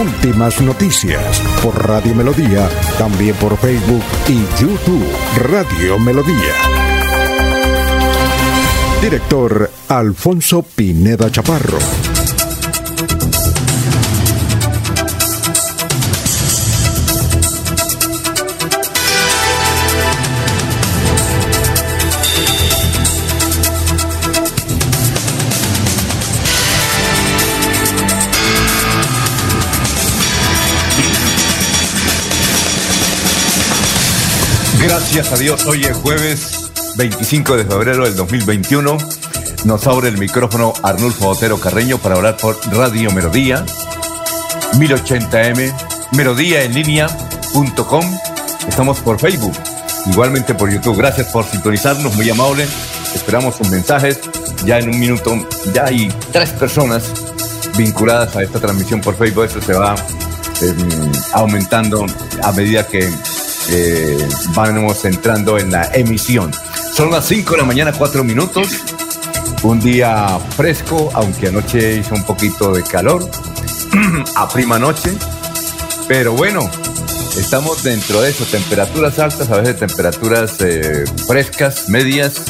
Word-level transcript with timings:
Últimas 0.00 0.62
noticias 0.62 1.42
por 1.62 1.86
Radio 1.86 2.14
Melodía, 2.14 2.70
también 2.96 3.36
por 3.36 3.54
Facebook 3.58 4.02
y 4.28 4.46
YouTube 4.58 5.04
Radio 5.36 5.98
Melodía. 5.98 6.54
Director 9.02 9.70
Alfonso 9.88 10.62
Pineda 10.62 11.30
Chaparro. 11.30 12.09
Gracias 35.00 35.32
a 35.32 35.38
Dios, 35.38 35.64
hoy 35.64 35.82
es 35.82 35.96
jueves 35.96 36.70
25 36.96 37.56
de 37.56 37.64
febrero 37.64 38.04
del 38.04 38.14
2021. 38.14 38.98
Nos 39.64 39.86
abre 39.86 40.08
el 40.08 40.18
micrófono 40.18 40.74
Arnulfo 40.82 41.28
Otero 41.28 41.58
Carreño 41.58 41.96
para 41.96 42.16
hablar 42.16 42.36
por 42.36 42.56
Radio 42.70 43.10
Melodía, 43.10 43.64
1080m, 44.74 45.72
melodía 46.12 46.62
en 46.62 46.74
línea.com. 46.74 48.18
Estamos 48.68 49.00
por 49.00 49.18
Facebook, 49.18 49.54
igualmente 50.04 50.54
por 50.54 50.70
YouTube. 50.70 50.98
Gracias 50.98 51.28
por 51.28 51.46
sintonizarnos, 51.46 52.14
muy 52.14 52.28
amable. 52.28 52.68
Esperamos 53.14 53.56
sus 53.56 53.70
mensajes. 53.70 54.20
Ya 54.66 54.78
en 54.78 54.90
un 54.90 55.00
minuto, 55.00 55.34
ya 55.72 55.86
hay 55.86 56.12
tres 56.30 56.50
personas 56.50 57.10
vinculadas 57.76 58.36
a 58.36 58.42
esta 58.42 58.60
transmisión 58.60 59.00
por 59.00 59.16
Facebook. 59.16 59.44
Eso 59.46 59.62
se 59.62 59.72
va 59.72 59.96
em, 60.60 61.12
aumentando 61.32 62.04
a 62.42 62.52
medida 62.52 62.86
que 62.86 63.10
eh, 63.68 64.28
vamos 64.54 65.04
entrando 65.04 65.58
en 65.58 65.70
la 65.70 65.90
emisión. 65.94 66.50
Son 66.94 67.10
las 67.10 67.26
5 67.26 67.52
de 67.52 67.56
la 67.58 67.64
mañana, 67.64 67.92
4 67.92 68.24
minutos. 68.24 68.68
Un 69.62 69.80
día 69.80 70.38
fresco, 70.56 71.10
aunque 71.14 71.48
anoche 71.48 71.96
hizo 71.98 72.14
un 72.14 72.24
poquito 72.24 72.72
de 72.72 72.82
calor, 72.82 73.28
a 74.36 74.48
prima 74.48 74.78
noche. 74.78 75.12
Pero 76.08 76.32
bueno, 76.32 76.68
estamos 77.36 77.82
dentro 77.82 78.22
de 78.22 78.30
eso, 78.30 78.44
temperaturas 78.44 79.18
altas, 79.18 79.50
a 79.50 79.56
veces 79.58 79.78
temperaturas 79.78 80.56
eh, 80.60 81.04
frescas, 81.26 81.88
medias, 81.88 82.40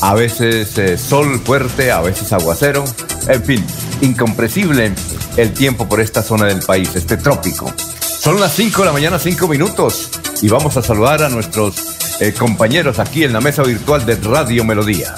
a 0.00 0.14
veces 0.14 0.76
eh, 0.78 0.96
sol 0.96 1.40
fuerte, 1.44 1.92
a 1.92 2.00
veces 2.00 2.32
aguacero, 2.32 2.84
en 3.28 3.44
fin, 3.44 3.66
incompresible 4.00 4.92
el 5.36 5.52
tiempo 5.52 5.88
por 5.88 6.00
esta 6.00 6.22
zona 6.22 6.46
del 6.46 6.60
país, 6.60 6.90
este 6.94 7.16
trópico. 7.16 7.72
Son 8.00 8.40
las 8.40 8.52
5 8.54 8.80
de 8.80 8.86
la 8.86 8.92
mañana, 8.92 9.18
5 9.18 9.46
minutos 9.46 10.07
y 10.42 10.48
vamos 10.48 10.76
a 10.76 10.82
saludar 10.82 11.22
a 11.22 11.28
nuestros 11.28 12.20
eh, 12.20 12.32
compañeros 12.32 12.98
aquí 12.98 13.24
en 13.24 13.32
la 13.32 13.40
mesa 13.40 13.62
virtual 13.62 14.04
de 14.06 14.16
Radio 14.16 14.64
Melodía. 14.64 15.14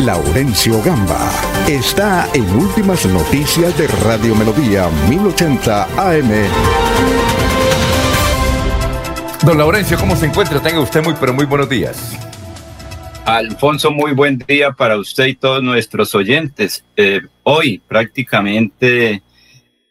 Laurencio 0.00 0.82
Gamba 0.82 1.30
está 1.68 2.28
en 2.34 2.48
Últimas 2.56 3.06
Noticias 3.06 3.76
de 3.78 3.86
Radio 3.86 4.34
Melodía 4.34 4.88
1080 5.08 5.84
AM. 5.96 6.30
Don 9.44 9.58
Laurencio, 9.58 9.96
¿cómo 9.98 10.16
se 10.16 10.26
encuentra? 10.26 10.60
Tenga 10.60 10.80
usted 10.80 11.02
muy, 11.04 11.14
pero 11.20 11.32
muy 11.32 11.46
buenos 11.46 11.68
días. 11.68 12.18
Alfonso, 13.24 13.92
muy 13.92 14.12
buen 14.12 14.38
día 14.38 14.72
para 14.72 14.96
usted 14.96 15.26
y 15.26 15.34
todos 15.36 15.62
nuestros 15.62 16.14
oyentes. 16.14 16.84
Eh, 16.96 17.20
hoy 17.44 17.80
prácticamente 17.86 19.22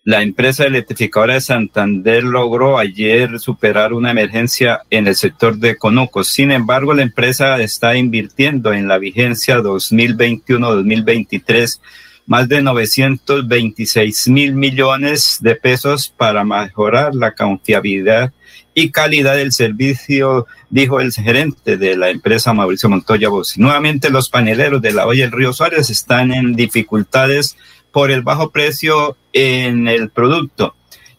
la 0.03 0.23
empresa 0.23 0.66
electrificadora 0.66 1.35
de 1.35 1.41
Santander 1.41 2.23
logró 2.23 2.79
ayer 2.79 3.39
superar 3.39 3.94
una 3.94 4.09
emergencia 4.12 4.81
en 4.89 5.07
el 5.07 5.16
sector 5.16 5.57
de 5.57 5.78
Conuco. 5.78 6.23
Sin 6.23 6.51
embargo, 6.51 6.95
la 6.95 7.03
empresa 7.03 7.62
está 7.62 7.95
invirtiendo 7.95 8.73
en 8.73 8.88
la 8.88 8.97
vigencia 8.97 9.59
2021-2023 9.59 11.79
más 12.25 12.47
de 12.47 12.61
926 12.61 14.28
mil 14.29 14.53
millones 14.53 15.38
de 15.41 15.56
pesos 15.56 16.13
para 16.16 16.44
mejorar 16.44 17.13
la 17.13 17.34
confiabilidad 17.34 18.31
y 18.73 18.90
calidad 18.90 19.35
del 19.35 19.51
servicio, 19.51 20.47
dijo 20.69 21.01
el 21.01 21.11
gerente 21.11 21.75
de 21.78 21.97
la 21.97 22.09
empresa 22.09 22.53
Mauricio 22.53 22.90
Montoya 22.90 23.29
Bossi. 23.29 23.59
Nuevamente 23.59 24.09
los 24.09 24.29
paneleros 24.29 24.81
de 24.81 24.94
la 24.94 25.06
Olla 25.06 25.23
del 25.23 25.34
Río 25.34 25.51
Suárez 25.51 25.90
están 25.90 26.31
en 26.31 26.53
dificultades 26.53 27.57
por 27.91 28.12
el 28.12 28.22
bajo 28.22 28.52
precio 28.52 29.18
en 29.34 29.88
el 29.88 30.09
producto. 30.09 30.75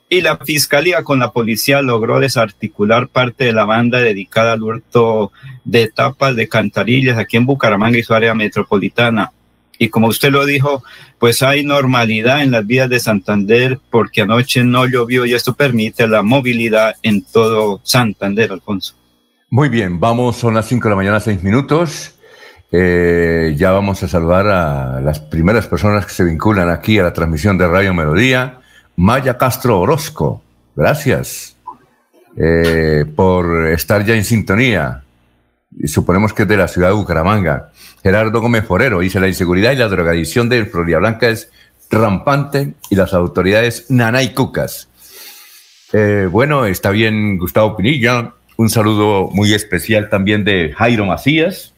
Y 0.08 0.20
la 0.20 0.36
fiscalía 0.36 1.04
con 1.04 1.20
la 1.20 1.32
policía 1.32 1.80
logró 1.80 2.20
desarticular 2.20 3.08
parte 3.08 3.44
de 3.44 3.52
la 3.52 3.64
banda 3.64 3.98
dedicada 3.98 4.52
al 4.52 4.62
hurto 4.62 5.32
de 5.64 5.88
tapas 5.88 6.36
de 6.36 6.48
cantarillas 6.48 7.16
aquí 7.16 7.38
en 7.38 7.46
Bucaramanga 7.46 7.98
y 7.98 8.02
su 8.02 8.12
área 8.12 8.34
metropolitana. 8.34 9.32
Y 9.78 9.88
como 9.88 10.08
usted 10.08 10.30
lo 10.30 10.44
dijo, 10.44 10.82
pues 11.18 11.42
hay 11.42 11.64
normalidad 11.64 12.42
en 12.42 12.50
las 12.50 12.66
vías 12.66 12.90
de 12.90 13.00
Santander 13.00 13.80
porque 13.90 14.20
anoche 14.20 14.62
no 14.64 14.86
llovió 14.86 15.24
y 15.24 15.32
esto 15.34 15.54
permite 15.54 16.06
la 16.06 16.22
movilidad 16.22 16.94
en 17.02 17.22
todo 17.22 17.80
Santander, 17.82 18.52
Alfonso. 18.52 18.94
Muy 19.48 19.68
bien, 19.68 19.98
vamos, 19.98 20.36
son 20.36 20.54
las 20.54 20.68
5 20.68 20.84
de 20.84 20.90
la 20.90 20.96
mañana, 20.96 21.20
6 21.20 21.42
minutos. 21.42 22.16
Eh, 22.74 23.54
ya 23.58 23.70
vamos 23.70 24.02
a 24.02 24.08
saludar 24.08 24.48
a 24.48 25.00
las 25.02 25.20
primeras 25.20 25.66
personas 25.66 26.06
que 26.06 26.14
se 26.14 26.24
vinculan 26.24 26.70
aquí 26.70 26.98
a 26.98 27.02
la 27.02 27.12
transmisión 27.12 27.58
de 27.58 27.68
Radio 27.68 27.92
Melodía. 27.92 28.60
Maya 28.96 29.36
Castro 29.36 29.78
Orozco, 29.78 30.42
gracias 30.74 31.54
eh, 32.36 33.04
por 33.14 33.66
estar 33.68 34.06
ya 34.06 34.14
en 34.14 34.24
sintonía. 34.24 35.02
Y 35.78 35.88
suponemos 35.88 36.32
que 36.32 36.42
es 36.42 36.48
de 36.48 36.56
la 36.56 36.66
ciudad 36.66 36.88
de 36.88 36.94
Bucaramanga. 36.94 37.70
Gerardo 38.02 38.40
Gómez 38.40 38.64
Forero 38.64 39.00
dice: 39.00 39.20
La 39.20 39.28
inseguridad 39.28 39.72
y 39.72 39.76
la 39.76 39.88
drogadicción 39.88 40.48
de 40.48 40.64
Florida 40.64 40.98
Blanca 40.98 41.28
es 41.28 41.50
rampante 41.90 42.72
y 42.88 42.96
las 42.96 43.12
autoridades 43.12 43.90
nanay 43.90 44.32
cucas. 44.32 44.88
Eh, 45.92 46.26
bueno, 46.30 46.64
está 46.64 46.90
bien 46.90 47.36
Gustavo 47.36 47.76
Pinilla. 47.76 48.32
Un 48.56 48.70
saludo 48.70 49.28
muy 49.30 49.52
especial 49.52 50.08
también 50.08 50.44
de 50.44 50.72
Jairo 50.74 51.04
Macías 51.04 51.71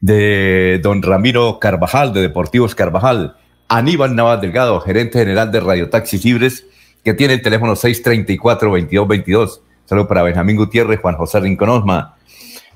de 0.00 0.80
don 0.82 1.02
Ramiro 1.02 1.58
Carvajal, 1.60 2.12
de 2.12 2.22
Deportivos 2.22 2.74
Carvajal, 2.74 3.36
Aníbal 3.68 4.16
Navas 4.16 4.40
Delgado, 4.40 4.80
gerente 4.80 5.18
general 5.18 5.52
de 5.52 5.60
Radio 5.60 5.90
Taxis 5.90 6.24
Libres, 6.24 6.66
que 7.04 7.14
tiene 7.14 7.34
el 7.34 7.42
teléfono 7.42 7.74
634-2222. 7.76 9.60
Saludos 9.84 10.08
para 10.08 10.22
Benjamín 10.22 10.56
Gutiérrez, 10.56 11.00
Juan 11.00 11.16
José 11.16 11.40
Rinconosma, 11.40 12.16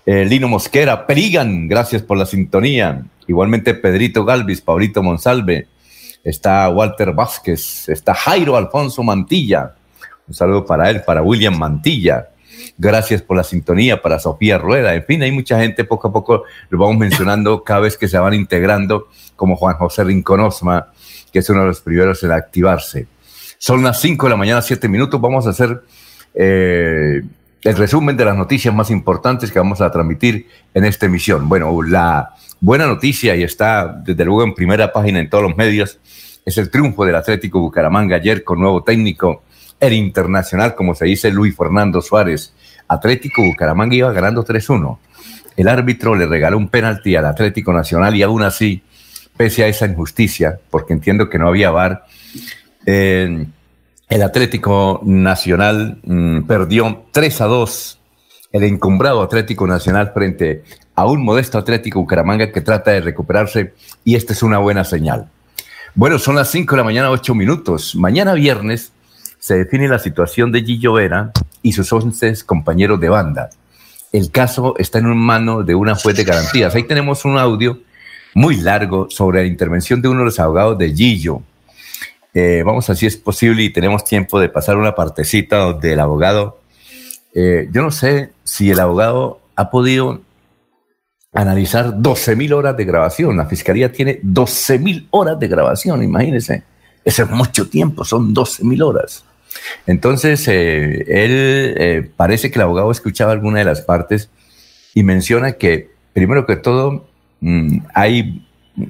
eh, 0.06 0.24
Lino 0.24 0.48
Mosquera, 0.48 1.06
Perigan, 1.06 1.66
gracias 1.66 2.02
por 2.02 2.18
la 2.18 2.26
sintonía. 2.26 3.04
Igualmente 3.26 3.74
Pedrito 3.74 4.24
Galvis, 4.24 4.60
Paulito 4.60 5.02
Monsalve, 5.02 5.66
está 6.22 6.68
Walter 6.68 7.12
Vázquez, 7.12 7.88
está 7.88 8.14
Jairo 8.14 8.56
Alfonso 8.56 9.02
Mantilla. 9.02 9.74
Un 10.28 10.34
saludo 10.34 10.66
para 10.66 10.90
él, 10.90 11.02
para 11.02 11.22
William 11.22 11.56
Mantilla. 11.56 12.28
Gracias 12.76 13.22
por 13.22 13.36
la 13.36 13.44
sintonía 13.44 14.02
para 14.02 14.18
Sofía 14.18 14.58
Rueda. 14.58 14.94
En 14.94 15.04
fin, 15.04 15.22
hay 15.22 15.30
mucha 15.30 15.60
gente, 15.60 15.84
poco 15.84 16.08
a 16.08 16.12
poco 16.12 16.44
lo 16.70 16.78
vamos 16.78 16.96
mencionando 16.96 17.62
cada 17.64 17.80
vez 17.80 17.96
que 17.96 18.08
se 18.08 18.18
van 18.18 18.34
integrando, 18.34 19.08
como 19.36 19.56
Juan 19.56 19.76
José 19.76 20.04
Rinconosma, 20.04 20.88
que 21.32 21.38
es 21.40 21.48
uno 21.50 21.60
de 21.60 21.66
los 21.68 21.80
primeros 21.80 22.22
en 22.22 22.32
activarse. 22.32 23.06
Son 23.58 23.82
las 23.82 24.00
5 24.00 24.26
de 24.26 24.30
la 24.30 24.36
mañana, 24.36 24.62
7 24.62 24.88
minutos. 24.88 25.20
Vamos 25.20 25.46
a 25.46 25.50
hacer 25.50 25.82
eh, 26.34 27.22
el 27.62 27.76
resumen 27.76 28.16
de 28.16 28.24
las 28.24 28.36
noticias 28.36 28.74
más 28.74 28.90
importantes 28.90 29.50
que 29.50 29.58
vamos 29.58 29.80
a 29.80 29.90
transmitir 29.90 30.48
en 30.74 30.84
esta 30.84 31.06
emisión. 31.06 31.48
Bueno, 31.48 31.82
la 31.82 32.34
buena 32.60 32.86
noticia, 32.86 33.34
y 33.36 33.42
está 33.42 33.86
desde 33.86 34.24
luego 34.24 34.44
en 34.44 34.54
primera 34.54 34.92
página 34.92 35.20
en 35.20 35.30
todos 35.30 35.44
los 35.44 35.56
medios, 35.56 35.98
es 36.44 36.58
el 36.58 36.70
triunfo 36.70 37.04
del 37.04 37.14
Atlético 37.14 37.60
Bucaramanga 37.60 38.16
ayer 38.16 38.44
con 38.44 38.60
nuevo 38.60 38.82
técnico 38.82 39.44
el 39.86 39.94
internacional, 39.94 40.74
como 40.74 40.94
se 40.94 41.06
dice 41.06 41.30
Luis 41.30 41.56
Fernando 41.56 42.00
Suárez. 42.00 42.52
Atlético 42.88 43.42
Bucaramanga 43.42 43.94
iba 43.94 44.12
ganando 44.12 44.44
3-1. 44.44 44.98
El 45.56 45.68
árbitro 45.68 46.14
le 46.14 46.26
regaló 46.26 46.58
un 46.58 46.68
penalti 46.68 47.16
al 47.16 47.26
Atlético 47.26 47.72
Nacional 47.72 48.14
y 48.16 48.22
aún 48.22 48.42
así, 48.42 48.82
pese 49.36 49.64
a 49.64 49.68
esa 49.68 49.86
injusticia, 49.86 50.58
porque 50.70 50.92
entiendo 50.92 51.28
que 51.28 51.38
no 51.38 51.48
había 51.48 51.70
VAR, 51.70 52.04
el 52.84 53.46
El 54.08 54.22
Atlético 54.22 55.00
Nacional 55.04 55.98
mm, 56.04 56.42
perdió 56.42 57.04
3 57.10 57.40
a 57.40 57.46
2 57.46 57.98
el 58.52 58.62
encumbrado 58.62 59.20
Atlético 59.20 59.66
Nacional 59.66 60.12
frente 60.14 60.62
a 60.94 61.06
un 61.06 61.24
modesto 61.24 61.58
Atlético 61.58 61.98
Bucaramanga 61.98 62.52
que 62.52 62.60
trata 62.60 62.92
de 62.92 63.00
recuperarse 63.00 63.74
y 64.04 64.14
esta 64.14 64.32
es 64.32 64.44
una 64.44 64.58
buena 64.58 64.84
señal. 64.84 65.28
Bueno, 65.96 66.20
son 66.20 66.36
las 66.36 66.50
5 66.52 66.72
de 66.72 66.76
la 66.76 66.84
mañana, 66.84 67.10
8 67.10 67.34
minutos. 67.34 67.96
Mañana 67.96 68.34
viernes 68.34 68.92
se 69.44 69.58
define 69.58 69.88
la 69.88 69.98
situación 69.98 70.50
de 70.52 70.62
Gillo 70.62 70.94
Vera 70.94 71.30
y 71.60 71.74
sus 71.74 71.92
11 71.92 72.46
compañeros 72.46 72.98
de 72.98 73.10
banda. 73.10 73.50
El 74.10 74.30
caso 74.30 74.74
está 74.78 75.00
en 75.00 75.14
mano 75.18 75.62
de 75.62 75.74
una 75.74 75.94
juez 75.96 76.16
de 76.16 76.24
garantías. 76.24 76.74
Ahí 76.74 76.84
tenemos 76.84 77.26
un 77.26 77.36
audio 77.36 77.78
muy 78.32 78.56
largo 78.56 79.06
sobre 79.10 79.42
la 79.42 79.46
intervención 79.46 80.00
de 80.00 80.08
uno 80.08 80.20
de 80.20 80.24
los 80.24 80.40
abogados 80.40 80.78
de 80.78 80.94
Gillo. 80.94 81.42
Eh, 82.32 82.62
vamos 82.64 82.88
a 82.88 82.94
si 82.94 83.04
es 83.04 83.18
posible 83.18 83.64
y 83.64 83.68
tenemos 83.68 84.02
tiempo 84.02 84.40
de 84.40 84.48
pasar 84.48 84.78
una 84.78 84.94
partecita 84.94 85.58
donde 85.58 85.92
el 85.92 86.00
abogado 86.00 86.60
eh, 87.34 87.68
yo 87.70 87.82
no 87.82 87.90
sé 87.90 88.32
si 88.44 88.70
el 88.70 88.80
abogado 88.80 89.40
ha 89.56 89.68
podido 89.68 90.22
analizar 91.34 92.00
12 92.00 92.34
mil 92.34 92.54
horas 92.54 92.78
de 92.78 92.86
grabación. 92.86 93.36
La 93.36 93.44
fiscalía 93.44 93.92
tiene 93.92 94.20
12 94.22 94.78
mil 94.78 95.06
horas 95.10 95.38
de 95.38 95.48
grabación, 95.48 96.02
imagínense. 96.02 96.62
Eso 97.04 97.24
es 97.24 97.30
mucho 97.30 97.68
tiempo, 97.68 98.06
son 98.06 98.32
12 98.32 98.64
mil 98.64 98.82
horas. 98.82 99.22
Entonces, 99.86 100.46
eh, 100.48 101.04
él 101.06 101.74
eh, 101.76 102.10
parece 102.16 102.50
que 102.50 102.58
el 102.58 102.62
abogado 102.62 102.90
escuchaba 102.90 103.32
alguna 103.32 103.58
de 103.58 103.64
las 103.64 103.82
partes 103.82 104.30
y 104.94 105.02
menciona 105.02 105.52
que, 105.52 105.90
primero 106.12 106.46
que 106.46 106.56
todo, 106.56 107.06
mm, 107.40 107.78
hay, 107.94 108.46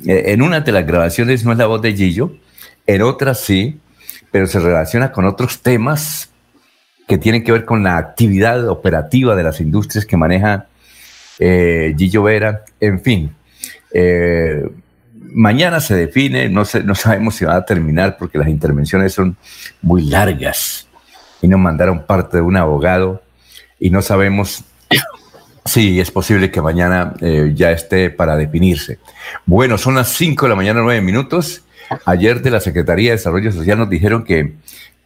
en 0.07 0.43
una 0.43 0.61
de 0.61 0.73
las 0.73 0.87
grabaciones 0.87 1.45
no 1.45 1.53
es 1.53 1.59
la 1.59 1.67
voz 1.67 1.83
de 1.83 1.95
Gillo, 1.95 2.33
en 2.87 3.03
otras 3.03 3.41
sí, 3.41 3.79
pero 4.31 4.47
se 4.47 4.61
relaciona 4.61 5.13
con 5.13 5.25
otros 5.25 5.61
temas 5.61 6.31
que 7.07 7.19
tienen 7.19 7.45
que 7.45 7.53
ver 7.53 7.65
con 7.65 7.83
la 7.83 7.99
actividad 7.99 8.69
operativa 8.69 9.37
de 9.37 9.43
las 9.43 9.61
industrias 9.61 10.07
que 10.07 10.17
maneja 10.17 10.67
eh, 11.39 11.95
Gillo 11.97 12.23
Vera, 12.23 12.65
en 12.81 13.01
fin. 13.01 13.35
Eh, 13.93 14.69
mañana 15.33 15.81
se 15.81 15.95
define, 15.95 16.49
no, 16.49 16.63
no 16.85 16.95
sabemos 16.95 17.37
si 17.37 17.45
va 17.45 17.57
a 17.57 17.65
terminar 17.65 18.17
porque 18.19 18.39
las 18.39 18.49
intervenciones 18.49 19.13
son 19.13 19.37
muy 19.83 20.05
largas 20.05 20.87
y 21.43 21.49
nos 21.49 21.61
mandaron 21.61 22.05
parte 22.07 22.39
de 22.39 22.43
un 22.43 22.57
abogado 22.57 23.23
y 23.79 23.91
no 23.91 24.03
sabemos 24.03 24.65
si 25.65 26.01
es 26.01 26.11
posible 26.11 26.51
que 26.51 26.61
mañana 26.61 27.15
eh, 27.21 27.53
ya 27.55 27.71
esté 27.71 28.11
para 28.11 28.37
definirse. 28.37 28.99
Bueno, 29.47 29.79
son 29.79 29.95
las 29.95 30.09
5 30.09 30.47
de 30.47 30.51
la 30.51 30.57
mañana, 30.57 30.81
9 30.83 31.01
minutos. 31.01 31.63
Ayer 32.07 32.41
de 32.41 32.51
la 32.51 32.61
Secretaría 32.61 33.11
de 33.11 33.17
Desarrollo 33.17 33.53
Social 33.53 33.79
nos 33.79 33.91
dijeron 33.91 34.25
que 34.25 34.55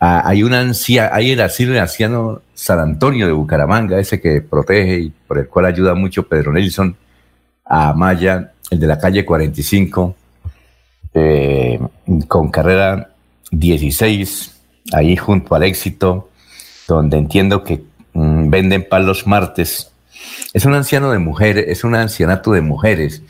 Ah, 0.00 0.22
hay 0.24 0.44
una 0.44 0.60
ancia, 0.60 1.10
hay 1.12 1.32
el 1.32 1.40
asilo 1.40 1.72
de 1.72 1.80
anciano 1.80 2.42
San 2.54 2.78
Antonio 2.78 3.26
de 3.26 3.32
Bucaramanga, 3.32 3.98
ese 3.98 4.20
que 4.20 4.40
protege 4.40 4.98
y 4.98 5.10
por 5.10 5.38
el 5.38 5.48
cual 5.48 5.66
ayuda 5.66 5.94
mucho 5.94 6.28
Pedro 6.28 6.52
Nelson 6.52 6.96
a 7.64 7.92
Maya, 7.94 8.52
el 8.70 8.80
de 8.80 8.86
la 8.86 8.98
calle 8.98 9.24
45, 9.24 10.14
eh, 11.14 11.80
con 12.26 12.50
carrera 12.50 13.10
16, 13.50 14.56
ahí 14.92 15.16
junto 15.16 15.54
al 15.54 15.62
éxito, 15.62 16.30
donde 16.86 17.18
entiendo 17.18 17.64
que 17.64 17.82
mm, 18.12 18.50
venden 18.50 18.88
pan 18.88 19.06
los 19.06 19.26
martes. 19.26 19.90
Es 20.52 20.64
un 20.64 20.74
anciano 20.74 21.10
de 21.10 21.18
mujeres, 21.18 21.66
es 21.68 21.84
un 21.84 21.94
ancianato 21.94 22.52
de 22.52 22.60
mujeres. 22.60 23.22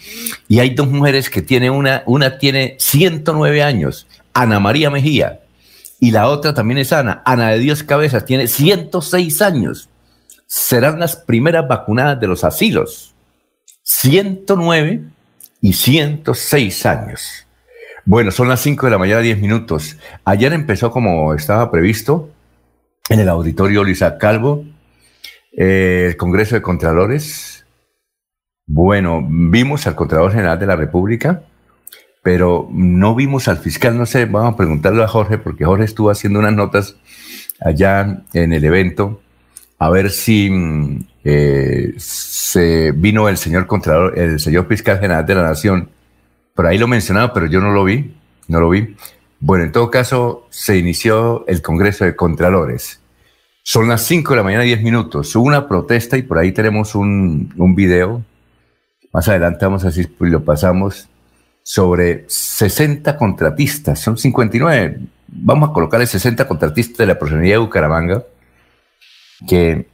Y 0.49 0.61
hay 0.61 0.70
dos 0.70 0.88
mujeres 0.88 1.31
que 1.31 1.43
tiene 1.43 1.70
una, 1.70 2.02
una 2.06 2.38
tiene 2.38 2.76
109 2.79 3.62
años, 3.62 4.06
Ana 4.32 4.61
María 4.61 4.91
Mejía, 4.91 5.41
y 6.00 6.12
la 6.12 6.29
otra 6.29 6.55
también 6.55 6.79
es 6.79 6.93
Ana. 6.93 7.23
Ana 7.25 7.50
de 7.50 7.58
Dios 7.58 7.82
Cabezas 7.82 8.25
tiene 8.25 8.46
106 8.46 9.43
años. 9.43 9.88
Serán 10.46 11.00
las 11.00 11.17
primeras 11.17 11.67
vacunadas 11.67 12.20
de 12.20 12.29
los 12.29 12.44
asilos. 12.44 13.14
109 13.82 15.02
y 15.60 15.72
106 15.72 16.87
años. 16.87 17.46
Bueno, 18.05 18.31
son 18.31 18.49
las 18.49 18.60
5 18.60 18.87
de 18.87 18.93
la 18.93 18.99
mañana, 18.99 19.20
10 19.20 19.38
minutos. 19.38 19.96
Ayer 20.25 20.52
empezó 20.52 20.90
como 20.90 21.34
estaba 21.34 21.70
previsto 21.70 22.31
en 23.08 23.20
el 23.20 23.28
auditorio 23.28 23.84
Luisa 23.84 24.19
Calvo, 24.19 24.64
eh, 25.56 26.06
el 26.08 26.16
Congreso 26.16 26.55
de 26.55 26.62
Contralores. 26.62 27.66
Bueno, 28.66 29.26
vimos 29.28 29.87
al 29.87 29.94
Contralor 29.94 30.32
General 30.32 30.58
de 30.58 30.66
la 30.66 30.76
República, 30.76 31.43
pero 32.22 32.69
no 32.70 33.14
vimos 33.14 33.49
al 33.49 33.58
fiscal, 33.58 33.96
no 33.96 34.06
sé, 34.06 34.26
vamos 34.26 34.55
a 34.55 34.56
preguntarle 34.56 35.02
a 35.02 35.08
Jorge, 35.08 35.38
porque 35.38 35.64
Jorge 35.64 35.84
estuvo 35.84 36.10
haciendo 36.10 36.38
unas 36.38 36.55
notas 36.55 36.96
allá 37.60 38.22
en 38.32 38.52
el 38.52 38.64
evento, 38.64 39.20
a 39.78 39.90
ver 39.90 40.10
si 40.10 40.50
eh, 41.30 41.92
se 41.98 42.92
vino 42.92 43.28
el 43.28 43.36
señor 43.36 43.66
Contralor, 43.66 44.19
el 44.19 44.40
señor 44.40 44.66
fiscal 44.66 44.98
general 44.98 45.26
de 45.26 45.34
la 45.34 45.42
Nación, 45.42 45.90
por 46.54 46.66
ahí 46.66 46.78
lo 46.78 46.88
mencionaba, 46.88 47.34
pero 47.34 47.44
yo 47.44 47.60
no 47.60 47.70
lo 47.70 47.84
vi, 47.84 48.14
no 48.46 48.60
lo 48.60 48.70
vi. 48.70 48.96
Bueno, 49.38 49.64
en 49.64 49.72
todo 49.72 49.90
caso, 49.90 50.46
se 50.48 50.78
inició 50.78 51.44
el 51.46 51.60
Congreso 51.60 52.06
de 52.06 52.16
Contralores. 52.16 53.02
Son 53.62 53.88
las 53.88 54.04
5 54.04 54.32
de 54.32 54.36
la 54.38 54.42
mañana, 54.42 54.64
10 54.64 54.82
minutos. 54.82 55.36
Hubo 55.36 55.46
una 55.46 55.69
protesta 55.69 56.16
y 56.16 56.22
por 56.22 56.38
ahí 56.38 56.52
tenemos 56.52 56.94
un, 56.94 57.52
un 57.58 57.74
video. 57.74 58.24
Más 59.12 59.28
adelante 59.28 59.66
vamos 59.66 59.84
a 59.84 59.88
decir, 59.88 60.10
pues 60.16 60.32
lo 60.32 60.42
pasamos 60.42 61.10
sobre 61.62 62.24
60 62.26 63.19
contratistas, 63.19 64.00
son 64.00 64.16
59, 64.16 64.98
vamos 65.28 65.69
a 65.69 65.72
colocarle 65.74 66.06
60 66.06 66.48
contratistas 66.48 66.96
de 66.96 67.06
la 67.06 67.19
Procuraduría 67.19 67.56
de 67.56 67.58
Bucaramanga 67.58 68.24
que 69.46 69.86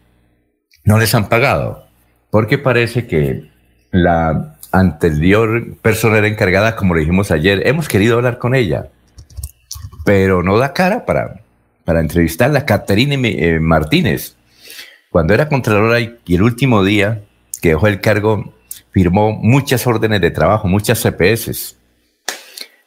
no 0.84 0.98
les 0.98 1.14
han 1.14 1.28
pagado, 1.28 1.86
porque 2.31 2.58
parece 2.58 3.06
que 3.06 3.50
la 3.90 4.56
anterior 4.70 5.76
persona 5.81 6.26
encargada, 6.26 6.76
como 6.76 6.94
le 6.94 7.00
dijimos 7.00 7.31
ayer, 7.31 7.66
hemos 7.66 7.88
querido 7.88 8.16
hablar 8.16 8.38
con 8.38 8.54
ella, 8.54 8.88
pero 10.04 10.42
no 10.42 10.58
da 10.58 10.72
cara 10.72 11.06
para, 11.06 11.40
para 11.84 12.00
entrevistarla, 12.00 12.66
Caterine 12.66 13.16
eh, 13.28 13.60
Martínez. 13.60 14.36
Cuando 15.10 15.32
era 15.32 15.48
contralora 15.48 16.00
y 16.00 16.19
el 16.28 16.42
último 16.42 16.82
día 16.84 17.22
que 17.62 17.70
dejó 17.70 17.87
el 17.87 18.00
cargo, 18.00 18.52
firmó 18.90 19.32
muchas 19.32 19.87
órdenes 19.87 20.20
de 20.20 20.30
trabajo, 20.30 20.69
muchas 20.69 21.00
CPS, 21.00 21.76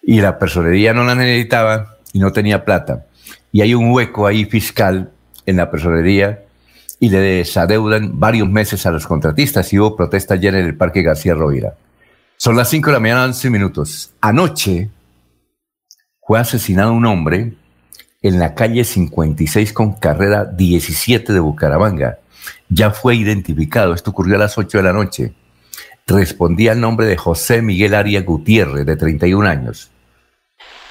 y 0.04 0.22
la 0.22 0.38
personería 0.38 0.94
no 0.94 1.04
la 1.04 1.16
necesitaba 1.16 1.98
y 2.14 2.20
no 2.20 2.32
tenía 2.32 2.64
plata. 2.64 3.06
Y 3.52 3.62
hay 3.62 3.74
un 3.74 3.92
hueco 3.92 4.28
ahí 4.28 4.46
fiscal 4.46 5.12
en 5.46 5.58
la 5.58 5.72
personería 5.72 6.44
y 7.00 7.10
le 7.10 7.20
desadeudan 7.20 8.20
varios 8.20 8.50
meses 8.50 8.86
a 8.86 8.92
los 8.92 9.06
contratistas 9.06 9.72
y 9.72 9.80
hubo 9.80 9.96
protesta 9.96 10.34
ayer 10.34 10.56
en 10.56 10.66
el 10.66 10.76
Parque 10.76 11.02
García 11.02 11.34
Rovira. 11.34 11.76
Son 12.38 12.56
las 12.56 12.70
5 12.70 12.90
de 12.90 12.94
la 12.94 13.00
mañana, 13.00 13.26
11 13.26 13.50
minutos. 13.50 14.12
Anoche 14.22 14.90
fue 16.22 16.40
asesinado 16.40 16.94
un 16.94 17.06
hombre 17.06 17.54
en 18.22 18.40
la 18.40 18.54
calle 18.56 18.84
56 18.84 19.74
con 19.74 19.94
carrera 19.94 20.46
17 20.46 21.34
de 21.34 21.40
Bucaramanga. 21.40 22.20
Ya 22.70 22.92
fue 22.92 23.16
identificado, 23.16 23.94
esto 23.94 24.12
ocurrió 24.12 24.36
a 24.36 24.40
las 24.40 24.58
8 24.58 24.78
de 24.78 24.84
la 24.84 24.94
noche 24.94 25.34
respondía 26.08 26.72
al 26.72 26.80
nombre 26.80 27.06
de 27.06 27.18
José 27.18 27.62
Miguel 27.62 27.94
Arias 27.94 28.26
Gutiérrez, 28.26 28.86
de 28.86 28.96
31 28.96 29.48
años. 29.48 29.92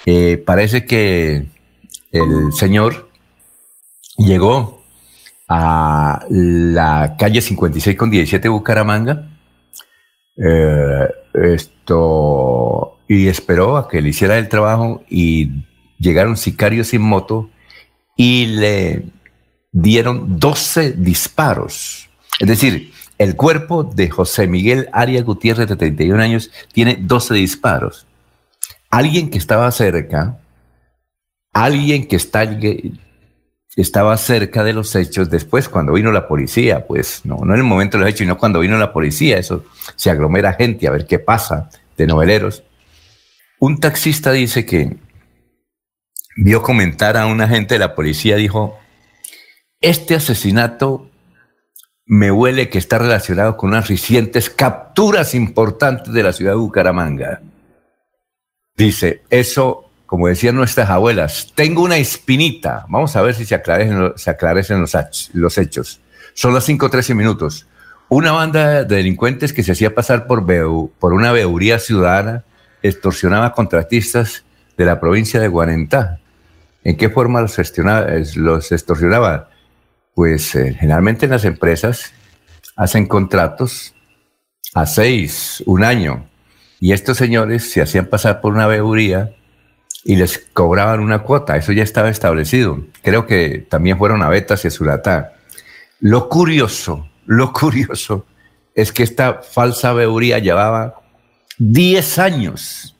Eh, 0.04 0.42
parece 0.44 0.84
que 0.84 1.46
el 2.12 2.52
señor 2.52 3.10
llegó 4.18 4.84
a 5.48 6.24
la 6.28 7.16
calle 7.18 7.40
56 7.40 7.96
con 7.96 8.10
17 8.10 8.48
Bucaramanga 8.48 9.28
eh, 10.36 11.08
esto, 11.34 12.98
y 13.08 13.28
esperó 13.28 13.76
a 13.76 13.88
que 13.88 14.02
le 14.02 14.10
hiciera 14.10 14.38
el 14.38 14.48
trabajo 14.48 15.02
y 15.08 15.64
llegaron 15.98 16.36
sicarios 16.36 16.88
sin 16.88 17.02
moto 17.02 17.50
y 18.16 18.46
le 18.46 19.04
dieron 19.72 20.38
12 20.38 20.92
disparos. 20.92 22.08
Es 22.38 22.48
decir, 22.48 22.92
el 23.18 23.36
cuerpo 23.36 23.84
de 23.84 24.10
José 24.10 24.46
Miguel 24.46 24.88
Arias 24.92 25.24
Gutiérrez, 25.24 25.68
de 25.68 25.76
31 25.76 26.22
años, 26.22 26.50
tiene 26.72 26.98
12 27.00 27.34
disparos. 27.34 28.06
Alguien 28.90 29.30
que 29.30 29.38
estaba 29.38 29.70
cerca, 29.72 30.38
alguien 31.52 32.06
que 32.06 32.16
está, 32.16 32.44
estaba 33.76 34.16
cerca 34.16 34.64
de 34.64 34.72
los 34.72 34.94
hechos, 34.96 35.28
después 35.28 35.68
cuando 35.68 35.92
vino 35.92 36.10
la 36.10 36.26
policía, 36.26 36.86
pues 36.86 37.20
no, 37.24 37.36
no 37.44 37.52
en 37.52 37.60
el 37.60 37.66
momento 37.66 37.98
de 37.98 38.04
los 38.04 38.10
hechos, 38.10 38.20
sino 38.20 38.38
cuando 38.38 38.60
vino 38.60 38.78
la 38.78 38.92
policía, 38.92 39.38
eso 39.38 39.66
se 39.94 40.10
aglomera 40.10 40.54
gente 40.54 40.88
a 40.88 40.90
ver 40.90 41.06
qué 41.06 41.18
pasa 41.18 41.68
de 41.96 42.06
noveleros. 42.06 42.62
Un 43.60 43.78
taxista 43.78 44.32
dice 44.32 44.64
que 44.64 44.96
vio 46.36 46.62
comentar 46.62 47.16
a 47.18 47.26
un 47.26 47.40
agente 47.42 47.74
de 47.74 47.80
la 47.80 47.94
policía, 47.94 48.36
dijo, 48.36 48.78
este 49.80 50.14
asesinato 50.14 51.10
me 52.06 52.30
huele 52.30 52.70
que 52.70 52.78
está 52.78 52.98
relacionado 52.98 53.56
con 53.56 53.70
unas 53.70 53.88
recientes 53.88 54.48
capturas 54.48 55.34
importantes 55.34 56.12
de 56.12 56.22
la 56.22 56.32
ciudad 56.32 56.52
de 56.52 56.58
Bucaramanga. 56.58 57.42
Dice, 58.76 59.22
eso 59.28 59.85
como 60.06 60.28
decían 60.28 60.54
nuestras 60.54 60.88
abuelas, 60.88 61.52
tengo 61.54 61.82
una 61.82 61.98
espinita. 61.98 62.86
Vamos 62.88 63.16
a 63.16 63.22
ver 63.22 63.34
si 63.34 63.44
se 63.44 63.54
aclarecen, 63.54 64.12
se 64.16 64.30
aclarecen 64.30 64.80
los, 64.80 64.96
los 65.32 65.58
hechos. 65.58 66.00
Son 66.34 66.54
las 66.54 66.68
5.13 66.68 67.14
minutos. 67.14 67.66
Una 68.08 68.32
banda 68.32 68.84
de 68.84 68.96
delincuentes 68.96 69.52
que 69.52 69.64
se 69.64 69.72
hacía 69.72 69.94
pasar 69.94 70.26
por, 70.26 70.46
por 70.98 71.12
una 71.12 71.32
veuría 71.32 71.80
ciudadana 71.80 72.44
extorsionaba 72.82 73.52
contratistas 73.52 74.44
de 74.76 74.84
la 74.84 75.00
provincia 75.00 75.40
de 75.40 75.48
Guarentá. 75.48 76.20
¿En 76.84 76.96
qué 76.96 77.10
forma 77.10 77.40
los, 77.40 77.56
los 78.36 78.72
extorsionaba? 78.72 79.48
Pues 80.14 80.54
eh, 80.54 80.76
generalmente 80.78 81.26
en 81.26 81.32
las 81.32 81.44
empresas 81.44 82.12
hacen 82.76 83.06
contratos 83.06 83.94
a 84.72 84.86
seis, 84.86 85.62
un 85.66 85.82
año, 85.82 86.28
y 86.78 86.92
estos 86.92 87.16
señores 87.16 87.70
se 87.70 87.82
hacían 87.82 88.06
pasar 88.06 88.40
por 88.40 88.52
una 88.52 88.66
veuría 88.66 89.34
y 90.08 90.14
les 90.14 90.38
cobraban 90.52 91.00
una 91.00 91.24
cuota. 91.24 91.56
Eso 91.56 91.72
ya 91.72 91.82
estaba 91.82 92.08
establecido. 92.08 92.78
Creo 93.02 93.26
que 93.26 93.66
también 93.68 93.98
fueron 93.98 94.22
a 94.22 94.28
Betas 94.28 94.64
y 94.64 94.68
a 94.68 94.70
Suratá. 94.70 95.34
Lo 95.98 96.28
curioso, 96.28 97.08
lo 97.26 97.52
curioso 97.52 98.24
es 98.72 98.92
que 98.92 99.02
esta 99.02 99.42
falsa 99.42 99.92
veuría 99.92 100.38
llevaba 100.38 101.02
10 101.58 102.18
años. 102.20 102.96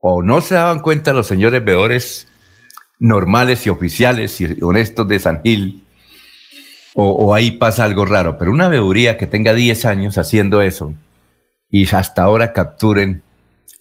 O 0.00 0.22
no 0.22 0.40
se 0.40 0.56
daban 0.56 0.80
cuenta 0.80 1.12
los 1.12 1.28
señores 1.28 1.64
veedores 1.64 2.26
normales 2.98 3.64
y 3.66 3.70
oficiales 3.70 4.40
y 4.40 4.58
honestos 4.62 5.06
de 5.06 5.20
San 5.20 5.42
Gil, 5.42 5.84
o, 6.94 7.10
o 7.10 7.34
ahí 7.34 7.52
pasa 7.52 7.84
algo 7.84 8.06
raro. 8.06 8.38
Pero 8.38 8.50
una 8.50 8.68
veuría 8.68 9.16
que 9.16 9.28
tenga 9.28 9.54
10 9.54 9.84
años 9.84 10.18
haciendo 10.18 10.62
eso 10.62 10.94
y 11.70 11.86
hasta 11.94 12.24
ahora 12.24 12.52
capturen 12.52 13.22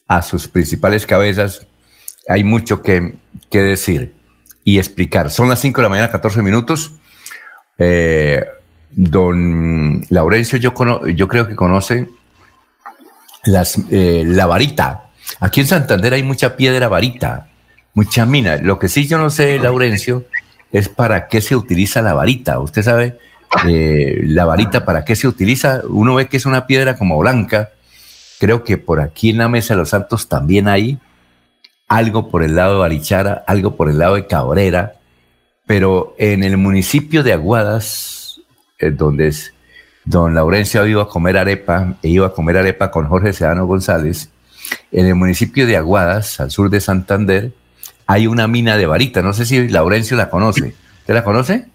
a 0.07 0.21
sus 0.21 0.47
principales 0.47 1.07
cabezas, 1.07 1.65
hay 2.27 2.43
mucho 2.43 2.81
que, 2.81 3.15
decir 3.51 4.13
y 4.63 4.77
explicar. 4.79 5.31
Son 5.31 5.47
las 5.47 5.59
5 5.61 5.79
de 5.79 5.83
la 5.83 5.89
mañana, 5.89 6.11
14 6.11 6.41
minutos. 6.41 6.93
Eh, 7.77 8.43
don 8.91 10.05
Laurencio, 10.09 10.57
yo, 10.57 10.73
yo 11.07 11.27
creo 11.27 11.47
que 11.47 11.55
conoce 11.55 12.09
eh, 13.91 14.23
la 14.25 14.45
varita. 14.45 15.09
Aquí 15.39 15.61
en 15.61 15.67
Santander 15.67 16.13
hay 16.13 16.23
mucha 16.23 16.55
piedra 16.55 16.87
varita, 16.87 17.47
mucha 17.93 18.25
mina. 18.25 18.57
Lo 18.57 18.79
que 18.79 18.89
sí 18.89 19.07
yo 19.07 19.17
no 19.17 19.29
sé, 19.29 19.59
Laurencio, 19.59 20.25
es 20.71 20.89
para 20.89 21.27
qué 21.27 21.41
se 21.41 21.55
utiliza 21.55 22.01
la 22.01 22.13
varita. 22.13 22.59
Usted 22.59 22.81
sabe, 22.81 23.17
eh, 23.67 24.21
la 24.23 24.45
varita 24.45 24.85
para 24.85 25.05
qué 25.05 25.15
se 25.15 25.27
utiliza. 25.27 25.81
Uno 25.87 26.15
ve 26.15 26.27
que 26.27 26.37
es 26.37 26.45
una 26.45 26.67
piedra 26.67 26.97
como 26.97 27.17
blanca. 27.19 27.69
Creo 28.39 28.63
que 28.63 28.77
por 28.77 28.99
aquí 28.99 29.29
en 29.29 29.37
la 29.37 29.47
Mesa 29.47 29.73
de 29.73 29.79
los 29.79 29.89
Santos 29.89 30.27
también 30.27 30.67
hay 30.67 30.99
algo 31.87 32.29
por 32.29 32.43
el 32.43 32.55
lado 32.55 32.73
de 32.73 32.79
Barichara, 32.79 33.43
algo 33.47 33.75
por 33.75 33.89
el 33.89 33.97
lado 33.97 34.15
de 34.15 34.27
Cabrera, 34.27 34.95
pero 35.65 36.15
en 36.17 36.43
el 36.43 36.57
municipio 36.57 37.23
de 37.23 37.33
Aguadas, 37.33 38.41
eh, 38.79 38.91
donde 38.91 39.27
es, 39.27 39.53
don 40.03 40.35
Laurencio 40.35 40.85
iba 40.85 41.03
a 41.03 41.07
comer 41.07 41.37
arepa, 41.37 41.95
e 42.01 42.09
iba 42.09 42.27
a 42.27 42.33
comer 42.33 42.57
arepa 42.57 42.91
con 42.91 43.07
Jorge 43.07 43.33
Sedano 43.33 43.65
González, 43.65 44.29
en 44.91 45.05
el 45.05 45.15
municipio 45.15 45.67
de 45.67 45.77
Aguadas, 45.77 46.39
al 46.39 46.51
sur 46.51 46.69
de 46.69 46.81
Santander, 46.81 47.51
hay 48.07 48.27
una 48.27 48.47
mina 48.47 48.77
de 48.77 48.85
varita. 48.85 49.21
No 49.21 49.33
sé 49.33 49.45
si 49.45 49.67
Laurencio 49.67 50.15
la 50.17 50.29
conoce. 50.29 50.75
¿Usted 50.99 51.13
la 51.13 51.23
conoce? 51.23 51.65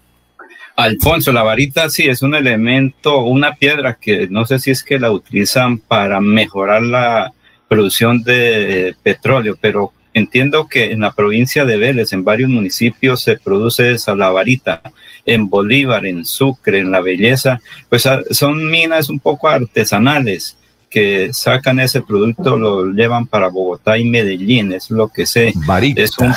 Alfonso, 0.75 1.31
la 1.31 1.43
varita 1.43 1.89
sí 1.89 2.07
es 2.07 2.21
un 2.21 2.33
elemento, 2.33 3.19
una 3.23 3.55
piedra 3.55 3.97
que 3.99 4.27
no 4.27 4.45
sé 4.45 4.59
si 4.59 4.71
es 4.71 4.83
que 4.83 4.99
la 4.99 5.11
utilizan 5.11 5.77
para 5.77 6.21
mejorar 6.21 6.81
la 6.81 7.33
producción 7.67 8.23
de 8.23 8.95
petróleo, 9.03 9.57
pero 9.59 9.93
Entiendo 10.13 10.67
que 10.67 10.91
en 10.91 11.01
la 11.01 11.11
provincia 11.11 11.63
de 11.63 11.77
Vélez, 11.77 12.11
en 12.11 12.23
varios 12.23 12.49
municipios, 12.49 13.21
se 13.21 13.37
produce 13.37 13.91
esa 13.91 14.15
la 14.15 14.29
varita. 14.29 14.81
En 15.25 15.49
Bolívar, 15.49 16.05
en 16.05 16.25
Sucre, 16.25 16.79
en 16.79 16.91
La 16.91 17.01
Belleza, 17.01 17.61
pues 17.89 18.05
ah, 18.05 18.21
son 18.31 18.69
minas 18.69 19.09
un 19.09 19.19
poco 19.19 19.47
artesanales 19.47 20.57
que 20.89 21.31
sacan 21.31 21.79
ese 21.79 22.01
producto, 22.01 22.57
lo 22.57 22.91
llevan 22.91 23.25
para 23.25 23.47
Bogotá 23.47 23.97
y 23.97 24.03
Medellín, 24.03 24.73
es 24.73 24.91
lo 24.91 25.07
que 25.07 25.25
sé. 25.25 25.53
Varita. 25.65 26.01
Es 26.01 26.17
un, 26.17 26.33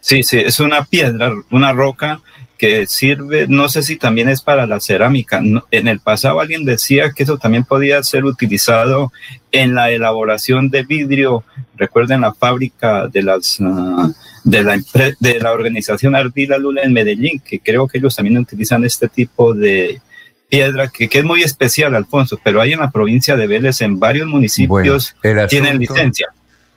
sí, 0.00 0.22
sí, 0.22 0.38
es 0.38 0.60
una 0.60 0.84
piedra, 0.84 1.32
una 1.50 1.72
roca 1.72 2.20
que 2.58 2.86
sirve, 2.86 3.46
no 3.48 3.68
sé 3.68 3.82
si 3.82 3.96
también 3.96 4.28
es 4.28 4.40
para 4.40 4.66
la 4.66 4.80
cerámica. 4.80 5.40
En 5.70 5.88
el 5.88 6.00
pasado 6.00 6.40
alguien 6.40 6.64
decía 6.64 7.12
que 7.12 7.22
eso 7.22 7.38
también 7.38 7.64
podía 7.64 8.02
ser 8.02 8.24
utilizado 8.24 9.12
en 9.52 9.74
la 9.74 9.90
elaboración 9.90 10.70
de 10.70 10.82
vidrio. 10.82 11.44
Recuerden 11.76 12.22
la 12.22 12.34
fábrica 12.34 13.08
de 13.08 13.22
las 13.22 13.58
ah, 13.60 14.10
de 14.44 14.62
la 14.62 14.78
de 15.20 15.40
la 15.40 15.52
organización 15.52 16.16
Ardila 16.16 16.58
Lula 16.58 16.82
en 16.82 16.92
Medellín, 16.92 17.40
que 17.40 17.60
creo 17.60 17.86
que 17.88 17.98
ellos 17.98 18.16
también 18.16 18.38
utilizan 18.38 18.84
este 18.84 19.08
tipo 19.08 19.54
de 19.54 20.00
piedra 20.48 20.88
que, 20.88 21.08
es 21.10 21.24
muy 21.24 21.42
especial, 21.42 21.94
Alfonso, 21.94 22.40
pero 22.42 22.60
hay 22.60 22.72
en 22.72 22.80
la 22.80 22.90
provincia 22.90 23.36
de 23.36 23.46
Vélez, 23.46 23.80
en 23.80 23.98
varios 23.98 24.28
municipios 24.28 25.14
tienen 25.48 25.78
licencia. 25.78 26.28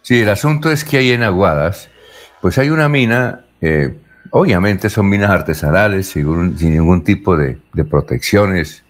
Sí, 0.01 0.21
el 0.21 0.29
asunto 0.29 0.71
es 0.71 0.83
que 0.83 0.97
hay 0.97 1.11
en 1.11 1.23
Aguadas, 1.23 1.89
pues 2.41 2.57
hay 2.57 2.69
una 2.69 2.89
mina 2.89 3.41
eh, 3.61 3.95
Obviamente 4.31 4.89
son 4.89 5.09
minas 5.09 5.31
artesanales 5.31 6.09
sin, 6.09 6.55
ningún 6.55 7.03
tipo 7.03 7.35
de, 7.35 7.57
protecciones 7.89 8.83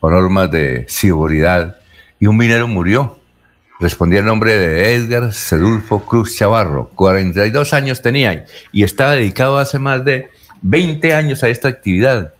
o 0.00 0.10
normas 0.10 0.50
de 0.50 0.84
seguridad. 0.88 1.78
Y 2.20 2.26
un 2.26 2.36
minero 2.36 2.68
murió. 2.68 3.18
Respondía 3.80 4.20
el 4.20 4.26
nombre 4.26 4.56
de 4.56 4.94
Edgar 4.94 5.32
Sedulfo 5.32 6.04
Cruz 6.06 6.36
Chavarro. 6.36 6.90
42 6.94 7.74
años 7.74 8.02
tenía 8.02 8.46
y 8.72 8.84
estaba 8.84 9.12
dedicado 9.12 9.58
hace 9.58 9.78
más 9.78 10.04
de 10.04 10.30
20 10.62 11.12
años 11.12 11.42
a 11.42 11.48
esta 11.48 11.68
actividad. 11.68 12.34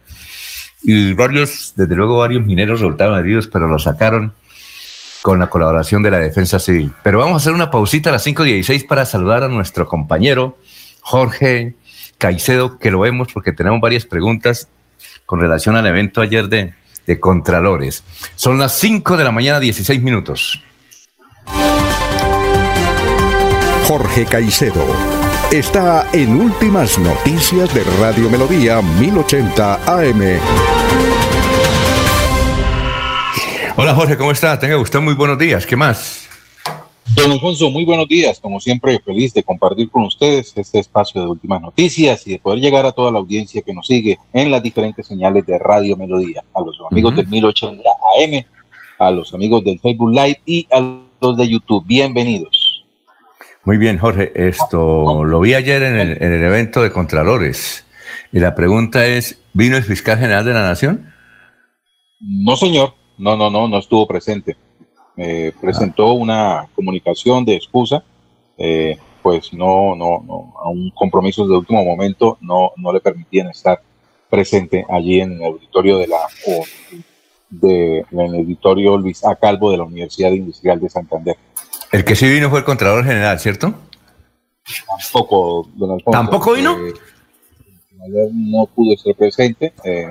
Y 0.82 1.12
varios, 1.14 1.72
desde 1.76 1.96
luego 1.96 2.18
varios 2.18 2.46
mineros 2.46 2.80
resultaron 2.80 3.18
heridos, 3.18 3.48
pero 3.48 3.66
lo 3.66 3.78
sacaron 3.78 4.32
con 5.22 5.38
la 5.38 5.48
colaboración 5.48 6.02
de 6.02 6.10
la 6.10 6.18
Defensa 6.18 6.58
Civil. 6.60 6.92
Pero 7.02 7.18
vamos 7.18 7.34
a 7.34 7.36
hacer 7.38 7.52
una 7.52 7.70
pausita 7.70 8.10
a 8.10 8.12
las 8.12 8.26
5.16 8.26 8.86
para 8.86 9.06
saludar 9.06 9.42
a 9.42 9.48
nuestro 9.48 9.88
compañero 9.88 10.58
Jorge 11.00 11.74
Caicedo, 12.24 12.78
que 12.78 12.90
lo 12.90 13.00
vemos 13.00 13.28
porque 13.34 13.52
tenemos 13.52 13.82
varias 13.82 14.06
preguntas 14.06 14.66
con 15.26 15.40
relación 15.40 15.76
al 15.76 15.86
evento 15.86 16.22
ayer 16.22 16.48
de, 16.48 16.72
de 17.06 17.20
Contralores. 17.20 18.02
Son 18.34 18.58
las 18.58 18.78
5 18.78 19.18
de 19.18 19.24
la 19.24 19.30
mañana, 19.30 19.60
16 19.60 20.00
minutos. 20.00 20.62
Jorge 23.86 24.24
Caicedo 24.24 24.86
está 25.52 26.08
en 26.14 26.40
Últimas 26.40 26.98
Noticias 26.98 27.74
de 27.74 27.84
Radio 28.00 28.30
Melodía 28.30 28.80
1080 28.80 29.74
AM. 29.84 30.40
Hola 33.76 33.94
Jorge, 33.94 34.16
¿cómo 34.16 34.32
está? 34.32 34.58
Tenga 34.58 34.78
usted 34.78 34.98
muy 35.00 35.12
buenos 35.12 35.36
días. 35.38 35.66
¿Qué 35.66 35.76
más? 35.76 36.23
Don 37.12 37.30
Alfonso, 37.30 37.70
muy 37.70 37.84
buenos 37.84 38.08
días. 38.08 38.40
Como 38.40 38.58
siempre, 38.58 38.98
feliz 39.04 39.34
de 39.34 39.42
compartir 39.42 39.90
con 39.90 40.04
ustedes 40.04 40.52
este 40.56 40.78
espacio 40.78 41.20
de 41.20 41.28
últimas 41.28 41.60
noticias 41.60 42.26
y 42.26 42.32
de 42.32 42.38
poder 42.38 42.60
llegar 42.60 42.86
a 42.86 42.92
toda 42.92 43.12
la 43.12 43.18
audiencia 43.18 43.60
que 43.60 43.74
nos 43.74 43.86
sigue 43.86 44.18
en 44.32 44.50
las 44.50 44.62
diferentes 44.62 45.06
señales 45.06 45.44
de 45.44 45.58
Radio 45.58 45.96
Melodía. 45.96 46.42
A 46.54 46.60
los 46.60 46.78
amigos 46.90 47.14
del 47.14 47.28
1080 47.28 47.82
AM, 47.82 48.44
a 48.98 49.10
los 49.10 49.34
amigos 49.34 49.62
del 49.64 49.78
Facebook 49.80 50.10
Live 50.10 50.40
y 50.46 50.66
a 50.72 50.80
los 51.20 51.36
de 51.36 51.48
YouTube. 51.48 51.84
Bienvenidos. 51.86 52.84
Muy 53.64 53.76
bien, 53.76 53.98
Jorge. 53.98 54.32
Esto 54.34 55.24
lo 55.24 55.40
vi 55.40 55.54
ayer 55.54 55.82
en 55.82 55.96
el, 55.96 56.22
en 56.22 56.32
el 56.32 56.42
evento 56.42 56.82
de 56.82 56.90
Contralores. 56.90 57.84
Y 58.32 58.40
la 58.40 58.54
pregunta 58.54 59.06
es, 59.06 59.40
¿vino 59.52 59.76
el 59.76 59.84
fiscal 59.84 60.18
general 60.18 60.44
de 60.44 60.54
la 60.54 60.62
Nación? 60.62 61.12
No, 62.18 62.56
señor. 62.56 62.94
No, 63.18 63.36
no, 63.36 63.50
no, 63.50 63.68
no 63.68 63.78
estuvo 63.78 64.08
presente 64.08 64.56
presentó 65.60 66.12
una 66.14 66.68
comunicación 66.74 67.44
de 67.44 67.54
excusa, 67.54 68.02
eh, 68.58 68.98
pues 69.22 69.52
no, 69.52 69.94
no, 69.96 70.22
no, 70.26 70.54
a 70.62 70.68
un 70.68 70.90
compromiso 70.90 71.46
de 71.46 71.56
último 71.56 71.84
momento 71.84 72.36
no, 72.40 72.72
no 72.76 72.92
le 72.92 73.00
permitían 73.00 73.48
estar 73.48 73.80
presente 74.28 74.84
allí 74.90 75.20
en 75.20 75.32
el 75.32 75.44
auditorio 75.44 75.98
de 75.98 76.06
la 76.08 76.18
de, 77.48 78.04
en 78.10 78.20
el 78.20 78.34
auditorio 78.34 78.98
Luis 78.98 79.24
A. 79.24 79.36
Calvo 79.36 79.70
de 79.70 79.78
la 79.78 79.84
Universidad 79.84 80.32
Industrial 80.32 80.80
de 80.80 80.90
Santander. 80.90 81.36
El 81.92 82.04
que 82.04 82.16
sí 82.16 82.28
vino 82.28 82.50
fue 82.50 82.58
el 82.58 82.64
Contralor 82.64 83.04
General, 83.04 83.38
¿cierto? 83.38 83.74
Tampoco, 84.88 85.68
don 85.74 85.92
Alfonso. 85.92 86.18
¿Tampoco 86.18 86.52
vino? 86.54 86.76
Eh, 86.86 86.92
no 88.32 88.66
pudo 88.66 88.94
estar 88.94 89.14
presente. 89.14 89.72
Eh, 89.84 90.08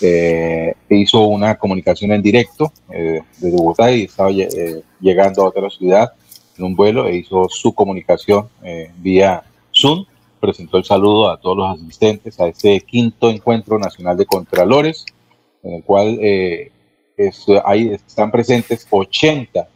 eh, 0.00 0.74
hizo 0.90 1.26
una 1.26 1.56
comunicación 1.56 2.12
en 2.12 2.22
directo 2.22 2.72
eh, 2.90 3.20
desde 3.38 3.56
Bogotá 3.56 3.90
y 3.92 4.04
estaba 4.04 4.30
eh, 4.30 4.82
llegando 5.00 5.42
a 5.42 5.48
otra 5.48 5.70
ciudad 5.70 6.12
en 6.58 6.64
un 6.64 6.76
vuelo 6.76 7.06
e 7.06 7.16
hizo 7.16 7.48
su 7.48 7.74
comunicación 7.74 8.48
eh, 8.62 8.90
vía 8.98 9.42
Zoom. 9.74 10.04
Presentó 10.40 10.76
el 10.78 10.84
saludo 10.84 11.30
a 11.30 11.40
todos 11.40 11.56
los 11.56 11.78
asistentes 11.78 12.38
a 12.40 12.48
este 12.48 12.80
quinto 12.80 13.30
encuentro 13.30 13.78
nacional 13.78 14.16
de 14.16 14.26
contralores, 14.26 15.04
en 15.62 15.74
el 15.74 15.82
cual 15.82 16.18
es, 16.20 17.46
ahí 17.64 17.88
están 17.88 18.30
presentes 18.30 18.86
80 18.90 19.66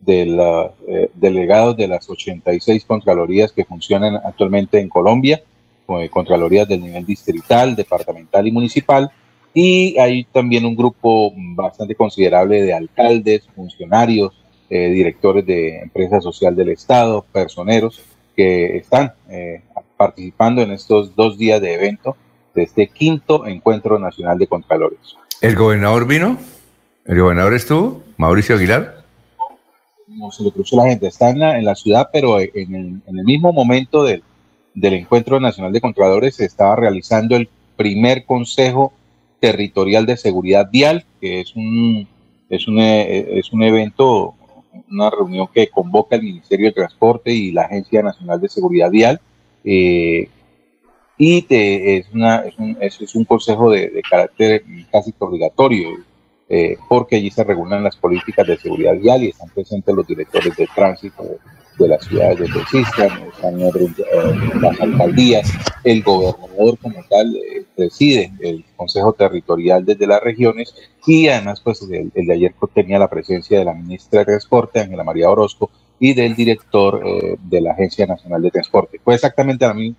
de 0.00 0.72
eh, 0.88 1.10
delegados 1.14 1.76
de 1.76 1.86
las 1.86 2.08
86 2.08 2.84
Contralorías 2.86 3.52
que 3.52 3.64
funcionan 3.64 4.16
actualmente 4.16 4.80
en 4.80 4.88
Colombia, 4.88 5.42
Contralorías 6.10 6.68
del 6.68 6.82
nivel 6.82 7.04
distrital, 7.04 7.74
departamental 7.74 8.46
y 8.46 8.52
municipal, 8.52 9.10
y 9.52 9.98
hay 9.98 10.24
también 10.24 10.64
un 10.64 10.76
grupo 10.76 11.32
bastante 11.34 11.94
considerable 11.94 12.62
de 12.62 12.74
alcaldes, 12.74 13.48
funcionarios, 13.54 14.32
eh, 14.68 14.90
directores 14.90 15.44
de 15.44 15.80
empresa 15.80 16.20
social 16.20 16.54
del 16.54 16.68
Estado, 16.68 17.24
personeros 17.32 18.00
que 18.36 18.76
están 18.76 19.12
eh, 19.28 19.62
participando 19.96 20.62
en 20.62 20.70
estos 20.70 21.14
dos 21.16 21.36
días 21.36 21.60
de 21.60 21.74
evento 21.74 22.16
de 22.54 22.62
este 22.62 22.88
quinto 22.88 23.46
Encuentro 23.46 23.98
Nacional 23.98 24.38
de 24.38 24.46
Contralores. 24.46 25.16
¿El 25.40 25.56
gobernador 25.56 26.06
vino? 26.06 26.38
¿El 27.04 27.20
gobernador 27.20 27.54
estuvo? 27.54 28.02
¿Mauricio 28.16 28.54
Aguilar? 28.54 29.04
No 30.06 30.30
se 30.30 30.44
le 30.44 30.52
cruzó 30.52 30.76
la 30.76 30.88
gente, 30.88 31.06
está 31.06 31.30
en 31.30 31.64
la, 31.64 31.74
ciudad, 31.74 32.10
pero 32.12 32.40
en 32.40 33.02
el, 33.06 33.24
mismo 33.24 33.52
momento 33.52 34.04
del, 34.04 34.22
del 34.74 34.94
Encuentro 34.94 35.40
Nacional 35.40 35.72
de 35.72 35.80
Contralores 35.80 36.36
se 36.36 36.44
estaba 36.44 36.76
realizando 36.76 37.36
el 37.36 37.48
primer 37.76 38.24
Consejo 38.24 38.92
Territorial 39.40 40.06
de 40.06 40.16
Seguridad 40.16 40.68
Vial, 40.70 41.04
que 41.20 41.40
es 41.40 41.56
un, 41.56 42.06
es 42.48 42.68
un, 42.68 42.78
eh, 42.78 43.38
es 43.38 43.52
un 43.52 43.62
evento 43.62 44.34
una 44.90 45.10
reunión 45.10 45.48
que 45.52 45.68
convoca 45.68 46.16
el 46.16 46.22
Ministerio 46.22 46.66
de 46.66 46.72
Transporte 46.72 47.32
y 47.32 47.52
la 47.52 47.62
Agencia 47.62 48.02
Nacional 48.02 48.40
de 48.40 48.48
Seguridad 48.48 48.90
Vial. 48.90 49.20
Eh, 49.64 50.28
y 51.18 51.44
es, 51.50 52.06
una, 52.14 52.36
es, 52.38 52.58
un, 52.58 52.78
es, 52.80 53.14
un 53.14 53.24
consejo 53.24 53.70
de, 53.70 54.00
carácter 54.08 54.64
casi 54.90 55.12
obligatorio, 55.18 55.90
eh, 56.48 56.78
porque 56.88 57.16
allí 57.16 57.30
se 57.30 57.44
regulan 57.44 57.84
las 57.84 57.96
políticas 57.96 58.46
de 58.46 58.56
seguridad 58.56 58.96
vial 58.96 59.22
y 59.22 59.28
están 59.28 59.50
presentes 59.50 59.94
los 59.94 60.06
directores 60.06 60.56
de 60.56 60.66
tránsito 60.74 61.22
de 61.80 61.88
las 61.88 62.04
ciudades 62.04 62.38
de 62.38 62.60
existen, 62.60 63.10
están 63.32 63.60
eh, 63.60 63.70
las 64.60 64.80
alcaldías, 64.80 65.50
el 65.82 66.02
gobernador 66.02 66.78
como 66.78 67.02
tal 67.08 67.34
eh, 67.36 67.64
preside 67.74 68.32
el 68.40 68.64
Consejo 68.76 69.12
Territorial 69.14 69.84
desde 69.84 70.06
las 70.06 70.22
regiones 70.22 70.74
y 71.06 71.28
además 71.28 71.60
pues 71.60 71.82
el, 71.82 72.10
de 72.14 72.32
ayer 72.32 72.54
tenía 72.74 72.98
la 72.98 73.08
presencia 73.08 73.58
de 73.58 73.64
la 73.64 73.74
ministra 73.74 74.20
de 74.20 74.26
Transporte, 74.26 74.80
Ángela 74.80 75.04
María 75.04 75.30
Orozco, 75.30 75.70
y 75.98 76.14
del 76.14 76.34
director 76.34 77.02
eh, 77.04 77.36
de 77.42 77.60
la 77.60 77.72
Agencia 77.72 78.06
Nacional 78.06 78.42
de 78.42 78.50
Transporte. 78.50 79.00
Fue 79.02 79.14
exactamente 79.14 79.64
a, 79.64 79.74
mí, 79.74 79.94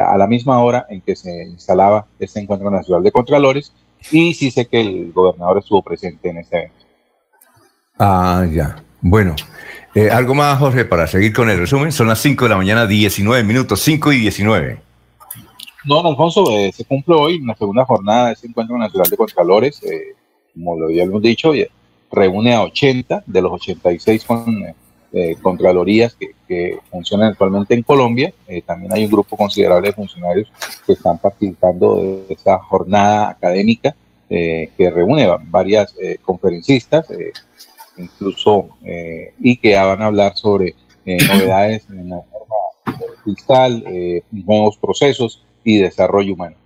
a 0.00 0.16
la 0.16 0.26
misma 0.26 0.62
hora 0.62 0.86
en 0.88 1.00
que 1.00 1.16
se 1.16 1.44
instalaba 1.44 2.06
este 2.18 2.40
encuentro 2.40 2.70
nacional 2.70 3.02
de 3.02 3.12
Contralores 3.12 3.72
y 4.10 4.34
sí 4.34 4.50
sé 4.50 4.66
que 4.66 4.80
el 4.80 5.12
gobernador 5.12 5.58
estuvo 5.58 5.82
presente 5.82 6.28
en 6.28 6.38
este 6.38 6.56
evento. 6.56 6.86
Ah, 7.98 8.46
ya. 8.50 8.76
Bueno, 9.00 9.34
eh, 9.96 10.10
algo 10.10 10.34
más, 10.34 10.58
Jorge, 10.58 10.84
para 10.84 11.06
seguir 11.06 11.32
con 11.32 11.48
el 11.48 11.56
resumen. 11.56 11.90
Son 11.90 12.06
las 12.06 12.18
5 12.20 12.44
de 12.44 12.48
la 12.50 12.58
mañana, 12.58 12.86
19 12.86 13.42
minutos, 13.44 13.80
5 13.80 14.12
y 14.12 14.18
19. 14.18 14.78
No, 15.86 16.06
Alfonso, 16.06 16.50
eh, 16.50 16.70
se 16.70 16.84
cumple 16.84 17.14
hoy 17.14 17.38
una 17.38 17.54
segunda 17.54 17.86
jornada 17.86 18.26
de 18.26 18.32
ese 18.34 18.46
encuentro 18.46 18.76
nacional 18.76 19.08
de 19.08 19.16
Contralores. 19.16 19.82
Eh, 19.84 20.14
como 20.52 20.78
lo 20.78 20.88
habíamos 20.88 21.22
dicho, 21.22 21.52
reúne 22.12 22.52
a 22.52 22.64
80 22.64 23.24
de 23.24 23.40
los 23.40 23.52
86 23.52 24.24
con, 24.24 24.64
Contralorías 25.40 26.14
que, 26.14 26.32
que, 26.46 26.78
funcionan 26.90 27.28
actualmente 27.28 27.72
en 27.72 27.82
Colombia. 27.82 28.34
también 28.66 28.92
hay 28.92 29.06
un 29.06 29.10
grupo 29.10 29.34
considerable 29.34 29.88
de 29.88 29.94
funcionarios 29.94 30.52
que 30.86 30.92
están 30.92 31.16
participando 31.16 31.96
de 31.96 32.34
esta 32.34 32.58
jornada 32.58 33.30
académica 33.30 33.96
que 34.28 34.92
reúne 34.94 35.26
varias 35.48 35.94
conferencistas 36.22 37.06
incluso, 37.96 38.68
eh, 38.84 39.32
y 39.40 39.56
que 39.56 39.74
van 39.76 40.02
a 40.02 40.06
hablar 40.06 40.36
sobre 40.36 40.74
eh, 41.04 41.18
novedades 41.28 41.84
en 41.90 41.96
la 41.96 42.16
norma 42.16 42.26
fiscal, 43.24 43.84
eh, 43.86 44.22
nuevos 44.30 44.76
procesos 44.78 45.44
y 45.64 45.78
desarrollo 45.78 46.34
humano. 46.34 46.56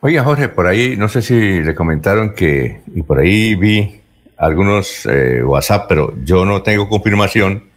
Oiga, 0.00 0.24
Jorge, 0.24 0.48
por 0.48 0.66
ahí, 0.66 0.96
no 0.96 1.08
sé 1.08 1.22
si 1.22 1.62
le 1.62 1.74
comentaron 1.74 2.34
que, 2.34 2.80
y 2.94 3.02
por 3.02 3.20
ahí 3.20 3.54
vi 3.54 4.00
algunos 4.36 5.06
WhatsApp, 5.44 5.86
pero 5.88 6.14
yo 6.24 6.44
no 6.44 6.62
tengo 6.62 6.88
confirmación, 6.88 7.70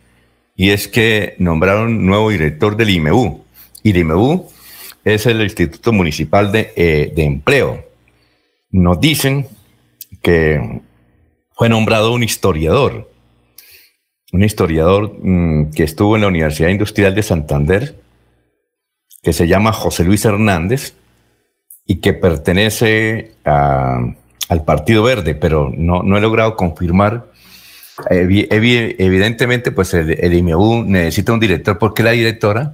y 0.56 0.72
es 0.72 0.88
que 0.88 1.36
nombraron 1.38 2.06
nuevo 2.06 2.32
director 2.32 2.76
del 2.76 2.90
IMEU. 2.90 3.44
Y 3.84 3.92
el 3.92 3.98
IMEU 3.98 4.48
es 5.04 5.28
el 5.28 5.42
Instituto 5.42 5.92
Municipal 5.92 6.52
de, 6.52 7.12
de 7.16 7.24
Empleo. 7.24 7.86
Nos 8.72 9.00
dicen 9.00 9.46
que 10.24 10.82
fue 11.56 11.70
nombrado 11.70 12.14
un 12.14 12.22
historiador, 12.22 13.10
un 14.34 14.44
historiador 14.44 15.14
mm, 15.22 15.72
que 15.72 15.84
estuvo 15.84 16.16
en 16.16 16.22
la 16.22 16.28
Universidad 16.28 16.70
Industrial 16.70 17.16
de 17.16 17.24
Santander, 17.24 17.96
que 19.24 19.34
se 19.34 19.48
llama 19.48 19.72
José 19.72 20.04
Luis 20.04 20.26
Hernández 20.26 20.94
y 21.86 22.02
que 22.02 22.14
pertenece 22.14 23.32
al 23.46 24.64
Partido 24.66 25.04
Verde, 25.04 25.34
pero 25.34 25.72
no, 25.76 26.18
he 26.18 26.22
logrado 26.22 26.56
confirmar. 26.56 27.26
evidentemente, 28.10 29.72
pues 29.72 29.94
el, 29.94 30.12
el, 30.12 30.34
IMEU 30.34 30.84
necesita 30.84 31.32
un 31.32 31.40
director 31.40 31.80
porque 31.80 32.04
la 32.04 32.12
directora, 32.12 32.74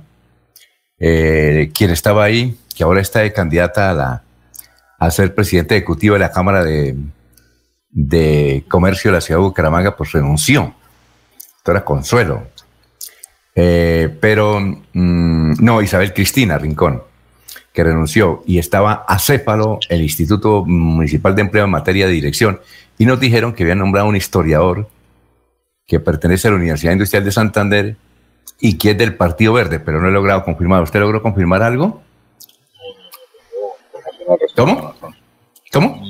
eh, 1.00 1.70
quien 1.74 1.91
estaba 1.91 2.24
ahí, 2.24 2.58
que 2.76 2.84
ahora 2.84 3.02
está 3.02 3.20
de 3.20 3.32
candidata 3.32 3.91
a, 3.91 3.94
la, 3.94 4.24
a 4.98 5.12
ser 5.12 5.36
presidente 5.36 5.76
ejecutivo 5.76 6.13
de 6.13 6.20
la 6.20 6.32
Cámara 6.32 6.63
de, 6.63 6.96
de 7.92 8.64
Comercio 8.68 9.12
de 9.12 9.18
la 9.18 9.22
ciudad 9.22 9.40
de 9.40 9.46
Bucaramanga, 9.46 9.96
pues 9.96 10.12
renunció. 10.12 10.74
Esto 11.58 11.72
era 11.72 11.86
Consuelo. 11.86 12.48
Eh, 13.56 14.16
pero 14.20 14.60
mm, 14.62 15.54
no, 15.64 15.82
Isabel 15.82 16.14
Cristina 16.14 16.58
Rincón, 16.58 17.04
que 17.74 17.84
renunció 17.84 18.44
y 18.46 18.60
estaba 18.60 19.06
acéfalo 19.08 19.80
el 19.90 20.02
Instituto 20.02 20.64
Municipal 20.66 21.36
de 21.36 21.42
Empleo 21.42 21.66
en 21.66 21.72
materia 21.72 22.08
de 22.08 22.14
dirección 22.14 22.62
y 22.98 23.06
nos 23.06 23.20
dijeron 23.20 23.54
que 23.54 23.64
habían 23.64 23.80
nombrado 23.80 24.08
un 24.08 24.16
historiador 24.16 24.88
que 25.86 26.00
pertenece 26.00 26.48
a 26.48 26.52
la 26.52 26.58
Universidad 26.58 26.94
Industrial 26.94 27.26
de 27.26 27.32
Santander 27.32 27.96
y 28.60 28.78
que 28.78 28.92
es 28.92 28.98
del 28.98 29.16
Partido 29.16 29.54
Verde, 29.54 29.80
pero 29.80 30.00
no 30.00 30.08
he 30.08 30.12
logrado 30.12 30.46
confirmar. 30.46 30.84
¿Usted 30.84 31.00
logró 31.00 31.22
confirmar 31.22 31.64
algo? 31.64 32.02
¿Cómo? 34.56 34.94
¿Cómo? 35.74 36.02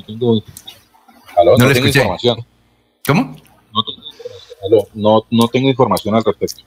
No, 1.44 1.72
tengo 1.72 1.86
información. 1.86 2.38
¿Cómo? 3.06 3.36
No, 4.94 5.24
no, 5.30 5.48
tengo 5.48 5.68
información 5.68 6.14
al 6.14 6.24
respecto. 6.24 6.62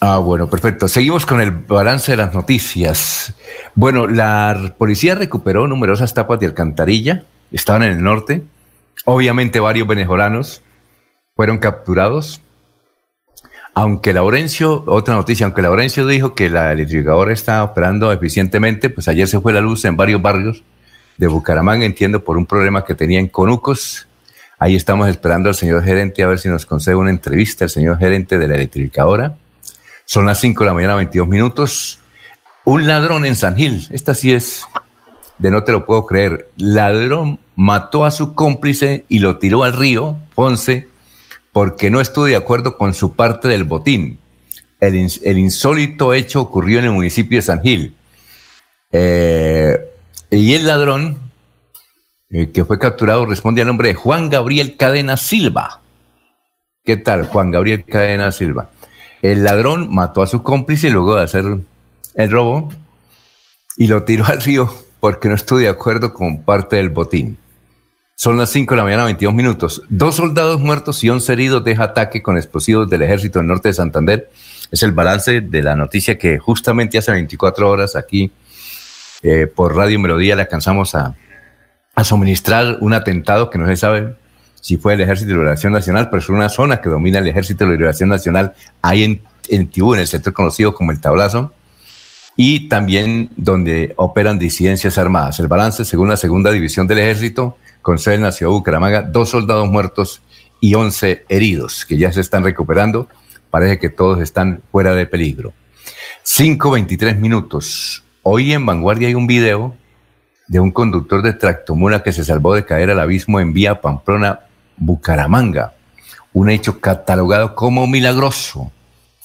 Ah, 0.00 0.18
bueno, 0.18 0.50
perfecto. 0.50 0.88
Seguimos 0.88 1.24
con 1.24 1.40
el 1.40 1.50
balance 1.50 2.12
de 2.12 2.16
las 2.16 2.34
noticias. 2.34 3.34
Bueno, 3.74 4.06
la 4.06 4.74
policía 4.76 5.14
recuperó 5.14 5.66
numerosas 5.66 6.12
tapas 6.12 6.40
de 6.40 6.46
alcantarilla, 6.46 7.24
estaban 7.52 7.84
en 7.84 7.92
el 7.92 8.02
norte. 8.02 8.42
Obviamente 9.04 9.60
varios 9.60 9.86
venezolanos 9.86 10.62
fueron 11.36 11.58
capturados. 11.58 12.40
Aunque 13.74 14.12
Laurencio, 14.12 14.84
otra 14.86 15.14
noticia, 15.14 15.46
aunque 15.46 15.62
Laurencio 15.62 16.06
dijo 16.06 16.34
que 16.34 16.50
la 16.50 16.72
electrificadora 16.72 17.32
está 17.32 17.64
operando 17.64 18.12
eficientemente, 18.12 18.90
pues 18.90 19.08
ayer 19.08 19.26
se 19.26 19.40
fue 19.40 19.52
la 19.54 19.62
luz 19.62 19.84
en 19.86 19.96
varios 19.96 20.20
barrios 20.20 20.62
de 21.16 21.26
Bucaramanga, 21.26 21.84
entiendo, 21.84 22.22
por 22.24 22.36
un 22.36 22.46
problema 22.46 22.84
que 22.84 22.94
tenía 22.94 23.20
en 23.20 23.28
Conucos. 23.28 24.06
Ahí 24.58 24.76
estamos 24.76 25.08
esperando 25.08 25.48
al 25.48 25.54
señor 25.54 25.82
gerente 25.82 26.22
a 26.22 26.28
ver 26.28 26.38
si 26.38 26.48
nos 26.48 26.66
concede 26.66 26.94
una 26.94 27.10
entrevista, 27.10 27.64
el 27.64 27.70
señor 27.70 27.98
gerente 27.98 28.38
de 28.38 28.48
la 28.48 28.54
electrificadora. 28.54 29.36
Son 30.04 30.26
las 30.26 30.40
5 30.40 30.62
de 30.62 30.66
la 30.66 30.74
mañana, 30.74 30.94
22 30.94 31.28
minutos. 31.28 31.98
Un 32.64 32.86
ladrón 32.86 33.24
en 33.26 33.34
San 33.34 33.56
Gil, 33.56 33.88
esta 33.90 34.14
sí 34.14 34.32
es 34.32 34.64
de 35.38 35.50
no 35.50 35.64
te 35.64 35.72
lo 35.72 35.84
puedo 35.84 36.06
creer. 36.06 36.48
Ladrón 36.56 37.40
mató 37.56 38.04
a 38.04 38.12
su 38.12 38.34
cómplice 38.34 39.04
y 39.08 39.18
lo 39.18 39.38
tiró 39.38 39.64
al 39.64 39.72
río, 39.72 40.16
Ponce, 40.34 40.88
porque 41.52 41.90
no 41.90 42.00
estuvo 42.00 42.26
de 42.26 42.36
acuerdo 42.36 42.78
con 42.78 42.94
su 42.94 43.14
parte 43.14 43.48
del 43.48 43.64
botín. 43.64 44.20
El, 44.80 45.38
insólito 45.38 46.14
hecho 46.14 46.40
ocurrió 46.40 46.78
en 46.78 46.86
el 46.86 46.90
municipio 46.92 47.38
de 47.38 47.42
San 47.42 47.62
Gil. 47.62 47.94
Eh, 48.90 49.78
y 50.32 50.54
el 50.54 50.66
ladrón 50.66 51.18
eh, 52.30 52.50
que 52.50 52.64
fue 52.64 52.78
capturado 52.78 53.26
responde 53.26 53.60
al 53.60 53.66
nombre 53.66 53.88
de 53.88 53.94
Juan 53.94 54.30
Gabriel 54.30 54.78
Cadena 54.78 55.18
Silva. 55.18 55.80
¿Qué 56.82 56.96
tal, 56.96 57.26
Juan 57.26 57.50
Gabriel 57.50 57.84
Cadena 57.84 58.32
Silva? 58.32 58.70
El 59.20 59.44
ladrón 59.44 59.94
mató 59.94 60.22
a 60.22 60.26
su 60.26 60.42
cómplice 60.42 60.88
luego 60.88 61.16
de 61.16 61.24
hacer 61.24 61.44
el 62.14 62.30
robo 62.30 62.72
y 63.76 63.86
lo 63.86 64.04
tiró 64.04 64.24
al 64.26 64.40
río 64.40 64.72
porque 65.00 65.28
no 65.28 65.34
estuvo 65.34 65.58
de 65.58 65.68
acuerdo 65.68 66.14
con 66.14 66.42
parte 66.42 66.76
del 66.76 66.88
botín. 66.88 67.36
Son 68.16 68.38
las 68.38 68.50
5 68.50 68.72
de 68.72 68.78
la 68.78 68.84
mañana, 68.84 69.04
22 69.04 69.34
minutos. 69.34 69.82
Dos 69.90 70.16
soldados 70.16 70.60
muertos 70.60 71.02
y 71.04 71.10
11 71.10 71.32
heridos 71.32 71.64
deja 71.64 71.84
ataque 71.84 72.22
con 72.22 72.38
explosivos 72.38 72.88
del 72.88 73.02
ejército 73.02 73.38
del 73.38 73.48
norte 73.48 73.68
de 73.68 73.74
Santander. 73.74 74.30
Es 74.70 74.82
el 74.82 74.92
balance 74.92 75.42
de 75.42 75.62
la 75.62 75.76
noticia 75.76 76.16
que 76.16 76.38
justamente 76.38 76.96
hace 76.96 77.12
24 77.12 77.68
horas 77.68 77.96
aquí 77.96 78.30
eh, 79.22 79.46
por 79.46 79.76
Radio 79.76 79.98
Melodía 80.00 80.36
le 80.36 80.42
alcanzamos 80.42 80.94
a, 80.94 81.14
suministrar 82.04 82.78
un 82.80 82.94
atentado 82.94 83.50
que 83.50 83.58
no 83.58 83.66
se 83.66 83.76
sabe 83.76 84.16
si 84.60 84.76
fue 84.76 84.94
el 84.94 85.00
Ejército 85.02 85.28
de 85.28 85.34
Liberación 85.34 85.72
Nacional, 85.72 86.08
pero 86.10 86.22
es 86.22 86.28
una 86.28 86.48
zona 86.48 86.80
que 86.80 86.88
domina 86.88 87.18
el 87.18 87.28
Ejército 87.28 87.64
de 87.64 87.72
Liberación 87.72 88.08
Nacional 88.08 88.54
ahí 88.80 89.04
en, 89.04 89.22
en 89.48 89.68
Tibú, 89.68 89.94
en 89.94 90.00
el 90.00 90.06
sector 90.06 90.32
conocido 90.32 90.74
como 90.74 90.90
el 90.90 91.00
Tablazo, 91.00 91.52
y 92.36 92.68
también 92.68 93.30
donde 93.36 93.92
operan 93.96 94.38
disidencias 94.38 94.98
armadas. 94.98 95.38
El 95.38 95.48
balance, 95.48 95.84
según 95.84 96.08
la 96.08 96.16
segunda 96.16 96.50
división 96.50 96.86
del 96.86 96.98
Ejército, 96.98 97.58
con 97.82 97.98
sede 97.98 98.14
en 98.14 98.22
la 98.22 98.32
ciudad 98.32 98.50
de 98.50 98.56
Bucaramanga, 98.56 99.02
dos 99.02 99.30
soldados 99.30 99.68
muertos 99.68 100.22
y 100.60 100.74
once 100.74 101.24
heridos, 101.28 101.84
que 101.84 101.98
ya 101.98 102.12
se 102.12 102.20
están 102.20 102.44
recuperando. 102.44 103.08
Parece 103.50 103.78
que 103.78 103.90
todos 103.90 104.20
están 104.20 104.62
fuera 104.70 104.94
de 104.94 105.06
peligro. 105.06 105.52
5.23 106.24 107.16
minutos. 107.16 108.02
Hoy 108.24 108.52
en 108.52 108.64
Vanguardia 108.64 109.08
hay 109.08 109.16
un 109.16 109.26
video 109.26 109.74
de 110.46 110.60
un 110.60 110.70
conductor 110.70 111.22
de 111.22 111.32
tractomula 111.32 112.04
que 112.04 112.12
se 112.12 112.24
salvó 112.24 112.54
de 112.54 112.64
caer 112.64 112.90
al 112.90 113.00
abismo 113.00 113.40
en 113.40 113.52
vía 113.52 113.80
Pamplona, 113.80 114.40
Bucaramanga. 114.76 115.74
Un 116.32 116.48
hecho 116.48 116.78
catalogado 116.78 117.56
como 117.56 117.88
milagroso. 117.88 118.70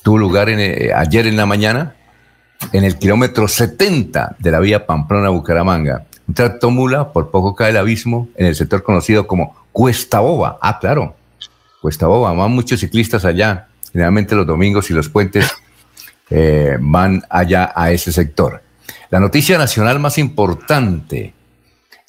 Tuvo 0.01 0.17
lugar 0.17 0.49
eh, 0.49 0.91
ayer 0.95 1.27
en 1.27 1.38
la 1.38 1.45
mañana 1.45 1.95
en 2.73 2.86
el 2.86 2.97
kilómetro 2.97 3.47
70 3.47 4.36
de 4.39 4.51
la 4.51 4.60
vía 4.60 4.88
Pamplona-Bucaramanga. 4.88 6.05
Un 6.27 6.33
tractomula 6.33 7.13
por 7.13 7.29
poco 7.29 7.53
cae 7.53 7.69
al 7.69 7.77
abismo 7.77 8.29
en 8.36 8.47
el 8.47 8.55
sector 8.55 8.81
conocido 8.81 9.27
como 9.27 9.55
Cuesta 9.71 10.21
Boba. 10.21 10.57
Ah, 10.60 10.79
claro, 10.79 11.15
Cuesta 11.83 12.07
Boba. 12.07 12.33
Van 12.33 12.51
muchos 12.51 12.79
ciclistas 12.79 13.25
allá. 13.25 13.67
Generalmente 13.91 14.33
los 14.33 14.47
domingos 14.47 14.89
y 14.89 14.95
los 14.95 15.07
puentes 15.07 15.53
eh, 16.31 16.77
van 16.79 17.21
allá 17.29 17.71
a 17.75 17.91
ese 17.91 18.12
sector. 18.12 18.63
La 19.10 19.20
noticia 19.20 19.58
nacional 19.58 20.00
más 20.00 20.17
importante. 20.17 21.34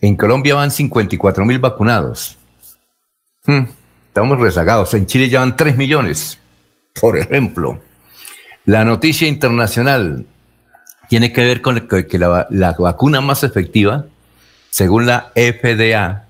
En 0.01 0.17
Colombia 0.17 0.55
van 0.55 0.71
54 0.71 1.45
mil 1.45 1.59
vacunados. 1.59 2.37
Hmm, 3.45 3.65
estamos 4.09 4.39
rezagados. 4.41 4.95
En 4.95 5.07
Chile 5.07 5.29
ya 5.29 5.41
van 5.41 5.57
3 5.57 5.77
millones, 5.77 6.39
por 7.01 7.17
ejemplo. 7.17 7.81
La 8.65 8.85
noticia 8.85 9.29
internacional 9.29 10.27
tiene 11.09 11.33
que 11.33 11.45
ver 11.45 11.63
con 11.63 11.89
que 11.89 12.19
la, 12.19 12.77
vacuna 12.79 13.21
más 13.21 13.45
efectiva, 13.45 14.07
según 14.71 15.07
la 15.07 15.33
FDA, 15.35 16.27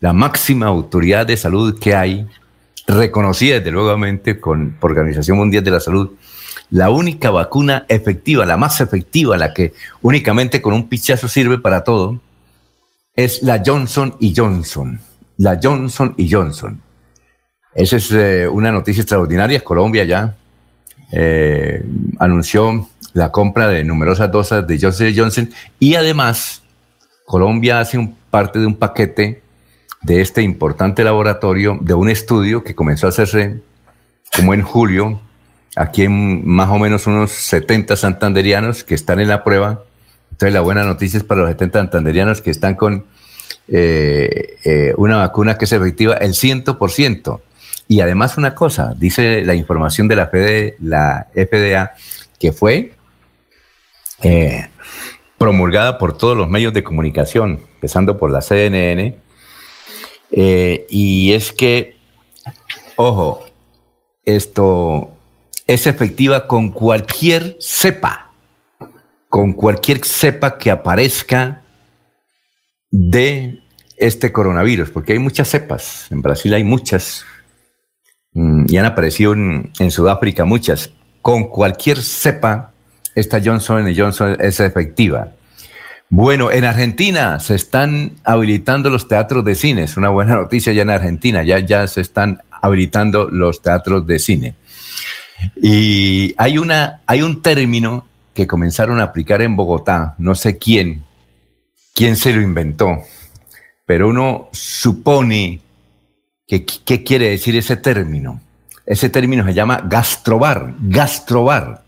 la 0.00 0.12
máxima 0.12 0.66
autoridad 0.66 1.26
de 1.26 1.36
salud 1.36 1.78
que 1.78 1.94
hay, 1.94 2.26
reconocida 2.86 3.56
desde 3.56 3.70
luego 3.70 3.96
con 4.40 4.76
Organización 4.80 5.38
Mundial 5.38 5.64
de 5.64 5.70
la 5.70 5.80
Salud, 5.80 6.12
la 6.74 6.90
única 6.90 7.30
vacuna 7.30 7.86
efectiva, 7.88 8.44
la 8.44 8.56
más 8.56 8.80
efectiva, 8.80 9.36
la 9.36 9.54
que 9.54 9.74
únicamente 10.02 10.60
con 10.60 10.74
un 10.74 10.88
pichazo 10.88 11.28
sirve 11.28 11.58
para 11.58 11.84
todo, 11.84 12.20
es 13.14 13.44
la 13.44 13.62
Johnson 13.64 14.16
y 14.18 14.34
Johnson. 14.36 14.98
La 15.36 15.60
Johnson 15.62 16.14
y 16.16 16.28
Johnson. 16.28 16.82
Esa 17.76 17.96
es 17.96 18.10
eh, 18.10 18.48
una 18.48 18.72
noticia 18.72 19.02
extraordinaria. 19.02 19.62
Colombia 19.62 20.02
ya 20.02 20.34
eh, 21.12 21.80
anunció 22.18 22.88
la 23.12 23.30
compra 23.30 23.68
de 23.68 23.84
numerosas 23.84 24.32
dosis 24.32 24.66
de 24.66 24.76
Johnson 24.76 25.12
Johnson 25.16 25.50
y 25.78 25.94
además 25.94 26.60
Colombia 27.24 27.78
hace 27.78 28.16
parte 28.30 28.58
de 28.58 28.66
un 28.66 28.74
paquete 28.74 29.42
de 30.02 30.20
este 30.20 30.42
importante 30.42 31.04
laboratorio, 31.04 31.78
de 31.80 31.94
un 31.94 32.10
estudio 32.10 32.64
que 32.64 32.74
comenzó 32.74 33.06
a 33.06 33.10
hacerse 33.10 33.60
como 34.34 34.54
en 34.54 34.62
julio 34.62 35.20
Aquí 35.76 36.02
hay 36.02 36.08
más 36.08 36.70
o 36.70 36.78
menos 36.78 37.06
unos 37.06 37.32
70 37.32 37.96
santanderianos 37.96 38.84
que 38.84 38.94
están 38.94 39.20
en 39.20 39.28
la 39.28 39.42
prueba. 39.42 39.82
Entonces 40.30 40.54
la 40.54 40.60
buena 40.60 40.84
noticia 40.84 41.18
es 41.18 41.24
para 41.24 41.40
los 41.40 41.50
70 41.50 41.80
santanderianos 41.80 42.40
que 42.40 42.50
están 42.50 42.76
con 42.76 43.06
eh, 43.66 44.56
eh, 44.64 44.94
una 44.96 45.16
vacuna 45.16 45.56
que 45.58 45.64
es 45.64 45.72
efectiva 45.72 46.14
el 46.14 46.32
100%. 46.34 47.40
Y 47.88 48.00
además 48.00 48.38
una 48.38 48.54
cosa, 48.54 48.94
dice 48.96 49.44
la 49.44 49.54
información 49.54 50.08
de 50.08 50.16
la, 50.16 50.30
la 50.80 51.26
FDA, 51.34 51.92
que 52.38 52.52
fue 52.52 52.92
eh, 54.22 54.68
promulgada 55.38 55.98
por 55.98 56.16
todos 56.16 56.36
los 56.36 56.48
medios 56.48 56.72
de 56.72 56.84
comunicación, 56.84 57.60
empezando 57.74 58.16
por 58.16 58.30
la 58.30 58.40
CNN, 58.40 59.18
y 60.30 61.32
es 61.32 61.52
que, 61.52 61.96
ojo, 62.96 63.44
esto 64.24 65.13
es 65.66 65.86
efectiva 65.86 66.46
con 66.46 66.70
cualquier 66.70 67.56
cepa, 67.60 68.30
con 69.28 69.52
cualquier 69.52 70.04
cepa 70.04 70.58
que 70.58 70.70
aparezca 70.70 71.62
de 72.90 73.60
este 73.96 74.32
coronavirus, 74.32 74.90
porque 74.90 75.14
hay 75.14 75.18
muchas 75.18 75.48
cepas, 75.48 76.06
en 76.10 76.22
Brasil 76.22 76.52
hay 76.54 76.64
muchas, 76.64 77.24
mm, 78.32 78.66
y 78.68 78.76
han 78.76 78.86
aparecido 78.86 79.32
en, 79.32 79.90
Sudáfrica 79.90 80.44
muchas, 80.44 80.90
con 81.22 81.44
cualquier 81.44 82.02
cepa, 82.02 82.72
esta 83.14 83.40
Johnson 83.42 83.92
Johnson 83.96 84.36
es 84.40 84.60
efectiva. 84.60 85.32
Bueno, 86.10 86.50
en 86.50 86.64
Argentina 86.64 87.40
se 87.40 87.54
están 87.54 88.12
habilitando 88.24 88.90
los 88.90 89.08
teatros 89.08 89.44
de 89.44 89.54
cine. 89.54 89.84
Es 89.84 89.96
una 89.96 90.10
buena 90.10 90.34
noticia 90.36 90.72
ya 90.72 90.82
en 90.82 90.90
Argentina. 90.90 91.42
Ya, 91.42 91.58
ya 91.60 91.86
se 91.86 92.00
están 92.00 92.42
habilitando 92.50 93.28
los 93.30 93.62
teatros 93.62 94.06
de 94.06 94.18
cine. 94.18 94.54
Y 95.56 96.34
hay, 96.36 96.58
una, 96.58 97.00
hay 97.06 97.22
un 97.22 97.42
término 97.42 98.06
que 98.34 98.46
comenzaron 98.46 99.00
a 99.00 99.04
aplicar 99.04 99.42
en 99.42 99.56
Bogotá, 99.56 100.14
no 100.18 100.34
sé 100.34 100.58
quién, 100.58 101.04
quién 101.94 102.16
se 102.16 102.32
lo 102.32 102.42
inventó, 102.42 103.02
pero 103.86 104.08
uno 104.08 104.48
supone 104.52 105.60
que 106.46 106.64
qué 106.64 107.04
quiere 107.04 107.30
decir 107.30 107.56
ese 107.56 107.76
término. 107.76 108.40
Ese 108.86 109.08
término 109.08 109.44
se 109.44 109.54
llama 109.54 109.82
gastrobar, 109.86 110.74
gastrobar. 110.80 111.84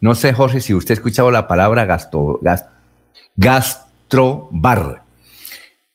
No 0.00 0.14
sé, 0.14 0.32
Jorge, 0.32 0.60
si 0.60 0.74
usted 0.74 0.92
ha 0.92 0.94
escuchado 0.94 1.30
la 1.30 1.48
palabra 1.48 1.84
gastro, 1.86 2.40
gastrobar. 3.36 5.02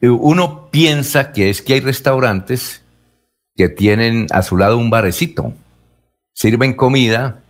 Uno 0.02 0.70
piensa 0.72 1.32
que 1.32 1.50
es 1.50 1.62
que 1.62 1.76
hay 1.76 1.80
restaurantes 1.80 2.82
que 3.56 3.70
tienen 3.70 4.28
a 4.32 4.42
su 4.42 4.58
lado 4.58 4.78
un 4.78 4.90
barecito 4.90 5.54
sirven 6.34 6.74
comida 6.74 7.44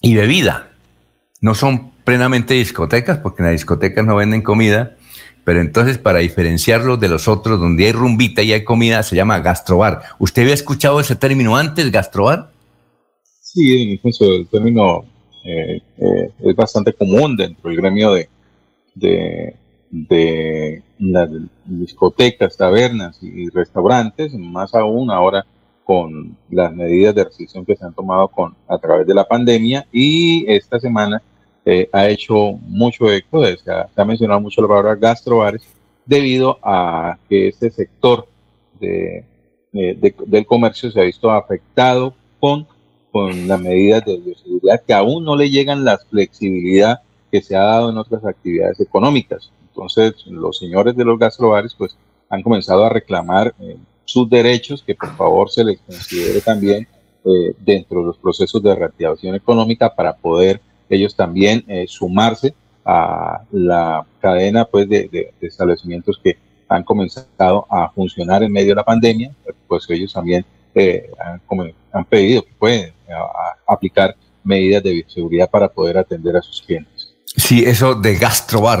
y 0.00 0.14
bebida. 0.14 0.70
No 1.40 1.54
son 1.54 1.92
plenamente 2.04 2.54
discotecas, 2.54 3.18
porque 3.18 3.42
en 3.42 3.46
las 3.46 3.54
discotecas 3.54 4.04
no 4.04 4.16
venden 4.16 4.42
comida, 4.42 4.96
pero 5.44 5.60
entonces 5.60 5.98
para 5.98 6.20
diferenciarlos 6.20 7.00
de 7.00 7.08
los 7.08 7.28
otros, 7.28 7.58
donde 7.58 7.86
hay 7.86 7.92
rumbita 7.92 8.42
y 8.42 8.52
hay 8.52 8.64
comida, 8.64 9.02
se 9.02 9.16
llama 9.16 9.40
gastrobar. 9.40 10.02
¿Usted 10.18 10.42
había 10.42 10.54
escuchado 10.54 11.00
ese 11.00 11.16
término 11.16 11.56
antes, 11.56 11.90
gastrobar? 11.90 12.50
Sí, 13.40 13.92
incluso 13.92 14.24
el 14.24 14.46
término 14.46 15.04
eh, 15.44 15.80
eh, 15.98 16.30
es 16.38 16.56
bastante 16.56 16.92
común 16.92 17.36
dentro 17.36 17.68
del 17.68 17.78
gremio 17.78 18.12
de, 18.12 18.28
de, 18.94 19.56
de 19.90 20.82
las 20.98 21.28
discotecas, 21.64 22.56
tabernas 22.56 23.18
y 23.20 23.48
restaurantes, 23.50 24.32
más 24.34 24.74
aún 24.74 25.10
ahora 25.10 25.44
con 25.92 26.38
las 26.48 26.74
medidas 26.74 27.14
de 27.14 27.24
restricción 27.24 27.66
que 27.66 27.76
se 27.76 27.84
han 27.84 27.92
tomado 27.92 28.26
con, 28.28 28.54
a 28.66 28.78
través 28.78 29.06
de 29.06 29.12
la 29.12 29.28
pandemia 29.28 29.86
y 29.92 30.50
esta 30.50 30.80
semana 30.80 31.20
eh, 31.66 31.86
ha 31.92 32.08
hecho 32.08 32.52
mucho 32.62 33.12
eco, 33.12 33.44
se 33.44 33.70
ha, 33.70 33.88
se 33.94 34.00
ha, 34.00 34.04
mencionado 34.06 34.40
mucho 34.40 34.62
la 34.62 34.68
palabra 34.68 34.94
gastrobares 34.94 35.62
debido 36.06 36.58
a 36.62 37.18
que 37.28 37.48
este 37.48 37.70
sector 37.70 38.26
de, 38.80 39.26
eh, 39.74 40.14
del 40.26 40.46
comercio 40.46 40.90
se 40.90 40.98
ha 40.98 41.04
visto 41.04 41.30
afectado 41.30 42.14
con, 42.40 42.66
con 43.10 43.46
las 43.46 43.60
medidas 43.60 44.02
de 44.06 44.16
bioseguridad 44.16 44.82
que 44.86 44.94
aún 44.94 45.22
no 45.26 45.36
le 45.36 45.50
llegan 45.50 45.84
la 45.84 45.98
flexibilidad 45.98 47.00
que 47.30 47.42
se 47.42 47.54
ha 47.54 47.64
dado 47.64 47.90
en 47.90 47.98
otras 47.98 48.24
actividades 48.24 48.80
económicas. 48.80 49.52
Entonces, 49.68 50.26
los 50.26 50.56
señores 50.56 50.96
de 50.96 51.04
los 51.04 51.18
gastrobares 51.18 51.74
pues 51.74 51.98
han 52.30 52.42
comenzado 52.42 52.82
a 52.82 52.88
reclamar 52.88 53.54
eh, 53.60 53.76
sus 54.04 54.28
derechos, 54.28 54.82
que 54.82 54.94
por 54.94 55.16
favor 55.16 55.50
se 55.50 55.64
les 55.64 55.80
considere 55.80 56.40
también 56.40 56.86
eh, 57.24 57.54
dentro 57.60 58.00
de 58.00 58.06
los 58.06 58.18
procesos 58.18 58.62
de 58.62 58.74
reactivación 58.74 59.34
económica 59.34 59.94
para 59.94 60.12
poder 60.16 60.60
ellos 60.88 61.14
también 61.14 61.64
eh, 61.68 61.86
sumarse 61.88 62.52
a 62.84 63.42
la 63.52 64.04
cadena 64.20 64.64
pues, 64.64 64.88
de, 64.88 65.32
establecimientos 65.40 66.20
que 66.22 66.36
han 66.68 66.82
comenzado 66.82 67.66
a 67.70 67.90
funcionar 67.90 68.42
en 68.42 68.52
medio 68.52 68.70
de 68.70 68.74
la 68.74 68.84
pandemia, 68.84 69.32
pues 69.68 69.88
ellos 69.88 70.12
también 70.12 70.44
eh, 70.74 71.08
han, 71.24 71.40
han, 71.92 72.04
pedido 72.04 72.42
que 72.42 72.52
pueden 72.58 72.92
aplicar 73.66 74.16
medidas 74.42 74.82
de 74.82 75.04
seguridad 75.06 75.48
para 75.48 75.68
poder 75.68 75.98
atender 75.98 76.36
a 76.36 76.42
sus 76.42 76.60
clientes. 76.60 77.14
Sí, 77.36 77.62
eso 77.64 77.94
de 77.94 78.16
gastrobar, 78.16 78.80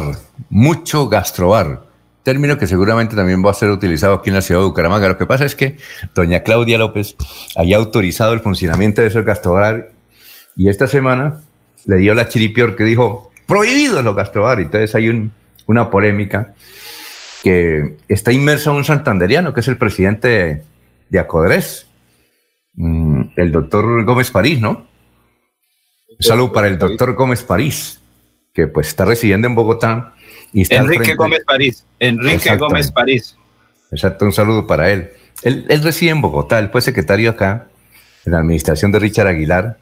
mucho 0.50 1.08
gastrobar 1.08 1.91
término 2.22 2.58
que 2.58 2.66
seguramente 2.66 3.16
también 3.16 3.44
va 3.44 3.50
a 3.50 3.54
ser 3.54 3.70
utilizado 3.70 4.14
aquí 4.14 4.30
en 4.30 4.36
la 4.36 4.42
ciudad 4.42 4.60
de 4.60 4.66
Bucaramanga. 4.66 5.08
Lo 5.08 5.18
que 5.18 5.26
pasa 5.26 5.44
es 5.44 5.54
que 5.54 5.76
doña 6.14 6.42
Claudia 6.42 6.78
López 6.78 7.16
había 7.56 7.76
autorizado 7.76 8.32
el 8.32 8.40
funcionamiento 8.40 9.02
de 9.02 9.08
esos 9.08 9.24
gastrobar 9.24 9.90
y 10.56 10.68
esta 10.68 10.86
semana 10.86 11.40
le 11.86 11.96
dio 11.96 12.14
la 12.14 12.28
chiripior 12.28 12.76
que 12.76 12.84
dijo, 12.84 13.32
prohibidos 13.46 14.04
los 14.04 14.14
gastrobar. 14.14 14.60
Entonces 14.60 14.94
hay 14.94 15.30
una 15.66 15.90
polémica 15.90 16.54
que 17.42 17.96
está 18.08 18.32
inmerso 18.32 18.72
un 18.72 18.84
santanderiano, 18.84 19.52
que 19.52 19.60
es 19.60 19.68
el 19.68 19.76
presidente 19.76 20.62
de 21.08 21.18
Acodres, 21.18 21.86
mm, 22.74 23.22
el 23.36 23.52
doctor 23.52 24.04
Gómez 24.04 24.30
París, 24.30 24.60
¿no? 24.60 24.86
Un 26.08 26.16
saludo 26.20 26.52
para 26.52 26.68
el 26.68 26.78
doctor 26.78 27.14
Gómez 27.14 27.42
París, 27.42 28.00
que 28.54 28.68
pues 28.68 28.88
está 28.88 29.04
residiendo 29.04 29.48
en 29.48 29.54
Bogotá. 29.54 30.14
Y 30.52 30.72
Enrique 30.74 31.14
Gómez 31.14 31.42
París, 31.46 31.84
Enrique 31.98 32.56
Gómez 32.56 32.90
París. 32.92 33.36
Exacto, 33.90 34.24
un 34.24 34.32
saludo 34.32 34.66
para 34.66 34.90
él. 34.90 35.10
él. 35.42 35.66
Él 35.68 35.82
reside 35.82 36.10
en 36.10 36.20
Bogotá, 36.20 36.58
él 36.58 36.70
fue 36.70 36.80
secretario 36.80 37.30
acá, 37.30 37.68
en 38.24 38.32
la 38.32 38.38
administración 38.38 38.92
de 38.92 38.98
Richard 38.98 39.26
Aguilar, 39.26 39.78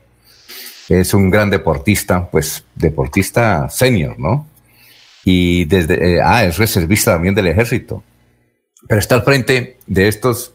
es 0.88 1.14
un 1.14 1.30
gran 1.30 1.50
deportista, 1.50 2.28
pues 2.30 2.64
deportista 2.74 3.68
senior, 3.68 4.18
¿no? 4.18 4.48
Y 5.24 5.64
desde, 5.66 6.16
eh, 6.16 6.20
ah, 6.22 6.44
es 6.44 6.58
reservista 6.58 7.12
también 7.12 7.34
del 7.34 7.46
ejército, 7.46 8.02
pero 8.88 8.98
está 8.98 9.14
al 9.14 9.22
frente 9.22 9.78
de 9.86 10.08
estos 10.08 10.52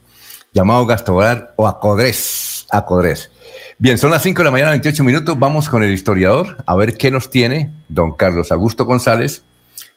llamados 0.53 0.87
Gastobar 0.87 1.53
o 1.55 1.67
Acodres, 1.67 2.65
Acodres. 2.69 3.31
Bien, 3.77 3.97
son 3.97 4.11
las 4.11 4.23
5 4.23 4.39
de 4.39 4.45
la 4.45 4.51
mañana, 4.51 4.71
28 4.71 5.03
minutos. 5.03 5.37
Vamos 5.37 5.69
con 5.69 5.83
el 5.83 5.93
historiador 5.93 6.57
a 6.65 6.75
ver 6.75 6.97
qué 6.97 7.11
nos 7.11 7.29
tiene 7.29 7.71
don 7.87 8.13
Carlos 8.13 8.51
Augusto 8.51 8.85
González 8.85 9.43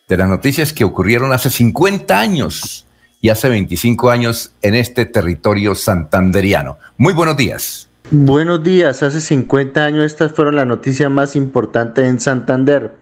de 0.08 0.16
las 0.16 0.28
noticias 0.28 0.72
que 0.72 0.84
ocurrieron 0.84 1.32
hace 1.32 1.50
50 1.50 2.18
años 2.18 2.86
y 3.20 3.28
hace 3.28 3.48
25 3.48 4.10
años 4.10 4.52
en 4.62 4.74
este 4.74 5.04
territorio 5.04 5.74
santanderiano. 5.74 6.78
Muy 6.96 7.12
buenos 7.12 7.36
días. 7.36 7.88
Buenos 8.10 8.64
días, 8.64 9.02
hace 9.02 9.20
50 9.20 9.84
años 9.84 10.04
estas 10.04 10.32
fueron 10.32 10.56
las 10.56 10.66
noticias 10.66 11.10
más 11.10 11.36
importantes 11.36 12.06
en 12.06 12.20
Santander. 12.20 12.96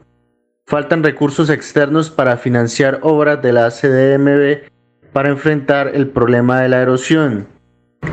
Faltan 0.67 1.05
recursos 1.05 1.49
externos 1.49 2.11
para 2.11 2.37
financiar 2.39 2.99
obras 3.03 3.41
de 3.41 3.53
la 3.53 3.71
CDMB 3.71 4.69
para 5.13 5.29
enfrentar 5.29 5.93
el 5.95 6.09
problema 6.09 6.61
de 6.61 6.69
la 6.69 6.83
erosión. 6.83 7.47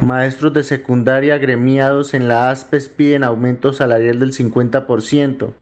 Maestros 0.04 0.54
de 0.54 0.64
secundaria 0.64 1.40
gremiados 1.40 2.14
en 2.14 2.28
la 2.28 2.52
ASPES 2.52 2.90
piden 2.90 3.24
aumento 3.24 3.74
salarial 3.74 4.20
del 4.20 4.34
50%. 4.34 5.54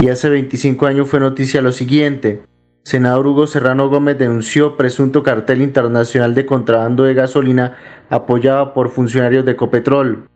Y 0.00 0.08
hace 0.08 0.28
25 0.28 0.86
años 0.86 1.08
fue 1.08 1.20
noticia 1.20 1.62
lo 1.62 1.72
siguiente. 1.72 2.42
Senador 2.88 3.26
Hugo 3.26 3.46
Serrano 3.46 3.90
Gómez 3.90 4.16
denunció 4.16 4.78
presunto 4.78 5.22
cartel 5.22 5.60
internacional 5.60 6.34
de 6.34 6.46
contrabando 6.46 7.04
de 7.04 7.12
gasolina 7.12 7.76
apoyado 8.08 8.72
por 8.72 8.90
funcionarios 8.90 9.44
de 9.44 9.56
Copetrol. 9.56 10.26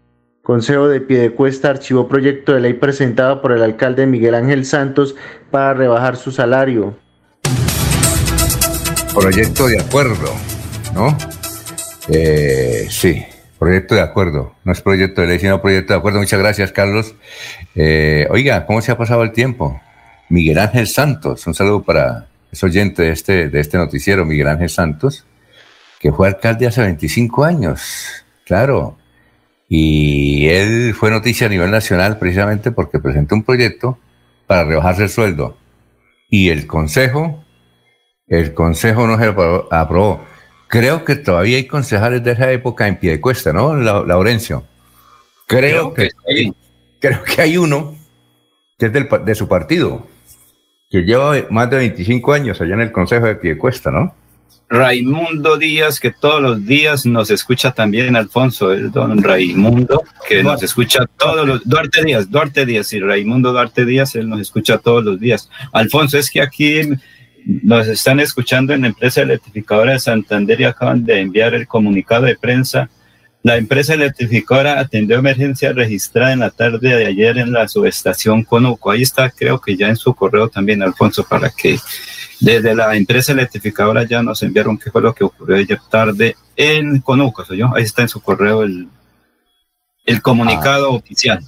Consejo 0.42 0.86
de 0.86 1.00
Piedecuesta 1.00 1.70
archivó 1.70 2.08
proyecto 2.08 2.52
de 2.52 2.60
ley 2.60 2.74
presentado 2.74 3.40
por 3.40 3.52
el 3.52 3.62
alcalde 3.62 4.06
Miguel 4.06 4.34
Ángel 4.34 4.66
Santos 4.66 5.16
para 5.50 5.72
rebajar 5.72 6.18
su 6.18 6.30
salario. 6.30 6.94
Proyecto 9.14 9.66
de 9.68 9.80
acuerdo, 9.80 10.34
¿no? 10.92 11.16
Eh, 12.10 12.86
sí, 12.90 13.24
proyecto 13.58 13.94
de 13.94 14.02
acuerdo. 14.02 14.56
No 14.64 14.72
es 14.72 14.82
proyecto 14.82 15.22
de 15.22 15.28
ley, 15.28 15.38
sino 15.38 15.62
proyecto 15.62 15.94
de 15.94 16.00
acuerdo. 16.00 16.18
Muchas 16.18 16.38
gracias, 16.38 16.70
Carlos. 16.70 17.14
Eh, 17.74 18.26
oiga, 18.28 18.66
¿cómo 18.66 18.82
se 18.82 18.92
ha 18.92 18.98
pasado 18.98 19.22
el 19.22 19.32
tiempo? 19.32 19.80
Miguel 20.28 20.58
Ángel 20.58 20.86
Santos, 20.86 21.46
un 21.46 21.54
saludo 21.54 21.82
para 21.82 22.26
ese 22.52 22.66
oyente 22.66 23.02
de 23.02 23.10
este, 23.10 23.48
de 23.48 23.60
este 23.60 23.78
noticiero, 23.78 24.26
Miguel 24.26 24.48
Ángel 24.48 24.68
Santos, 24.68 25.24
que 25.98 26.12
fue 26.12 26.28
alcalde 26.28 26.66
hace 26.66 26.82
25 26.82 27.44
años. 27.44 28.24
Claro, 28.44 28.98
y 29.74 30.48
él 30.48 30.92
fue 30.94 31.10
noticia 31.10 31.46
a 31.46 31.50
nivel 31.50 31.70
nacional 31.70 32.18
precisamente 32.18 32.72
porque 32.72 32.98
presentó 32.98 33.34
un 33.34 33.42
proyecto 33.42 33.98
para 34.46 34.64
rebajarse 34.64 35.04
el 35.04 35.08
sueldo. 35.08 35.56
Y 36.28 36.50
el 36.50 36.66
Consejo, 36.66 37.42
el 38.26 38.52
Consejo 38.52 39.06
no 39.06 39.16
se 39.16 39.34
aprobó. 39.70 40.26
Creo 40.68 41.06
que 41.06 41.16
todavía 41.16 41.56
hay 41.56 41.66
concejales 41.66 42.22
de 42.22 42.32
esa 42.32 42.52
época 42.52 42.86
en 42.86 42.98
pie 42.98 43.12
de 43.12 43.20
cuesta, 43.22 43.54
¿no, 43.54 43.74
Laurencio? 43.74 44.64
Creo, 45.46 45.94
que, 45.94 46.10
sí. 46.28 46.52
creo 46.98 47.22
que 47.24 47.40
hay 47.40 47.56
uno 47.56 47.96
que 48.78 48.86
es 48.86 48.92
del, 48.92 49.08
de 49.24 49.34
su 49.34 49.48
partido, 49.48 50.06
que 50.92 51.00
lleva 51.00 51.34
más 51.48 51.70
de 51.70 51.78
25 51.78 52.32
años 52.34 52.60
allá 52.60 52.74
en 52.74 52.82
el 52.82 52.92
Consejo 52.92 53.24
de 53.24 53.36
Piedecuesta, 53.36 53.90
¿no? 53.90 54.14
Raimundo 54.68 55.56
Díaz, 55.56 55.98
que 55.98 56.12
todos 56.12 56.40
los 56.40 56.66
días 56.66 57.06
nos 57.06 57.30
escucha 57.30 57.72
también, 57.72 58.14
Alfonso, 58.14 58.72
el 58.72 58.90
don 58.90 59.22
Raimundo, 59.22 60.02
que 60.28 60.42
nos 60.42 60.62
escucha 60.62 61.06
todos 61.18 61.46
los, 61.46 61.66
Duarte 61.66 62.04
Díaz, 62.04 62.30
Duarte 62.30 62.66
Díaz, 62.66 62.92
y 62.92 63.00
Raimundo 63.00 63.52
Duarte 63.52 63.86
Díaz, 63.86 64.14
él 64.16 64.28
nos 64.28 64.40
escucha 64.40 64.78
todos 64.78 65.02
los 65.02 65.18
días. 65.18 65.50
Alfonso, 65.72 66.18
es 66.18 66.30
que 66.30 66.42
aquí 66.42 66.80
nos 67.44 67.86
están 67.86 68.20
escuchando 68.20 68.74
en 68.74 68.82
la 68.82 68.88
empresa 68.88 69.22
electrificadora 69.22 69.92
de 69.92 69.98
Santander 69.98 70.60
y 70.60 70.64
acaban 70.64 71.04
de 71.04 71.20
enviar 71.20 71.54
el 71.54 71.66
comunicado 71.66 72.26
de 72.26 72.36
prensa. 72.36 72.90
La 73.42 73.56
empresa 73.56 73.94
electrificadora 73.94 74.78
atendió 74.78 75.18
emergencia 75.18 75.72
registrada 75.72 76.32
en 76.32 76.40
la 76.40 76.50
tarde 76.50 76.96
de 76.96 77.06
ayer 77.06 77.38
en 77.38 77.52
la 77.52 77.66
subestación 77.66 78.44
Conuco. 78.44 78.90
Ahí 78.90 79.02
está, 79.02 79.30
creo 79.30 79.60
que 79.60 79.76
ya 79.76 79.88
en 79.88 79.96
su 79.96 80.14
correo 80.14 80.48
también, 80.48 80.80
Alfonso, 80.80 81.24
para 81.24 81.50
que 81.50 81.76
desde 82.38 82.74
la 82.74 82.94
empresa 82.94 83.32
electrificadora 83.32 84.04
ya 84.04 84.22
nos 84.22 84.42
enviaron 84.42 84.78
qué 84.78 84.90
fue 84.90 85.02
lo 85.02 85.12
que 85.12 85.24
ocurrió 85.24 85.56
ayer 85.56 85.80
tarde 85.90 86.36
en 86.56 87.00
Conuco, 87.00 87.44
soy 87.44 87.58
yo. 87.58 87.74
Ahí 87.74 87.82
está 87.82 88.02
en 88.02 88.08
su 88.08 88.20
correo 88.20 88.62
el, 88.62 88.88
el 90.04 90.22
comunicado 90.22 90.86
ah. 90.86 90.96
oficial. 90.96 91.44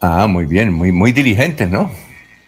Ah, 0.00 0.26
muy 0.26 0.44
bien, 0.44 0.72
muy, 0.72 0.92
muy 0.92 1.12
diligentes, 1.12 1.70
¿no? 1.70 1.90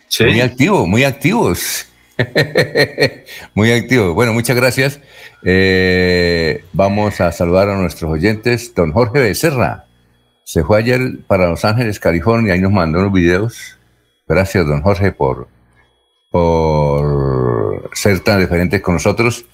Sí. 0.08 0.24
Muy 0.24 0.40
activos, 0.42 0.86
muy 0.86 1.04
activos. 1.04 1.86
muy 3.54 3.72
activos. 3.72 4.14
Bueno, 4.14 4.32
muchas 4.32 4.56
gracias. 4.56 5.00
Eh, 5.44 6.64
vamos 6.72 7.20
a 7.20 7.32
saludar 7.32 7.68
a 7.68 7.76
nuestros 7.76 8.10
oyentes. 8.10 8.74
Don 8.74 8.92
Jorge 8.92 9.20
Becerra 9.20 9.86
se 10.44 10.64
fue 10.64 10.78
ayer 10.78 11.18
para 11.26 11.48
Los 11.48 11.64
Ángeles, 11.64 11.98
California, 12.00 12.56
y 12.56 12.60
nos 12.60 12.72
mandó 12.72 12.98
unos 12.98 13.12
videos. 13.12 13.78
Gracias, 14.26 14.66
don 14.66 14.82
Jorge, 14.82 15.12
por, 15.12 15.48
por 16.30 17.90
ser 17.94 18.20
tan 18.20 18.40
diferentes 18.40 18.80
con 18.80 18.94
nosotros. 18.94 19.44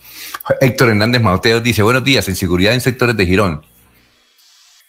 Héctor 0.60 0.90
Hernández 0.90 1.22
Mateo 1.22 1.60
dice, 1.60 1.82
buenos 1.82 2.04
días, 2.04 2.28
en 2.28 2.36
seguridad 2.36 2.74
en 2.74 2.80
sectores 2.80 3.16
de 3.16 3.26
Girón. 3.26 3.62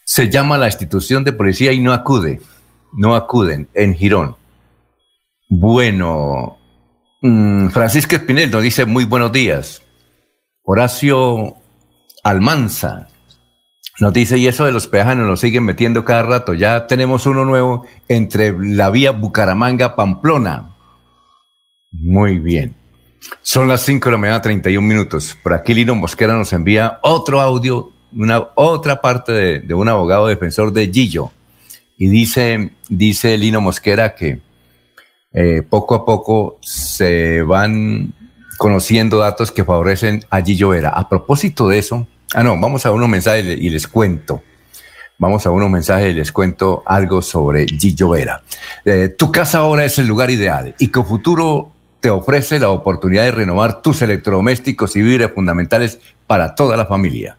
Se 0.05 0.29
llama 0.29 0.57
la 0.57 0.67
institución 0.67 1.23
de 1.23 1.33
policía 1.33 1.71
y 1.71 1.79
no 1.79 1.93
acude, 1.93 2.41
no 2.93 3.15
acuden 3.15 3.69
en 3.73 3.93
Girón. 3.93 4.35
Bueno, 5.49 6.58
Francisco 7.21 8.15
Espinel 8.15 8.51
nos 8.51 8.63
dice 8.63 8.85
muy 8.85 9.05
buenos 9.05 9.31
días. 9.31 9.81
Horacio 10.63 11.55
Almanza 12.23 13.07
nos 13.99 14.13
dice, 14.13 14.37
y 14.37 14.47
eso 14.47 14.65
de 14.65 14.71
los 14.71 14.87
peajes 14.87 15.17
nos 15.17 15.27
lo 15.27 15.35
siguen 15.35 15.65
metiendo 15.65 16.05
cada 16.05 16.23
rato. 16.23 16.53
Ya 16.53 16.87
tenemos 16.87 17.25
uno 17.25 17.43
nuevo 17.43 17.85
entre 18.07 18.55
la 18.57 18.89
vía 18.89 19.11
Bucaramanga-Pamplona. 19.11 20.75
Muy 21.91 22.39
bien. 22.39 22.75
Son 23.41 23.67
las 23.67 23.81
5 23.81 24.05
de 24.05 24.11
la 24.11 24.17
mañana, 24.17 24.41
31 24.41 24.87
minutos. 24.87 25.37
Por 25.43 25.53
aquí 25.53 25.73
Lino 25.73 25.95
Mosquera 25.95 26.33
nos 26.33 26.53
envía 26.53 26.99
otro 27.01 27.41
audio, 27.41 27.91
una 28.13 28.47
otra 28.55 29.01
parte 29.01 29.59
de, 29.59 29.73
un 29.73 29.89
abogado 29.89 30.27
defensor 30.27 30.71
de 30.71 30.87
Gillo. 30.87 31.31
Y 31.97 32.07
dice, 32.07 32.71
dice 32.87 33.37
Lino 33.37 33.59
Mosquera 33.59 34.15
que 34.15 34.39
eh, 35.33 35.61
poco 35.67 35.95
a 35.95 36.05
poco 36.05 36.57
se 36.61 37.41
van 37.43 38.13
conociendo 38.57 39.19
datos 39.19 39.51
que 39.51 39.63
favorecen 39.63 40.25
a 40.29 40.41
Gillo 40.41 40.69
Vera. 40.69 40.89
A 40.89 41.07
propósito 41.07 41.67
de 41.67 41.79
eso, 41.79 42.07
ah, 42.33 42.43
no, 42.43 42.59
vamos 42.59 42.85
a 42.85 42.91
unos 42.91 43.09
mensajes 43.09 43.45
y 43.45 43.69
les 43.69 43.87
cuento. 43.87 44.43
Vamos 45.17 45.45
a 45.45 45.51
unos 45.51 45.69
mensajes 45.69 46.11
y 46.11 46.13
les 46.13 46.31
cuento 46.31 46.83
algo 46.85 47.21
sobre 47.21 47.65
Gillo 47.65 48.09
Vera. 48.09 48.41
Eh, 48.85 49.09
tu 49.17 49.31
casa 49.31 49.59
ahora 49.59 49.85
es 49.85 49.97
el 49.99 50.07
lugar 50.07 50.29
ideal 50.29 50.75
y 50.79 50.87
que 50.87 51.03
futuro 51.03 51.71
te 51.99 52.09
ofrece 52.09 52.59
la 52.59 52.69
oportunidad 52.69 53.23
de 53.23 53.31
renovar 53.31 53.81
tus 53.81 54.01
electrodomésticos 54.01 54.95
y 54.95 55.01
víveres 55.01 55.31
fundamentales 55.33 55.99
para 56.27 56.55
toda 56.55 56.77
la 56.77 56.85
familia. 56.85 57.38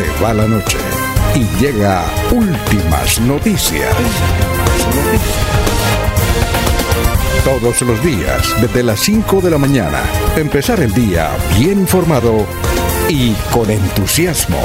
Se 0.00 0.24
va 0.24 0.32
la 0.32 0.48
noche 0.48 0.78
y 1.34 1.40
llega 1.62 2.02
últimas 2.30 3.20
noticias. 3.20 3.94
Todos 7.44 7.82
los 7.82 8.02
días, 8.02 8.62
desde 8.62 8.82
las 8.82 8.98
5 9.00 9.42
de 9.42 9.50
la 9.50 9.58
mañana, 9.58 10.00
empezar 10.36 10.80
el 10.80 10.94
día 10.94 11.28
bien 11.58 11.80
informado 11.80 12.46
y 13.10 13.34
con 13.52 13.70
entusiasmo. 13.70 14.58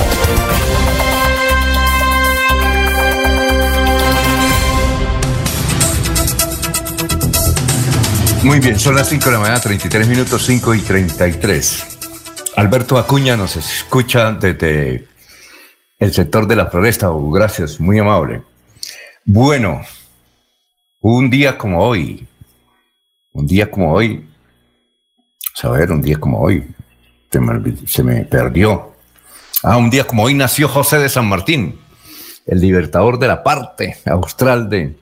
Muy 8.43 8.61
bien, 8.61 8.79
son 8.79 8.95
las 8.95 9.09
5 9.09 9.25
de 9.25 9.31
la 9.31 9.39
mañana, 9.39 9.59
33 9.59 10.07
minutos, 10.07 10.45
5 10.45 10.75
y 10.75 10.79
33. 10.79 11.83
Alberto 12.55 12.97
Acuña 12.97 13.35
nos 13.35 13.57
escucha 13.57 14.31
desde 14.31 15.14
el 15.99 16.13
sector 16.13 16.47
de 16.47 16.55
la 16.55 16.67
floresta. 16.67 17.09
gracias, 17.31 17.79
muy 17.79 17.99
amable. 17.99 18.43
Bueno, 19.25 19.81
un 21.01 21.29
día 21.29 21.57
como 21.57 21.83
hoy, 21.83 22.27
un 23.31 23.47
día 23.47 23.69
como 23.69 23.93
hoy, 23.93 24.27
a 25.63 25.69
ver, 25.69 25.91
un 25.91 26.01
día 26.01 26.17
como 26.17 26.39
hoy, 26.39 26.63
se 27.85 28.03
me, 28.03 28.23
perdió. 28.25 28.93
Ah, 29.63 29.77
un 29.77 29.89
día 29.89 30.05
como 30.05 30.23
hoy 30.23 30.33
nació 30.33 30.67
José 30.67 30.99
de 30.99 31.09
San 31.09 31.27
Martín, 31.27 31.79
el 32.45 32.59
libertador 32.61 33.17
de 33.17 33.27
la 33.27 33.43
parte 33.43 33.97
austral 34.05 34.69
de 34.69 34.95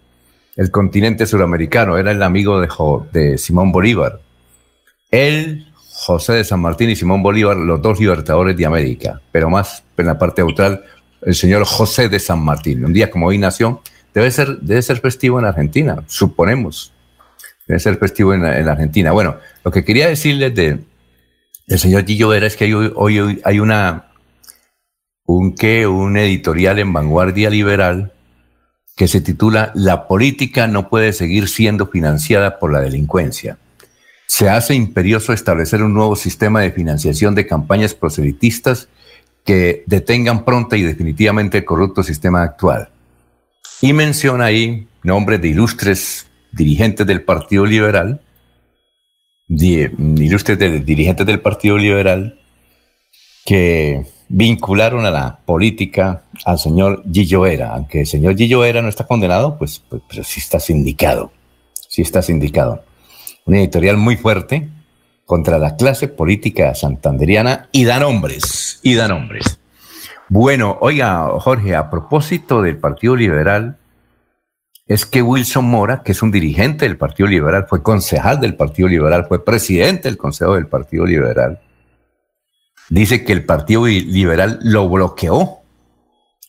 continente 0.72 1.26
suramericano, 1.26 1.98
era 1.98 2.12
el 2.12 2.24
amigo 2.24 2.62
de, 2.62 2.70
de 3.12 3.38
Simón 3.38 3.72
Bolívar. 3.72 4.22
Él, 5.12 5.73
José 6.06 6.34
de 6.34 6.44
San 6.44 6.60
Martín 6.60 6.90
y 6.90 6.96
Simón 6.96 7.24
Bolívar, 7.24 7.56
los 7.56 7.82
dos 7.82 8.00
libertadores 8.00 8.58
de 8.58 8.66
América, 8.66 9.22
pero 9.32 9.50
más 9.50 9.84
en 9.96 10.06
la 10.06 10.20
parte 10.20 10.42
austral, 10.42 10.84
el 11.22 11.34
señor 11.34 11.64
José 11.64 12.10
de 12.10 12.20
San 12.20 12.44
Martín. 12.44 12.84
Un 12.84 12.92
día 12.92 13.10
como 13.10 13.28
hoy 13.28 13.38
nació, 13.38 13.82
debe 14.14 14.30
ser, 14.30 14.60
debe 14.60 14.82
ser 14.82 15.00
festivo 15.00 15.40
en 15.40 15.46
Argentina, 15.46 16.04
suponemos. 16.08 16.92
Debe 17.66 17.80
ser 17.80 17.98
festivo 17.98 18.34
en, 18.34 18.44
Argentina. 18.44 19.14
Bueno, 19.14 19.38
lo 19.64 19.72
que 19.72 19.86
quería 19.86 20.10
decirles 20.10 20.54
de 20.54 20.80
el 21.68 21.80
señor 21.80 22.06
Gillo 22.06 22.28
Vera 22.28 22.48
es 22.48 22.58
que 22.58 22.76
hoy, 22.76 22.92
hoy 22.94 23.42
hay 23.46 23.60
una 23.62 24.10
un 25.26 25.56
que 25.56 25.88
un 25.88 26.18
editorial 26.18 26.80
en 26.80 26.92
Vanguardia 26.92 27.50
Liberal 27.50 28.12
que 28.98 29.08
se 29.08 29.22
titula 29.22 29.72
La 29.74 30.06
política 30.10 30.68
no 30.68 30.90
puede 30.90 31.14
seguir 31.14 31.48
siendo 31.48 31.88
financiada 31.88 32.60
por 32.60 32.74
la 32.74 32.82
delincuencia. 32.82 33.58
Se 34.36 34.50
hace 34.50 34.74
imperioso 34.74 35.32
establecer 35.32 35.84
un 35.84 35.94
nuevo 35.94 36.16
sistema 36.16 36.62
de 36.62 36.72
financiación 36.72 37.36
de 37.36 37.46
campañas 37.46 37.94
proselitistas 37.94 38.90
que 39.46 39.84
detengan 39.86 40.44
pronta 40.44 40.76
y 40.76 40.82
definitivamente 40.82 41.60
el 41.60 41.66
corrupto 41.66 42.02
sistema 42.02 42.42
actual. 42.42 42.90
Y 43.80 43.94
menciona 43.94 44.46
ahí 44.46 44.88
nombres 45.04 45.40
de 45.40 45.50
ilustres 45.50 46.26
dirigentes 46.52 47.06
del 47.06 47.22
Partido 47.22 47.64
Liberal, 47.68 48.22
ilustres 49.50 50.58
dirigentes 50.84 51.28
del 51.28 51.40
Partido 51.40 51.78
Liberal, 51.78 52.40
que 53.46 54.04
vincularon 54.30 55.06
a 55.06 55.12
la 55.12 55.38
política 55.46 56.24
al 56.44 56.58
señor 56.58 57.04
Gillo 57.14 57.46
Era. 57.46 57.76
Aunque 57.76 58.00
el 58.00 58.08
señor 58.08 58.36
Gillo 58.36 58.66
Era 58.66 58.82
no 58.82 58.90
está 58.90 59.06
condenado, 59.06 59.60
pues, 59.60 59.78
pues, 59.88 60.02
pues, 60.12 60.28
sí 60.28 60.40
está 60.40 60.60
sindicado. 60.60 61.32
Sí 61.88 62.02
está 62.02 62.24
sindicado. 62.24 62.84
Una 63.46 63.60
editorial 63.60 63.98
muy 63.98 64.16
fuerte 64.16 64.70
contra 65.26 65.58
la 65.58 65.76
clase 65.76 66.08
política 66.08 66.74
santanderiana 66.76 67.70
y 67.72 67.86
da 67.86 68.00
nombres, 68.00 68.80
y 68.84 68.96
da 68.96 69.08
nombres. 69.08 69.60
Bueno, 70.30 70.78
oiga, 70.82 71.28
Jorge, 71.40 71.76
a 71.76 71.90
propósito 71.90 72.62
del 72.62 72.78
Partido 72.78 73.16
Liberal, 73.16 73.78
es 74.86 75.06
que 75.06 75.22
Wilson 75.22 75.66
Mora, 75.66 76.04
que 76.04 76.12
es 76.12 76.22
un 76.22 76.32
dirigente 76.32 76.86
del 76.86 76.98
Partido 76.98 77.28
Liberal, 77.30 77.66
fue 77.70 77.84
concejal 77.84 78.40
del 78.40 78.56
Partido 78.56 78.88
Liberal, 78.88 79.26
fue 79.28 79.44
presidente 79.44 80.10
del 80.10 80.18
Consejo 80.18 80.56
del 80.56 80.68
Partido 80.68 81.06
Liberal, 81.06 81.62
dice 82.90 83.24
que 83.24 83.34
el 83.34 83.46
Partido 83.46 83.86
Liberal 83.86 84.60
lo 84.62 84.90
bloqueó. 84.90 85.60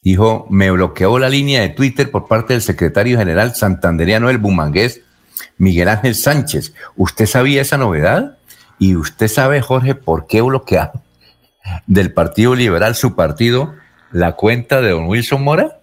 Dijo, 0.02 0.46
me 0.50 0.70
bloqueó 0.70 1.18
la 1.18 1.30
línea 1.30 1.62
de 1.62 1.70
Twitter 1.70 2.10
por 2.10 2.28
parte 2.28 2.52
del 2.52 2.60
secretario 2.60 3.18
general 3.18 3.54
santanderiano 3.54 4.28
del 4.28 4.36
Bumangués, 4.36 5.00
Miguel 5.58 5.88
Ángel 5.88 6.14
Sánchez. 6.14 6.74
¿Usted 6.96 7.26
sabía 7.26 7.62
esa 7.62 7.76
novedad? 7.76 8.38
¿Y 8.78 8.96
usted 8.96 9.28
sabe, 9.28 9.60
Jorge, 9.60 9.94
por 9.94 10.26
qué 10.26 10.42
bloqueó 10.42 10.90
del 11.86 12.12
Partido 12.12 12.54
Liberal, 12.54 12.94
su 12.94 13.14
partido, 13.14 13.74
la 14.12 14.32
cuenta 14.32 14.80
de 14.80 14.90
don 14.90 15.06
Wilson 15.06 15.42
Mora? 15.42 15.80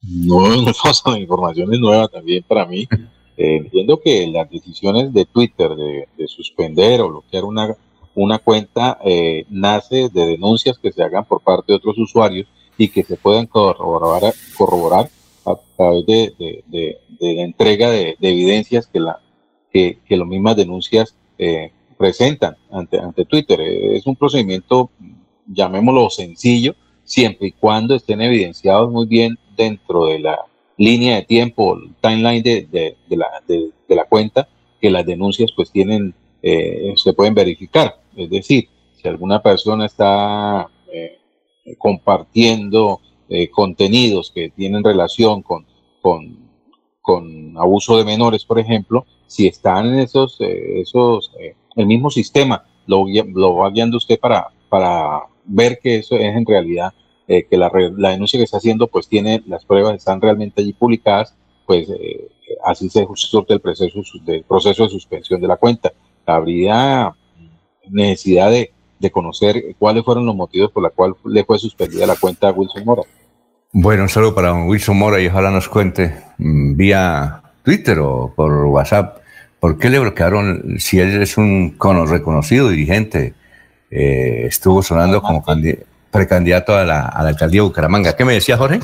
No, 0.00 0.48
no, 0.56 0.70
esa 0.70 1.18
información 1.18 1.72
es 1.72 1.80
nueva 1.80 2.08
también 2.08 2.44
para 2.46 2.66
mí. 2.66 2.88
Eh, 3.36 3.56
entiendo 3.56 4.00
que 4.00 4.26
las 4.26 4.50
decisiones 4.50 5.12
de 5.12 5.24
Twitter 5.24 5.70
de, 5.70 6.06
suspender 6.28 7.00
o 7.00 7.08
bloquear 7.08 7.44
una, 7.44 7.74
una 8.14 8.38
cuenta 8.38 8.98
eh, 9.04 9.44
nace 9.48 10.08
de 10.12 10.26
denuncias 10.26 10.78
que 10.78 10.92
se 10.92 11.02
hagan 11.02 11.24
por 11.24 11.40
parte 11.40 11.72
de 11.72 11.76
otros 11.76 11.98
usuarios 11.98 12.46
y 12.78 12.88
que 12.88 13.02
se 13.02 13.16
puedan 13.16 13.46
corroborar 13.46 14.32
a 15.44 15.56
través 15.76 16.06
de, 16.06 16.98
la 17.20 17.42
entrega 17.42 17.90
de, 17.90 18.16
evidencias 18.20 18.86
que, 18.86 19.00
la, 19.00 19.20
que, 19.72 19.98
las 20.08 20.26
mismas 20.26 20.56
denuncias 20.56 21.14
eh, 21.38 21.72
presentan 21.98 22.56
ante, 22.70 22.98
ante 22.98 23.24
Twitter. 23.24 23.60
Es 23.60 24.06
un 24.06 24.16
procedimiento, 24.16 24.90
llamémoslo 25.46 26.10
sencillo, 26.10 26.74
siempre 27.04 27.48
y 27.48 27.52
cuando 27.52 27.94
estén 27.94 28.20
evidenciados 28.20 28.90
muy 28.90 29.06
bien 29.06 29.38
dentro 29.56 30.06
de 30.06 30.18
la 30.18 30.38
línea 30.76 31.16
de 31.16 31.22
tiempo, 31.22 31.78
timeline 32.00 32.42
de, 32.42 32.66
de, 32.70 33.16
la, 33.16 33.26
de, 33.46 33.72
la, 33.88 34.04
cuenta, 34.04 34.48
que 34.80 34.90
las 34.90 35.04
denuncias 35.06 35.52
pues 35.54 35.70
tienen, 35.70 36.14
eh, 36.42 36.94
se 36.96 37.12
pueden 37.12 37.34
verificar. 37.34 38.00
Es 38.16 38.30
decir, 38.30 38.68
si 38.94 39.08
alguna 39.08 39.42
persona 39.42 39.86
está 39.86 40.68
eh, 40.92 41.18
compartiendo 41.78 43.00
eh, 43.32 43.48
contenidos 43.50 44.30
que 44.34 44.50
tienen 44.50 44.84
relación 44.84 45.42
con, 45.42 45.66
con, 46.00 46.38
con, 47.00 47.56
abuso 47.58 47.96
de 47.96 48.04
menores, 48.04 48.44
por 48.44 48.58
ejemplo, 48.58 49.06
si 49.26 49.46
están 49.46 49.86
en 49.86 50.00
esos, 50.00 50.38
esos 50.40 51.32
el 51.76 51.86
mismo 51.86 52.10
sistema, 52.10 52.64
lo, 52.86 53.06
lo 53.34 53.56
va 53.56 53.70
guiando 53.70 53.96
usted 53.96 54.18
para, 54.20 54.48
para 54.68 55.22
ver 55.44 55.78
que 55.82 55.96
eso 55.96 56.16
es 56.16 56.36
en 56.36 56.46
realidad 56.46 56.92
eh, 57.28 57.46
que 57.48 57.56
la, 57.56 57.70
denuncia 57.70 58.38
que 58.38 58.44
está 58.44 58.56
haciendo 58.56 58.88
pues 58.88 59.08
tiene 59.08 59.42
las 59.46 59.64
pruebas 59.64 59.94
están 59.94 60.20
realmente 60.20 60.60
allí 60.60 60.72
publicadas, 60.72 61.34
pues 61.66 61.88
eh, 61.88 62.28
así 62.64 62.88
se 62.90 63.06
surte 63.14 63.54
el 63.54 63.60
proceso, 63.60 64.02
del 64.24 64.42
proceso 64.44 64.82
de 64.82 64.90
suspensión 64.90 65.40
de 65.40 65.48
la 65.48 65.56
cuenta. 65.56 65.92
Habría 66.26 67.14
necesidad 67.88 68.50
de, 68.50 68.72
conocer 69.10 69.74
cuáles 69.80 70.04
fueron 70.04 70.26
los 70.26 70.36
motivos 70.36 70.70
por 70.70 70.82
los 70.84 70.92
cuales 70.92 71.16
le 71.24 71.42
fue 71.42 71.58
suspendida 71.58 72.06
la 72.06 72.14
cuenta 72.14 72.48
a 72.48 72.52
Wilson 72.52 72.84
Mora. 72.84 73.02
Bueno, 73.74 74.02
un 74.02 74.10
saludo 74.10 74.34
para 74.34 74.52
Wilson 74.52 74.98
Mora 74.98 75.18
y 75.18 75.28
ojalá 75.28 75.50
nos 75.50 75.66
cuente 75.66 76.14
mm, 76.36 76.76
vía 76.76 77.42
Twitter 77.64 77.98
o 78.00 78.30
por 78.36 78.52
WhatsApp 78.66 79.22
por 79.60 79.78
qué 79.78 79.88
le 79.88 79.98
bloquearon 79.98 80.76
si 80.78 80.98
él 80.98 81.22
es 81.22 81.38
un 81.38 81.74
reconocido 82.06 82.68
dirigente. 82.68 83.32
Eh, 83.90 84.44
estuvo 84.46 84.82
sonando 84.82 85.22
como 85.22 85.42
candidato 85.42 85.86
precandidato 86.10 86.74
a 86.74 86.84
la, 86.84 87.06
a 87.06 87.22
la 87.22 87.30
alcaldía 87.30 87.62
de 87.62 87.68
Bucaramanga. 87.68 88.14
¿Qué 88.14 88.26
me 88.26 88.34
decía 88.34 88.58
Jorge? 88.58 88.80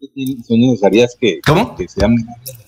Son 0.00 0.60
necesarias 0.60 1.16
que, 1.18 1.40
que 1.78 1.88
sean 1.88 2.16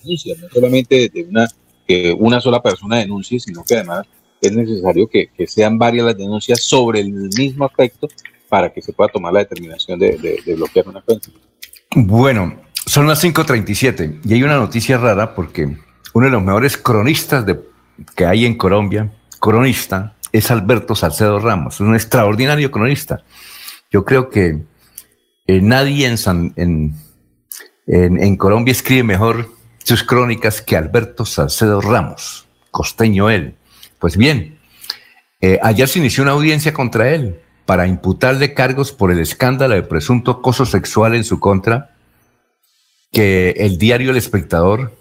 denuncias, 0.01 0.39
no 0.39 0.47
solamente 0.49 1.09
de 1.13 1.23
una, 1.23 1.45
que 1.85 2.15
una 2.17 2.39
sola 2.39 2.61
persona 2.61 2.99
denuncie, 2.99 3.41
sino 3.41 3.65
que 3.65 3.75
además 3.75 4.07
es 4.39 4.53
necesario 4.53 5.09
que, 5.09 5.27
que, 5.35 5.45
sean 5.45 5.77
varias 5.77 6.05
las 6.05 6.17
denuncias 6.17 6.61
sobre 6.61 7.01
el 7.01 7.11
mismo 7.37 7.65
aspecto 7.65 8.07
para 8.49 8.71
que 8.71 8.81
se 8.81 8.93
pueda 8.93 9.09
tomar 9.09 9.33
la 9.33 9.39
determinación 9.39 9.99
de, 9.99 10.41
bloquear 10.55 10.87
una 10.87 11.01
cuenta. 11.01 11.29
Bueno, 11.95 12.61
son 12.85 13.07
las 13.07 13.23
5.37 13.23 14.21
y 14.23 14.33
hay 14.33 14.43
una 14.43 14.57
noticia 14.57 14.97
rara 14.97 15.33
porque 15.33 15.77
uno 16.13 16.25
de 16.25 16.31
los 16.31 16.43
mejores 16.43 16.77
cronistas 16.77 17.45
de, 17.45 17.59
que 18.15 18.25
hay 18.25 18.45
en 18.45 18.55
Colombia, 18.57 19.11
cronista, 19.39 20.15
es 20.31 20.51
Alberto 20.51 20.95
Salcedo 20.95 21.39
Ramos, 21.39 21.79
un 21.79 21.95
extraordinario 21.95 22.69
cronista. 22.71 23.23
Yo 23.91 24.03
creo 24.03 24.29
que 24.29 24.59
eh, 25.47 25.61
nadie 25.61 26.07
en, 26.07 26.53
en, 26.57 26.95
en, 27.87 28.37
Colombia 28.37 28.71
escribe 28.71 29.03
mejor 29.03 29.49
sus 29.83 30.03
crónicas 30.03 30.61
que 30.61 30.75
Alberto 30.75 31.25
Salcedo 31.25 31.79
Ramos, 31.79 32.47
costeño 32.71 33.29
él. 33.29 33.55
Pues 33.99 34.17
bien, 34.17 34.59
eh, 35.39 35.59
ayer 35.63 35.87
se 35.87 35.99
inició 35.99 36.23
una 36.23 36.33
audiencia 36.33 36.73
contra 36.73 37.09
él 37.09 37.39
para 37.65 37.87
imputarle 37.87 38.53
cargos 38.53 38.91
por 38.91 39.11
el 39.11 39.19
escándalo 39.19 39.75
de 39.75 39.83
presunto 39.83 40.31
acoso 40.31 40.65
sexual 40.65 41.15
en 41.15 41.23
su 41.23 41.39
contra, 41.39 41.95
que 43.11 43.51
el 43.57 43.77
diario 43.77 44.11
El 44.11 44.17
Espectador, 44.17 44.93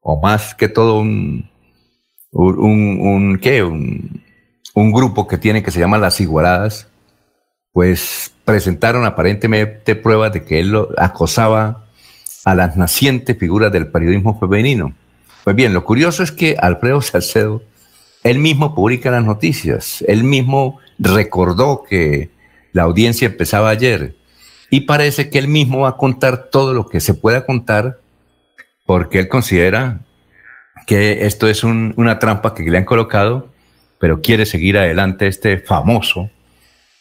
o 0.00 0.20
más 0.20 0.54
que 0.54 0.68
todo 0.68 1.00
un, 1.00 1.50
un, 2.30 3.38
¿qué? 3.42 3.62
un, 3.62 4.22
un 4.74 4.92
grupo 4.92 5.26
que 5.26 5.38
tiene 5.38 5.62
que 5.62 5.70
se 5.70 5.80
llama 5.80 5.98
Las 5.98 6.20
Igualadas, 6.20 6.88
pues 7.72 8.32
presentaron 8.44 9.04
aparentemente 9.04 9.96
pruebas 9.96 10.32
de 10.32 10.44
que 10.44 10.60
él 10.60 10.68
lo 10.70 10.88
acosaba 10.98 11.86
a 12.44 12.54
las 12.54 12.76
nacientes 12.76 13.38
figuras 13.38 13.72
del 13.72 13.88
periodismo 13.88 14.38
femenino. 14.38 14.94
Pues 15.44 15.56
bien, 15.56 15.74
lo 15.74 15.84
curioso 15.84 16.22
es 16.22 16.32
que 16.32 16.56
Alfredo 16.58 17.00
Salcedo, 17.02 17.62
él 18.24 18.38
mismo 18.38 18.74
publica 18.74 19.10
las 19.10 19.24
noticias, 19.24 20.04
él 20.06 20.24
mismo 20.24 20.78
recordó 20.98 21.82
que 21.88 22.30
la 22.72 22.82
audiencia 22.82 23.26
empezaba 23.26 23.70
ayer 23.70 24.14
y 24.70 24.82
parece 24.82 25.28
que 25.28 25.38
él 25.38 25.48
mismo 25.48 25.80
va 25.80 25.90
a 25.90 25.96
contar 25.96 26.48
todo 26.50 26.72
lo 26.74 26.86
que 26.86 27.00
se 27.00 27.14
pueda 27.14 27.44
contar 27.44 27.98
porque 28.86 29.18
él 29.18 29.28
considera 29.28 30.00
que 30.86 31.26
esto 31.26 31.48
es 31.48 31.64
una 31.64 32.18
trampa 32.18 32.54
que 32.54 32.62
le 32.62 32.78
han 32.78 32.84
colocado, 32.84 33.48
pero 33.98 34.20
quiere 34.20 34.46
seguir 34.46 34.78
adelante 34.78 35.26
este 35.26 35.58
famoso 35.58 36.30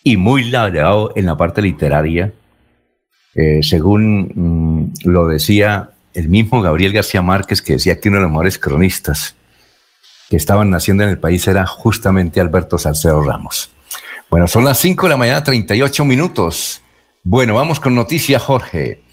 y 0.03 0.17
muy 0.17 0.49
laureado 0.49 1.13
en 1.15 1.25
la 1.25 1.37
parte 1.37 1.61
literaria, 1.61 2.33
eh, 3.33 3.61
según 3.63 4.91
mm, 5.03 5.09
lo 5.09 5.27
decía 5.27 5.91
el 6.13 6.29
mismo 6.29 6.61
Gabriel 6.61 6.93
García 6.93 7.21
Márquez, 7.21 7.61
que 7.61 7.73
decía 7.73 7.99
que 7.99 8.09
uno 8.09 8.17
de 8.17 8.23
los 8.23 8.31
mejores 8.31 8.57
cronistas 8.57 9.35
que 10.29 10.35
estaban 10.35 10.69
naciendo 10.69 11.03
en 11.03 11.09
el 11.09 11.19
país 11.19 11.47
era 11.47 11.65
justamente 11.65 12.39
Alberto 12.39 12.77
Salcedo 12.77 13.21
Ramos. 13.21 13.71
Bueno, 14.31 14.47
son 14.47 14.63
las 14.63 14.79
5 14.79 15.07
de 15.07 15.09
la 15.09 15.17
mañana, 15.17 15.43
38 15.43 16.05
minutos. 16.05 16.81
Bueno, 17.21 17.53
vamos 17.55 17.81
con 17.81 17.93
noticias, 17.93 18.41
Jorge. 18.41 19.03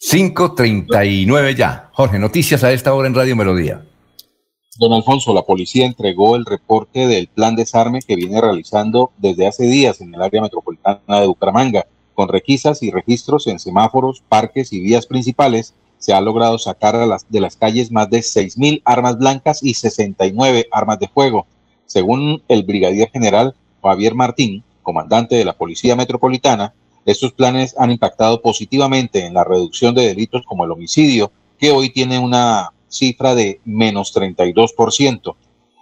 5.39 0.00 1.56
ya. 1.56 1.90
Jorge, 1.92 2.20
noticias 2.20 2.62
a 2.62 2.70
esta 2.70 2.94
hora 2.94 3.08
en 3.08 3.16
Radio 3.16 3.34
Melodía. 3.34 3.84
Don 4.78 4.92
Alfonso, 4.92 5.34
la 5.34 5.42
policía 5.42 5.86
entregó 5.86 6.36
el 6.36 6.46
reporte 6.46 7.08
del 7.08 7.26
plan 7.26 7.56
desarme 7.56 7.98
que 8.06 8.14
viene 8.14 8.40
realizando 8.40 9.10
desde 9.18 9.48
hace 9.48 9.64
días 9.64 10.00
en 10.00 10.14
el 10.14 10.22
área 10.22 10.40
metropolitana 10.40 11.20
de 11.20 11.26
Bucaramanga. 11.26 11.84
Con 12.14 12.28
requisas 12.28 12.84
y 12.84 12.92
registros 12.92 13.48
en 13.48 13.58
semáforos, 13.58 14.22
parques 14.28 14.72
y 14.72 14.80
vías 14.80 15.06
principales, 15.06 15.74
se 15.98 16.12
ha 16.12 16.20
logrado 16.20 16.58
sacar 16.58 16.94
de 17.28 17.40
las 17.40 17.56
calles 17.56 17.90
más 17.90 18.08
de 18.08 18.18
6.000 18.20 18.82
armas 18.84 19.18
blancas 19.18 19.64
y 19.64 19.74
69 19.74 20.68
armas 20.70 21.00
de 21.00 21.08
fuego. 21.08 21.48
Según 21.86 22.40
el 22.46 22.62
brigadier 22.62 23.10
general 23.10 23.56
Javier 23.82 24.14
Martín, 24.14 24.64
comandante 24.82 25.36
de 25.36 25.44
la 25.44 25.56
Policía 25.56 25.96
Metropolitana, 25.96 26.74
estos 27.06 27.32
planes 27.32 27.74
han 27.78 27.90
impactado 27.90 28.42
positivamente 28.42 29.24
en 29.24 29.34
la 29.34 29.44
reducción 29.44 29.94
de 29.94 30.06
delitos 30.06 30.42
como 30.46 30.64
el 30.64 30.70
homicidio, 30.70 31.32
que 31.58 31.72
hoy 31.72 31.90
tiene 31.90 32.18
una 32.18 32.70
cifra 32.88 33.34
de 33.34 33.60
menos 33.64 34.14
32%. 34.14 35.34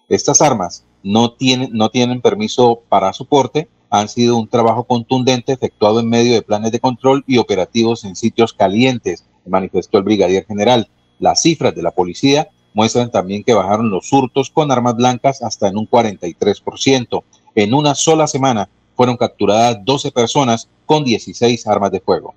Estas 0.08 0.40
armas 0.40 0.84
no 1.02 1.32
tienen, 1.32 1.70
no 1.72 1.90
tienen 1.90 2.20
permiso 2.20 2.82
para 2.88 3.12
soporte, 3.12 3.68
han 3.90 4.08
sido 4.08 4.36
un 4.36 4.48
trabajo 4.48 4.84
contundente 4.84 5.52
efectuado 5.52 6.00
en 6.00 6.08
medio 6.08 6.34
de 6.34 6.42
planes 6.42 6.72
de 6.72 6.80
control 6.80 7.24
y 7.26 7.38
operativos 7.38 8.04
en 8.04 8.16
sitios 8.16 8.52
calientes, 8.52 9.24
manifestó 9.46 9.98
el 9.98 10.04
brigadier 10.04 10.44
general. 10.46 10.88
Las 11.18 11.42
cifras 11.42 11.74
de 11.74 11.82
la 11.82 11.90
policía 11.90 12.48
muestran 12.74 13.10
también 13.10 13.42
que 13.42 13.54
bajaron 13.54 13.90
los 13.90 14.12
hurtos 14.12 14.50
con 14.50 14.70
armas 14.70 14.94
blancas 14.94 15.42
hasta 15.42 15.68
en 15.68 15.78
un 15.78 15.88
43%. 15.88 17.22
En 17.58 17.74
una 17.74 17.96
sola 17.96 18.28
semana 18.28 18.68
fueron 18.94 19.16
capturadas 19.16 19.78
12 19.84 20.12
personas 20.12 20.68
con 20.86 21.02
16 21.02 21.66
armas 21.66 21.90
de 21.90 21.98
fuego. 21.98 22.32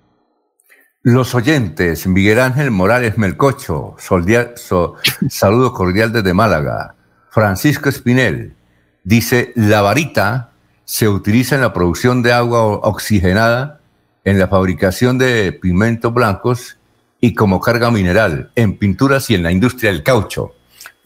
Los 1.03 1.35
oyentes, 1.35 2.07
Miguel 2.07 2.39
Ángel 2.39 2.71
Morales 2.71 3.19
Melcocho, 3.19 3.95
saludo 5.29 5.73
cordial 5.73 6.11
desde 6.11 6.33
Málaga. 6.33 6.95
Francisco 7.29 7.87
Espinel 7.87 8.55
dice, 9.03 9.53
la 9.55 9.83
varita 9.83 10.53
se 10.85 11.07
utiliza 11.07 11.53
en 11.53 11.61
la 11.61 11.71
producción 11.71 12.23
de 12.23 12.33
agua 12.33 12.63
oxigenada, 12.63 13.79
en 14.25 14.39
la 14.39 14.47
fabricación 14.47 15.19
de 15.19 15.51
pigmentos 15.53 16.11
blancos 16.11 16.79
y 17.19 17.35
como 17.35 17.61
carga 17.61 17.91
mineral, 17.91 18.49
en 18.55 18.75
pinturas 18.75 19.29
y 19.29 19.35
en 19.35 19.43
la 19.43 19.51
industria 19.51 19.91
del 19.91 20.01
caucho. 20.01 20.55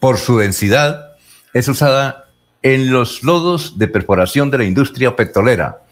Por 0.00 0.16
su 0.16 0.38
densidad, 0.38 1.16
es 1.52 1.68
usada 1.68 2.25
en 2.74 2.90
los 2.90 3.22
lodos 3.22 3.78
de 3.78 3.86
perforación 3.86 4.50
de 4.50 4.58
la 4.58 4.64
industria 4.64 5.14
petrolera. 5.14 5.82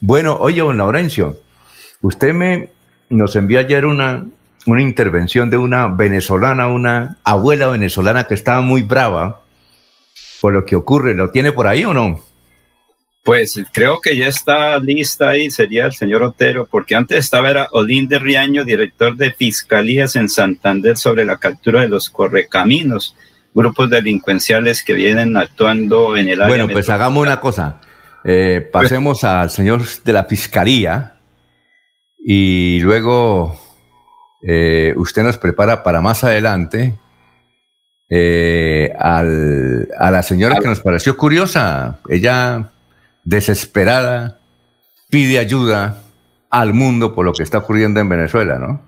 Bueno, 0.00 0.38
oye, 0.40 0.62
don 0.62 0.78
Laurencio, 0.78 1.38
usted 2.00 2.32
me 2.32 2.70
nos 3.10 3.36
envió 3.36 3.60
ayer 3.60 3.84
una, 3.84 4.24
una 4.64 4.80
intervención 4.80 5.50
de 5.50 5.58
una 5.58 5.86
venezolana, 5.88 6.68
una 6.68 7.18
abuela 7.24 7.68
venezolana 7.68 8.24
que 8.24 8.32
estaba 8.32 8.62
muy 8.62 8.80
brava 8.80 9.42
por 10.40 10.54
lo 10.54 10.64
que 10.64 10.76
ocurre. 10.76 11.12
¿Lo 11.12 11.28
tiene 11.28 11.52
por 11.52 11.66
ahí 11.66 11.84
o 11.84 11.92
no? 11.92 12.24
Pues 13.22 13.62
creo 13.70 14.00
que 14.00 14.16
ya 14.16 14.28
está 14.28 14.78
lista 14.78 15.28
ahí, 15.28 15.50
sería 15.50 15.84
el 15.84 15.92
señor 15.92 16.22
Otero, 16.22 16.66
porque 16.70 16.94
antes 16.94 17.18
estaba 17.18 17.50
era 17.50 17.68
de 17.70 18.18
Riaño, 18.18 18.64
director 18.64 19.14
de 19.14 19.30
Fiscalías 19.30 20.16
en 20.16 20.30
Santander 20.30 20.96
sobre 20.96 21.26
la 21.26 21.36
captura 21.36 21.82
de 21.82 21.88
los 21.88 22.08
correcaminos, 22.08 23.14
grupos 23.54 23.88
delincuenciales 23.88 24.82
que 24.82 24.92
vienen 24.92 25.36
actuando 25.36 26.16
en 26.16 26.28
el 26.28 26.42
área. 26.42 26.56
Bueno, 26.56 26.72
pues 26.72 26.90
hagamos 26.90 27.22
una 27.22 27.40
cosa, 27.40 27.80
eh, 28.24 28.68
pasemos 28.72 29.24
al 29.24 29.50
señor 29.50 29.82
de 30.04 30.12
la 30.12 30.24
Fiscalía, 30.24 31.14
y 32.26 32.80
luego 32.80 33.60
eh, 34.42 34.94
usted 34.96 35.22
nos 35.22 35.36
prepara 35.36 35.82
para 35.82 36.00
más 36.00 36.24
adelante 36.24 36.94
eh, 38.08 38.92
al, 38.98 39.88
a 39.98 40.10
la 40.10 40.22
señora 40.22 40.56
que 40.58 40.68
nos 40.68 40.80
pareció 40.80 41.18
curiosa. 41.18 41.98
Ella, 42.08 42.70
desesperada, 43.24 44.38
pide 45.10 45.38
ayuda 45.38 45.98
al 46.48 46.72
mundo 46.72 47.14
por 47.14 47.26
lo 47.26 47.34
que 47.34 47.42
está 47.42 47.58
ocurriendo 47.58 48.00
en 48.00 48.08
Venezuela, 48.08 48.58
¿no? 48.58 48.80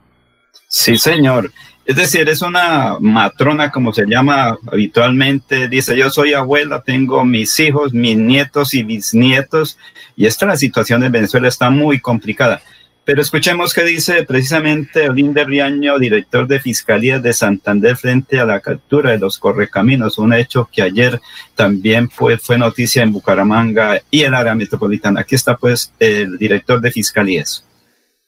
Sí, 0.69 0.97
señor. 0.97 1.53
Es 1.85 1.95
decir, 1.95 2.29
es 2.29 2.43
una 2.43 2.97
matrona, 3.01 3.71
como 3.71 3.93
se 3.93 4.07
llama 4.07 4.59
habitualmente. 4.73 5.69
Dice, 5.69 5.97
yo 5.97 6.11
soy 6.11 6.35
abuela, 6.35 6.83
tengo 6.85 7.25
mis 7.25 7.59
hijos, 7.61 7.95
mis 7.95 8.17
nietos 8.17 8.75
y 8.75 8.83
bisnietos. 8.83 9.79
Y 10.17 10.27
esta 10.27 10.47
la 10.47 10.57
situación 10.57 11.05
en 11.05 11.13
Venezuela 11.13 11.47
está 11.47 11.71
muy 11.71 12.01
complicada. 12.01 12.61
Pero 13.05 13.23
escuchemos 13.23 13.73
qué 13.73 13.85
dice 13.85 14.25
precisamente 14.25 15.09
Olinda 15.09 15.45
Riaño, 15.45 15.97
director 15.97 16.49
de 16.49 16.59
Fiscalía 16.59 17.21
de 17.21 17.33
Santander, 17.33 17.97
frente 17.97 18.41
a 18.41 18.45
la 18.45 18.59
captura 18.59 19.13
de 19.13 19.19
los 19.19 19.39
correcaminos, 19.39 20.19
un 20.19 20.33
hecho 20.33 20.69
que 20.73 20.83
ayer 20.83 21.21
también 21.55 22.11
fue, 22.11 22.37
fue 22.37 22.59
noticia 22.59 23.05
en 23.05 23.13
Bucaramanga 23.13 24.01
y 24.11 24.23
el 24.23 24.35
área 24.35 24.57
metropolitana. 24.57 25.21
Aquí 25.21 25.37
está 25.37 25.57
pues 25.57 25.93
el 26.01 26.37
director 26.37 26.81
de 26.81 26.91
Fiscalías. 26.91 27.66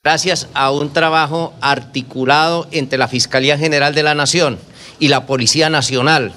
Gracias 0.05 0.47
a 0.55 0.71
un 0.71 0.93
trabajo 0.93 1.55
articulado 1.61 2.69
entre 2.71 3.01
la 3.01 3.09
Fiscalía 3.09 3.59
General 3.59 3.97
de 3.97 4.05
la 4.05 4.15
Nación 4.15 4.57
y 5.01 5.09
la 5.09 5.27
Policía 5.27 5.71
Nacional, 5.71 6.33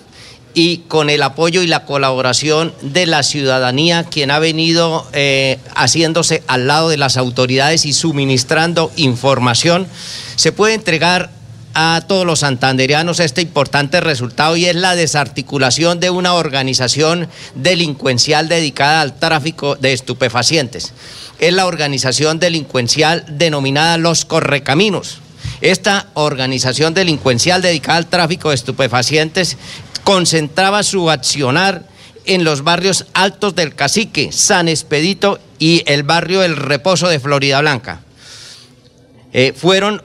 y 0.55 0.79
con 0.87 1.11
el 1.11 1.21
apoyo 1.21 1.61
y 1.61 1.67
la 1.67 1.85
colaboración 1.85 2.73
de 2.81 3.05
la 3.05 3.21
ciudadanía, 3.21 4.03
quien 4.03 4.31
ha 4.31 4.39
venido 4.39 5.07
eh, 5.13 5.59
haciéndose 5.75 6.43
al 6.47 6.65
lado 6.65 6.89
de 6.89 6.97
las 6.97 7.17
autoridades 7.17 7.85
y 7.85 7.93
suministrando 7.93 8.91
información, 8.95 9.85
se 10.37 10.51
puede 10.51 10.73
entregar 10.73 11.29
a 11.73 12.03
todos 12.07 12.25
los 12.25 12.39
santanderianos 12.39 13.19
este 13.19 13.41
importante 13.41 14.01
resultado 14.01 14.55
y 14.57 14.65
es 14.65 14.75
la 14.75 14.95
desarticulación 14.95 15.99
de 15.99 16.09
una 16.09 16.33
organización 16.33 17.27
delincuencial 17.55 18.49
dedicada 18.49 19.01
al 19.01 19.17
tráfico 19.17 19.75
de 19.75 19.93
estupefacientes. 19.93 20.93
Es 21.39 21.53
la 21.53 21.65
organización 21.65 22.39
delincuencial 22.39 23.25
denominada 23.27 23.97
Los 23.97 24.25
Correcaminos. 24.25 25.19
Esta 25.61 26.07
organización 26.13 26.93
delincuencial 26.93 27.61
dedicada 27.61 27.97
al 27.97 28.07
tráfico 28.07 28.49
de 28.49 28.55
estupefacientes 28.55 29.57
concentraba 30.03 30.83
su 30.83 31.09
accionar 31.09 31.83
en 32.25 32.43
los 32.43 32.63
barrios 32.63 33.05
altos 33.13 33.55
del 33.55 33.75
Cacique, 33.75 34.31
San 34.31 34.67
Expedito 34.67 35.39
y 35.59 35.83
el 35.85 36.03
barrio 36.03 36.43
El 36.43 36.55
Reposo 36.55 37.07
de 37.07 37.19
Florida 37.19 37.61
Blanca. 37.61 38.01
Eh, 39.33 39.53
fueron 39.55 40.01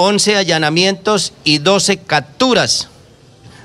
11 0.00 0.36
allanamientos 0.36 1.32
y 1.42 1.58
12 1.58 1.98
capturas 1.98 2.88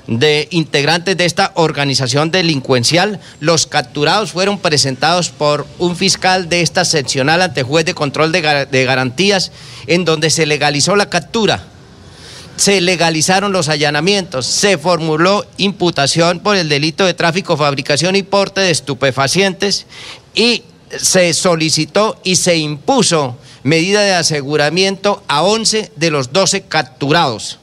de 0.08 0.48
integrantes 0.50 1.16
de 1.16 1.26
esta 1.26 1.52
organización 1.54 2.32
delincuencial. 2.32 3.20
Los 3.38 3.68
capturados 3.68 4.32
fueron 4.32 4.58
presentados 4.58 5.30
por 5.30 5.64
un 5.78 5.94
fiscal 5.94 6.48
de 6.48 6.60
esta 6.60 6.84
seccional 6.84 7.40
ante 7.40 7.62
juez 7.62 7.84
de 7.84 7.94
control 7.94 8.32
de, 8.32 8.66
de 8.68 8.84
garantías, 8.84 9.52
en 9.86 10.04
donde 10.04 10.28
se 10.28 10.44
legalizó 10.44 10.96
la 10.96 11.08
captura 11.08 11.68
se 12.56 12.80
legalizaron 12.80 13.52
los 13.52 13.68
allanamientos, 13.68 14.46
se 14.46 14.78
formuló 14.78 15.44
imputación 15.56 16.38
por 16.38 16.56
el 16.56 16.68
delito 16.68 17.04
de 17.04 17.12
tráfico, 17.12 17.56
fabricación 17.56 18.14
y 18.14 18.22
porte 18.22 18.60
de 18.60 18.70
estupefacientes 18.70 19.86
y 20.36 20.62
se 20.96 21.34
solicitó 21.34 22.20
y 22.22 22.36
se 22.36 22.56
impuso 22.56 23.36
medida 23.64 24.02
de 24.02 24.14
aseguramiento 24.14 25.24
a 25.26 25.42
11 25.42 25.90
de 25.96 26.10
los 26.10 26.32
12 26.32 26.62
capturados. 26.62 27.58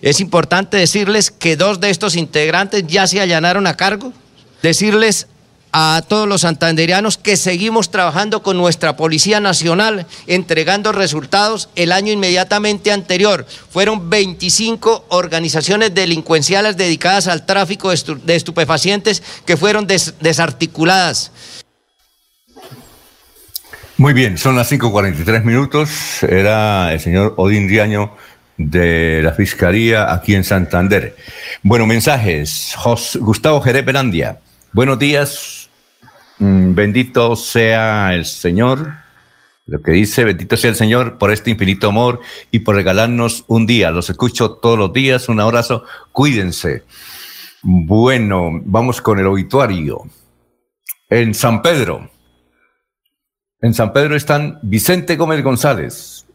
Es 0.00 0.20
importante 0.20 0.78
decirles 0.78 1.30
que 1.30 1.56
dos 1.56 1.80
de 1.80 1.90
estos 1.90 2.16
integrantes 2.16 2.86
ya 2.86 3.06
se 3.06 3.20
allanaron 3.20 3.66
a 3.66 3.76
cargo, 3.76 4.14
decirles 4.62 5.26
a 5.72 6.02
todos 6.08 6.26
los 6.26 6.40
santanderianos 6.40 7.16
que 7.16 7.36
seguimos 7.36 7.90
trabajando 7.90 8.42
con 8.42 8.56
nuestra 8.56 8.96
Policía 8.96 9.40
Nacional, 9.40 10.06
entregando 10.26 10.92
resultados. 10.92 11.68
El 11.76 11.92
año 11.92 12.12
inmediatamente 12.12 12.90
anterior 12.92 13.46
fueron 13.70 14.10
25 14.10 15.04
organizaciones 15.08 15.94
delincuenciales 15.94 16.76
dedicadas 16.76 17.28
al 17.28 17.46
tráfico 17.46 17.90
de 17.90 18.36
estupefacientes 18.36 19.22
que 19.44 19.56
fueron 19.56 19.86
desarticuladas. 19.86 21.30
Muy 24.00 24.14
bien, 24.14 24.38
son 24.38 24.56
las 24.56 24.72
5.43 24.72 25.44
minutos. 25.44 26.22
Era 26.22 26.90
el 26.92 27.00
señor 27.00 27.34
Odín 27.36 27.68
Riaño 27.68 28.16
de 28.56 29.20
la 29.22 29.32
Fiscalía 29.32 30.10
aquí 30.12 30.34
en 30.34 30.42
Santander. 30.42 31.14
Bueno, 31.62 31.86
mensajes. 31.86 32.74
Gustavo 33.20 33.60
Jerez 33.60 33.84
Belandia. 33.84 34.40
Buenos 34.72 34.98
días, 34.98 35.60
Mm, 36.40 36.74
bendito 36.74 37.36
sea 37.36 38.14
el 38.14 38.24
Señor. 38.24 38.94
Lo 39.66 39.82
que 39.82 39.92
dice, 39.92 40.24
bendito 40.24 40.56
sea 40.56 40.70
el 40.70 40.76
Señor 40.76 41.18
por 41.18 41.30
este 41.30 41.50
infinito 41.50 41.88
amor 41.88 42.20
y 42.50 42.60
por 42.60 42.76
regalarnos 42.76 43.44
un 43.46 43.66
día. 43.66 43.90
Los 43.90 44.08
escucho 44.08 44.52
todos 44.52 44.78
los 44.78 44.92
días. 44.92 45.28
Un 45.28 45.40
abrazo. 45.40 45.84
Cuídense. 46.12 46.84
Bueno, 47.62 48.50
vamos 48.64 49.02
con 49.02 49.18
el 49.18 49.26
obituario. 49.26 50.04
En 51.10 51.34
San 51.34 51.60
Pedro. 51.60 52.09
En 53.62 53.74
San 53.74 53.92
Pedro 53.92 54.16
están 54.16 54.58
Vicente 54.62 55.16
Gómez 55.16 55.42
González, 55.44 56.26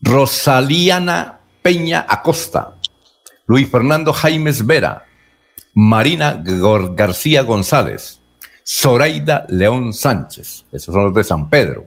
Rosaliana 0.00 1.40
Peña 1.60 2.06
Acosta, 2.08 2.76
Luis 3.46 3.70
Fernando 3.70 4.14
Jaimes 4.14 4.64
Vera, 4.64 5.04
Marina 5.74 6.42
García 6.42 7.42
González, 7.42 8.20
Zoraida 8.66 9.44
León 9.50 9.92
Sánchez, 9.92 10.64
esos 10.72 10.94
son 10.94 11.04
los 11.04 11.14
de 11.14 11.24
San 11.24 11.50
Pedro. 11.50 11.86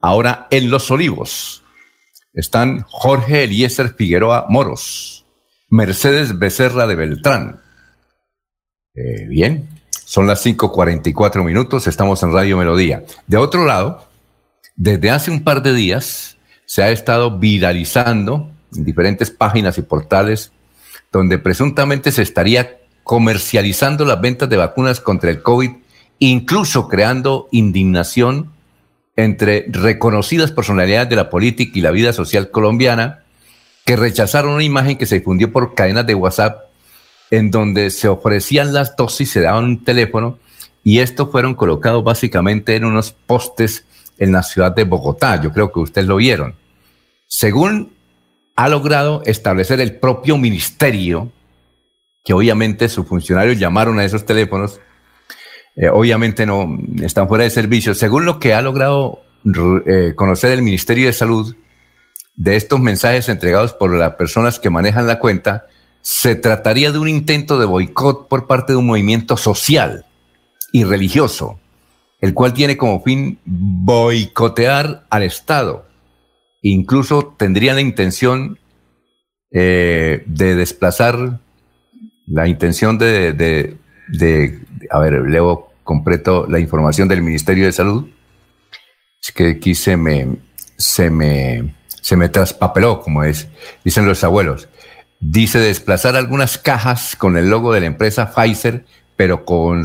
Ahora 0.00 0.48
en 0.50 0.70
Los 0.70 0.90
Olivos 0.90 1.64
están 2.34 2.82
Jorge 2.82 3.44
Eliezer 3.44 3.94
Figueroa 3.94 4.46
Moros, 4.50 5.24
Mercedes 5.70 6.38
Becerra 6.38 6.86
de 6.86 6.94
Beltrán. 6.94 7.62
Eh, 8.94 9.26
bien, 9.28 9.75
son 10.06 10.28
las 10.28 10.46
5.44 10.46 11.42
minutos, 11.42 11.88
estamos 11.88 12.22
en 12.22 12.32
Radio 12.32 12.56
Melodía. 12.56 13.02
De 13.26 13.38
otro 13.38 13.64
lado, 13.64 14.06
desde 14.76 15.10
hace 15.10 15.32
un 15.32 15.42
par 15.42 15.64
de 15.64 15.74
días 15.74 16.36
se 16.64 16.84
ha 16.84 16.90
estado 16.90 17.40
viralizando 17.40 18.48
en 18.76 18.84
diferentes 18.84 19.32
páginas 19.32 19.78
y 19.78 19.82
portales 19.82 20.52
donde 21.10 21.38
presuntamente 21.38 22.12
se 22.12 22.22
estaría 22.22 22.78
comercializando 23.02 24.04
las 24.04 24.20
ventas 24.20 24.48
de 24.48 24.56
vacunas 24.56 25.00
contra 25.00 25.28
el 25.28 25.42
COVID, 25.42 25.72
incluso 26.20 26.86
creando 26.86 27.48
indignación 27.50 28.52
entre 29.16 29.66
reconocidas 29.68 30.52
personalidades 30.52 31.08
de 31.08 31.16
la 31.16 31.30
política 31.30 31.72
y 31.74 31.82
la 31.82 31.90
vida 31.90 32.12
social 32.12 32.52
colombiana 32.52 33.24
que 33.84 33.96
rechazaron 33.96 34.52
una 34.52 34.62
imagen 34.62 34.98
que 34.98 35.06
se 35.06 35.18
difundió 35.18 35.50
por 35.50 35.74
cadenas 35.74 36.06
de 36.06 36.14
WhatsApp 36.14 36.65
en 37.30 37.50
donde 37.50 37.90
se 37.90 38.08
ofrecían 38.08 38.72
las 38.72 38.96
dosis, 38.96 39.30
se 39.30 39.40
daban 39.40 39.64
un 39.64 39.84
teléfono 39.84 40.38
y 40.84 41.00
estos 41.00 41.30
fueron 41.30 41.54
colocados 41.54 42.04
básicamente 42.04 42.76
en 42.76 42.84
unos 42.84 43.12
postes 43.12 43.84
en 44.18 44.32
la 44.32 44.42
ciudad 44.42 44.74
de 44.74 44.84
Bogotá. 44.84 45.40
Yo 45.42 45.52
creo 45.52 45.72
que 45.72 45.80
ustedes 45.80 46.06
lo 46.06 46.16
vieron. 46.16 46.54
Según 47.26 47.92
ha 48.54 48.68
logrado 48.68 49.22
establecer 49.26 49.80
el 49.80 49.96
propio 49.96 50.38
ministerio 50.38 51.30
que 52.24 52.32
obviamente 52.32 52.88
sus 52.88 53.06
funcionarios 53.06 53.58
llamaron 53.58 53.98
a 53.98 54.04
esos 54.04 54.26
teléfonos, 54.26 54.80
eh, 55.76 55.88
obviamente 55.88 56.46
no 56.46 56.78
están 57.00 57.28
fuera 57.28 57.44
de 57.44 57.50
servicio. 57.50 57.94
Según 57.94 58.24
lo 58.24 58.40
que 58.40 58.54
ha 58.54 58.62
logrado 58.62 59.20
eh, 59.86 60.14
conocer 60.16 60.50
el 60.50 60.62
Ministerio 60.62 61.06
de 61.06 61.12
Salud, 61.12 61.54
de 62.34 62.56
estos 62.56 62.80
mensajes 62.80 63.28
entregados 63.28 63.72
por 63.72 63.94
las 63.94 64.14
personas 64.14 64.58
que 64.58 64.70
manejan 64.70 65.06
la 65.06 65.18
cuenta, 65.18 65.66
se 66.06 66.36
trataría 66.36 66.92
de 66.92 67.00
un 67.00 67.08
intento 67.08 67.58
de 67.58 67.66
boicot 67.66 68.28
por 68.28 68.46
parte 68.46 68.72
de 68.72 68.76
un 68.76 68.86
movimiento 68.86 69.36
social 69.36 70.06
y 70.70 70.84
religioso, 70.84 71.58
el 72.20 72.32
cual 72.32 72.54
tiene 72.54 72.76
como 72.76 73.02
fin 73.02 73.40
boicotear 73.44 75.04
al 75.10 75.24
Estado. 75.24 75.84
Incluso 76.62 77.34
tendría 77.36 77.74
la 77.74 77.80
intención 77.80 78.56
eh, 79.50 80.22
de 80.26 80.54
desplazar 80.54 81.40
la 82.28 82.46
intención 82.46 82.98
de, 82.98 83.32
de, 83.32 84.60
a 84.90 85.00
ver, 85.00 85.28
leo 85.28 85.72
completo 85.82 86.46
la 86.48 86.60
información 86.60 87.08
del 87.08 87.22
Ministerio 87.22 87.64
de 87.64 87.72
Salud, 87.72 88.06
es 89.20 89.32
que 89.32 89.50
aquí 89.50 89.74
se 89.74 89.96
me, 89.96 90.36
se 90.78 91.10
me, 91.10 91.74
se 92.00 92.14
me 92.14 92.28
traspapeló, 92.28 93.00
como 93.00 93.24
es, 93.24 93.48
dicen 93.82 94.06
los 94.06 94.22
abuelos. 94.22 94.68
Dice 95.20 95.58
desplazar 95.58 96.16
algunas 96.16 96.58
cajas 96.58 97.16
con 97.16 97.36
el 97.36 97.48
logo 97.48 97.72
de 97.72 97.80
la 97.80 97.86
empresa 97.86 98.32
Pfizer, 98.32 98.84
pero 99.16 99.44
con, 99.44 99.84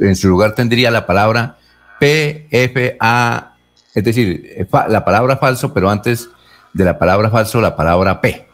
en 0.00 0.16
su 0.16 0.28
lugar 0.28 0.54
tendría 0.54 0.90
la 0.90 1.06
palabra 1.06 1.56
PFA, 1.98 3.54
es 3.94 4.04
decir, 4.04 4.66
la 4.88 5.04
palabra 5.04 5.38
falso, 5.38 5.72
pero 5.72 5.90
antes 5.90 6.28
de 6.74 6.84
la 6.84 6.98
palabra 6.98 7.30
falso, 7.30 7.60
la 7.60 7.74
palabra 7.74 8.20
P. 8.20 8.46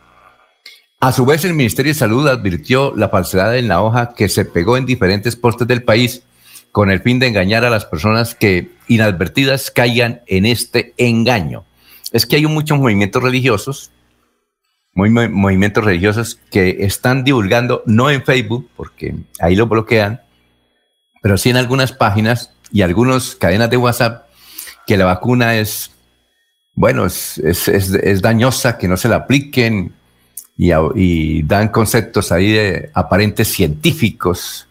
A 1.01 1.11
su 1.11 1.27
vez, 1.27 1.45
el 1.45 1.55
Ministerio 1.55 1.91
de 1.91 1.99
Salud 1.99 2.29
advirtió 2.29 2.95
la 2.95 3.09
falsedad 3.09 3.57
en 3.59 3.66
la 3.66 3.83
hoja 3.83 4.14
que 4.14 4.29
se 4.29 4.45
pegó 4.45 4.77
en 4.77 4.87
diferentes 4.87 5.35
postes 5.35 5.66
del 5.66 5.83
país 5.83 6.23
con 6.70 6.93
el 6.93 7.01
fin 7.01 7.18
de 7.18 7.27
engañar 7.27 7.64
a 7.64 7.70
las 7.70 7.85
personas 7.85 8.37
que 8.37 8.70
inadvertidas 8.87 9.73
caigan 9.73 10.23
en 10.29 10.47
este 10.47 10.95
engaño. 10.97 11.64
Es 12.12 12.25
que 12.25 12.37
hay 12.37 12.47
muchos 12.47 12.79
movimientos 12.79 13.20
religiosos, 13.20 13.91
muy, 14.95 15.11
movimientos 15.11 15.84
religiosos 15.84 16.38
que 16.51 16.78
están 16.80 17.24
divulgando, 17.24 17.82
no 17.86 18.11
en 18.11 18.24
Facebook, 18.24 18.68
porque 18.76 19.14
ahí 19.40 19.57
lo 19.57 19.66
bloquean, 19.66 20.20
pero 21.22 21.38
sí 21.38 21.51
en 21.51 21.57
algunas 21.57 21.93
páginas 21.93 22.53
y 22.70 22.82
algunas 22.82 23.36
cadenas 23.36 23.70
de 23.70 23.76
WhatsApp, 23.76 24.26
que 24.86 24.97
la 24.97 25.05
vacuna 25.05 25.57
es, 25.57 25.93
bueno, 26.74 27.07
es, 27.07 27.38
es, 27.38 28.22
dañosa, 28.22 28.78
que 28.78 28.88
no 28.88 28.97
se 28.97 29.09
la 29.09 29.16
apliquen, 29.16 29.93
y, 30.57 31.43
dan 31.43 31.68
conceptos 31.68 32.30
ahí 32.30 32.53
de 32.53 32.90
aparentes 32.95 33.49
científicos 33.49 34.68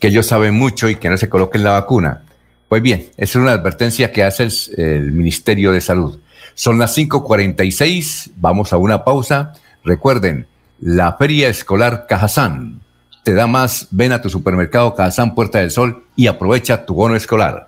que 0.00 0.08
ellos 0.08 0.26
saben 0.26 0.54
mucho 0.54 0.88
y 0.88 0.96
que 0.96 1.10
no 1.10 1.16
se 1.16 1.28
coloquen 1.28 1.64
la 1.64 1.72
vacuna. 1.72 2.22
Pues 2.68 2.82
bien, 2.82 3.08
es 3.16 3.34
una 3.34 3.52
advertencia 3.52 4.12
que 4.12 4.22
hace 4.22 4.48
el, 4.76 5.12
Ministerio 5.12 5.72
de 5.72 5.80
Salud. 5.80 6.18
Son 6.58 6.76
las 6.76 6.92
5:46, 6.98 8.32
vamos 8.34 8.72
a 8.72 8.78
una 8.78 9.04
pausa. 9.04 9.52
Recuerden, 9.84 10.48
la 10.80 11.12
Feria 11.12 11.48
Escolar 11.48 12.06
Cajazán 12.08 12.80
te 13.22 13.32
da 13.32 13.46
más. 13.46 13.86
Ven 13.92 14.10
a 14.10 14.20
tu 14.20 14.28
supermercado 14.28 14.96
Cajazán 14.96 15.36
Puerta 15.36 15.60
del 15.60 15.70
Sol 15.70 16.02
y 16.16 16.26
aprovecha 16.26 16.84
tu 16.84 16.94
bono 16.94 17.14
escolar. 17.14 17.67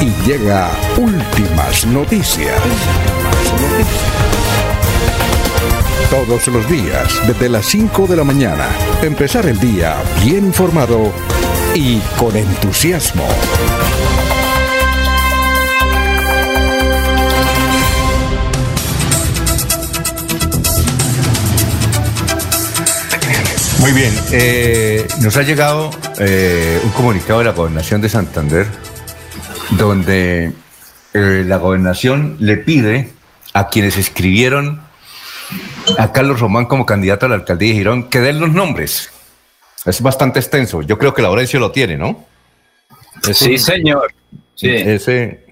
y 0.00 0.10
llega 0.26 0.70
últimas 0.96 1.86
noticias. 1.86 2.60
Todos 6.10 6.46
los 6.48 6.68
días, 6.68 7.26
desde 7.26 7.48
las 7.48 7.66
5 7.66 8.06
de 8.06 8.16
la 8.16 8.24
mañana, 8.24 8.68
empezar 9.02 9.46
el 9.46 9.58
día 9.58 9.96
bien 10.24 10.46
informado 10.46 11.12
y 11.74 11.98
con 12.18 12.36
entusiasmo. 12.36 13.26
Muy 23.80 23.92
bien, 23.92 24.12
eh, 24.32 25.06
nos 25.20 25.36
ha 25.36 25.42
llegado 25.42 25.90
eh, 26.18 26.80
un 26.82 26.90
comunicado 26.90 27.38
de 27.40 27.44
la 27.44 27.52
Gobernación 27.52 28.00
de 28.00 28.08
Santander 28.08 28.66
donde 29.76 30.52
eh, 31.14 31.44
la 31.46 31.56
Gobernación 31.58 32.36
le 32.40 32.56
pide 32.56 33.10
a 33.52 33.68
quienes 33.68 33.96
escribieron 33.96 34.80
a 35.98 36.12
Carlos 36.12 36.40
Román 36.40 36.66
como 36.66 36.86
candidato 36.86 37.26
a 37.26 37.28
la 37.28 37.36
alcaldía 37.36 37.70
de 37.70 37.74
Girón 37.74 38.08
que 38.08 38.20
den 38.20 38.40
los 38.40 38.50
nombres. 38.50 39.10
Es 39.84 40.00
bastante 40.00 40.40
extenso. 40.40 40.82
Yo 40.82 40.98
creo 40.98 41.14
que 41.14 41.22
Laurencio 41.22 41.60
lo 41.60 41.70
tiene, 41.70 41.96
¿no? 41.96 42.24
sí, 43.32 43.56
señor. 43.58 44.12
Sí. 44.54 44.68
Ese 44.70 45.46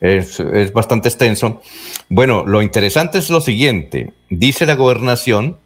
es, 0.00 0.38
es 0.38 0.72
bastante 0.72 1.08
extenso. 1.08 1.60
Bueno, 2.08 2.44
lo 2.46 2.62
interesante 2.62 3.18
es 3.18 3.30
lo 3.30 3.40
siguiente. 3.40 4.12
Dice 4.30 4.66
la 4.66 4.74
gobernación 4.74 5.58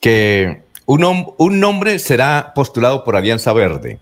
que 0.00 0.62
un, 0.86 1.34
un 1.36 1.60
nombre 1.60 1.98
será 1.98 2.52
postulado 2.54 3.04
por 3.04 3.16
Alianza 3.16 3.52
Verde. 3.52 3.98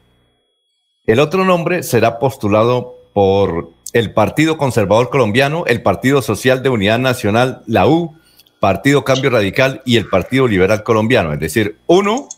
El 1.04 1.18
otro 1.18 1.44
nombre 1.44 1.82
será 1.82 2.20
postulado 2.20 2.96
por 3.12 3.70
el 3.92 4.12
Partido 4.14 4.56
Conservador 4.56 5.10
Colombiano, 5.10 5.64
el 5.66 5.82
Partido 5.82 6.22
Social 6.22 6.62
de 6.62 6.68
Unidad 6.68 7.00
Nacional, 7.00 7.62
la 7.66 7.88
U, 7.88 8.16
Partido 8.60 9.02
Cambio 9.02 9.30
Radical 9.30 9.82
y 9.84 9.96
el 9.96 10.08
Partido 10.08 10.46
Liberal 10.46 10.84
Colombiano. 10.84 11.32
Es 11.32 11.40
decir, 11.40 11.78
uno 11.88 12.28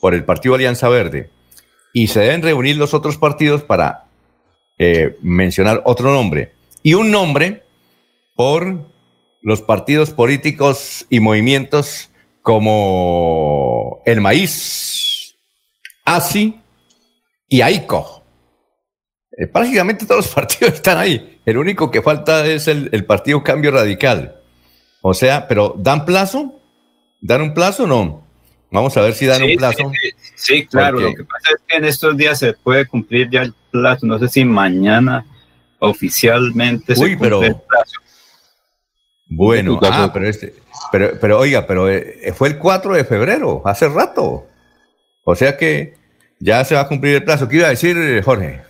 por 0.00 0.14
el 0.14 0.24
Partido 0.24 0.54
Alianza 0.54 0.88
Verde. 0.88 1.30
Y 1.92 2.06
se 2.06 2.20
deben 2.20 2.42
reunir 2.42 2.76
los 2.76 2.94
otros 2.94 3.18
partidos 3.18 3.64
para 3.64 4.04
eh, 4.78 5.16
mencionar 5.20 5.82
otro 5.84 6.12
nombre. 6.12 6.52
Y 6.84 6.94
un 6.94 7.10
nombre 7.10 7.64
por 8.36 8.86
los 9.40 9.62
partidos 9.62 10.10
políticos 10.10 11.06
y 11.10 11.18
movimientos 11.18 12.10
como 12.40 14.00
el 14.06 14.20
maíz, 14.20 15.34
ASI 16.04 16.61
y 17.52 17.60
AICO. 17.60 18.24
Eh, 19.36 19.46
prácticamente 19.46 20.06
todos 20.06 20.24
los 20.24 20.34
partidos 20.34 20.72
están 20.72 20.96
ahí. 20.96 21.38
El 21.44 21.58
único 21.58 21.90
que 21.90 22.00
falta 22.00 22.46
es 22.46 22.66
el, 22.66 22.88
el, 22.92 23.04
Partido 23.04 23.44
Cambio 23.44 23.70
Radical. 23.70 24.40
O 25.02 25.12
sea, 25.12 25.46
pero 25.48 25.74
¿dan 25.76 26.06
plazo? 26.06 26.58
¿Dan 27.20 27.42
un 27.42 27.52
plazo 27.52 27.84
o 27.84 27.86
no? 27.86 28.26
Vamos 28.70 28.96
a 28.96 29.02
ver 29.02 29.12
si 29.12 29.26
dan 29.26 29.42
sí, 29.42 29.52
un 29.52 29.56
plazo. 29.56 29.92
Sí, 30.00 30.10
sí 30.34 30.66
claro. 30.66 30.96
Porque... 30.96 31.10
Lo 31.10 31.16
que 31.16 31.24
pasa 31.24 31.48
es 31.50 31.62
que 31.68 31.76
en 31.76 31.84
estos 31.84 32.16
días 32.16 32.38
se 32.38 32.54
puede 32.54 32.86
cumplir 32.86 33.28
ya 33.28 33.42
el 33.42 33.52
plazo. 33.70 34.06
No 34.06 34.18
sé 34.18 34.28
si 34.28 34.46
mañana 34.46 35.26
oficialmente 35.78 36.94
Uy, 36.96 37.10
se 37.10 37.16
pero, 37.18 37.42
el 37.42 37.54
plazo. 37.54 38.00
Bueno, 39.26 39.78
ah, 39.82 40.10
pero, 40.10 40.26
este, 40.26 40.54
pero, 40.90 41.18
pero 41.20 41.38
oiga, 41.38 41.66
pero 41.66 41.90
eh, 41.90 42.32
fue 42.34 42.48
el 42.48 42.58
4 42.58 42.94
de 42.94 43.04
febrero, 43.04 43.60
hace 43.66 43.88
rato. 43.90 44.46
O 45.24 45.34
sea 45.34 45.56
que 45.58 46.01
ya 46.42 46.64
se 46.64 46.74
va 46.74 46.82
a 46.82 46.88
cumplir 46.88 47.14
el 47.14 47.24
plazo. 47.24 47.48
¿Qué 47.48 47.56
iba 47.56 47.66
a 47.66 47.70
decir, 47.70 47.96
Jorge? 48.24 48.62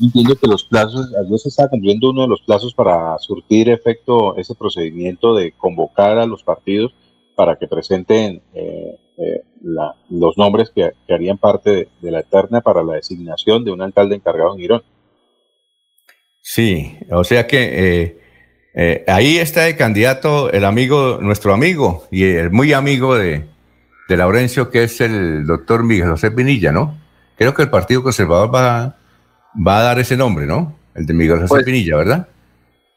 Entiendo 0.00 0.36
que 0.36 0.46
los 0.46 0.64
plazos, 0.64 1.12
ayer 1.14 1.38
se 1.38 1.48
está 1.48 1.68
cumpliendo 1.68 2.10
uno 2.10 2.22
de 2.22 2.28
los 2.28 2.42
plazos 2.42 2.74
para 2.74 3.18
surtir 3.18 3.68
efecto 3.70 4.36
ese 4.36 4.54
procedimiento 4.54 5.34
de 5.34 5.52
convocar 5.52 6.18
a 6.18 6.26
los 6.26 6.42
partidos 6.42 6.94
para 7.34 7.56
que 7.56 7.66
presenten 7.66 8.42
eh, 8.54 8.98
eh, 9.18 9.42
la, 9.62 9.94
los 10.10 10.36
nombres 10.36 10.70
que, 10.74 10.90
que, 11.06 11.14
harían 11.14 11.38
parte 11.38 11.70
de, 11.70 11.88
de, 12.00 12.10
la 12.10 12.20
eterna 12.20 12.60
para 12.60 12.82
la 12.82 12.94
designación 12.94 13.64
de 13.64 13.72
un 13.72 13.82
alcalde 13.82 14.16
encargado 14.16 14.52
en 14.52 14.60
Girón. 14.60 14.82
Sí, 16.40 16.96
o 17.10 17.24
sea 17.24 17.46
que 17.46 18.02
eh, 18.02 18.20
eh, 18.78 19.04
ahí 19.08 19.38
está 19.38 19.66
el 19.68 19.76
candidato, 19.76 20.52
el 20.52 20.66
amigo, 20.66 21.18
nuestro 21.22 21.54
amigo 21.54 22.06
y 22.10 22.24
el 22.24 22.50
muy 22.50 22.74
amigo 22.74 23.16
de, 23.16 23.46
de 24.08 24.16
Laurencio, 24.16 24.70
que 24.70 24.84
es 24.84 25.00
el 25.00 25.46
doctor 25.46 25.82
Miguel 25.82 26.10
José 26.10 26.30
Pinilla, 26.30 26.72
¿no? 26.72 26.96
Creo 27.36 27.54
que 27.54 27.62
el 27.62 27.70
Partido 27.70 28.02
Conservador 28.02 28.54
va, 28.54 28.96
va 29.66 29.78
a 29.78 29.82
dar 29.82 29.98
ese 29.98 30.16
nombre, 30.16 30.46
¿no? 30.46 30.76
El 30.94 31.06
de 31.06 31.14
Miguel 31.14 31.40
José 31.40 31.48
pues, 31.48 31.64
Pinilla, 31.64 31.96
¿verdad? 31.96 32.28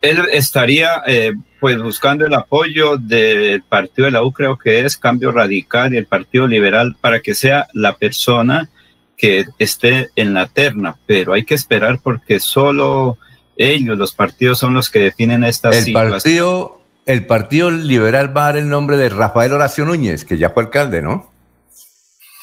Él 0.02 0.20
estaría 0.32 1.04
eh, 1.08 1.34
pues 1.60 1.82
buscando 1.82 2.26
el 2.26 2.34
apoyo 2.34 2.98
del 2.98 3.62
partido 3.64 4.06
de 4.06 4.12
la 4.12 4.24
U, 4.24 4.32
creo 4.32 4.58
que 4.58 4.86
es 4.86 4.96
Cambio 4.96 5.32
Radical 5.32 5.94
y 5.94 5.98
el 5.98 6.06
Partido 6.06 6.48
Liberal 6.48 6.96
para 7.02 7.20
que 7.20 7.36
sea 7.36 7.68
la 7.74 7.98
persona 7.98 8.70
que 9.18 9.46
esté 9.58 10.10
en 10.16 10.34
la 10.34 10.48
terna, 10.48 10.96
pero 11.06 11.34
hay 11.34 11.44
que 11.44 11.54
esperar 11.54 12.00
porque 12.02 12.40
solo 12.40 13.18
ellos, 13.58 13.98
los 13.98 14.14
partidos, 14.14 14.60
son 14.60 14.74
los 14.74 14.90
que 14.90 15.00
definen 15.00 15.44
estas 15.44 15.86
el 15.86 15.92
partido 15.92 16.79
El 17.06 17.26
Partido 17.26 17.72
Liberal 17.72 18.36
va 18.36 18.44
a 18.44 18.46
dar 18.46 18.58
el 18.58 18.70
nombre 18.70 18.98
de 18.98 19.10
Rafael 19.10 19.54
Horacio 19.54 19.86
Núñez, 19.86 20.26
que 20.26 20.38
ya 20.38 20.52
fue 20.52 20.64
alcalde, 20.64 21.02
¿no? 21.02 21.32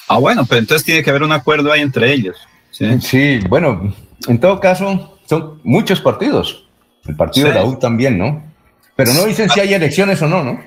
Ah, 0.09 0.19
bueno, 0.19 0.45
pero 0.47 0.61
entonces 0.61 0.85
tiene 0.85 1.03
que 1.03 1.11
haber 1.11 1.23
un 1.23 1.33
acuerdo 1.33 1.73
ahí 1.73 1.81
entre 1.81 2.13
ellos. 2.13 2.37
Sí, 2.71 3.01
sí 3.01 3.41
bueno, 3.49 3.95
en 4.29 4.41
todo 4.41 4.61
caso, 4.61 5.19
son 5.27 5.61
muchos 5.65 6.01
partidos. 6.01 6.69
El 7.07 7.17
partido 7.17 7.49
sí. 7.49 7.53
de 7.53 7.59
la 7.59 7.65
U 7.65 7.79
también, 7.79 8.19
¿no? 8.19 8.43
Pero 8.95 9.13
no 9.15 9.25
dicen 9.25 9.51
si 9.51 9.61
hay 9.61 9.75
elecciones 9.75 10.21
o 10.23 10.29
no, 10.29 10.43
¿no? 10.43 10.61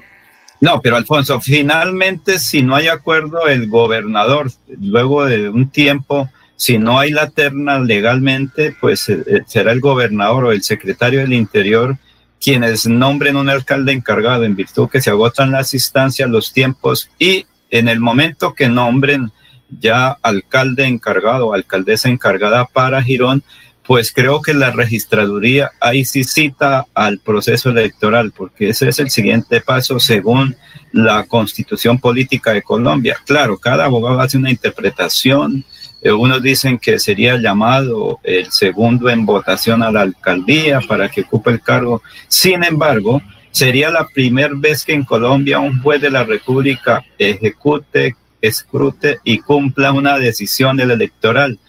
No, 0.62 0.82
pero 0.82 0.98
Alfonso, 0.98 1.40
finalmente, 1.40 2.38
si 2.38 2.62
no 2.62 2.76
hay 2.76 2.88
acuerdo, 2.88 3.48
el 3.48 3.70
gobernador, 3.70 4.52
luego 4.80 5.26
de 5.26 5.50
un 5.50 5.70
tiempo, 5.70 6.30
si 6.58 6.78
no 6.78 7.00
hay 7.00 7.12
la 7.12 7.30
terna 7.30 7.80
legalmente, 7.80 8.76
pues 8.80 9.08
eh, 9.08 9.44
será 9.48 9.72
el 9.72 9.80
gobernador 9.80 10.46
o 10.46 10.52
el 10.52 10.62
secretario 10.62 11.22
del 11.22 11.32
Interior 11.32 11.98
quienes 12.42 12.88
nombren 12.88 13.36
un 13.36 13.50
alcalde 13.50 13.92
encargado 13.92 14.44
en 14.44 14.56
virtud 14.56 14.90
que 14.90 15.02
se 15.02 15.10
agotan 15.10 15.52
las 15.52 15.74
instancias, 15.74 16.30
los 16.30 16.54
tiempos 16.54 17.10
y 17.20 17.46
en 17.70 17.88
el 17.88 18.00
momento 18.00 18.54
que 18.54 18.70
nombren 18.70 19.32
ya 19.70 20.18
alcalde 20.22 20.86
encargado, 20.86 21.54
alcaldesa 21.54 22.10
encargada 22.10 22.66
para 22.66 23.04
Girón, 23.04 23.44
pues 23.90 24.12
creo 24.12 24.42
que 24.42 24.54
la 24.54 24.70
registraduría 24.70 25.72
ahí 25.80 26.06
sí 26.06 26.24
cita 26.24 26.86
al 26.94 27.18
proceso 27.18 27.72
electoral, 27.72 28.32
porque 28.32 28.70
ese 28.70 28.90
es 28.90 29.00
el 29.00 29.10
siguiente 29.10 29.62
paso 29.62 30.00
según 30.00 30.56
la 30.92 31.26
constitución 31.26 31.98
política 31.98 32.54
de 32.54 32.62
Colombia. 32.62 33.18
Claro, 33.26 33.58
cada 33.58 33.86
abogado 33.86 34.20
hace 34.20 34.38
una 34.38 34.52
interpretación. 34.52 35.66
Eh, 36.02 36.12
unos 36.12 36.42
dicen 36.42 36.78
que 36.78 37.00
sería 37.00 37.38
llamado 37.38 38.20
el 38.24 38.52
segundo 38.52 39.10
en 39.10 39.26
votación 39.26 39.84
a 39.84 39.92
la 39.92 40.02
alcaldía 40.02 40.80
para 40.88 41.10
que 41.10 41.22
ocupe 41.22 41.52
el 41.52 41.62
cargo. 41.62 42.02
Sin 42.28 42.64
embargo, 42.64 43.22
sería 43.52 43.90
la 43.90 44.08
primera 44.08 44.54
vez 44.56 44.86
que 44.86 44.94
en 44.94 45.04
Colombia 45.04 45.60
un 45.60 45.82
juez 45.82 46.02
de 46.02 46.12
la 46.12 46.24
República 46.24 47.04
ejecute, 47.18 48.16
escrute 48.42 49.20
y 49.24 49.40
cumpla 49.40 49.92
una 49.92 50.18
decisión 50.18 50.78
del 50.78 50.92
electoral 50.92 51.60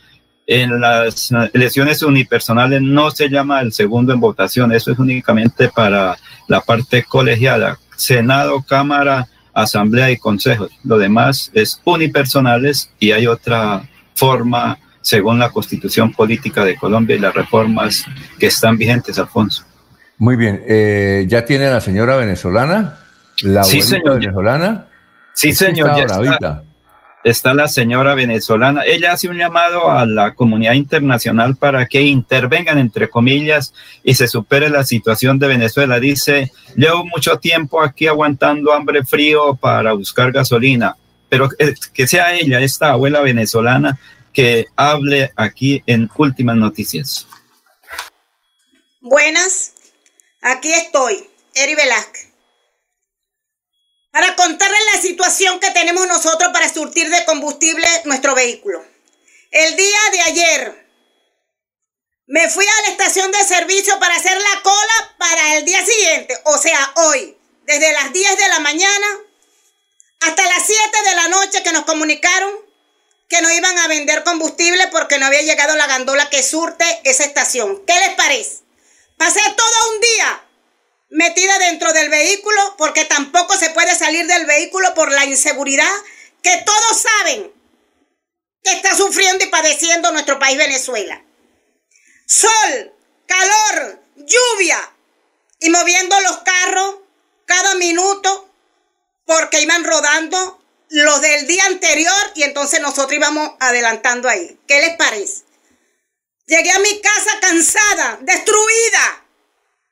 en 0.51 0.81
las 0.81 1.31
elecciones 1.53 2.03
unipersonales 2.03 2.83
no 2.83 3.13
se 3.13 3.29
llama 3.29 3.61
el 3.61 3.73
segundo 3.73 4.13
en 4.13 4.19
votación, 4.19 4.73
eso 4.73 4.91
es 4.91 4.99
únicamente 4.99 5.69
para 5.69 6.17
la 6.49 6.61
parte 6.61 7.05
colegiada, 7.05 7.79
Senado, 7.95 8.61
Cámara, 8.67 9.29
Asamblea 9.55 10.11
y 10.11 10.17
Consejos. 10.17 10.73
Lo 10.83 10.99
demás 10.99 11.53
es 11.55 11.81
unipersonales 11.85 12.91
y 12.99 13.13
hay 13.13 13.29
otra 13.29 13.89
forma 14.21 14.79
según 15.01 15.39
la 15.39 15.49
constitución 15.49 16.13
política 16.13 16.63
de 16.63 16.77
Colombia 16.77 17.17
y 17.17 17.19
las 17.19 17.35
reformas 17.35 18.05
que 18.39 18.47
están 18.47 18.77
vigentes, 18.77 19.19
Alfonso. 19.19 19.65
Muy 20.19 20.37
bien, 20.37 20.63
eh, 20.69 21.25
¿ya 21.27 21.47
tiene 21.47 21.71
la 21.71 21.81
señora 21.81 22.17
venezolana? 22.17 22.99
¿La 23.43 23.65
sí, 23.65 23.81
señor. 23.81 24.21
venezolana? 24.21 24.87
Sí, 25.33 25.55
señor. 25.55 25.97
Ya 25.97 26.05
está 26.05 26.63
está 27.23 27.55
la 27.55 27.69
señora 27.69 28.15
venezolana. 28.15 28.83
Ella 28.87 29.13
hace 29.13 29.29
un 29.29 29.37
llamado 29.37 29.91
a 29.91 30.07
la 30.07 30.35
comunidad 30.35 30.75
internacional 30.75 31.57
para 31.57 31.87
que 31.87 32.03
intervengan, 32.03 32.79
entre 32.79 33.11
comillas, 33.11 33.75
y 34.03 34.15
se 34.15 34.29
supere 34.29 34.71
la 34.71 34.85
situación 34.85 35.39
de 35.39 35.49
Venezuela. 35.49 36.01
Dice, 36.01 36.51
llevo 36.77 37.05
mucho 37.05 37.39
tiempo 37.39 37.83
aquí 37.83 38.07
aguantando 38.07 38.73
hambre 38.73 39.05
frío 39.05 39.55
para 39.57 39.93
buscar 39.93 40.33
gasolina, 40.33 40.97
pero 41.31 41.49
que 41.95 42.07
sea 42.07 42.35
ella, 42.35 42.61
esta 42.61 42.91
abuela 42.91 43.21
venezolana, 43.21 43.99
que 44.33 44.67
hable 44.77 45.33
aquí 45.37 45.83
en 45.87 46.11
Últimas 46.17 46.57
Noticias. 46.57 47.27
Buenas, 49.01 49.73
aquí 50.43 50.73
estoy, 50.73 51.31
Eri 51.55 51.75
Velázquez. 51.75 52.29
para 54.11 54.35
contarles 54.35 54.81
la 54.93 55.01
situación 55.01 55.61
que 55.61 55.71
tenemos 55.71 56.07
nosotros 56.07 56.51
para 56.53 56.69
surtir 56.69 57.09
de 57.09 57.25
combustible 57.25 57.87
nuestro 58.05 58.35
vehículo. 58.35 58.85
El 59.53 59.77
día 59.77 59.99
de 60.13 60.21
ayer 60.21 60.87
me 62.27 62.49
fui 62.49 62.65
a 62.67 62.83
la 62.83 62.89
estación 62.89 63.31
de 63.31 63.39
servicio 63.39 63.99
para 64.01 64.17
hacer 64.17 64.37
la 64.37 64.63
cola 64.63 65.15
para 65.19 65.57
el 65.57 65.65
día 65.65 65.85
siguiente, 65.85 66.37
o 66.45 66.59
sea, 66.59 66.93
hoy, 66.97 67.37
desde 67.67 67.93
las 67.93 68.13
10 68.13 68.37
de 68.37 68.49
la 68.49 68.59
mañana 68.59 69.07
hasta 70.21 70.43
las 70.45 70.67
7 70.67 71.03
de 71.05 71.15
la 71.15 71.29
noche 71.29 71.63
que 71.63 71.73
nos 71.73 71.85
comunicaron 71.85 72.53
que 73.29 73.41
no 73.43 73.51
iban 73.53 73.79
a 73.79 73.87
vender 73.87 74.25
combustible 74.25 74.89
porque 74.89 75.19
no 75.19 75.27
había 75.27 75.43
llegado 75.43 75.77
la 75.77 75.87
gandola 75.87 76.29
que 76.31 76.43
surte 76.43 76.85
esa 77.05 77.25
estación. 77.25 77.85
¿Qué 77.87 77.95
les 77.95 78.15
parece? 78.17 78.59
Pasé 79.17 79.41
todo 79.57 79.91
un 79.95 80.01
día 80.01 80.45
metida 81.11 81.59
dentro 81.61 81.93
del 81.93 82.09
vehículo 82.09 82.75
porque 82.77 83.05
tampoco 83.05 83.57
se 83.57 83.71
puede 83.71 83.95
salir 83.95 84.27
del 84.27 84.47
vehículo 84.47 84.95
por 84.95 85.13
la 85.13 85.25
inseguridad 85.27 85.91
que 86.43 86.57
todos 86.67 87.01
saben 87.01 87.53
que 88.65 88.73
está 88.73 88.97
sufriendo 88.97 89.45
y 89.45 89.49
padeciendo 89.49 90.11
nuestro 90.11 90.39
país 90.39 90.59
Venezuela. 90.59 91.25
Sol, 92.27 92.95
calor, 93.27 94.03
lluvia 94.17 94.93
y 95.61 95.71
moviendo 95.71 96.21
los 96.21 96.39
carros 96.39 96.97
cada 97.47 97.75
minuto 97.77 98.50
porque 99.31 99.61
iban 99.61 99.85
rodando 99.85 100.61
los 100.89 101.21
del 101.21 101.47
día 101.47 101.65
anterior 101.67 102.33
y 102.35 102.43
entonces 102.43 102.81
nosotros 102.81 103.13
íbamos 103.13 103.53
adelantando 103.61 104.29
ahí. 104.29 104.59
¿Qué 104.67 104.81
les 104.81 104.97
parece? 104.97 105.45
Llegué 106.47 106.73
a 106.73 106.81
mi 106.81 107.01
casa 107.01 107.39
cansada, 107.41 108.19
destruida, 108.23 109.25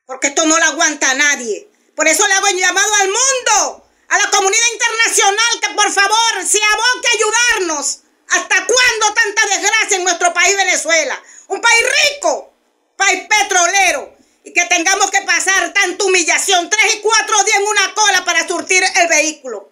porque 0.06 0.26
esto 0.26 0.44
no 0.44 0.58
lo 0.58 0.64
aguanta 0.64 1.14
nadie. 1.14 1.70
Por 1.94 2.08
eso 2.08 2.26
le 2.26 2.34
hago 2.34 2.48
llamado 2.48 2.94
al 2.96 3.06
mundo, 3.06 3.88
a 4.08 4.18
la 4.18 4.28
comunidad 4.28 4.72
internacional, 4.72 5.60
que 5.62 5.74
por 5.76 5.92
favor 5.92 6.44
se 6.44 6.58
aboque 6.58 7.06
a 7.06 7.14
ayudarnos. 7.14 8.00
¿Hasta 8.30 8.66
cuándo 8.66 9.14
tanta 9.14 9.46
desgracia 9.54 9.98
en 9.98 10.02
nuestro 10.02 10.34
país 10.34 10.56
Venezuela? 10.56 11.22
Un 11.46 11.60
país 11.60 11.86
rico, 12.10 12.52
país 12.96 13.22
petrolero, 13.28 14.16
que 14.52 14.64
tengamos 14.66 15.10
que 15.10 15.22
pasar 15.22 15.72
tanta 15.72 16.04
humillación, 16.04 16.70
tres 16.70 16.94
y 16.94 17.00
cuatro 17.00 17.42
días 17.44 17.58
en 17.58 17.66
una 17.66 17.94
cola 17.94 18.24
para 18.24 18.46
surtir 18.46 18.82
el 18.82 19.08
vehículo. 19.08 19.70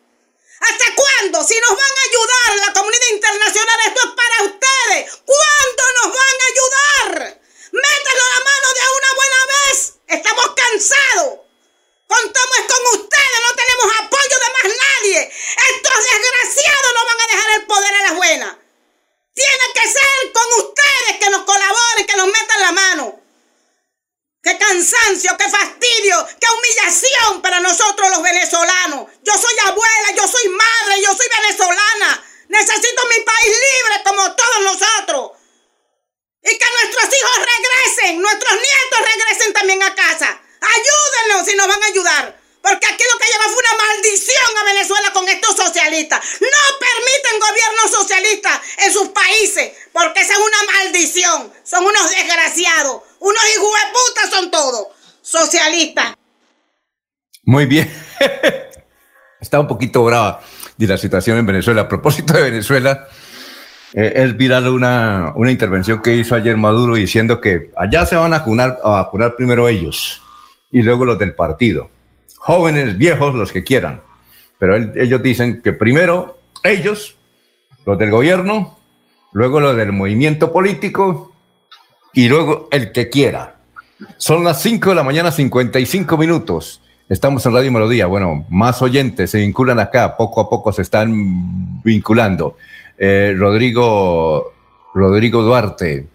¿Hasta 0.60 0.84
cuándo? 0.94 1.44
Si 1.44 1.58
nos 1.60 1.70
van 1.70 1.78
a 1.78 2.04
ayudar 2.08 2.66
la 2.66 2.72
comunidad 2.72 3.08
internacional, 3.12 3.80
esto 3.86 4.00
es 4.04 4.14
para 4.14 4.42
ustedes. 4.42 5.14
¿Cuándo 5.24 5.82
nos 6.02 6.14
van 6.14 6.36
a 6.40 6.46
ayudar? 6.52 7.40
Métanlo 7.72 8.24
la 8.34 8.44
mano 8.44 8.68
de 8.72 8.80
una 8.96 9.14
buena 9.14 9.40
vez. 9.52 9.94
Estamos 10.08 10.46
cansados. 10.56 11.40
Contamos 12.06 12.58
con 12.68 13.00
ustedes, 13.00 13.38
no 13.48 13.54
tenemos 13.56 13.86
apoyo 14.00 14.36
de 14.38 14.52
más 14.54 14.76
nadie. 14.86 15.32
Estos 15.74 16.04
desgraciados 16.10 16.92
no 16.94 17.04
van 17.04 17.20
a 17.20 17.26
dejar 17.26 17.60
el 17.60 17.66
poder 17.66 17.94
a 17.94 18.02
las 18.02 18.14
buenas. 18.16 18.56
Tiene 19.34 19.64
que 19.74 19.88
ser 19.92 20.32
con 20.32 20.64
ustedes 20.64 21.18
que 21.20 21.30
nos 21.30 21.44
colaboren, 21.44 22.06
que 22.06 22.16
nos 22.16 22.26
metan 22.26 22.60
la 22.60 22.72
mano. 22.72 23.25
¡Qué 24.46 24.56
cansancio, 24.58 25.36
qué 25.36 25.50
fastidio, 25.50 26.24
qué 26.40 26.46
humillación 26.48 27.42
para 27.42 27.58
nosotros 27.58 28.08
los 28.10 28.22
venezolanos! 28.22 29.10
Yo 29.24 29.32
soy 29.32 29.54
abuela, 29.64 30.12
yo 30.14 30.28
soy 30.28 30.48
madre, 30.50 31.02
yo 31.02 31.12
soy 31.16 31.26
venezolana. 31.28 32.24
Necesito 32.46 33.06
mi 33.06 33.24
país 33.24 33.46
libre 33.48 34.02
como 34.04 34.36
todos 34.36 34.60
nosotros. 34.62 35.32
Y 36.44 36.56
que 36.56 36.64
nuestros 36.80 37.18
hijos 37.18 37.38
regresen, 37.38 38.22
nuestros 38.22 38.52
nietos 38.52 39.14
regresen 39.16 39.52
también 39.52 39.82
a 39.82 39.92
casa. 39.96 40.40
Ayúdennos 40.60 41.44
si 41.44 41.56
nos 41.56 41.66
van 41.66 41.82
a 41.82 41.86
ayudar. 41.86 42.40
Porque 42.62 42.86
aquí 42.86 43.02
lo 43.02 43.18
que 43.18 43.26
lleva 43.26 43.44
fue 43.46 43.64
una 43.64 43.84
maldición 43.84 44.58
a 44.58 44.64
Venezuela 44.64 45.12
con 45.12 45.28
estos 45.28 45.56
socialistas. 45.56 46.24
No 46.38 46.78
permiten 46.78 47.40
gobierno 47.40 47.88
socialista 47.90 48.62
en 48.78 48.92
sus 48.92 49.08
países. 49.08 49.72
Porque 49.92 50.20
esa 50.20 50.34
es 50.34 50.38
una 50.38 50.62
maldición. 50.72 51.52
Son 51.64 51.84
unos 51.84 52.10
desgraciados. 52.10 53.02
Unos 53.20 53.42
hijos 53.54 53.70
de 53.70 53.92
puta 53.92 54.36
son 54.36 54.50
todos. 54.50 54.86
Socialistas. 55.22 56.14
Muy 57.44 57.66
bien. 57.66 57.90
Está 59.40 59.60
un 59.60 59.68
poquito 59.68 60.04
brava 60.04 60.40
de 60.76 60.86
la 60.86 60.98
situación 60.98 61.38
en 61.38 61.46
Venezuela. 61.46 61.82
A 61.82 61.88
propósito 61.88 62.32
de 62.32 62.42
Venezuela, 62.42 63.08
eh, 63.92 64.12
es 64.16 64.36
viral 64.36 64.68
una, 64.68 65.32
una 65.36 65.50
intervención 65.50 66.02
que 66.02 66.14
hizo 66.14 66.34
ayer 66.34 66.56
Maduro 66.56 66.96
diciendo 66.96 67.40
que 67.40 67.70
allá 67.76 68.04
se 68.06 68.16
van 68.16 68.34
a 68.34 68.38
vacunar, 68.38 68.78
a 68.82 69.36
primero 69.36 69.68
ellos 69.68 70.22
y 70.70 70.82
luego 70.82 71.04
los 71.04 71.18
del 71.18 71.34
partido. 71.34 71.90
Jóvenes, 72.36 72.98
viejos, 72.98 73.34
los 73.34 73.52
que 73.52 73.64
quieran. 73.64 74.02
Pero 74.58 74.76
ellos 74.76 75.22
dicen 75.22 75.62
que 75.62 75.72
primero 75.72 76.38
ellos, 76.62 77.16
los 77.84 77.98
del 77.98 78.10
gobierno, 78.10 78.78
luego 79.32 79.60
los 79.60 79.76
del 79.76 79.92
movimiento 79.92 80.52
político 80.52 81.32
y 82.12 82.28
luego 82.28 82.55
el 82.70 82.92
que 82.92 83.08
quiera. 83.08 83.56
Son 84.18 84.44
las 84.44 84.60
5 84.62 84.90
de 84.90 84.96
la 84.96 85.02
mañana, 85.02 85.30
55 85.30 86.16
minutos. 86.16 86.82
Estamos 87.08 87.46
en 87.46 87.54
Radio 87.54 87.72
Melodía. 87.72 88.06
Bueno, 88.06 88.44
más 88.48 88.82
oyentes 88.82 89.30
se 89.30 89.38
vinculan 89.38 89.78
acá, 89.78 90.16
poco 90.16 90.40
a 90.40 90.50
poco 90.50 90.72
se 90.72 90.82
están 90.82 91.82
vinculando. 91.82 92.56
Eh, 92.98 93.34
Rodrigo, 93.36 94.52
Rodrigo 94.92 95.42
Duarte 95.42 96.06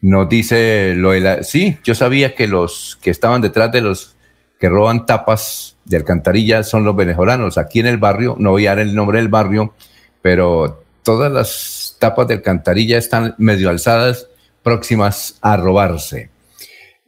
nos 0.00 0.28
dice 0.28 0.94
lo 0.94 1.10
de 1.10 1.42
sí, 1.42 1.78
yo 1.82 1.94
sabía 1.94 2.34
que 2.34 2.46
los 2.46 2.98
que 3.02 3.10
estaban 3.10 3.40
detrás 3.40 3.72
de 3.72 3.80
los 3.80 4.16
que 4.60 4.68
roban 4.68 5.06
tapas 5.06 5.76
de 5.84 5.96
alcantarilla 5.96 6.62
son 6.62 6.84
los 6.84 6.94
venezolanos. 6.94 7.58
Aquí 7.58 7.80
en 7.80 7.86
el 7.86 7.98
barrio, 7.98 8.36
no 8.38 8.52
voy 8.52 8.66
a 8.66 8.70
dar 8.70 8.80
el 8.80 8.94
nombre 8.94 9.18
del 9.18 9.28
barrio, 9.28 9.74
pero 10.22 10.84
todas 11.02 11.32
las 11.32 11.96
tapas 11.98 12.28
de 12.28 12.34
alcantarilla 12.34 12.98
están 12.98 13.34
medio 13.38 13.70
alzadas 13.70 14.28
próximas 14.62 15.38
a 15.40 15.56
robarse. 15.56 16.28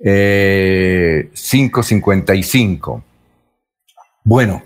555. 0.03 2.96
Eh, 2.96 3.01
bueno, 4.24 4.62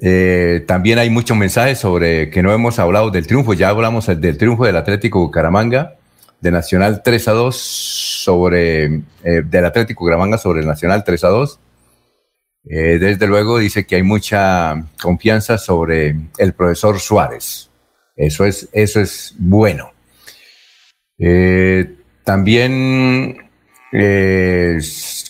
eh, 0.00 0.64
también 0.66 0.98
hay 0.98 1.10
muchos 1.10 1.36
mensajes 1.36 1.78
sobre 1.78 2.30
que 2.30 2.42
no 2.42 2.52
hemos 2.52 2.78
hablado 2.78 3.10
del 3.10 3.26
triunfo. 3.26 3.54
Ya 3.54 3.70
hablamos 3.70 4.06
del 4.06 4.36
triunfo 4.36 4.66
del 4.66 4.76
Atlético 4.76 5.20
Bucaramanga, 5.20 5.96
de 6.40 6.50
Nacional 6.50 7.02
3 7.02 7.28
a 7.28 7.32
2 7.32 7.56
sobre, 7.56 8.84
eh, 9.24 9.42
del 9.44 9.64
Atlético 9.64 10.04
Bucaramanga 10.04 10.36
sobre 10.38 10.60
el 10.60 10.66
Nacional 10.66 11.04
3 11.04 11.24
a 11.24 11.28
2. 11.28 11.58
desde 12.64 13.26
luego 13.26 13.58
dice 13.58 13.86
que 13.86 13.96
hay 13.96 14.04
mucha 14.04 14.84
confianza 15.02 15.58
sobre 15.58 16.14
el 16.38 16.52
profesor 16.52 17.00
Suárez. 17.00 17.68
Eso 18.14 18.44
es, 18.44 18.68
eso 18.72 19.00
es 19.00 19.34
bueno. 19.38 19.91
Eh, 21.24 21.94
también 22.24 23.36
eh, 23.92 24.80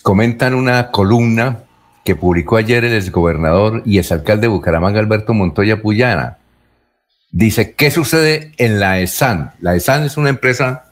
comentan 0.01 0.55
una 0.55 0.89
columna 0.89 1.65
que 2.03 2.15
publicó 2.15 2.57
ayer 2.57 2.83
el 2.83 2.95
exgobernador 2.95 3.83
y 3.85 3.99
exalcalde 3.99 4.43
de 4.43 4.47
Bucaramanga, 4.47 4.99
Alberto 4.99 5.35
Montoya 5.35 5.83
Puyana. 5.83 6.39
Dice, 7.31 7.75
¿qué 7.75 7.91
sucede 7.91 8.53
en 8.57 8.79
la 8.79 8.99
ESAN? 9.01 9.51
La 9.61 9.75
ESAN 9.75 10.03
es 10.03 10.17
una 10.17 10.29
empresa 10.29 10.85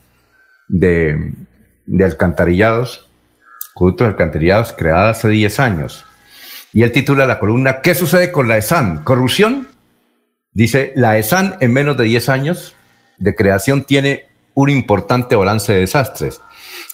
de, 0.68 1.34
de 1.88 2.06
alcantarillados, 2.06 3.10
productos 3.76 4.08
alcantarillados 4.08 4.72
creada 4.72 5.10
hace 5.10 5.30
10 5.30 5.60
años. 5.60 6.06
Y 6.74 6.84
él 6.84 6.92
titula 6.92 7.26
la 7.26 7.40
columna, 7.40 7.82
¿qué 7.82 7.96
sucede 7.96 8.32
con 8.32 8.48
la 8.48 8.58
ESAN? 8.58 9.04
¿Corrupción? 9.04 9.68
Dice, 10.54 10.94
la 10.96 11.18
ESAN 11.18 11.56
en 11.60 11.74
menos 11.74 11.98
de 11.98 12.04
10 12.04 12.30
años 12.30 12.76
de 13.18 13.34
creación 13.36 13.84
tiene 13.84 14.31
un 14.54 14.70
importante 14.70 15.36
balance 15.36 15.74
de 15.74 15.80
desastres. 15.80 16.42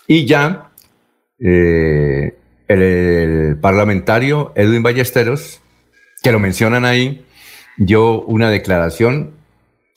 Y 0.07 0.25
ya 0.25 0.71
eh, 1.39 2.37
el, 2.67 3.57
parlamentario 3.61 4.51
Edwin 4.55 4.83
Ballesteros, 4.83 5.61
que 6.23 6.31
lo 6.31 6.39
mencionan 6.39 6.85
ahí, 6.85 7.25
dio 7.77 8.21
una 8.23 8.49
declaración 8.49 9.31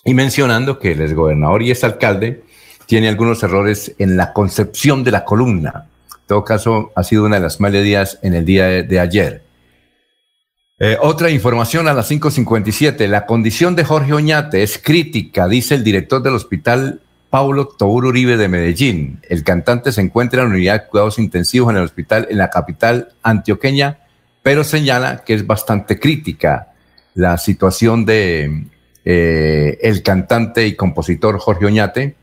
y 0.05 0.15
mencionando 0.15 0.79
que 0.79 0.93
el 0.93 1.03
exgobernador 1.03 1.63
y 1.63 1.71
alcalde 1.85 2.43
tiene 2.87 3.09
algunos 3.09 3.43
errores 3.43 3.95
en 3.99 4.17
la 4.17 4.33
concepción 4.33 5.05
de 5.05 5.13
la 5.13 5.25
columna. 5.25 5.87
En 6.13 6.27
todo 6.27 6.45
caso, 6.45 6.93
ha 6.95 7.03
sido 7.03 7.25
una 7.25 7.37
de 7.37 7.43
las 7.43 7.59
días 7.59 8.19
en 8.23 8.35
el 8.35 8.45
día 8.45 8.67
de, 8.67 9.01
ayer. 9.01 9.43
Eh, 10.79 10.97
otra 11.01 11.31
información 11.31 11.89
a 11.89 11.95
las 11.95 12.11
5.57. 12.11 13.07
La 13.07 13.27
condición 13.27 13.77
de 13.77 13.85
Jorge 13.85 14.13
Oñate 14.13 14.63
es 14.63 14.79
crítica, 14.79 15.47
dice 15.47 15.75
el 15.75 15.85
director 15.85 16.23
del 16.23 16.35
hospital 16.35 17.01
Paulo 17.31 17.69
Tobur 17.69 18.07
Uribe 18.07 18.37
de 18.37 18.49
Medellín. 18.49 19.21
El 19.29 19.45
cantante 19.45 19.93
se 19.93 20.01
encuentra 20.01 20.43
en 20.43 20.49
la 20.49 20.55
unidad 20.57 20.83
de 20.83 20.87
cuidados 20.89 21.19
intensivos 21.19 21.71
en 21.71 21.77
el 21.77 21.85
hospital 21.85 22.27
en 22.29 22.39
la 22.39 22.51
capital 22.51 23.13
antioqueña, 23.23 24.01
pero 24.43 24.65
señala 24.65 25.23
que 25.25 25.35
es 25.35 25.47
bastante 25.47 26.01
crítica 26.01 26.73
la 27.15 27.39
situación 27.39 28.05
de 28.05 28.67
eh, 29.05 29.79
el 29.81 30.03
cantante 30.03 30.67
y 30.67 30.75
compositor 30.75 31.39
Jorge 31.39 31.67
Oñate, 31.67 32.17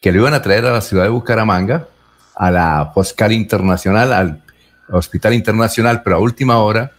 que 0.00 0.12
lo 0.12 0.20
iban 0.20 0.34
a 0.34 0.42
traer 0.42 0.66
a 0.66 0.72
la 0.72 0.80
ciudad 0.82 1.04
de 1.04 1.10
Bucaramanga, 1.10 1.88
a 2.34 2.50
la 2.50 2.90
Foscal 2.94 3.32
Internacional, 3.32 4.12
al 4.12 4.42
Hospital 4.90 5.32
Internacional, 5.32 6.02
pero 6.02 6.16
a 6.16 6.20
última 6.20 6.58
hora 6.58 6.92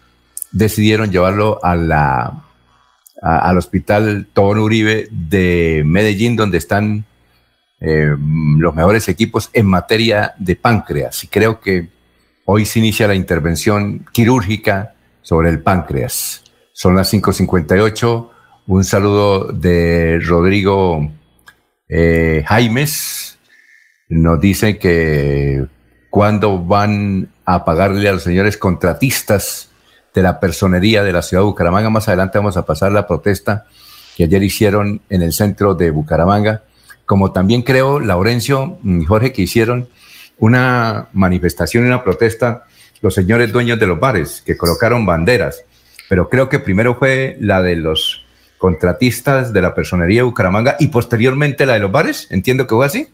decidieron 0.52 1.12
llevarlo 1.12 1.60
a 1.64 1.76
la, 1.76 2.44
al 3.22 3.58
hospital 3.58 4.28
Tobón 4.34 4.60
Uribe 4.60 5.08
de 5.12 5.84
Medellín, 5.86 6.36
donde 6.36 6.58
están 6.58 7.06
eh, 7.80 8.16
los 8.58 8.76
mejores 8.76 9.08
equipos 9.10 9.50
en 9.54 9.66
materia 9.66 10.34
de 10.38 10.56
páncreas. 10.56 11.24
Y 11.24 11.28
creo 11.28 11.60
que 11.60 11.90
hoy 12.46 12.66
se 12.66 12.80
inicia 12.80 13.08
la 13.08 13.16
intervención 13.16 14.06
quirúrgica 14.12 14.96
sobre 15.22 15.50
el 15.50 15.62
páncreas. 15.62 16.44
Son 16.74 16.96
las 16.96 17.14
5.58. 17.14 18.30
Un 18.68 18.84
saludo 18.84 19.52
de 19.52 20.20
Rodrigo 20.24 21.12
eh, 21.88 22.44
Jaimes. 22.48 23.38
Nos 24.10 24.40
dice 24.40 24.78
que 24.78 25.66
cuando 26.10 26.64
van 26.64 27.30
a 27.46 27.66
pagarle 27.66 28.10
a 28.10 28.14
los 28.14 28.24
señores 28.24 28.58
contratistas 28.58 29.70
de 30.16 30.24
la 30.24 30.40
personería 30.40 31.04
de 31.04 31.14
la 31.14 31.22
ciudad 31.22 31.44
de 31.44 31.48
Bucaramanga. 31.48 31.90
Más 31.90 32.08
adelante 32.08 32.38
vamos 32.38 32.58
a 32.58 32.66
pasar 32.66 32.92
la 32.92 33.06
protesta 33.06 33.66
que 34.16 34.24
ayer 34.24 34.42
hicieron 34.42 35.02
en 35.10 35.22
el 35.22 35.34
centro 35.34 35.76
de 35.76 35.92
Bucaramanga. 35.92 36.64
Como 37.06 37.32
también 37.32 37.62
creo, 37.62 38.00
Laurencio 38.00 38.80
y 38.84 39.06
Jorge, 39.06 39.32
que 39.32 39.44
hicieron 39.44 39.88
una 40.38 41.08
manifestación 41.14 41.84
y 41.84 41.88
una 41.88 42.04
protesta 42.04 42.66
los 43.02 43.14
señores 43.14 43.52
dueños 43.52 43.80
de 43.80 43.88
los 43.88 44.00
bares, 44.00 44.42
que 44.46 44.58
colocaron 44.58 45.06
banderas. 45.06 45.64
Pero 46.10 46.30
creo 46.30 46.50
que 46.50 46.60
primero 46.60 46.96
fue 46.96 47.38
la 47.40 47.62
de 47.62 47.76
los 47.76 48.26
contratistas 48.58 49.54
de 49.54 49.62
la 49.62 49.76
personería 49.76 50.22
de 50.22 50.24
Bucaramanga 50.24 50.76
y 50.80 50.88
posteriormente 50.88 51.66
la 51.66 51.74
de 51.74 51.80
los 51.80 51.92
bares. 51.92 52.28
Entiendo 52.32 52.66
que 52.66 52.76
fue 52.76 52.86
así. 52.86 53.08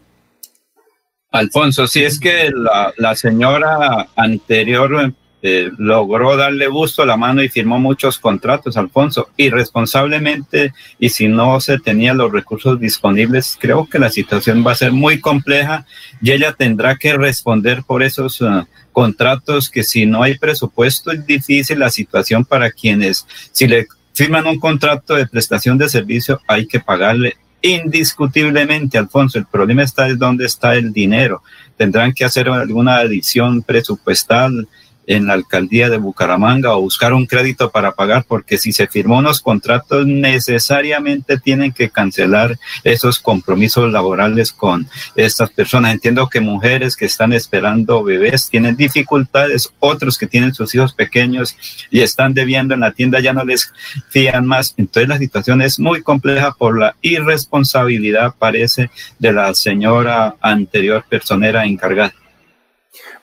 Alfonso, 1.30 1.86
si 1.86 2.04
es 2.04 2.20
que 2.20 2.50
la, 2.54 2.92
la 2.96 3.14
señora 3.16 4.08
anterior 4.16 5.14
eh, 5.44 5.70
logró 5.76 6.36
darle 6.36 6.68
gusto 6.68 7.02
a 7.02 7.06
la 7.06 7.16
mano 7.16 7.42
y 7.42 7.48
firmó 7.48 7.78
muchos 7.80 8.18
contratos, 8.18 8.76
Alfonso, 8.76 9.28
irresponsablemente, 9.36 10.72
y 11.00 11.08
si 11.08 11.26
no 11.26 11.60
se 11.60 11.80
tenían 11.80 12.18
los 12.18 12.30
recursos 12.30 12.78
disponibles, 12.78 13.58
creo 13.60 13.88
que 13.88 13.98
la 13.98 14.10
situación 14.10 14.64
va 14.64 14.72
a 14.72 14.76
ser 14.76 14.92
muy 14.92 15.20
compleja 15.20 15.84
y 16.20 16.30
ella 16.30 16.52
tendrá 16.52 16.96
que 16.96 17.14
responder 17.14 17.82
por 17.82 18.04
esos 18.04 18.40
uh, 18.40 18.64
contratos 18.92 19.68
que 19.68 19.82
si 19.82 20.06
no 20.06 20.22
hay 20.22 20.38
presupuesto 20.38 21.10
es 21.10 21.26
difícil 21.26 21.80
la 21.80 21.90
situación 21.90 22.44
para 22.44 22.70
quienes, 22.70 23.26
si 23.50 23.66
le 23.66 23.88
firman 24.12 24.46
un 24.46 24.60
contrato 24.60 25.14
de 25.14 25.26
prestación 25.26 25.76
de 25.76 25.88
servicio, 25.88 26.40
hay 26.46 26.66
que 26.68 26.78
pagarle 26.78 27.36
indiscutiblemente, 27.62 28.98
Alfonso. 28.98 29.38
El 29.38 29.46
problema 29.46 29.82
está 29.82 30.08
es 30.08 30.18
dónde 30.18 30.46
está 30.46 30.74
el 30.74 30.92
dinero. 30.92 31.42
Tendrán 31.76 32.12
que 32.12 32.24
hacer 32.24 32.48
alguna 32.48 32.96
adición 32.96 33.62
presupuestal 33.62 34.68
en 35.12 35.26
la 35.26 35.34
alcaldía 35.34 35.90
de 35.90 35.98
Bucaramanga 35.98 36.74
o 36.74 36.80
buscar 36.80 37.12
un 37.12 37.26
crédito 37.26 37.70
para 37.70 37.92
pagar, 37.92 38.24
porque 38.26 38.56
si 38.56 38.72
se 38.72 38.86
firmó 38.86 39.18
unos 39.18 39.42
contratos, 39.42 40.06
necesariamente 40.06 41.38
tienen 41.38 41.72
que 41.72 41.90
cancelar 41.90 42.58
esos 42.82 43.18
compromisos 43.18 43.92
laborales 43.92 44.52
con 44.52 44.88
estas 45.14 45.50
personas. 45.50 45.92
Entiendo 45.92 46.28
que 46.28 46.40
mujeres 46.40 46.96
que 46.96 47.04
están 47.04 47.34
esperando 47.34 48.02
bebés 48.02 48.48
tienen 48.48 48.74
dificultades, 48.74 49.70
otros 49.80 50.16
que 50.16 50.26
tienen 50.26 50.54
sus 50.54 50.74
hijos 50.74 50.94
pequeños 50.94 51.56
y 51.90 52.00
están 52.00 52.32
debiendo 52.32 52.72
en 52.72 52.80
la 52.80 52.92
tienda 52.92 53.20
ya 53.20 53.34
no 53.34 53.44
les 53.44 53.70
fían 54.08 54.46
más. 54.46 54.74
Entonces 54.78 55.08
la 55.10 55.18
situación 55.18 55.60
es 55.60 55.78
muy 55.78 56.02
compleja 56.02 56.52
por 56.52 56.78
la 56.78 56.96
irresponsabilidad, 57.02 58.34
parece, 58.38 58.90
de 59.18 59.32
la 59.32 59.52
señora 59.52 60.36
anterior 60.40 61.04
personera 61.06 61.66
encargada. 61.66 62.14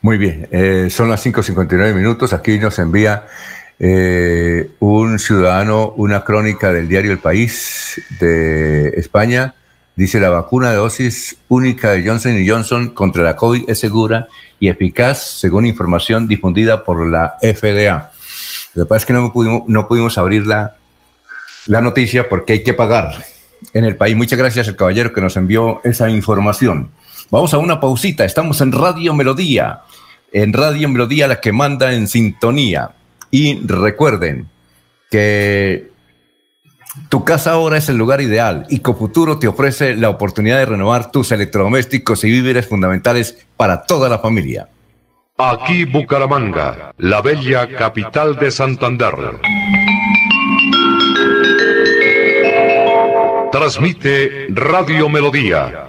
Muy 0.01 0.17
bien, 0.17 0.47
eh, 0.51 0.88
son 0.89 1.09
las 1.09 1.26
5.59 1.26 1.93
minutos. 1.93 2.34
Aquí 2.34 2.57
nos 2.57 2.80
envía 2.80 3.28
eh, 3.80 4.72
un 4.80 5.20
ciudadano 5.20 5.93
una 5.95 6.24
crónica 6.24 6.74
del 6.74 6.88
diario 6.88 7.11
El 7.11 7.20
País 7.20 8.01
de 8.20 8.89
España. 8.89 9.55
Dice, 9.95 10.20
la 10.20 10.30
vacuna 10.30 10.72
de 10.72 10.78
dosis 10.78 11.38
única 11.49 11.91
de 11.91 12.07
Johnson 12.07 12.38
Johnson 12.47 12.89
contra 12.89 13.22
la 13.22 13.36
COVID 13.36 13.70
es 13.70 13.80
segura 13.80 14.28
y 14.59 14.70
eficaz, 14.70 15.39
según 15.39 15.65
información 15.65 16.28
difundida 16.28 16.84
por 16.84 17.05
la 17.05 17.36
FDA. 17.41 18.11
Lo 18.76 18.86
que 18.86 18.88
pasa 18.88 18.99
es 18.99 19.05
que 19.05 19.13
no 19.13 19.34
pudimos, 19.34 19.63
no 19.67 19.88
pudimos 19.88 20.17
abrir 20.17 20.47
la, 20.47 20.78
la 21.65 21.82
noticia 21.82 22.30
porque 22.30 22.53
hay 22.53 22.63
que 22.63 22.74
pagar 22.74 23.26
en 23.74 23.84
el 23.84 23.97
país. 23.97 24.15
Muchas 24.15 24.39
gracias 24.39 24.67
al 24.70 24.76
caballero 24.76 25.11
que 25.11 25.22
nos 25.22 25.36
envió 25.36 25.82
esa 25.84 26.09
información. 26.09 26.91
Vamos 27.32 27.53
a 27.53 27.59
una 27.59 27.80
pausita. 27.80 28.25
Estamos 28.25 28.59
en 28.61 28.71
Radio 28.71 29.13
Melodía. 29.13 29.82
En 30.32 30.53
Radio 30.53 30.89
Melodía, 30.89 31.27
la 31.27 31.39
que 31.39 31.51
manda 31.51 31.93
en 31.93 32.07
sintonía. 32.07 32.91
Y 33.32 33.59
recuerden 33.65 34.49
que 35.11 35.91
tu 37.09 37.23
casa 37.23 37.51
ahora 37.51 37.77
es 37.77 37.88
el 37.89 37.97
lugar 37.97 38.21
ideal 38.21 38.65
y 38.69 38.80
Cofuturo 38.80 39.38
te 39.38 39.47
ofrece 39.47 39.95
la 39.95 40.09
oportunidad 40.09 40.57
de 40.57 40.65
renovar 40.65 41.11
tus 41.11 41.32
electrodomésticos 41.32 42.23
y 42.23 42.32
víveres 42.32 42.67
fundamentales 42.67 43.45
para 43.55 43.84
toda 43.84 44.09
la 44.09 44.19
familia. 44.19 44.67
Aquí 45.38 45.86
Bucaramanga, 45.86 46.93
la 46.97 47.21
bella 47.21 47.67
capital 47.67 48.36
de 48.38 48.51
Santander. 48.51 49.13
Transmite 53.51 54.47
Radio 54.49 55.09
Melodía, 55.09 55.88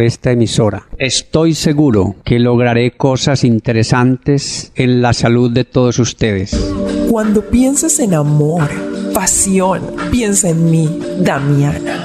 esta 0.00 0.32
emisora. 0.32 0.86
Estoy 0.98 1.54
seguro 1.54 2.16
que 2.24 2.38
lograré 2.38 2.92
cosas 2.92 3.44
interesantes 3.44 4.72
en 4.74 5.02
la 5.02 5.12
salud 5.12 5.50
de 5.50 5.64
todos 5.64 5.98
ustedes. 5.98 6.56
Cuando 7.10 7.42
pienses 7.42 7.98
en 8.00 8.14
amor, 8.14 8.70
pasión, 9.12 9.82
piensa 10.10 10.48
en 10.48 10.70
mí, 10.70 11.00
Damiana. 11.20 12.04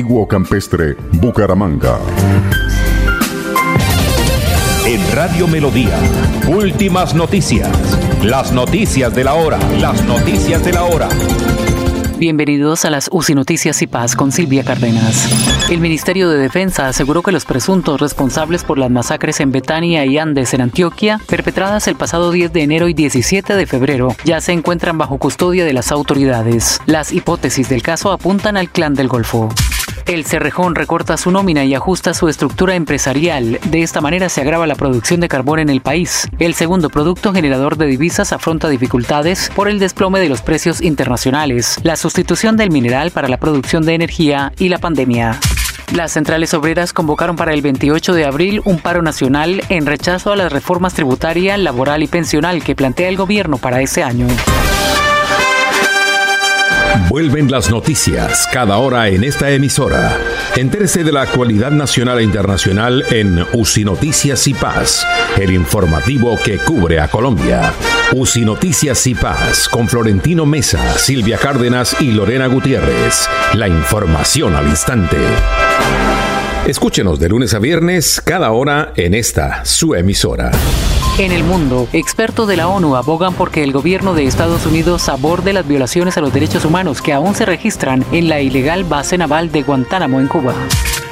Campestre, 0.27 0.95
Bucaramanga. 1.13 1.99
En 4.85 5.15
Radio 5.15 5.47
Melodía, 5.47 5.97
últimas 6.47 7.13
noticias. 7.13 7.69
Las 8.23 8.51
noticias 8.51 9.13
de 9.13 9.23
la 9.23 9.35
hora. 9.35 9.59
Las 9.79 10.03
noticias 10.05 10.63
de 10.65 10.73
la 10.73 10.83
hora. 10.85 11.07
Bienvenidos 12.17 12.85
a 12.85 12.89
las 12.89 13.09
UCI 13.11 13.35
Noticias 13.35 13.81
y 13.81 13.87
Paz 13.87 14.15
con 14.15 14.31
Silvia 14.31 14.63
Cárdenas. 14.63 15.29
El 15.69 15.79
Ministerio 15.79 16.29
de 16.29 16.37
Defensa 16.37 16.87
aseguró 16.87 17.21
que 17.21 17.31
los 17.31 17.45
presuntos 17.45 17.99
responsables 17.99 18.63
por 18.63 18.77
las 18.77 18.89
masacres 18.91 19.39
en 19.39 19.51
Betania 19.51 20.05
y 20.05 20.17
Andes 20.17 20.53
en 20.53 20.61
Antioquia, 20.61 21.19
perpetradas 21.27 21.87
el 21.87 21.95
pasado 21.95 22.31
10 22.31 22.53
de 22.53 22.63
enero 22.63 22.87
y 22.87 22.93
17 22.93 23.55
de 23.55 23.65
febrero, 23.65 24.15
ya 24.23 24.41
se 24.41 24.51
encuentran 24.51 24.97
bajo 24.97 25.17
custodia 25.17 25.63
de 25.63 25.73
las 25.73 25.91
autoridades. 25.91 26.79
Las 26.85 27.11
hipótesis 27.11 27.69
del 27.69 27.81
caso 27.81 28.11
apuntan 28.11 28.57
al 28.57 28.69
clan 28.69 28.93
del 28.93 29.07
Golfo. 29.07 29.49
El 30.05 30.25
Cerrejón 30.25 30.75
recorta 30.75 31.17
su 31.17 31.31
nómina 31.31 31.63
y 31.65 31.73
ajusta 31.73 32.13
su 32.13 32.27
estructura 32.27 32.75
empresarial. 32.75 33.59
De 33.65 33.81
esta 33.81 34.01
manera 34.01 34.29
se 34.29 34.41
agrava 34.41 34.67
la 34.67 34.75
producción 34.75 35.19
de 35.19 35.27
carbón 35.27 35.59
en 35.59 35.69
el 35.69 35.81
país. 35.81 36.27
El 36.39 36.53
segundo 36.53 36.89
producto 36.89 37.33
generador 37.33 37.77
de 37.77 37.85
divisas 37.85 38.33
afronta 38.33 38.69
dificultades 38.69 39.51
por 39.55 39.67
el 39.67 39.79
desplome 39.79 40.19
de 40.19 40.29
los 40.29 40.41
precios 40.41 40.81
internacionales, 40.81 41.79
la 41.83 41.95
sustitución 41.95 42.57
del 42.57 42.71
mineral 42.71 43.11
para 43.11 43.27
la 43.27 43.37
producción 43.37 43.85
de 43.85 43.95
energía 43.95 44.51
y 44.57 44.69
la 44.69 44.79
pandemia. 44.79 45.39
Las 45.93 46.13
centrales 46.13 46.53
obreras 46.53 46.93
convocaron 46.93 47.35
para 47.35 47.53
el 47.53 47.61
28 47.61 48.13
de 48.13 48.25
abril 48.25 48.61
un 48.63 48.79
paro 48.79 49.01
nacional 49.01 49.61
en 49.67 49.85
rechazo 49.85 50.31
a 50.31 50.37
las 50.37 50.51
reformas 50.51 50.93
tributaria, 50.93 51.57
laboral 51.57 52.01
y 52.01 52.07
pensional 52.07 52.63
que 52.63 52.75
plantea 52.75 53.09
el 53.09 53.17
gobierno 53.17 53.57
para 53.57 53.81
ese 53.81 54.01
año. 54.01 54.27
Vuelven 57.09 57.51
las 57.51 57.69
noticias 57.69 58.47
cada 58.51 58.77
hora 58.77 59.09
en 59.09 59.23
esta 59.23 59.49
emisora. 59.51 60.17
Entérese 60.55 61.03
de 61.03 61.11
la 61.11 61.21
actualidad 61.21 61.71
nacional 61.71 62.19
e 62.19 62.23
internacional 62.23 63.03
en 63.11 63.45
UCI 63.53 63.85
Noticias 63.85 64.47
y 64.47 64.53
Paz, 64.53 65.05
el 65.39 65.51
informativo 65.51 66.37
que 66.43 66.57
cubre 66.57 66.99
a 66.99 67.07
Colombia. 67.07 67.73
UCI 68.13 68.45
Noticias 68.45 69.05
y 69.07 69.15
Paz 69.15 69.69
con 69.69 69.87
Florentino 69.87 70.45
Mesa, 70.45 70.97
Silvia 70.97 71.37
Cárdenas 71.37 71.95
y 72.01 72.11
Lorena 72.11 72.47
Gutiérrez. 72.47 73.27
La 73.53 73.67
información 73.67 74.55
al 74.55 74.67
instante. 74.67 75.17
Escúchenos 76.65 77.19
de 77.19 77.29
lunes 77.29 77.53
a 77.53 77.59
viernes 77.59 78.21
cada 78.23 78.51
hora 78.51 78.93
en 78.95 79.13
esta 79.13 79.65
su 79.65 79.95
emisora. 79.95 80.51
En 81.17 81.31
el 81.31 81.43
mundo, 81.43 81.87
expertos 81.93 82.47
de 82.47 82.57
la 82.57 82.67
ONU 82.67 82.95
abogan 82.95 83.33
porque 83.33 83.63
el 83.63 83.73
gobierno 83.73 84.13
de 84.13 84.25
Estados 84.25 84.65
Unidos 84.65 85.07
aborde 85.09 85.53
las 85.53 85.67
violaciones 85.67 86.17
a 86.17 86.21
los 86.21 86.33
derechos 86.33 86.65
humanos 86.65 87.01
que 87.01 87.13
aún 87.13 87.35
se 87.35 87.45
registran 87.45 88.03
en 88.11 88.29
la 88.29 88.41
ilegal 88.41 88.85
base 88.85 89.17
naval 89.17 89.51
de 89.51 89.61
Guantánamo 89.61 90.19
en 90.19 90.27
Cuba. 90.27 90.53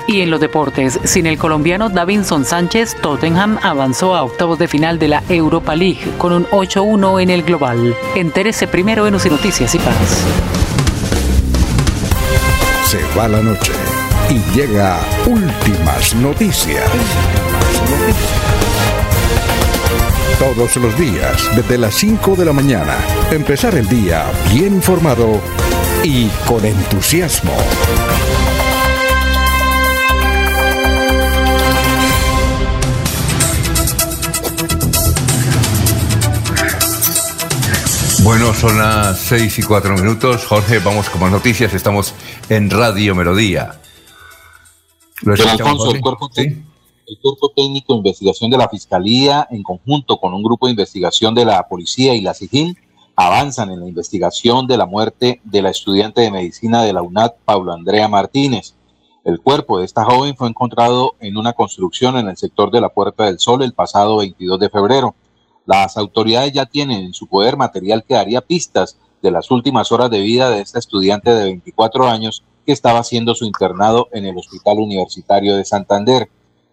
Y 0.07 0.21
en 0.21 0.31
los 0.31 0.39
deportes, 0.39 0.99
sin 1.03 1.27
el 1.27 1.37
colombiano 1.37 1.89
Davinson 1.89 2.43
Sánchez, 2.43 2.95
Tottenham 3.01 3.59
avanzó 3.61 4.15
a 4.15 4.23
octavos 4.23 4.57
de 4.57 4.67
final 4.67 4.97
de 4.97 5.09
la 5.09 5.23
Europa 5.29 5.75
League 5.75 5.99
con 6.17 6.33
un 6.33 6.45
8-1 6.47 7.21
en 7.21 7.29
el 7.29 7.43
global. 7.43 7.95
Entérese 8.15 8.67
primero 8.67 9.05
en 9.05 9.13
UCI 9.13 9.29
Noticias 9.29 9.75
y 9.75 9.79
Paz. 9.79 10.25
Se 12.85 12.99
va 13.15 13.27
la 13.27 13.41
noche 13.41 13.73
y 14.31 14.57
llega 14.57 14.99
últimas 15.27 16.15
noticias. 16.15 16.89
Todos 20.39 20.77
los 20.77 20.97
días, 20.97 21.53
desde 21.53 21.77
las 21.77 21.95
5 21.95 22.37
de 22.37 22.45
la 22.45 22.53
mañana, 22.53 22.97
empezar 23.29 23.75
el 23.75 23.89
día 23.89 24.23
bien 24.53 24.75
informado 24.75 25.41
y 26.01 26.29
con 26.47 26.65
entusiasmo. 26.65 27.51
Bueno, 38.23 38.53
son 38.53 38.77
las 38.77 39.19
seis 39.19 39.59
y 39.59 39.63
cuatro 39.63 39.93
minutos. 39.95 40.45
Jorge, 40.45 40.79
vamos 40.79 41.09
con 41.09 41.19
más 41.19 41.31
noticias. 41.31 41.73
Estamos 41.73 42.13
en 42.47 42.69
Radio 42.69 43.13
Melodía. 43.13 43.81
Don 45.21 45.41
Alfonso, 45.41 45.93
el 45.93 45.99
cuerpo, 45.99 46.29
el 47.09 47.17
cuerpo 47.17 47.51
técnico 47.55 47.93
de 47.93 47.97
investigación 47.97 48.51
de 48.51 48.57
la 48.57 48.69
Fiscalía, 48.69 49.47
en 49.49 49.63
conjunto 49.63 50.17
con 50.17 50.33
un 50.35 50.43
grupo 50.43 50.67
de 50.67 50.73
investigación 50.73 51.33
de 51.33 51.43
la 51.43 51.67
Policía 51.67 52.13
y 52.13 52.21
la 52.21 52.35
SIGIN, 52.35 52.77
avanzan 53.15 53.71
en 53.71 53.79
la 53.79 53.87
investigación 53.87 54.67
de 54.67 54.77
la 54.77 54.85
muerte 54.85 55.41
de 55.43 55.61
la 55.63 55.71
estudiante 55.71 56.21
de 56.21 56.29
medicina 56.29 56.83
de 56.83 56.93
la 56.93 57.01
UNAD, 57.01 57.31
Pablo 57.45 57.73
Andrea 57.73 58.07
Martínez. 58.07 58.75
El 59.25 59.41
cuerpo 59.41 59.79
de 59.79 59.85
esta 59.85 60.05
joven 60.05 60.35
fue 60.37 60.49
encontrado 60.49 61.15
en 61.19 61.35
una 61.35 61.53
construcción 61.53 62.15
en 62.15 62.29
el 62.29 62.37
sector 62.37 62.69
de 62.69 62.79
la 62.79 62.89
Puerta 62.89 63.25
del 63.25 63.39
Sol 63.39 63.63
el 63.63 63.73
pasado 63.73 64.17
22 64.17 64.59
de 64.59 64.69
febrero. 64.69 65.15
Las 65.65 65.97
autoridades 65.97 66.53
ya 66.53 66.67
tienen 66.67 67.01
en 67.01 67.13
su 67.13 67.25
poder 67.25 67.57
material 67.57 68.03
que 68.07 68.13
daría 68.13 68.41
pistas 68.41 68.99
de 69.23 69.31
las 69.31 69.49
últimas 69.49 69.91
horas 69.91 70.11
de 70.11 70.21
vida 70.21 70.51
de 70.51 70.61
esta 70.61 70.77
estudiante 70.77 71.33
de 71.33 71.43
24 71.43 72.07
años 72.07 72.43
que 72.65 72.71
estaba 72.71 72.99
haciendo 72.99 73.33
su 73.33 73.45
internado 73.45 74.09
en 74.13 74.27
el 74.27 74.37
Hospital 74.37 74.77
Universitario 74.77 75.55
de 75.55 75.65
Santander. 75.65 76.29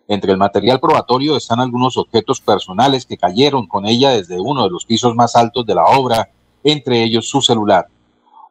Entre 0.09 0.30
el 0.30 0.38
material 0.38 0.78
probatorio 0.78 1.36
están 1.36 1.61
algunos 1.61 1.96
objetos 1.96 2.40
personales 2.40 3.07
que 3.07 3.16
cayeron 3.16 3.66
con 3.66 3.86
ella 3.86 4.11
desde 4.11 4.40
uno 4.40 4.62
de 4.62 4.70
los 4.70 4.84
pisos 4.84 5.14
más 5.16 5.34
altos 5.34 5.66
de 5.66 5.74
la 5.74 5.84
obra, 5.84 6.30
entre 6.62 7.02
ellos 7.02 7.28
su 7.28 7.42
celular. 7.42 7.88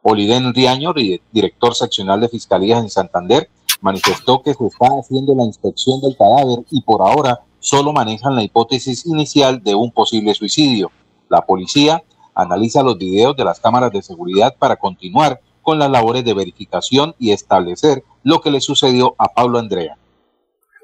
Oliden 0.01 0.53
Riaño, 0.53 0.93
director 1.31 1.73
seccional 1.73 2.21
de 2.21 2.29
Fiscalías 2.29 2.81
en 2.81 2.89
Santander, 2.89 3.49
manifestó 3.81 4.41
que 4.41 4.53
se 4.53 4.65
está 4.65 4.87
haciendo 4.99 5.33
la 5.33 5.45
inspección 5.45 6.01
del 6.01 6.17
cadáver 6.17 6.65
y 6.69 6.81
por 6.81 7.01
ahora 7.01 7.39
solo 7.59 7.93
manejan 7.93 8.35
la 8.35 8.43
hipótesis 8.43 9.05
inicial 9.05 9.63
de 9.63 9.75
un 9.75 9.91
posible 9.91 10.33
suicidio. 10.33 10.91
La 11.29 11.41
policía 11.41 12.03
analiza 12.35 12.83
los 12.83 12.97
videos 12.97 13.35
de 13.35 13.45
las 13.45 13.59
cámaras 13.59 13.91
de 13.91 14.01
seguridad 14.01 14.55
para 14.59 14.75
continuar 14.75 15.39
con 15.61 15.79
las 15.79 15.89
labores 15.89 16.23
de 16.23 16.33
verificación 16.33 17.15
y 17.17 17.31
establecer 17.31 18.03
lo 18.23 18.41
que 18.41 18.51
le 18.51 18.61
sucedió 18.61 19.15
a 19.17 19.29
Pablo 19.29 19.57
Andrea. 19.57 19.97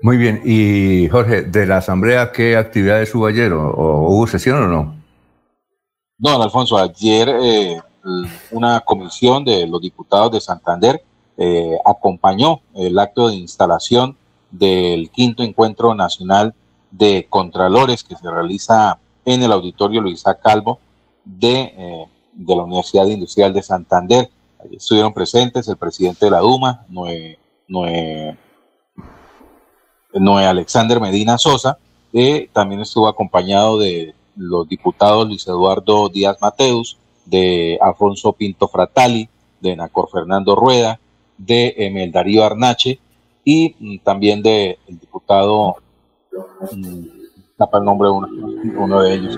Muy 0.04 0.18
bien, 0.18 0.42
y 0.44 1.08
Jorge, 1.10 1.44
de 1.44 1.68
la 1.68 1.78
Asamblea, 1.78 2.32
¿qué 2.32 2.58
actividades 2.58 3.14
hubo 3.14 3.28
ayer? 3.28 3.54
¿O, 3.54 4.08
hubo 4.10 4.26
sesión 4.26 4.64
o 4.64 4.68
no? 4.68 4.96
No, 6.18 6.42
Alfonso, 6.42 6.78
ayer 6.78 7.30
eh, 7.30 7.80
una 8.52 8.80
comisión 8.80 9.46
de 9.46 9.68
los 9.68 9.80
diputados 9.80 10.32
de 10.32 10.42
Santander 10.42 11.04
eh, 11.38 11.78
acompañó 11.86 12.62
el 12.74 12.98
acto 12.98 13.30
de 13.30 13.36
instalación 13.36 14.18
del 14.50 15.12
quinto 15.12 15.44
encuentro 15.44 15.94
nacional 15.94 16.54
de 16.90 17.28
Contralores 17.30 18.04
que 18.04 18.16
se 18.16 18.30
realiza 18.30 18.98
en 19.24 19.44
el 19.44 19.52
auditorio 19.52 20.02
Luisa 20.02 20.34
Calvo 20.36 20.80
de, 21.24 21.74
eh, 21.78 22.06
de 22.34 22.56
la 22.56 22.64
Universidad 22.64 23.06
Industrial 23.06 23.54
de 23.54 23.62
Santander. 23.62 24.30
Estuvieron 24.72 25.14
presentes 25.14 25.68
el 25.68 25.78
presidente 25.78 26.26
de 26.26 26.32
la 26.32 26.40
Duma, 26.40 26.86
Noé, 26.90 27.38
Noé, 27.68 28.36
Noé 30.14 30.46
Alexander 30.46 31.00
Medina 31.00 31.38
Sosa, 31.38 31.78
que 32.12 32.50
también 32.52 32.82
estuvo 32.82 33.08
acompañado 33.08 33.78
de 33.78 34.14
los 34.36 34.68
diputados 34.68 35.28
Luis 35.28 35.48
Eduardo 35.48 36.10
Díaz 36.10 36.38
Mateus, 36.42 36.98
de 37.26 37.78
Alfonso 37.82 38.34
Pinto 38.34 38.68
Fratali, 38.68 39.30
de 39.60 39.76
Nacor 39.76 40.10
Fernando 40.12 40.56
Rueda, 40.56 41.00
de 41.38 41.74
Emel 41.78 42.12
Darío 42.12 42.44
Arnache 42.44 43.00
y 43.44 43.76
mm, 43.80 43.98
también 44.00 44.42
del 44.42 44.78
diputado 44.88 45.78
tapa 47.58 47.78
el 47.78 47.84
nombre 47.84 48.08
de 48.10 48.78
uno, 48.78 49.02
de 49.02 49.14
ellos 49.14 49.38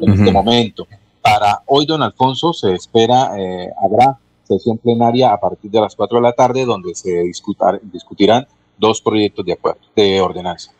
en 0.00 0.12
este 0.12 0.32
momento. 0.32 0.86
Para 1.20 1.62
hoy, 1.66 1.86
don 1.86 2.02
Alfonso, 2.02 2.52
se 2.52 2.72
espera, 2.74 3.38
eh, 3.38 3.70
habrá 3.82 4.18
sesión 4.44 4.78
plenaria 4.78 5.32
a 5.32 5.38
partir 5.38 5.70
de 5.70 5.80
las 5.80 5.94
4 5.94 6.18
de 6.18 6.22
la 6.22 6.32
tarde 6.32 6.64
donde 6.64 6.94
se 6.94 7.10
discutar, 7.22 7.80
discutirán 7.82 8.46
dos 8.82 9.00
proyectos 9.00 9.46
de 9.46 9.52
acuerdo, 9.52 9.80
de 9.96 10.20
ordenanza. 10.20 10.72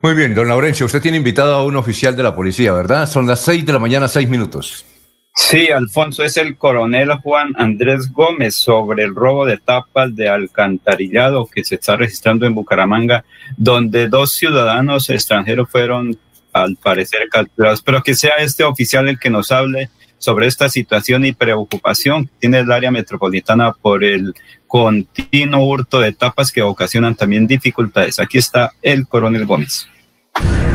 Muy 0.00 0.14
bien, 0.14 0.34
don 0.34 0.48
Laurencio, 0.48 0.86
usted 0.86 1.02
tiene 1.02 1.18
invitado 1.18 1.54
a 1.54 1.64
un 1.64 1.76
oficial 1.76 2.16
de 2.16 2.22
la 2.22 2.34
policía, 2.34 2.72
¿verdad? 2.72 3.06
Son 3.06 3.26
las 3.26 3.40
6 3.40 3.66
de 3.66 3.72
la 3.74 3.78
mañana, 3.78 4.08
6 4.08 4.28
minutos. 4.30 4.86
Sí, 5.34 5.68
Alfonso, 5.68 6.24
es 6.24 6.36
el 6.36 6.56
coronel 6.56 7.12
Juan 7.22 7.52
Andrés 7.56 8.10
Gómez 8.12 8.54
sobre 8.54 9.04
el 9.04 9.14
robo 9.14 9.44
de 9.44 9.58
tapas 9.58 10.14
de 10.14 10.28
alcantarillado 10.28 11.46
que 11.46 11.64
se 11.64 11.74
está 11.74 11.96
registrando 11.96 12.46
en 12.46 12.54
Bucaramanga, 12.54 13.24
donde 13.56 14.08
dos 14.08 14.32
ciudadanos 14.32 15.10
extranjeros 15.10 15.68
fueron, 15.68 16.16
al 16.52 16.76
parecer, 16.76 17.28
capturados. 17.30 17.82
Pero 17.82 18.02
que 18.02 18.14
sea 18.14 18.36
este 18.38 18.64
oficial 18.64 19.08
el 19.08 19.18
que 19.18 19.30
nos 19.30 19.52
hable 19.52 19.90
sobre 20.18 20.46
esta 20.46 20.68
situación 20.68 21.24
y 21.24 21.32
preocupación 21.32 22.26
que 22.26 22.32
tiene 22.40 22.58
el 22.60 22.72
área 22.72 22.90
metropolitana 22.90 23.72
por 23.72 24.04
el 24.04 24.34
continuo 24.70 25.66
hurto 25.66 25.98
de 25.98 26.12
tapas 26.12 26.52
que 26.52 26.62
ocasionan 26.62 27.16
también 27.16 27.48
dificultades. 27.48 28.20
Aquí 28.20 28.38
está 28.38 28.70
el 28.82 29.08
coronel 29.08 29.44
Gómez. 29.44 29.88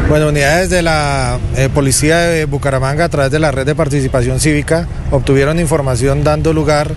Bueno, 0.10 0.28
unidades 0.28 0.70
de 0.70 0.82
la 0.82 1.40
eh, 1.56 1.70
Policía 1.74 2.18
de 2.18 2.44
Bucaramanga 2.44 3.06
a 3.06 3.10
través 3.10 3.32
de 3.32 3.40
la 3.40 3.52
red 3.52 3.66
de 3.66 3.74
participación 3.74 4.42
cívica 4.42 4.86
obtuvieron 5.12 5.62
información 5.62 6.26
dando 6.26 6.52
lugar 6.52 6.92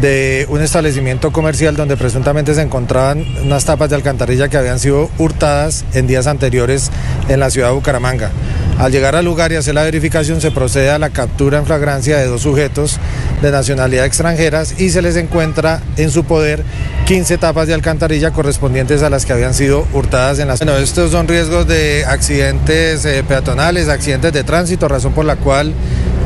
de 0.00 0.46
un 0.48 0.60
establecimiento 0.60 1.32
comercial 1.32 1.76
donde 1.76 1.96
presuntamente 1.96 2.54
se 2.54 2.62
encontraban 2.62 3.24
unas 3.42 3.64
tapas 3.64 3.90
de 3.90 3.96
alcantarilla 3.96 4.48
que 4.48 4.56
habían 4.56 4.78
sido 4.78 5.10
hurtadas 5.18 5.84
en 5.94 6.06
días 6.06 6.26
anteriores 6.26 6.90
en 7.28 7.40
la 7.40 7.50
ciudad 7.50 7.68
de 7.68 7.74
Bucaramanga. 7.74 8.30
Al 8.78 8.90
llegar 8.90 9.14
al 9.14 9.24
lugar 9.24 9.52
y 9.52 9.56
hacer 9.56 9.74
la 9.74 9.84
verificación 9.84 10.40
se 10.40 10.50
procede 10.50 10.90
a 10.90 10.98
la 10.98 11.10
captura 11.10 11.58
en 11.58 11.66
flagrancia 11.66 12.16
de 12.16 12.26
dos 12.26 12.42
sujetos 12.42 12.98
de 13.40 13.52
nacionalidad 13.52 14.04
extranjeras 14.04 14.80
y 14.80 14.90
se 14.90 15.00
les 15.00 15.14
encuentra 15.16 15.80
en 15.96 16.10
su 16.10 16.24
poder 16.24 16.64
15 17.06 17.38
tapas 17.38 17.68
de 17.68 17.74
alcantarilla 17.74 18.32
correspondientes 18.32 19.02
a 19.04 19.10
las 19.10 19.26
que 19.26 19.32
habían 19.32 19.54
sido 19.54 19.86
hurtadas 19.92 20.40
en 20.40 20.48
la 20.48 20.56
Bueno, 20.56 20.76
estos 20.76 21.12
son 21.12 21.28
riesgos 21.28 21.68
de 21.68 22.04
accidentes 22.04 23.04
eh, 23.04 23.22
peatonales, 23.26 23.88
accidentes 23.88 24.32
de 24.32 24.42
tránsito, 24.42 24.88
razón 24.88 25.12
por 25.12 25.24
la 25.24 25.36
cual 25.36 25.72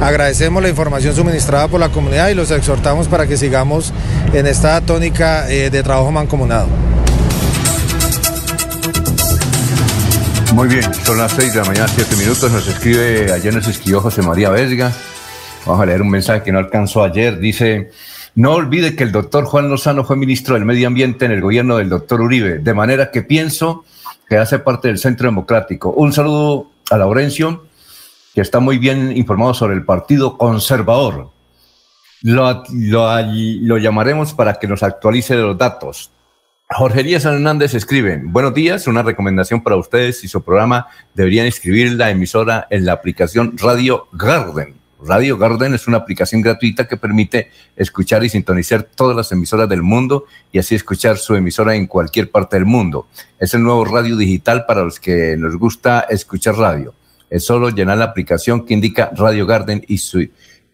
Agradecemos 0.00 0.62
la 0.62 0.68
información 0.68 1.12
suministrada 1.16 1.66
por 1.66 1.80
la 1.80 1.88
comunidad 1.88 2.28
y 2.28 2.34
los 2.34 2.52
exhortamos 2.52 3.08
para 3.08 3.26
que 3.26 3.36
sigamos 3.58 3.92
en 4.34 4.46
esta 4.46 4.80
tónica 4.82 5.50
eh, 5.50 5.68
de 5.68 5.82
trabajo 5.82 6.12
mancomunado. 6.12 6.68
Muy 10.54 10.68
bien, 10.68 10.94
son 11.02 11.18
las 11.18 11.32
6 11.32 11.54
de 11.54 11.60
la 11.60 11.66
mañana, 11.66 11.88
7 11.88 12.16
minutos. 12.18 12.52
Nos 12.52 12.68
escribe, 12.68 13.32
ayer 13.32 13.52
nos 13.52 13.66
escribió 13.66 14.00
José 14.00 14.22
María 14.22 14.50
Vesga. 14.50 14.92
Vamos 15.66 15.82
a 15.82 15.86
leer 15.86 16.02
un 16.02 16.10
mensaje 16.10 16.44
que 16.44 16.52
no 16.52 16.60
alcanzó 16.60 17.02
ayer. 17.02 17.40
Dice, 17.40 17.90
no 18.36 18.52
olvide 18.52 18.94
que 18.94 19.02
el 19.02 19.10
doctor 19.10 19.44
Juan 19.44 19.68
Lozano 19.68 20.04
fue 20.04 20.16
ministro 20.16 20.54
del 20.54 20.64
Medio 20.64 20.86
Ambiente 20.86 21.24
en 21.24 21.32
el 21.32 21.40
gobierno 21.40 21.78
del 21.78 21.88
doctor 21.88 22.20
Uribe, 22.20 22.60
de 22.60 22.74
manera 22.74 23.10
que 23.10 23.22
pienso 23.22 23.84
que 24.28 24.36
hace 24.36 24.60
parte 24.60 24.86
del 24.86 24.98
Centro 24.98 25.26
Democrático. 25.26 25.90
Un 25.90 26.12
saludo 26.12 26.68
a 26.90 26.96
Laurencio, 26.96 27.64
que 28.36 28.40
está 28.40 28.60
muy 28.60 28.78
bien 28.78 29.16
informado 29.16 29.52
sobre 29.52 29.74
el 29.74 29.84
Partido 29.84 30.38
Conservador. 30.38 31.37
Lo, 32.22 32.64
lo 32.70 33.78
llamaremos 33.78 34.34
para 34.34 34.54
que 34.54 34.66
nos 34.66 34.82
actualice 34.82 35.36
los 35.36 35.56
datos. 35.56 36.10
Jorge 36.70 37.00
Elías 37.00 37.24
Hernández 37.24 37.74
escribe, 37.74 38.20
buenos 38.22 38.52
días, 38.52 38.86
una 38.86 39.02
recomendación 39.02 39.62
para 39.62 39.76
ustedes 39.76 40.22
y 40.22 40.28
su 40.28 40.42
programa 40.42 40.88
deberían 41.14 41.46
inscribir 41.46 41.92
la 41.92 42.10
emisora 42.10 42.66
en 42.68 42.84
la 42.84 42.92
aplicación 42.92 43.56
Radio 43.56 44.08
Garden. 44.12 44.74
Radio 45.00 45.38
Garden 45.38 45.74
es 45.74 45.86
una 45.86 45.98
aplicación 45.98 46.42
gratuita 46.42 46.86
que 46.88 46.96
permite 46.96 47.50
escuchar 47.76 48.24
y 48.24 48.28
sintonizar 48.28 48.82
todas 48.82 49.16
las 49.16 49.32
emisoras 49.32 49.68
del 49.68 49.82
mundo 49.82 50.26
y 50.52 50.58
así 50.58 50.74
escuchar 50.74 51.16
su 51.16 51.36
emisora 51.36 51.74
en 51.74 51.86
cualquier 51.86 52.30
parte 52.30 52.56
del 52.56 52.66
mundo. 52.66 53.06
Es 53.38 53.54
el 53.54 53.62
nuevo 53.62 53.84
radio 53.84 54.16
digital 54.16 54.66
para 54.66 54.82
los 54.82 55.00
que 55.00 55.36
nos 55.38 55.56
gusta 55.56 56.00
escuchar 56.10 56.56
radio. 56.56 56.94
Es 57.30 57.44
solo 57.44 57.70
llenar 57.70 57.98
la 57.98 58.06
aplicación 58.06 58.66
que 58.66 58.74
indica 58.74 59.10
Radio 59.14 59.46
Garden 59.46 59.84
y, 59.86 59.98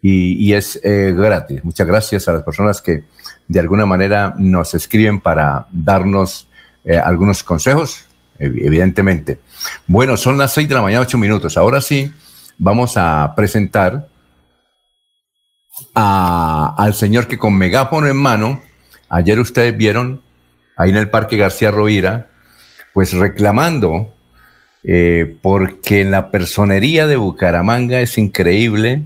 y, 0.07 0.53
es 0.53 0.79
eh, 0.85 1.15
gratis. 1.17 1.65
Muchas 1.65 1.87
gracias 1.87 2.29
a 2.29 2.35
las 2.35 2.43
personas 2.43 2.83
que 2.83 3.05
de 3.49 3.59
alguna 3.59 3.87
manera 3.87 4.35
nos 4.37 4.75
escriben 4.75 5.19
para 5.19 5.67
darnos 5.73 6.47
eh, 6.85 6.99
algunos 6.99 7.43
consejos, 7.43 8.05
evidentemente. 8.39 9.39
Bueno, 9.87 10.19
son 10.19 10.37
las 10.37 10.53
seis 10.53 10.69
de 10.69 10.75
la 10.75 10.83
mañana, 10.83 11.01
ocho 11.01 11.17
minutos. 11.17 11.57
Ahora 11.57 11.81
sí, 11.81 12.13
vamos 12.59 12.99
a 12.99 13.33
presentar 13.35 14.07
al 15.95 16.93
señor 16.93 17.27
que 17.27 17.39
con 17.39 17.57
megáfono 17.57 18.07
en 18.07 18.19
mano, 18.19 18.61
ayer 19.09 19.41
ustedes 19.41 19.75
vieron 19.75 20.21
ahí 20.77 20.91
en 20.91 20.97
el 20.97 21.09
Parque 21.09 21.39
García 21.39 21.71
Rovira, 21.71 22.29
pues 22.93 23.15
reclamando, 23.15 24.13
eh, 24.83 25.35
porque 25.41 26.05
la 26.05 26.31
personería 26.31 27.07
de 27.07 27.17
Bucaramanga 27.17 28.03
es 28.03 28.19
increíble, 28.19 29.03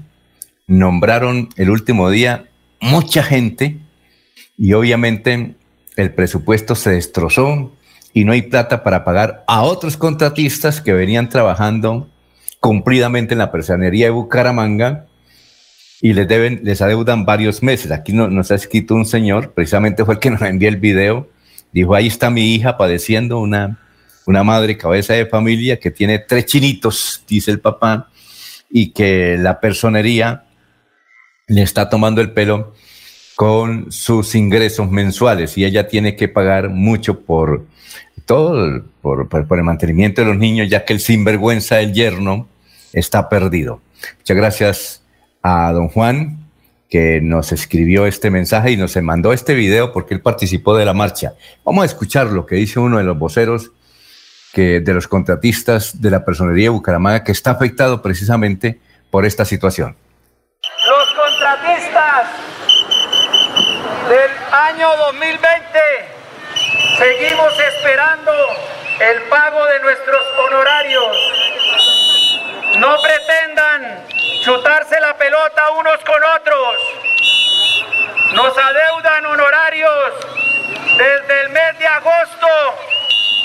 nombraron 0.68 1.48
el 1.56 1.70
último 1.70 2.10
día 2.10 2.44
mucha 2.80 3.24
gente 3.24 3.78
y 4.56 4.74
obviamente 4.74 5.56
el 5.96 6.14
presupuesto 6.14 6.76
se 6.76 6.90
destrozó 6.90 7.72
y 8.12 8.24
no 8.24 8.32
hay 8.32 8.42
plata 8.42 8.84
para 8.84 9.04
pagar 9.04 9.44
a 9.48 9.62
otros 9.62 9.96
contratistas 9.96 10.80
que 10.80 10.92
venían 10.92 11.28
trabajando 11.28 12.08
cumplidamente 12.60 13.34
en 13.34 13.38
la 13.38 13.50
personería 13.50 14.06
de 14.06 14.10
Bucaramanga 14.10 15.06
y 16.00 16.12
les 16.12 16.28
deben, 16.28 16.60
les 16.62 16.80
adeudan 16.82 17.24
varios 17.24 17.62
meses. 17.62 17.90
Aquí 17.90 18.12
nos 18.12 18.50
ha 18.50 18.54
escrito 18.54 18.94
un 18.94 19.06
señor, 19.06 19.52
precisamente 19.52 20.04
fue 20.04 20.14
el 20.14 20.20
que 20.20 20.30
nos 20.30 20.42
envió 20.42 20.68
el 20.68 20.76
video, 20.76 21.28
dijo, 21.72 21.94
ahí 21.94 22.06
está 22.06 22.30
mi 22.30 22.54
hija 22.54 22.76
padeciendo 22.76 23.40
una, 23.40 23.78
una 24.26 24.44
madre 24.44 24.76
cabeza 24.76 25.14
de 25.14 25.26
familia 25.26 25.80
que 25.80 25.90
tiene 25.90 26.18
tres 26.18 26.46
chinitos, 26.46 27.24
dice 27.26 27.50
el 27.50 27.60
papá, 27.60 28.10
y 28.70 28.90
que 28.90 29.36
la 29.38 29.60
personería 29.60 30.44
le 31.48 31.62
está 31.62 31.88
tomando 31.88 32.20
el 32.20 32.30
pelo 32.30 32.74
con 33.36 33.90
sus 33.90 34.34
ingresos 34.34 34.90
mensuales 34.90 35.56
y 35.58 35.64
ella 35.64 35.88
tiene 35.88 36.16
que 36.16 36.28
pagar 36.28 36.70
mucho 36.70 37.20
por 37.20 37.66
todo, 38.26 38.84
por, 39.00 39.28
por, 39.28 39.58
el 39.58 39.64
mantenimiento 39.64 40.20
de 40.20 40.28
los 40.28 40.36
niños, 40.36 40.68
ya 40.68 40.84
que 40.84 40.92
el 40.92 41.00
sinvergüenza 41.00 41.76
del 41.76 41.92
yerno 41.92 42.48
está 42.92 43.28
perdido. 43.28 43.80
Muchas 44.18 44.36
gracias 44.36 45.02
a 45.42 45.72
don 45.72 45.88
Juan 45.88 46.48
que 46.88 47.20
nos 47.20 47.52
escribió 47.52 48.06
este 48.06 48.30
mensaje 48.30 48.72
y 48.72 48.76
nos 48.76 48.96
mandó 48.96 49.32
este 49.32 49.54
video 49.54 49.92
porque 49.92 50.14
él 50.14 50.20
participó 50.20 50.76
de 50.76 50.84
la 50.84 50.94
marcha. 50.94 51.34
Vamos 51.64 51.82
a 51.82 51.86
escuchar 51.86 52.28
lo 52.28 52.46
que 52.46 52.56
dice 52.56 52.80
uno 52.80 52.98
de 52.98 53.04
los 53.04 53.18
voceros 53.18 53.72
que, 54.52 54.80
de 54.80 54.94
los 54.94 55.06
contratistas 55.06 56.00
de 56.00 56.10
la 56.10 56.24
personería 56.24 56.64
de 56.64 56.70
Bucaramanga 56.70 57.24
que 57.24 57.32
está 57.32 57.50
afectado 57.52 58.00
precisamente 58.00 58.80
por 59.10 59.26
esta 59.26 59.44
situación. 59.44 59.96
Los 60.88 61.08
contratistas 61.14 62.28
del 64.08 64.30
año 64.52 64.88
2020 65.28 65.78
seguimos 66.96 67.60
esperando 67.60 68.32
el 68.98 69.22
pago 69.24 69.62
de 69.66 69.80
nuestros 69.80 70.22
honorarios. 70.38 71.18
No 72.76 72.96
pretendan 73.02 74.06
chutarse 74.42 74.98
la 75.00 75.18
pelota 75.18 75.70
unos 75.72 75.98
con 76.04 76.22
otros. 76.24 76.76
Nos 78.32 78.56
adeudan 78.56 79.26
honorarios 79.26 80.12
desde 80.96 81.40
el 81.42 81.48
mes 81.50 81.78
de 81.78 81.86
agosto. 81.86 82.48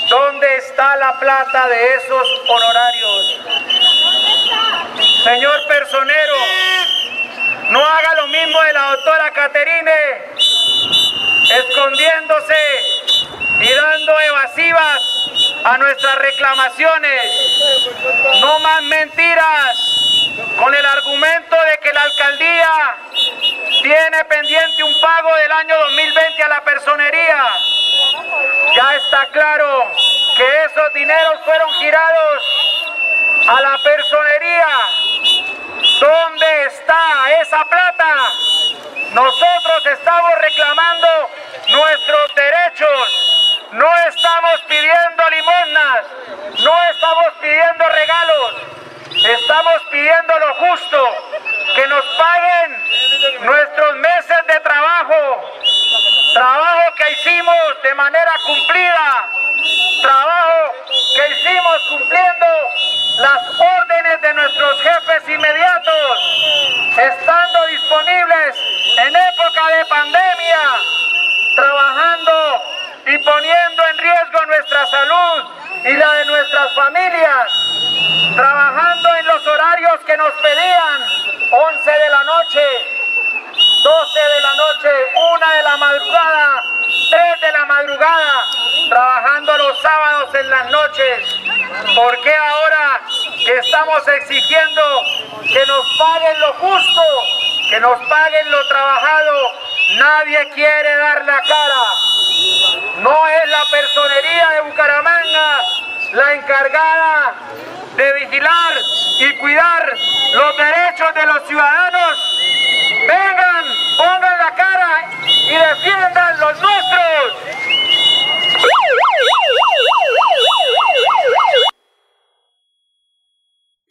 ¿Dónde 0.08 0.56
está 0.58 0.96
la 0.96 1.20
plata 1.20 1.68
de 1.68 1.96
esos 1.96 2.28
honorarios? 2.48 3.42
Señor 5.24 5.68
personero, 5.68 6.36
no 7.72 7.86
haga 7.86 8.14
lo 8.16 8.28
mismo 8.28 8.62
de 8.62 8.74
la 8.74 8.92
doctora 8.92 9.32
Caterine, 9.34 10.33
escondiéndose 11.58 12.56
y 13.60 13.74
dando 13.74 14.20
evasivas 14.20 15.02
a 15.64 15.78
nuestras 15.78 16.16
reclamaciones. 16.16 17.60
No 18.42 18.60
más 18.60 18.82
mentiras 18.84 19.78
con 20.58 20.74
el 20.74 20.86
argumento 20.86 21.56
de 21.56 21.78
que 21.78 21.94
la 21.94 22.02
alcaldía 22.02 22.96
tiene 23.82 24.26
pendiente 24.26 24.84
un 24.84 25.02
pago 25.02 25.36
del 25.36 25.52
año 25.52 25.76
2020 25.78 26.44
a 26.44 26.50
la 26.50 26.64
personería. 26.64 27.44
Ya 28.76 28.96
está 28.96 29.28
claro 29.32 29.92
que 30.38 30.66
esos 30.66 30.94
dineros 30.94 31.40
fueron 31.46 31.72
girados 31.74 32.44
a 33.48 33.62
la 33.62 33.78
personería 33.84 34.68
¿Dónde 36.04 36.66
está 36.66 37.42
esa 37.42 37.64
plata? 37.64 38.16
Nosotros 39.14 39.86
estamos 39.86 40.32
reclamando 40.40 41.08
nuestros 41.70 42.36
derechos. 42.36 43.70
No 43.74 43.88
estamos 44.08 44.62
pidiendo 44.68 45.30
limosnas, 45.30 46.06
no 46.64 46.84
estamos 46.90 47.34
pidiendo 47.40 47.90
regalos, 47.90 48.56
estamos 49.24 49.82
pidiendo 49.92 50.40
lo 50.40 50.54
justo, 50.56 51.16
que 51.76 51.88
nos 51.88 52.06
paguen 52.18 52.84
nuestros 53.42 53.96
meses 53.98 54.48
de 54.48 54.60
trabajo, 54.60 55.52
trabajo 56.34 56.96
que 56.96 57.12
hicimos 57.12 57.82
de 57.84 57.94
manera 57.96 58.34
cumplida, 58.46 59.28
trabajo 60.02 60.74
que 61.16 61.34
hicimos 61.34 61.82
cumpliendo 61.90 62.46
las 63.20 63.60
órdenes 63.60 64.22
de 64.22 64.34
nuestros 64.34 64.82
jefes 64.82 65.30
inmediatos, 65.30 66.20
estando 66.98 67.68
disponibles 67.68 68.56
en 68.98 69.16
época 69.16 69.68
de 69.78 69.86
pandemia, 69.86 70.62
trabajando 71.56 72.64
y 73.06 73.18
poniendo 73.20 73.88
en 73.88 73.98
riesgo 73.98 74.46
nuestra 74.48 74.86
salud 74.88 75.44
y 75.86 75.94
la 75.94 76.14
de 76.14 76.26
nuestras 76.26 76.74
familias, 76.76 77.54
trabajando 78.36 79.16
en 79.16 79.28
los 79.28 79.48
horarios 79.48 80.00
que 80.06 80.18
nos 80.18 80.32
pedían, 80.34 81.02
11 81.52 81.92
de 81.92 82.10
la 82.10 82.24
noche, 82.24 83.03
12 83.84 84.20
de 84.20 84.42
la 84.42 84.54
noche, 84.56 84.90
1 85.14 85.50
de 85.58 85.64
la 85.64 85.76
madrugada, 85.76 86.64
3 87.10 87.42
de 87.42 87.52
la 87.52 87.66
madrugada, 87.66 88.46
trabajando 88.88 89.58
los 89.58 89.82
sábados 89.82 90.36
en 90.36 90.50
las 90.50 90.70
noches. 90.72 91.40
¿Por 91.94 92.22
qué 92.22 92.34
ahora 92.34 93.02
que 93.46 93.58
estamos 93.58 94.08
exigiendo 94.08 95.04
que 95.52 95.66
nos 95.66 95.98
paguen 95.98 96.40
lo 96.40 96.54
justo, 96.54 97.02
que 97.70 97.80
nos 97.82 98.00
paguen 98.08 98.52
lo 98.52 98.68
trabajado, 98.70 99.52
nadie 99.98 100.50
quiere 100.52 100.96
dar 100.96 101.26
la 101.26 101.42
cara? 101.42 102.13
No 103.02 103.28
es 103.28 103.50
la 103.50 103.64
personería 103.72 104.50
de 104.52 104.62
Bucaramanga 104.70 105.62
la 106.14 106.34
encargada 106.36 107.36
de 107.98 108.14
vigilar 108.14 108.74
y 109.20 109.34
cuidar 109.40 109.98
los 110.34 110.58
derechos 110.58 111.14
de 111.16 111.26
los 111.26 111.48
ciudadanos. 111.48 112.40
Vengan, 113.02 113.66
pongan 113.98 114.38
la 114.38 114.56
cara 114.56 115.10
y 115.26 115.56
defiendan 115.56 116.40
los 116.40 116.62
nuestros. 116.62 116.94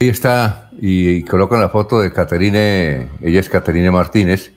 Ahí 0.01 0.09
está 0.09 0.69
y 0.81 1.25
colocan 1.25 1.61
la 1.61 1.69
foto 1.69 2.01
de 2.01 2.13
Caterine, 2.13 3.09
ella 3.23 3.41
es 3.41 3.49
Caterine 3.49 3.91
Martínez, 3.91 4.53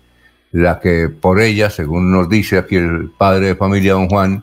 la 0.55 0.79
que 0.79 1.09
por 1.09 1.41
ella, 1.41 1.69
según 1.69 2.11
nos 2.11 2.29
dice 2.29 2.57
aquí 2.57 2.77
el 2.77 3.09
padre 3.09 3.47
de 3.47 3.55
familia, 3.55 3.91
don 3.91 4.07
Juan, 4.07 4.41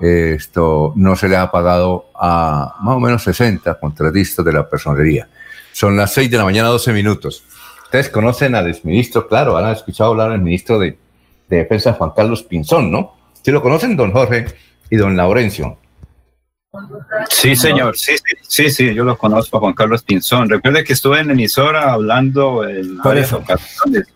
eh, 0.00 0.36
esto 0.38 0.94
no 0.96 1.16
se 1.16 1.28
le 1.28 1.36
ha 1.36 1.50
pagado 1.50 2.06
a 2.14 2.76
más 2.80 2.96
o 2.96 3.00
menos 3.00 3.22
60 3.24 3.78
contratistas 3.78 4.42
de 4.42 4.52
la 4.54 4.66
personería. 4.66 5.28
Son 5.72 5.98
las 5.98 6.14
6 6.14 6.30
de 6.30 6.38
la 6.38 6.44
mañana, 6.44 6.68
12 6.68 6.94
minutos. 6.94 7.44
Ustedes 7.84 8.08
conocen 8.08 8.54
al 8.54 8.68
exministro, 8.68 9.28
claro, 9.28 9.58
han 9.58 9.70
escuchado 9.70 10.12
hablar 10.12 10.30
del 10.30 10.40
ministro 10.40 10.78
de, 10.78 10.96
de 11.48 11.56
Defensa, 11.58 11.92
Juan 11.92 12.12
Carlos 12.16 12.42
Pinzón, 12.42 12.90
¿no? 12.90 13.14
¿Sí 13.42 13.50
lo 13.50 13.60
conocen, 13.60 13.98
don 13.98 14.12
Jorge 14.12 14.46
y 14.88 14.96
don 14.96 15.14
Laurencio? 15.14 15.76
Sí, 17.28 17.54
señor, 17.54 17.98
sí, 17.98 18.16
sí, 18.16 18.36
sí, 18.48 18.70
sí, 18.70 18.94
yo 18.94 19.04
lo 19.04 19.18
conozco, 19.18 19.60
Juan 19.60 19.74
Carlos 19.74 20.02
Pinzón. 20.02 20.48
Recuerde 20.48 20.84
que 20.84 20.94
estuve 20.94 21.20
en 21.20 21.26
la 21.26 21.34
emisora 21.34 21.92
hablando 21.92 22.66
en 22.66 22.96
varias 22.96 23.32
ocasiones. 23.34 24.13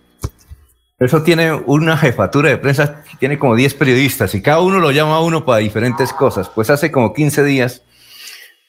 Eso 0.99 1.23
tiene 1.23 1.53
una 1.53 1.97
jefatura 1.97 2.51
de 2.51 2.59
prensa, 2.59 3.05
tiene 3.21 3.39
como 3.39 3.55
10 3.55 3.75
periodistas 3.75 4.35
y 4.35 4.43
cada 4.43 4.61
uno 4.61 4.81
lo 4.81 4.91
llama 4.91 5.17
a 5.17 5.21
uno 5.21 5.45
para 5.45 5.59
diferentes 5.59 6.13
cosas. 6.13 6.49
Pues 6.49 6.71
hace 6.71 6.91
como 6.91 7.15
15 7.15 7.45
días 7.45 7.83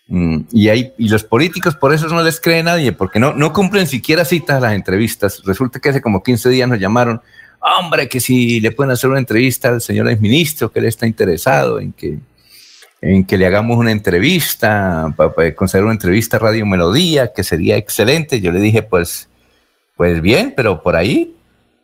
mm, 0.08 0.42
y, 0.52 0.70
hay, 0.70 0.94
y 1.00 1.10
los 1.10 1.24
políticos 1.24 1.76
por 1.76 1.92
eso 1.92 2.08
no 2.08 2.22
les 2.22 2.40
cree 2.40 2.62
nadie, 2.62 2.92
porque 2.92 3.20
no, 3.20 3.34
no 3.34 3.52
cumplen 3.52 3.88
siquiera 3.88 4.26
citas 4.26 4.58
a 4.58 4.60
las 4.60 4.74
entrevistas. 4.74 5.42
Resulta 5.44 5.80
que 5.80 5.90
hace 5.90 6.02
como 6.02 6.22
15 6.22 6.50
días 6.50 6.70
nos 6.70 6.80
llamaron, 6.80 7.20
hombre, 7.80 8.08
que 8.08 8.20
si 8.20 8.60
le 8.60 8.72
pueden 8.72 8.92
hacer 8.92 9.10
una 9.10 9.20
entrevista 9.20 9.70
al 9.70 9.82
señor 9.82 10.08
exministro, 10.08 10.72
que 10.72 10.80
él 10.80 10.86
está 10.86 11.08
interesado 11.08 11.80
en 11.80 11.94
que 11.94 12.20
en 13.02 13.24
que 13.24 13.38
le 13.38 13.46
hagamos 13.46 13.78
una 13.78 13.92
entrevista, 13.92 15.14
para, 15.16 15.56
conceder 15.56 15.86
una 15.86 15.94
entrevista 15.94 16.38
a 16.38 16.42
Radio 16.42 16.66
Melodía, 16.66 17.32
que 17.34 17.44
sería 17.44 17.78
excelente. 17.78 18.42
Yo 18.42 18.52
le 18.52 18.60
dije, 18.60 18.84
pues, 18.84 19.30
pues 19.96 20.22
bien, 20.22 20.54
pero 20.56 20.84
por 20.84 20.96
ahí 20.96 21.34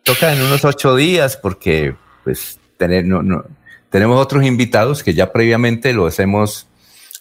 toca 0.05 0.31
en 0.31 0.41
unos 0.41 0.63
ocho 0.63 0.95
días, 0.95 1.35
porque 1.35 1.95
pues 2.23 2.59
tener, 2.77 3.05
no, 3.05 3.21
no, 3.23 3.43
tenemos 3.89 4.21
otros 4.21 4.45
invitados 4.45 5.03
que 5.03 5.13
ya 5.13 5.33
previamente 5.33 5.93
los 5.93 6.19
hemos 6.19 6.67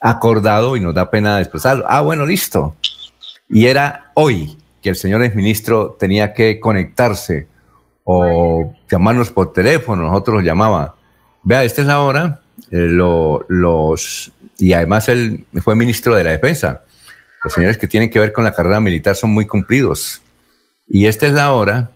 acordado 0.01 0.77
y 0.77 0.81
nos 0.81 0.95
da 0.95 1.11
pena 1.11 1.41
expresarlo. 1.41 1.85
Ah, 1.89 2.03
bueno, 2.03 2.27
listo. 2.27 2.77
Y 3.49 3.67
era 3.67 4.13
hoy 4.15 4.59
que 4.83 4.91
el 4.91 4.97
señor 4.97 5.23
exministro 5.23 5.97
tenía 5.99 6.35
que 6.35 6.61
conectarse 6.61 7.49
o 8.05 8.75
llamarnos 8.91 9.31
por 9.31 9.53
teléfono, 9.55 10.03
nosotros 10.03 10.37
lo 10.37 10.41
llamaba. 10.43 10.95
Vea, 11.43 11.65
esta 11.65 11.81
es 11.81 11.87
la 11.87 12.01
hora 12.03 12.43
eh, 12.71 12.87
los, 13.49 14.33
y 14.59 14.75
además 14.75 15.09
él 15.09 15.47
fue 15.63 15.75
ministro 15.75 16.15
de 16.15 16.25
la 16.25 16.31
Defensa. 16.33 16.83
Los 17.43 17.55
señores 17.55 17.79
que 17.79 17.89
tienen 17.89 18.11
que 18.11 18.19
ver 18.19 18.33
con 18.33 18.45
la 18.45 18.53
carrera 18.53 18.79
militar 18.81 19.17
son 19.17 19.31
muy 19.31 19.47
cumplidos. 19.47 20.21
Y 20.87 21.07
esta 21.07 21.27
es 21.27 21.33
la 21.33 21.53
hora 21.53 21.94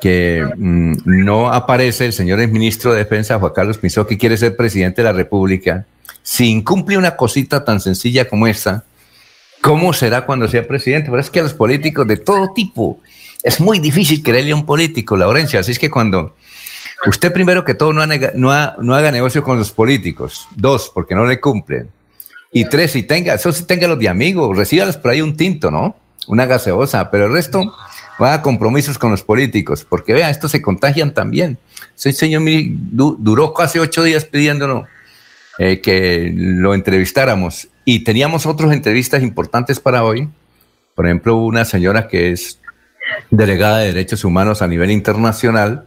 que 0.00 0.44
mm, 0.56 0.94
no 1.04 1.52
aparece 1.52 2.06
el 2.06 2.12
señor 2.12 2.46
ministro 2.48 2.92
de 2.92 2.98
Defensa, 2.98 3.38
Juan 3.38 3.52
Carlos 3.54 3.78
Pinzó, 3.78 4.06
que 4.06 4.18
quiere 4.18 4.36
ser 4.36 4.56
presidente 4.56 5.02
de 5.02 5.06
la 5.06 5.12
República, 5.12 5.86
si 6.22 6.50
incumple 6.50 6.98
una 6.98 7.16
cosita 7.16 7.64
tan 7.64 7.80
sencilla 7.80 8.28
como 8.28 8.46
esta, 8.46 8.84
¿cómo 9.62 9.92
será 9.92 10.26
cuando 10.26 10.48
sea 10.48 10.66
presidente? 10.66 11.10
Pero 11.10 11.20
es 11.20 11.30
que 11.30 11.40
a 11.40 11.44
los 11.44 11.54
políticos 11.54 12.06
de 12.06 12.16
todo 12.16 12.52
tipo 12.52 13.00
es 13.42 13.60
muy 13.60 13.78
difícil 13.78 14.22
creerle 14.22 14.52
a 14.52 14.56
un 14.56 14.66
político, 14.66 15.16
Laurencia. 15.16 15.60
Así 15.60 15.72
es 15.72 15.78
que 15.78 15.90
cuando 15.90 16.34
Usted 17.04 17.32
primero 17.32 17.64
que 17.64 17.74
todo 17.74 17.92
no, 17.92 18.02
haga 18.92 19.12
negocio 19.12 19.42
con 19.42 19.58
los 19.58 19.70
políticos. 19.70 20.48
Dos, 20.56 20.90
porque 20.92 21.14
no 21.14 21.26
le 21.26 21.40
cumplen. 21.40 21.90
Y 22.52 22.64
tres, 22.68 22.92
si 22.92 23.02
tenga, 23.02 23.34
eso 23.34 23.52
sí 23.52 23.64
tenga 23.64 23.86
los 23.86 23.98
de 23.98 24.08
amigos, 24.08 24.56
recíbalos 24.56 24.96
por 24.96 25.10
ahí 25.10 25.20
un 25.20 25.36
tinto, 25.36 25.70
¿no? 25.70 25.96
Una 26.26 26.46
gaseosa, 26.46 27.10
pero 27.10 27.26
el 27.26 27.32
resto 27.32 27.74
va 28.20 28.34
a 28.34 28.42
compromisos 28.42 28.98
con 28.98 29.10
los 29.10 29.22
políticos, 29.22 29.86
porque 29.88 30.12
vean, 30.12 30.30
estos 30.30 30.50
se 30.50 30.62
contagian 30.62 31.12
también. 31.12 31.58
Ese 31.96 32.12
señor 32.12 32.42
duró 32.90 33.52
casi 33.54 33.78
ocho 33.78 34.02
días 34.02 34.24
pidiéndonos 34.24 34.86
eh, 35.58 35.80
que 35.80 36.32
lo 36.34 36.74
entrevistáramos 36.74 37.68
y 37.84 38.00
teníamos 38.04 38.46
otras 38.46 38.72
entrevistas 38.72 39.22
importantes 39.22 39.80
para 39.80 40.04
hoy. 40.04 40.28
Por 40.94 41.06
ejemplo, 41.06 41.36
una 41.36 41.64
señora 41.64 42.08
que 42.08 42.32
es 42.32 42.58
delegada 43.30 43.78
de 43.78 43.86
derechos 43.86 44.24
humanos 44.24 44.62
a 44.62 44.66
nivel 44.66 44.90
internacional, 44.90 45.86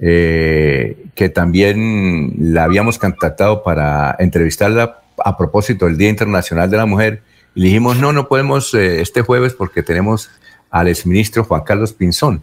eh, 0.00 1.06
que 1.14 1.28
también 1.28 2.34
la 2.38 2.64
habíamos 2.64 2.98
contactado 2.98 3.62
para 3.62 4.16
entrevistarla 4.18 5.00
a 5.24 5.36
propósito 5.36 5.86
del 5.86 5.96
Día 5.96 6.08
Internacional 6.08 6.70
de 6.70 6.76
la 6.76 6.86
Mujer. 6.86 7.22
Y 7.54 7.62
dijimos, 7.62 7.96
no, 7.96 8.12
no 8.12 8.28
podemos 8.28 8.72
eh, 8.74 9.00
este 9.00 9.22
jueves 9.22 9.54
porque 9.54 9.82
tenemos 9.82 10.30
al 10.70 10.88
exministro 10.88 11.44
Juan 11.44 11.62
Carlos 11.62 11.92
Pinzón. 11.92 12.42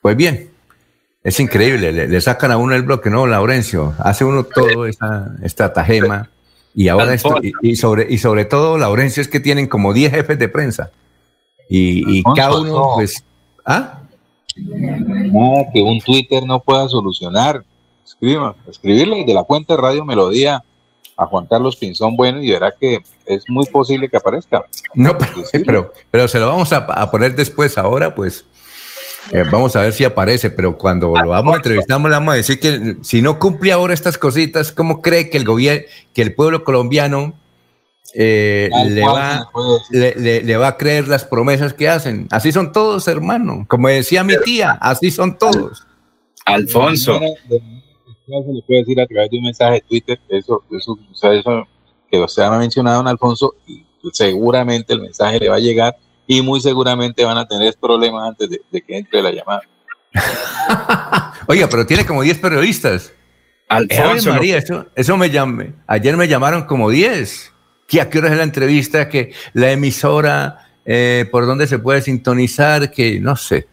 Pues 0.00 0.16
bien, 0.16 0.50
es 1.22 1.40
increíble, 1.40 1.92
le, 1.92 2.20
sacan 2.20 2.52
a 2.52 2.56
uno 2.56 2.74
el 2.74 2.82
bloque, 2.82 3.10
¿no, 3.10 3.26
Laurencio? 3.26 3.94
Hace 3.98 4.24
uno 4.24 4.44
todo 4.44 4.86
esta 4.86 5.72
tajema. 5.72 6.30
Y 6.74 6.88
ahora 6.88 7.14
esto, 7.14 7.36
y, 7.62 7.76
sobre, 7.76 8.12
y 8.12 8.18
sobre 8.18 8.44
todo, 8.44 8.76
Laurencio, 8.76 9.20
es 9.20 9.28
que 9.28 9.38
tienen 9.38 9.68
como 9.68 9.92
10 9.92 10.10
jefes 10.10 10.38
de 10.38 10.48
prensa. 10.48 10.90
Y, 11.68 12.18
y 12.18 12.22
cada 12.34 12.60
uno, 12.60 12.90
pues, 12.96 13.24
¿ah? 13.64 14.00
Nada 14.56 15.64
que 15.72 15.80
un 15.80 16.00
Twitter 16.00 16.44
no 16.44 16.60
pueda 16.60 16.88
solucionar. 16.88 17.64
Escriba, 18.04 18.56
escribirle 18.68 19.24
de 19.24 19.34
la 19.34 19.44
cuenta 19.44 19.74
de 19.74 19.82
Radio 19.82 20.04
Melodía 20.04 20.62
a 21.16 21.26
Juan 21.26 21.46
Carlos 21.46 21.76
Pinzón 21.76 22.16
Bueno 22.16 22.42
y 22.42 22.50
verá 22.50 22.72
que 22.78 23.00
es 23.26 23.44
muy 23.48 23.66
posible 23.66 24.08
que 24.08 24.16
aparezca. 24.16 24.64
No, 24.94 25.16
pero, 25.64 25.92
pero, 26.10 26.28
se 26.28 26.38
lo 26.38 26.48
vamos 26.48 26.72
a, 26.72 27.10
poner 27.10 27.34
después. 27.34 27.78
Ahora, 27.78 28.14
pues, 28.14 28.44
eh, 29.32 29.44
vamos 29.50 29.76
a 29.76 29.82
ver 29.82 29.92
si 29.92 30.04
aparece. 30.04 30.50
Pero 30.50 30.76
cuando 30.76 31.14
lo 31.14 31.28
vamos 31.28 31.54
a 31.54 31.56
entrevistar, 31.56 32.00
le 32.00 32.08
vamos 32.08 32.34
a 32.34 32.36
decir 32.36 32.60
que 32.60 32.96
si 33.02 33.22
no 33.22 33.38
cumple 33.38 33.72
ahora 33.72 33.94
estas 33.94 34.18
cositas, 34.18 34.72
¿cómo 34.72 35.02
cree 35.02 35.30
que 35.30 35.38
el 35.38 35.44
gobierno, 35.44 35.84
que 36.12 36.22
el 36.22 36.34
pueblo 36.34 36.64
colombiano 36.64 37.34
eh, 38.16 38.70
le, 38.90 39.02
va, 39.02 39.50
le, 39.90 40.56
va 40.56 40.68
a 40.68 40.76
creer 40.76 41.08
las 41.08 41.24
promesas 41.24 41.74
que 41.74 41.88
hacen. 41.88 42.28
Así 42.30 42.52
son 42.52 42.72
todos, 42.72 43.08
hermano. 43.08 43.64
Como 43.68 43.88
decía 43.88 44.22
mi 44.22 44.34
tía, 44.44 44.72
así 44.72 45.10
son 45.10 45.36
todos. 45.36 45.84
Alfonso. 46.44 47.20
Le 48.26 48.62
puede 48.62 48.80
decir 48.80 49.00
a 49.00 49.06
través 49.06 49.30
de 49.30 49.38
un 49.38 49.44
mensaje 49.44 49.74
de 49.74 49.80
Twitter, 49.82 50.20
eso, 50.28 50.62
eso, 50.70 50.98
eso 51.12 51.68
que 52.10 52.18
usted 52.18 52.42
ha 52.42 52.58
mencionado, 52.58 52.98
don 52.98 53.08
Alfonso, 53.08 53.54
y 53.66 53.84
seguramente 54.12 54.92
el 54.92 55.00
mensaje 55.00 55.40
le 55.40 55.48
va 55.48 55.56
a 55.56 55.60
llegar 55.60 55.96
y 56.26 56.42
muy 56.42 56.60
seguramente 56.60 57.24
van 57.24 57.38
a 57.38 57.46
tener 57.46 57.74
problemas 57.80 58.28
antes 58.28 58.50
de, 58.70 58.82
que 58.82 58.96
entre 58.96 59.22
la 59.22 59.30
llamada. 59.30 59.62
Oiga, 61.46 61.68
pero 61.68 61.86
tiene 61.86 62.06
como 62.06 62.22
10 62.22 62.38
periodistas. 62.38 63.12
Alfonso. 63.68 64.30
María, 64.30 64.58
eso, 64.58 64.86
eso 64.94 65.16
me 65.16 65.30
llamé. 65.30 65.72
Ayer 65.86 66.16
me 66.16 66.28
llamaron 66.28 66.64
como 66.64 66.90
10 66.90 67.52
que 67.86 68.00
a 68.00 68.08
qué 68.08 68.18
hora 68.18 68.30
es 68.30 68.36
la 68.36 68.44
entrevista, 68.44 69.08
que 69.08 69.32
la 69.52 69.70
emisora, 69.70 70.68
eh, 70.84 71.26
por 71.30 71.46
dónde 71.46 71.66
se 71.66 71.78
puede 71.78 72.02
sintonizar, 72.02 72.90
que 72.90 73.20
no 73.20 73.36
sé. 73.36 73.66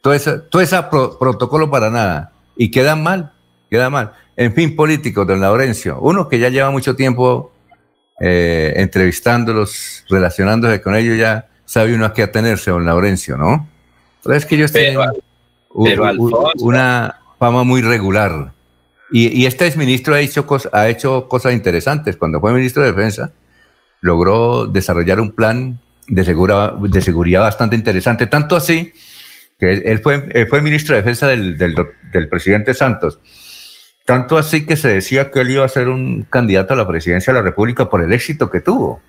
Todo 0.00 0.14
ese, 0.14 0.38
todo 0.38 0.62
ese 0.62 0.76
protocolo 0.90 1.70
para 1.70 1.90
nada. 1.90 2.32
Y 2.56 2.70
queda 2.70 2.96
mal, 2.96 3.32
queda 3.72 3.90
mal. 3.90 4.12
En 4.36 4.54
fin, 4.54 4.76
políticos, 4.76 5.26
don 5.26 5.40
Laurencio. 5.40 5.98
Uno 6.00 6.28
que 6.28 6.38
ya 6.38 6.50
lleva 6.50 6.70
mucho 6.70 6.94
tiempo 6.94 7.52
eh, 8.20 8.74
entrevistándolos, 8.76 10.04
relacionándose 10.08 10.80
con 10.80 10.94
ellos, 10.94 11.18
ya 11.18 11.48
sabe 11.64 11.94
uno 11.94 12.04
a 12.04 12.12
qué 12.12 12.22
atenerse, 12.22 12.70
don 12.70 12.84
Laurencio, 12.84 13.36
¿no? 13.36 13.68
Pero 14.22 14.36
es 14.36 14.46
que 14.46 14.56
ellos 14.56 14.72
tienen 14.72 14.98
una 15.70 17.16
fama 17.38 17.64
muy 17.64 17.82
regular. 17.82 18.52
Y, 19.10 19.40
y 19.40 19.46
este 19.46 19.66
exministro 19.66 20.14
ha 20.14 20.20
hecho, 20.20 20.46
ha 20.72 20.88
hecho 20.88 21.28
cosas 21.28 21.54
interesantes. 21.54 22.16
Cuando 22.16 22.40
fue 22.40 22.52
ministro 22.52 22.82
de 22.82 22.92
Defensa, 22.92 23.32
logró 24.02 24.66
desarrollar 24.66 25.18
un 25.20 25.32
plan 25.32 25.80
de, 26.08 26.22
de 26.22 27.02
seguridad 27.02 27.40
bastante 27.40 27.76
interesante, 27.76 28.26
tanto 28.26 28.56
así 28.56 28.92
que 29.58 29.72
él, 29.72 30.00
fue, 30.00 30.46
fue 30.48 30.60
ministro 30.60 30.94
de 30.94 31.02
Defensa 31.02 31.28
del, 31.28 31.56
del, 31.56 32.28
presidente 32.28 32.74
Santos, 32.74 33.20
tanto 34.04 34.36
así 34.36 34.66
que 34.66 34.76
se 34.76 34.88
decía 34.88 35.30
que 35.30 35.40
él 35.40 35.50
iba 35.50 35.64
a 35.64 35.68
ser 35.68 35.88
un 35.88 36.26
candidato 36.28 36.74
a 36.74 36.76
la 36.76 36.86
presidencia 36.86 37.32
de 37.32 37.38
la 37.38 37.44
República 37.44 37.88
por 37.88 38.02
el 38.02 38.12
éxito 38.12 38.50
que 38.50 38.60
tuvo. 38.60 39.00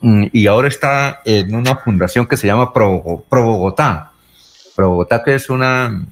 Mm, 0.00 0.26
y 0.32 0.46
ahora 0.46 0.68
está 0.68 1.20
en 1.24 1.54
una 1.54 1.76
fundación 1.76 2.26
que 2.26 2.36
se 2.36 2.46
llama 2.46 2.72
Pro, 2.72 3.24
Pro 3.28 3.44
Bogotá. 3.44 4.12
Pro 4.76 4.90
Bogotá, 4.90 5.22
que 5.24 5.34
es 5.34 5.50
una, 5.50 6.06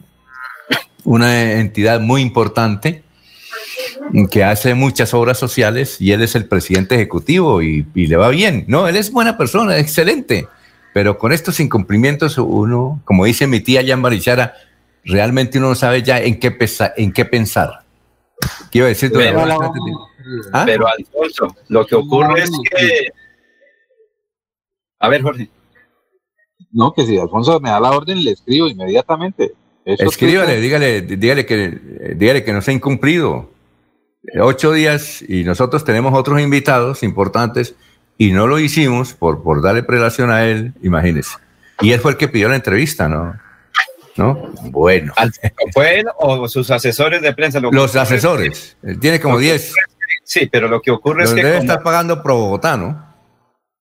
una 1.04 1.52
entidad 1.52 2.00
muy 2.00 2.22
importante 2.22 3.04
que 4.30 4.44
hace 4.44 4.74
muchas 4.74 5.14
obras 5.14 5.38
sociales 5.38 6.00
y 6.00 6.12
él 6.12 6.22
es 6.22 6.34
el 6.34 6.46
presidente 6.46 6.94
ejecutivo 6.94 7.62
y, 7.62 7.86
le 7.94 8.16
va 8.16 8.28
bien. 8.28 8.64
No, 8.68 8.88
él 8.88 8.96
es 8.96 9.10
buena 9.10 9.36
persona, 9.36 9.78
excelente. 9.78 10.48
Pero 10.92 11.18
con 11.18 11.32
estos 11.32 11.60
incumplimientos 11.60 12.38
uno, 12.38 13.00
como 13.04 13.24
dice 13.24 13.46
mi 13.46 13.60
tía 13.60 13.82
Jan 13.86 14.00
Marichara, 14.00 14.54
realmente 15.06 15.58
uno 15.58 15.70
no 15.70 15.74
sabe 15.74 16.02
ya 16.02 16.20
en 16.20 16.38
qué, 16.38 16.56
en 16.96 17.12
qué 17.12 17.24
pensar. 17.24 17.84
Quiero 18.70 18.86
decir, 18.88 19.10
pero, 19.12 19.40
¿Ah? 20.52 20.64
pero 20.66 20.86
Alfonso, 20.86 21.56
lo 21.68 21.86
que 21.86 21.94
ocurre 21.94 22.42
es 22.42 22.50
que... 22.70 23.08
A 24.98 25.08
ver, 25.08 25.22
Jorge. 25.22 25.48
No, 26.72 26.92
que 26.92 27.06
si 27.06 27.16
Alfonso 27.16 27.60
me 27.60 27.70
da 27.70 27.80
la 27.80 27.90
orden, 27.90 28.22
le 28.22 28.32
escribo 28.32 28.66
inmediatamente. 28.66 29.54
Escríbale, 29.84 30.60
dígale, 30.60 31.02
dígale 31.02 31.46
que, 31.46 32.14
dígale 32.16 32.44
que 32.44 32.52
nos 32.52 32.66
ha 32.68 32.72
incumplido. 32.72 33.50
Ocho 34.40 34.72
días 34.72 35.22
y 35.26 35.44
nosotros 35.44 35.84
tenemos 35.84 36.12
otros 36.12 36.40
invitados 36.40 37.04
importantes 37.04 37.76
y 38.18 38.32
no 38.32 38.48
lo 38.48 38.58
hicimos 38.58 39.14
por, 39.14 39.42
por 39.42 39.62
darle 39.62 39.84
prelación 39.84 40.30
a 40.30 40.44
él, 40.44 40.74
imagínese. 40.82 41.36
Y 41.80 41.92
él 41.92 42.00
fue 42.00 42.12
el 42.12 42.16
que 42.16 42.26
pidió 42.26 42.48
la 42.48 42.56
entrevista, 42.56 43.08
¿no? 43.08 43.38
¿No? 44.16 44.50
Bueno. 44.62 45.12
¿Fue 45.72 46.00
él 46.00 46.06
o 46.18 46.48
sus 46.48 46.70
asesores 46.70 47.20
de 47.22 47.32
prensa? 47.34 47.60
Los 47.60 47.96
asesores. 47.96 48.76
Él 48.82 48.98
tiene 48.98 49.20
como 49.20 49.38
diez. 49.38 49.74
Sí, 50.24 50.48
pero 50.50 50.68
lo 50.68 50.80
que 50.80 50.90
ocurre 50.90 51.24
es 51.24 51.32
que. 51.32 51.44
Debe 51.44 51.58
estar 51.58 51.82
pagando 51.82 52.22
pro 52.22 52.36
Bogotá, 52.36 52.76
¿no? 52.76 53.05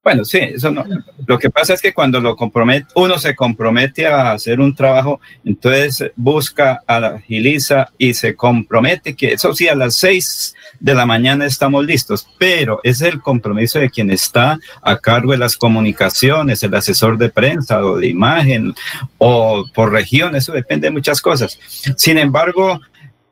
Bueno, 0.06 0.24
sí, 0.24 0.38
eso 0.38 0.70
no. 0.70 0.86
Lo 1.26 1.40
que 1.40 1.50
pasa 1.50 1.74
es 1.74 1.82
que 1.82 1.92
cuando 1.92 2.20
lo 2.20 2.36
compromete, 2.36 2.86
uno 2.94 3.18
se 3.18 3.36
compromete 3.36 4.06
a 4.06 4.34
hacer 4.34 4.60
un 4.60 4.76
trabajo, 4.76 5.20
entonces 5.44 6.12
busca, 6.16 6.84
agiliza 6.86 7.90
y 7.98 8.14
se 8.14 8.36
compromete 8.36 9.16
que 9.16 9.34
eso 9.34 9.56
sí, 9.56 9.68
a 9.68 9.74
las 9.74 9.96
seis 9.96 10.54
de 10.80 10.94
la 10.94 11.08
mañana 11.08 11.48
estamos 11.48 11.84
listos, 11.84 12.28
pero 12.38 12.82
es 12.84 13.02
el 13.02 13.20
compromiso 13.20 13.80
de 13.80 13.90
quien 13.90 14.12
está 14.12 14.60
a 14.84 14.96
cargo 15.00 15.32
de 15.32 15.40
las 15.40 15.58
comunicaciones, 15.58 16.62
el 16.62 16.76
asesor 16.76 17.18
de 17.18 17.30
prensa 17.30 17.84
o 17.84 17.98
de 17.98 18.08
imagen 18.08 18.76
o 19.18 19.66
por 19.74 19.92
región, 19.92 20.36
eso 20.36 20.54
depende 20.54 20.86
de 20.86 20.92
muchas 20.92 21.20
cosas. 21.20 21.58
Sin 21.98 22.20
embargo, 22.20 22.80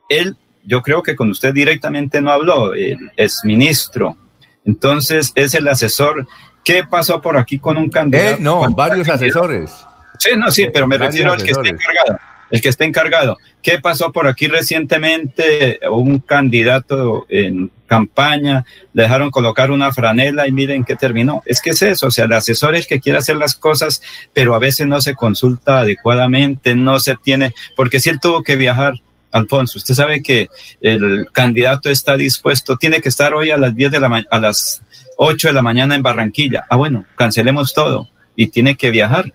él, 0.09 0.35
yo 0.63 0.81
creo 0.81 1.03
que 1.03 1.15
con 1.15 1.29
usted 1.29 1.53
directamente 1.53 2.19
no 2.19 2.31
habló, 2.31 2.71
es 2.73 3.41
ministro. 3.43 4.17
Entonces 4.65 5.31
es 5.35 5.53
el 5.53 5.67
asesor 5.67 6.25
¿Qué 6.63 6.83
pasó 6.89 7.21
por 7.21 7.37
aquí 7.37 7.59
con 7.59 7.77
un 7.77 7.89
candidato? 7.89 8.35
Eh, 8.35 8.37
no, 8.39 8.69
varios 8.71 9.09
asesores. 9.09 9.71
Sí, 10.19 10.31
no, 10.37 10.51
sí, 10.51 10.67
pero 10.73 10.87
me 10.87 10.97
refiero 10.97 11.33
al 11.33 11.43
que 11.43 11.51
está 11.51 11.67
encargado. 11.67 12.19
El 12.49 12.61
que 12.61 12.69
está 12.69 12.85
encargado. 12.85 13.37
¿Qué 13.61 13.79
pasó 13.79 14.11
por 14.11 14.27
aquí 14.27 14.47
recientemente? 14.47 15.79
Un 15.89 16.19
candidato 16.19 17.25
en 17.27 17.71
campaña, 17.87 18.65
le 18.93 19.03
dejaron 19.03 19.29
colocar 19.29 19.71
una 19.71 19.91
franela 19.91 20.47
y 20.47 20.51
miren 20.51 20.83
qué 20.83 20.95
terminó. 20.95 21.43
Es 21.45 21.61
que 21.61 21.71
es 21.71 21.81
eso, 21.81 22.07
o 22.07 22.11
sea, 22.11 22.25
el 22.25 22.33
asesor 22.33 22.75
es 22.75 22.87
que 22.87 22.99
quiere 22.99 23.19
hacer 23.19 23.37
las 23.37 23.55
cosas, 23.55 24.01
pero 24.33 24.55
a 24.55 24.59
veces 24.59 24.87
no 24.87 24.99
se 25.01 25.13
consulta 25.13 25.79
adecuadamente, 25.79 26.75
no 26.75 26.99
se 26.99 27.15
tiene, 27.15 27.53
porque 27.75 27.99
si 27.99 28.09
él 28.09 28.19
tuvo 28.19 28.41
que 28.43 28.55
viajar 28.55 28.95
Alfonso, 29.31 29.79
usted 29.79 29.95
sabe 29.95 30.21
que 30.21 30.47
el 30.79 31.27
candidato 31.31 31.89
está 31.89 32.15
dispuesto, 32.15 32.77
tiene 32.77 33.01
que 33.01 33.09
estar 33.09 33.33
hoy 33.33 33.49
a 33.49 33.57
las 33.57 33.75
10 33.75 33.91
de 33.91 33.99
la 33.99 34.23
a 34.29 34.39
las 34.39 34.82
8 35.17 35.49
de 35.49 35.53
la 35.53 35.61
mañana 35.61 35.95
en 35.95 36.03
Barranquilla. 36.03 36.65
Ah, 36.69 36.75
bueno, 36.75 37.05
cancelemos 37.15 37.73
todo 37.73 38.09
y 38.35 38.47
tiene 38.47 38.75
que 38.75 38.91
viajar. 38.91 39.31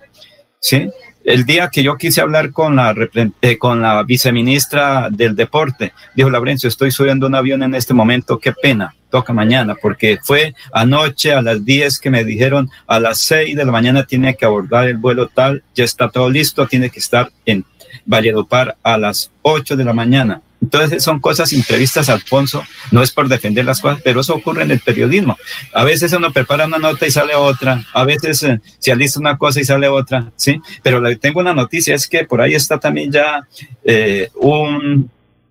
¿Sí? 0.60 0.90
El 1.24 1.44
día 1.44 1.68
que 1.68 1.82
yo 1.82 1.96
quise 1.96 2.20
hablar 2.20 2.52
con 2.52 2.76
la, 2.76 2.94
eh, 3.42 3.59
con 3.59 3.82
la 3.82 4.02
viceministra 4.02 5.09
del 5.10 5.36
deporte, 5.36 5.92
dijo 6.14 6.30
Laurencio, 6.30 6.68
estoy 6.68 6.90
subiendo 6.90 7.26
un 7.26 7.34
avión 7.34 7.62
en 7.62 7.74
este 7.74 7.92
momento, 7.92 8.38
qué 8.38 8.52
pena, 8.52 8.94
toca 9.10 9.32
mañana, 9.32 9.74
porque 9.80 10.18
fue 10.22 10.55
anoche 10.72 11.32
a 11.32 11.42
las 11.42 11.64
10 11.64 11.98
que 11.98 12.10
me 12.10 12.24
dijeron 12.24 12.70
a 12.86 12.98
las 12.98 13.18
6 13.18 13.56
de 13.56 13.64
la 13.64 13.72
mañana 13.72 14.06
tiene 14.06 14.36
que 14.36 14.46
abordar 14.46 14.88
el 14.88 14.96
vuelo 14.96 15.28
tal, 15.28 15.62
ya 15.74 15.84
está 15.84 16.09
todo 16.09 16.30
listo, 16.30 16.66
tiene 16.66 16.88
que 16.88 17.00
estar 17.00 17.30
en 17.44 17.64
Valledupar 18.06 18.76
a 18.82 18.96
las 18.96 19.30
8 19.42 19.76
de 19.76 19.84
la 19.84 19.92
mañana. 19.92 20.40
Entonces 20.60 21.02
son 21.02 21.20
cosas 21.20 21.52
imprevistas, 21.52 22.09
Alfonso, 22.09 22.64
no 22.90 23.02
es 23.02 23.12
por 23.12 23.28
defender 23.28 23.64
las 23.64 23.80
cosas, 23.80 24.01
pero 24.02 24.20
eso 24.20 24.35
ocurre 24.35 24.64
en 24.64 24.72
el 24.72 24.80
periodismo. 24.80 25.36
A 25.72 25.85
veces 25.85 26.12
uno 26.12 26.32
prepara 26.32 26.66
una 26.66 26.78
nota 26.78 27.06
y 27.06 27.10
sale 27.10 27.35
otra, 27.35 27.85
a 27.93 28.05
veces 28.05 28.43
eh, 28.43 28.60
se 28.78 28.93
alista 28.93 29.20
una 29.20 29.39
cosa 29.39 29.60
y 29.60 29.64
sale 29.64 29.89
otra, 29.89 30.32
¿sí? 30.36 30.60
Pero 30.82 31.01
tengo 31.18 31.40
una 31.40 31.55
noticia, 31.55 31.94
es 31.94 32.09
que 32.09 32.24
por 32.24 32.40
ahí 32.40 32.55
está 32.55 32.78
también 32.78 33.12
ya 33.12 33.47
eh, 33.85 34.30
un 34.35 35.10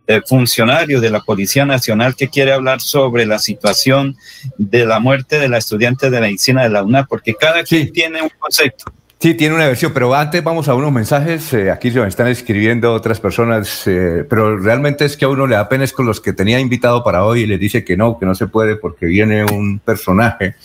eh, 0.10 0.22
funcionario 0.26 1.02
de 1.02 1.10
la 1.10 1.20
Policía 1.22 1.66
Nacional 1.66 2.16
que 2.16 2.30
quiere 2.30 2.54
hablar 2.54 2.80
sobre 2.80 3.26
la 3.26 3.40
situación 3.40 4.16
de 4.58 4.86
la 4.86 5.00
muerte 5.00 5.38
de 5.40 5.50
la 5.50 5.58
estudiante 5.58 6.10
de 6.10 6.22
medicina 6.22 6.64
de 6.64 6.70
la 6.70 6.84
UNA, 6.84 7.06
porque 7.06 7.34
cada 7.34 7.64
quien 7.64 7.92
tiene 7.92 8.22
un 8.22 8.32
concepto. 8.40 8.86
Sí, 9.20 9.34
tiene 9.34 9.56
una 9.56 9.66
versión, 9.66 9.94
pero 9.94 10.14
antes 10.14 10.44
vamos 10.44 10.68
a 10.68 10.76
unos 10.76 10.92
mensajes. 10.92 11.52
Eh, 11.54 11.72
aquí 11.72 11.90
se 11.90 12.00
me 12.00 12.08
están 12.08 12.28
escribiendo 12.28 12.94
otras 12.94 13.20
personas, 13.20 13.82
eh, 13.88 14.24
pero 14.30 14.58
realmente 14.58 15.06
es 15.06 15.18
que 15.18 15.26
a 15.26 15.30
uno 15.30 15.48
le 15.48 15.56
da 15.56 15.68
pena 15.68 15.88
con 15.88 16.06
los 16.06 16.22
que 16.22 16.34
tenía 16.34 16.60
invitado 16.60 17.04
para 17.04 17.26
hoy 17.26 17.42
y 17.42 17.46
le 17.48 17.58
dice 17.58 17.84
que 17.84 17.98
no, 17.98 18.20
que 18.20 18.28
no 18.28 18.36
se 18.36 18.46
puede 18.46 18.76
porque 18.76 19.08
viene 19.08 19.44
un 19.44 19.80
personaje 19.80 20.56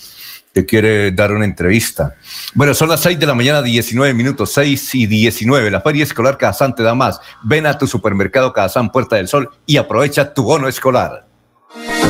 que 0.52 0.66
quiere 0.66 1.12
dar 1.12 1.32
una 1.32 1.46
entrevista. 1.46 2.14
Bueno, 2.52 2.74
son 2.74 2.90
las 2.90 3.00
6 3.00 3.18
de 3.18 3.26
la 3.26 3.34
mañana, 3.34 3.62
19 3.62 4.12
minutos, 4.12 4.52
6 4.52 4.96
y 4.96 5.06
19. 5.06 5.70
La 5.70 5.80
Feria 5.80 6.02
Escolar 6.02 6.36
Cazán 6.36 6.74
te 6.74 6.82
da 6.82 6.94
más. 6.94 7.20
Ven 7.42 7.64
a 7.64 7.78
tu 7.78 7.86
supermercado 7.86 8.52
Cazán 8.52 8.92
Puerta 8.92 9.16
del 9.16 9.28
Sol 9.28 9.48
y 9.64 9.78
aprovecha 9.78 10.34
tu 10.34 10.42
bono 10.42 10.68
escolar. 10.68 11.31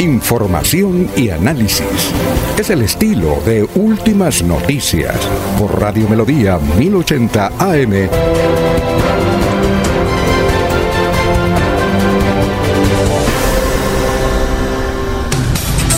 Información 0.00 1.10
y 1.16 1.30
análisis. 1.30 2.12
Es 2.56 2.70
el 2.70 2.82
estilo 2.82 3.42
de 3.44 3.64
Últimas 3.74 4.44
Noticias 4.44 5.16
por 5.58 5.80
Radio 5.80 6.08
Melodía 6.08 6.56
1080 6.78 7.46
AM. 7.58 8.08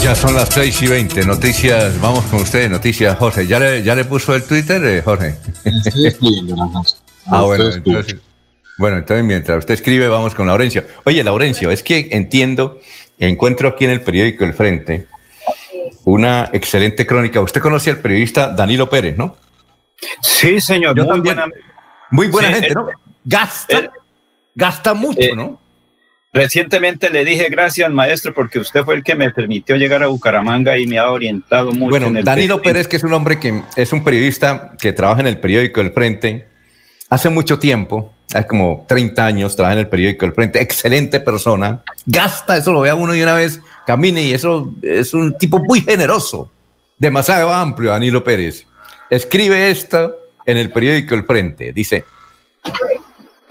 Ya 0.03 0.15
son 0.15 0.35
las 0.35 0.49
6 0.49 0.81
y 0.81 0.87
20. 0.87 1.27
Noticias, 1.27 2.01
vamos 2.01 2.25
con 2.25 2.41
ustedes. 2.41 2.71
Noticias, 2.71 3.19
Jorge. 3.19 3.47
¿Ya 3.47 3.61
le, 3.61 3.83
ya 3.83 3.95
le 3.95 4.07
puso 4.07 4.35
el 4.35 4.45
Twitter, 4.45 4.83
eh, 4.83 5.03
Jorge? 5.03 5.35
ah, 7.27 7.43
bueno, 7.43 7.71
entonces, 7.71 8.17
bueno, 8.81 8.97
entonces 8.97 9.23
mientras 9.27 9.59
usted 9.59 9.75
escribe, 9.75 10.09
vamos 10.09 10.35
con 10.35 10.47
Laurencio. 10.47 10.83
Oye, 11.05 11.23
Laurencio, 11.23 11.71
es 11.71 11.83
que 11.83 12.09
entiendo 12.13 12.81
encuentro 13.29 13.69
aquí 13.69 13.85
en 13.85 13.93
el 13.93 14.01
periódico 14.01 14.45
El 14.45 14.55
Frente 14.55 15.07
una 16.05 16.51
excelente 16.53 17.07
crónica. 17.07 17.41
Usted 17.41 17.61
conoce 17.61 17.91
al 17.91 17.99
periodista 17.99 18.49
Danilo 18.49 18.89
Pérez, 18.89 19.17
¿no? 19.17 19.37
Sí, 20.23 20.61
señor. 20.61 20.97
muy 21.07 21.21
buena, 21.21 21.47
muy 22.11 22.29
buena 22.29 22.53
gente, 22.53 22.75
¿no? 22.75 22.89
Gasta, 23.25 23.93
gasta 24.55 24.95
mucho, 24.95 25.21
eh, 25.21 25.33
¿no? 25.35 25.61
Recientemente 26.33 27.11
le 27.11 27.25
dije 27.25 27.49
gracias, 27.51 27.91
maestro, 27.91 28.33
porque 28.33 28.61
usted 28.61 28.85
fue 28.85 28.95
el 28.95 29.03
que 29.03 29.15
me 29.15 29.31
permitió 29.31 29.77
llegar 29.77 30.03
a 30.03 30.07
Bucaramanga 30.07 30.79
y 30.79 30.87
me 30.87 30.99
ha 30.99 31.11
orientado 31.11 31.73
mucho. 31.73 31.91
Bueno, 31.91 32.23
Danilo 32.23 32.63
Pérez, 32.63 32.87
que 32.87 32.97
es 32.97 33.05
un 33.05 33.13
hombre 33.13 33.39
que 33.41 33.63
es 33.77 33.93
un 33.93 34.05
periodista 34.05 34.73
que 34.81 34.93
trabaja 34.93 35.21
en 35.21 35.27
el 35.27 35.39
periódico 35.39 35.81
El 35.81 35.93
Frente 35.93 36.47
hace 37.09 37.29
mucho 37.29 37.59
tiempo, 37.59 38.15
hace 38.33 38.47
como 38.47 38.85
30 38.89 39.25
años, 39.25 39.57
trabaja 39.57 39.75
en 39.75 39.81
el 39.81 39.89
periódico 39.89 40.25
El 40.27 40.33
Frente, 40.33 40.61
excelente 40.61 41.21
persona, 41.21 41.83
gasta, 42.07 42.57
eso 42.57 42.73
lo 42.73 42.81
vea 42.81 42.95
uno 42.95 43.15
y 43.15 43.23
una 43.23 43.35
vez, 43.35 43.61
camine 43.87 44.23
y 44.23 44.33
eso 44.33 44.73
es 44.83 45.15
un 45.15 45.37
tipo 45.37 45.59
muy 45.59 45.81
generoso, 45.81 46.51
demasiado 46.99 47.53
amplio, 47.53 47.91
Danilo 47.91 48.23
Pérez. 48.23 48.67
Escribe 49.09 49.71
esto 49.71 50.17
en 50.47 50.57
el 50.57 50.71
periódico 50.71 51.15
El 51.15 51.25
Frente, 51.25 51.73
dice, 51.73 52.05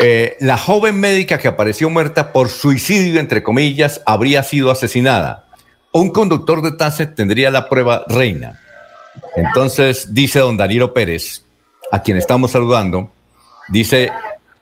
eh, 0.01 0.38
la 0.39 0.57
joven 0.57 0.97
médica 0.97 1.38
que 1.38 1.49
apareció 1.49 1.89
muerta 1.89 2.31
por 2.31 2.47
suicidio, 2.47 3.19
entre 3.19 3.43
comillas, 3.43 4.01
habría 4.06 4.43
sido 4.43 4.72
asesinada. 4.72 5.45
Un 5.91 6.11
conductor 6.11 6.61
de 6.61 6.72
taxi 6.72 7.06
tendría 7.07 7.51
la 7.51 7.68
prueba 7.68 8.06
reina. 8.07 8.61
Entonces, 9.35 10.14
dice 10.14 10.39
don 10.39 10.56
Danilo 10.56 10.93
Pérez, 10.93 11.43
a 11.91 12.01
quien 12.01 12.15
estamos 12.15 12.51
saludando, 12.51 13.11
dice, 13.68 14.10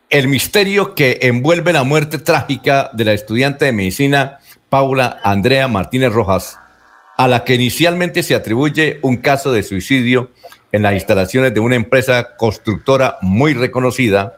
el 0.10 0.28
misterio 0.28 0.96
que 0.96 1.20
envuelve 1.24 1.74
la 1.74 1.84
muerte 1.84 2.18
trágica 2.18 2.90
de 2.94 3.06
la 3.06 3.14
estudiante 3.14 3.66
de 3.66 3.74
medicina 3.74 4.40
Paula 4.70 5.20
Andrea 5.24 5.68
Martínez 5.68 6.14
Rojas, 6.14 6.60
a 7.18 7.28
la 7.28 7.44
que 7.44 7.56
inicialmente 7.56 8.24
se 8.24 8.36
atribuye 8.36 9.00
un 9.02 9.18
caso 9.18 9.52
de 9.52 9.64
suicidio 9.64 10.32
en 10.72 10.84
las 10.84 10.94
instalaciones 10.94 11.54
de 11.54 11.60
una 11.60 11.76
empresa 11.76 12.36
constructora 12.38 13.18
muy 13.22 13.54
reconocida, 13.54 14.38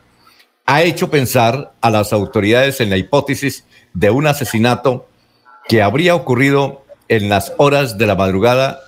ha 0.66 0.82
hecho 0.82 1.10
pensar 1.10 1.74
a 1.82 1.90
las 1.90 2.14
autoridades 2.14 2.82
en 2.82 2.90
la 2.90 2.98
hipótesis 2.98 3.66
de 3.94 4.10
un 4.10 4.28
asesinato 4.28 5.08
que 5.68 5.84
habría 5.84 6.16
ocurrido 6.16 6.86
en 7.10 7.30
las 7.30 7.54
horas 7.58 7.98
de 7.98 8.08
la 8.08 8.16
madrugada 8.16 8.80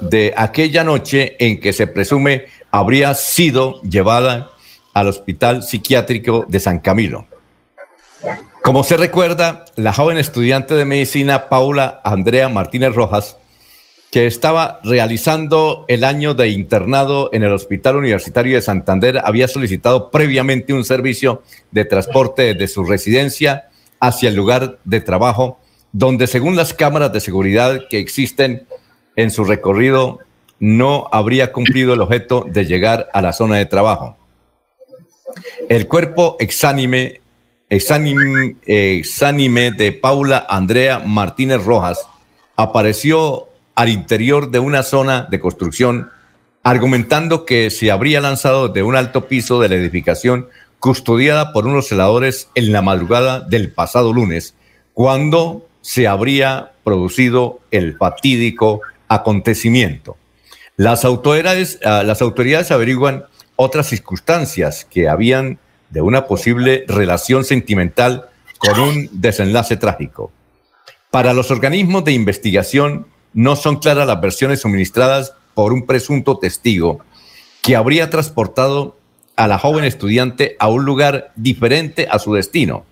de 0.00 0.34
aquella 0.36 0.84
noche 0.84 1.36
en 1.38 1.60
que 1.60 1.72
se 1.72 1.86
presume 1.86 2.46
habría 2.70 3.14
sido 3.14 3.80
llevada 3.82 4.50
al 4.94 5.08
Hospital 5.08 5.62
Psiquiátrico 5.62 6.46
de 6.48 6.60
San 6.60 6.78
Camilo. 6.78 7.26
Como 8.62 8.82
se 8.82 8.96
recuerda, 8.96 9.66
la 9.76 9.92
joven 9.92 10.16
estudiante 10.16 10.74
de 10.74 10.86
medicina 10.86 11.50
Paula 11.50 12.00
Andrea 12.02 12.48
Martínez 12.48 12.94
Rojas, 12.94 13.36
que 14.10 14.26
estaba 14.26 14.80
realizando 14.84 15.84
el 15.88 16.04
año 16.04 16.32
de 16.32 16.48
internado 16.48 17.28
en 17.32 17.42
el 17.42 17.52
Hospital 17.52 17.96
Universitario 17.96 18.54
de 18.54 18.62
Santander, 18.62 19.20
había 19.22 19.48
solicitado 19.48 20.10
previamente 20.10 20.72
un 20.72 20.84
servicio 20.84 21.42
de 21.72 21.84
transporte 21.84 22.54
desde 22.54 22.68
su 22.68 22.84
residencia 22.84 23.68
hacia 24.00 24.28
el 24.28 24.36
lugar 24.36 24.78
de 24.84 25.00
trabajo, 25.00 25.58
donde 25.92 26.26
según 26.26 26.56
las 26.56 26.72
cámaras 26.72 27.12
de 27.12 27.20
seguridad 27.20 27.82
que 27.90 27.98
existen 27.98 28.66
en 29.16 29.30
su 29.30 29.44
recorrido, 29.44 30.20
no 30.58 31.08
habría 31.12 31.52
cumplido 31.52 31.92
el 31.92 32.00
objeto 32.00 32.46
de 32.48 32.64
llegar 32.64 33.08
a 33.12 33.20
la 33.20 33.32
zona 33.32 33.56
de 33.56 33.66
trabajo. 33.66 34.16
El 35.68 35.88
cuerpo 35.88 36.36
exánime, 36.38 37.20
de 39.70 39.92
Paula 40.00 40.46
Andrea 40.48 41.00
Martínez 41.00 41.64
Rojas 41.64 42.06
apareció 42.56 43.48
al 43.74 43.88
interior 43.88 44.50
de 44.50 44.58
una 44.60 44.82
zona 44.82 45.26
de 45.30 45.40
construcción, 45.40 46.10
argumentando 46.62 47.44
que 47.44 47.70
se 47.70 47.90
habría 47.90 48.20
lanzado 48.20 48.68
de 48.68 48.82
un 48.82 48.96
alto 48.96 49.26
piso 49.26 49.60
de 49.60 49.68
la 49.68 49.74
edificación 49.74 50.48
custodiada 50.78 51.52
por 51.52 51.66
unos 51.66 51.88
celadores 51.88 52.48
en 52.54 52.70
la 52.70 52.82
madrugada 52.82 53.40
del 53.40 53.72
pasado 53.72 54.12
lunes, 54.12 54.54
cuando 54.92 55.66
se 55.80 56.06
habría 56.06 56.72
producido 56.84 57.60
el 57.70 57.96
fatídico 57.96 58.82
acontecimiento. 59.08 60.16
Las 60.76 61.04
autoridades, 61.04 61.78
ah, 61.84 62.02
las 62.04 62.20
autoridades 62.20 62.70
averiguan 62.70 63.24
otras 63.56 63.88
circunstancias 63.88 64.84
que 64.84 65.08
habían 65.08 65.58
de 65.90 66.00
una 66.00 66.26
posible 66.26 66.84
relación 66.88 67.44
sentimental 67.44 68.26
con 68.58 68.80
un 68.80 69.08
desenlace 69.12 69.76
trágico. 69.76 70.32
Para 71.10 71.32
los 71.32 71.50
organismos 71.50 72.04
de 72.04 72.12
investigación 72.12 73.06
no 73.32 73.56
son 73.56 73.78
claras 73.78 74.06
las 74.06 74.20
versiones 74.20 74.60
suministradas 74.60 75.34
por 75.54 75.72
un 75.72 75.86
presunto 75.86 76.38
testigo 76.38 77.00
que 77.62 77.76
habría 77.76 78.10
transportado 78.10 78.96
a 79.36 79.46
la 79.48 79.58
joven 79.58 79.84
estudiante 79.84 80.56
a 80.58 80.68
un 80.68 80.84
lugar 80.84 81.32
diferente 81.36 82.06
a 82.10 82.18
su 82.18 82.34
destino. 82.34 82.84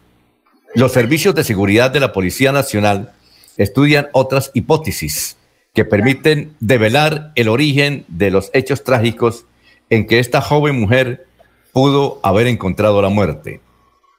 Los 0.75 0.93
servicios 0.93 1.35
de 1.35 1.45
seguridad 1.45 1.91
de 1.91 2.01
la 2.01 2.13
Policía 2.13 2.53
Nacional 2.53 3.13
estudian 3.57 4.09
otras 4.13 4.51
hipótesis 4.55 5.37
que 5.75 5.85
permiten 5.85 6.55
develar 6.61 7.33
el 7.35 7.49
origen 7.49 8.05
de 8.09 8.31
los 8.31 8.51
hechos 8.53 8.85
trágicos 8.85 9.47
en 9.93 10.07
que 10.07 10.21
esta 10.21 10.41
joven 10.41 10.81
mujer 10.81 11.27
pudo 11.71 12.19
haber 12.23 12.47
encontrado 12.47 13.03
la 13.03 13.11
muerte. 13.11 13.61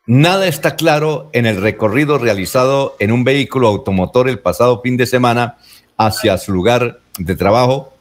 Nada 0.06 0.46
está 0.46 0.76
claro 0.76 1.32
en 1.34 1.48
el 1.48 1.60
recorrido 1.60 2.20
realizado 2.20 2.96
en 3.00 3.12
un 3.12 3.24
vehículo 3.24 3.70
automotor 3.70 4.30
el 4.30 4.38
pasado 4.38 4.82
fin 4.84 4.98
de 4.98 5.08
semana 5.08 5.58
hacia 5.98 6.38
su 6.38 6.54
lugar 6.54 7.00
de 7.18 7.36
trabajo, 7.36 7.92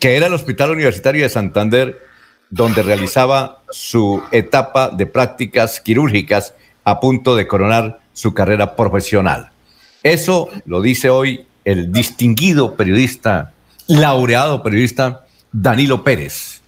que 0.00 0.16
era 0.16 0.26
el 0.26 0.34
Hospital 0.34 0.72
Universitario 0.72 1.22
de 1.22 1.28
Santander, 1.28 2.00
donde 2.50 2.82
realizaba 2.82 3.62
su 3.70 4.20
etapa 4.32 4.90
de 4.90 5.06
prácticas 5.06 5.80
quirúrgicas 5.80 6.54
a 6.82 6.98
punto 6.98 7.36
de 7.36 7.46
coronar 7.46 8.00
su 8.12 8.34
carrera 8.34 8.74
profesional. 8.74 9.52
Eso 10.02 10.48
lo 10.66 10.80
dice 10.80 11.08
hoy 11.08 11.46
el 11.64 11.92
distinguido 11.92 12.74
periodista, 12.74 13.52
laureado 13.86 14.60
periodista 14.60 15.24
Danilo 15.52 16.02
Pérez 16.02 16.61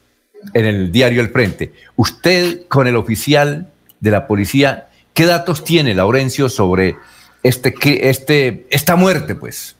en 0.52 0.64
el 0.66 0.92
diario 0.92 1.20
El 1.20 1.30
Frente. 1.30 1.72
Usted, 1.96 2.66
con 2.68 2.86
el 2.86 2.96
oficial 2.96 3.68
de 4.00 4.10
la 4.10 4.26
policía, 4.26 4.88
¿qué 5.12 5.24
datos 5.24 5.64
tiene, 5.64 5.94
Laurencio, 5.94 6.48
sobre 6.48 6.96
este, 7.42 7.74
este, 8.08 8.66
esta 8.70 8.96
muerte, 8.96 9.34
pues? 9.34 9.76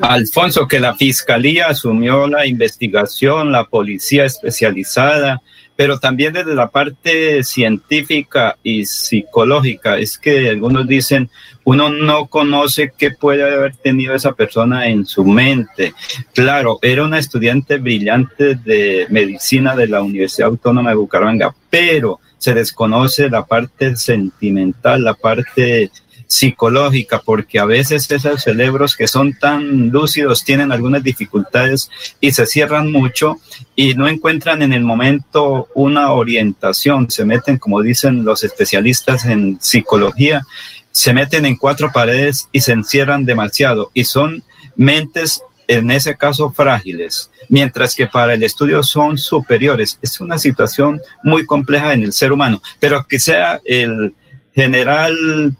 Alfonso, 0.00 0.66
que 0.66 0.80
la 0.80 0.94
fiscalía 0.94 1.68
asumió 1.68 2.26
la 2.26 2.46
investigación, 2.46 3.52
la 3.52 3.64
policía 3.64 4.24
especializada, 4.24 5.42
pero 5.76 5.98
también 5.98 6.32
desde 6.32 6.54
la 6.54 6.70
parte 6.70 7.42
científica 7.42 8.56
y 8.62 8.84
psicológica. 8.84 9.98
Es 9.98 10.18
que 10.18 10.50
algunos 10.50 10.86
dicen, 10.86 11.30
uno 11.64 11.88
no 11.88 12.26
conoce 12.26 12.92
qué 12.96 13.10
puede 13.10 13.42
haber 13.42 13.74
tenido 13.76 14.14
esa 14.14 14.32
persona 14.32 14.86
en 14.86 15.06
su 15.06 15.24
mente. 15.24 15.94
Claro, 16.32 16.78
era 16.82 17.04
una 17.04 17.18
estudiante 17.18 17.78
brillante 17.78 18.54
de 18.54 19.06
medicina 19.10 19.74
de 19.74 19.88
la 19.88 20.02
Universidad 20.02 20.50
Autónoma 20.50 20.90
de 20.90 20.96
Bucaramanga, 20.96 21.54
pero 21.70 22.20
se 22.38 22.54
desconoce 22.54 23.30
la 23.30 23.46
parte 23.46 23.96
sentimental, 23.96 25.02
la 25.02 25.14
parte 25.14 25.90
psicológica, 26.26 27.20
porque 27.24 27.58
a 27.58 27.64
veces 27.64 28.10
esos 28.10 28.42
cerebros 28.42 28.96
que 28.96 29.08
son 29.08 29.34
tan 29.34 29.90
lúcidos 29.90 30.44
tienen 30.44 30.72
algunas 30.72 31.02
dificultades 31.02 31.90
y 32.20 32.32
se 32.32 32.46
cierran 32.46 32.90
mucho 32.90 33.38
y 33.76 33.94
no 33.94 34.08
encuentran 34.08 34.62
en 34.62 34.72
el 34.72 34.82
momento 34.82 35.68
una 35.74 36.12
orientación, 36.12 37.10
se 37.10 37.24
meten, 37.24 37.58
como 37.58 37.82
dicen 37.82 38.24
los 38.24 38.44
especialistas 38.44 39.24
en 39.24 39.58
psicología, 39.60 40.42
se 40.90 41.12
meten 41.12 41.44
en 41.46 41.56
cuatro 41.56 41.90
paredes 41.92 42.48
y 42.52 42.60
se 42.60 42.72
encierran 42.72 43.24
demasiado 43.24 43.90
y 43.94 44.04
son 44.04 44.42
mentes 44.76 45.42
en 45.66 45.90
ese 45.90 46.16
caso 46.16 46.50
frágiles, 46.50 47.30
mientras 47.48 47.94
que 47.94 48.06
para 48.06 48.34
el 48.34 48.42
estudio 48.42 48.82
son 48.82 49.18
superiores. 49.18 49.98
Es 50.02 50.20
una 50.20 50.38
situación 50.38 51.00
muy 51.22 51.46
compleja 51.46 51.92
en 51.94 52.02
el 52.02 52.12
ser 52.12 52.32
humano, 52.32 52.62
pero 52.80 53.06
que 53.08 53.18
sea 53.18 53.60
el 53.64 54.14
general 54.54 55.56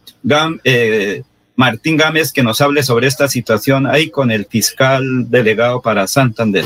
eh, 0.64 1.22
Martín 1.56 1.96
Gámez 1.96 2.32
que 2.32 2.42
nos 2.42 2.60
hable 2.60 2.82
sobre 2.82 3.06
esta 3.06 3.28
situación 3.28 3.86
ahí 3.86 4.10
con 4.10 4.30
el 4.30 4.46
fiscal 4.46 5.30
delegado 5.30 5.82
para 5.82 6.06
Santander. 6.06 6.64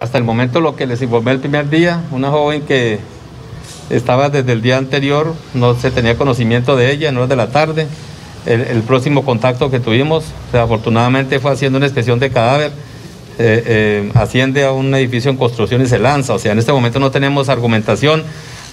Hasta 0.00 0.18
el 0.18 0.24
momento 0.24 0.60
lo 0.60 0.76
que 0.76 0.86
les 0.86 1.02
informé 1.02 1.32
el 1.32 1.40
primer 1.40 1.70
día, 1.70 2.02
una 2.10 2.30
joven 2.30 2.62
que 2.62 2.98
estaba 3.90 4.28
desde 4.28 4.52
el 4.52 4.62
día 4.62 4.76
anterior, 4.76 5.34
no 5.54 5.74
se 5.74 5.90
tenía 5.90 6.16
conocimiento 6.16 6.76
de 6.76 6.90
ella, 6.90 7.12
no 7.12 7.24
es 7.24 7.28
de 7.28 7.36
la 7.36 7.48
tarde. 7.48 7.86
El, 8.46 8.82
próximo 8.82 9.24
contacto 9.24 9.70
que 9.70 9.80
tuvimos, 9.80 10.26
afortunadamente 10.52 11.40
fue 11.40 11.52
haciendo 11.52 11.78
una 11.78 11.86
inspección 11.86 12.18
de 12.18 12.28
cadáver, 12.30 12.72
eh, 13.38 13.62
eh, 13.66 14.12
asciende 14.14 14.64
a 14.64 14.72
un 14.72 14.94
edificio 14.94 15.30
en 15.30 15.38
construcción 15.38 15.80
y 15.80 15.86
se 15.86 15.98
lanza. 15.98 16.34
O 16.34 16.38
sea, 16.38 16.52
en 16.52 16.58
este 16.58 16.70
momento 16.70 17.00
no 17.00 17.10
tenemos 17.10 17.48
argumentación 17.48 18.22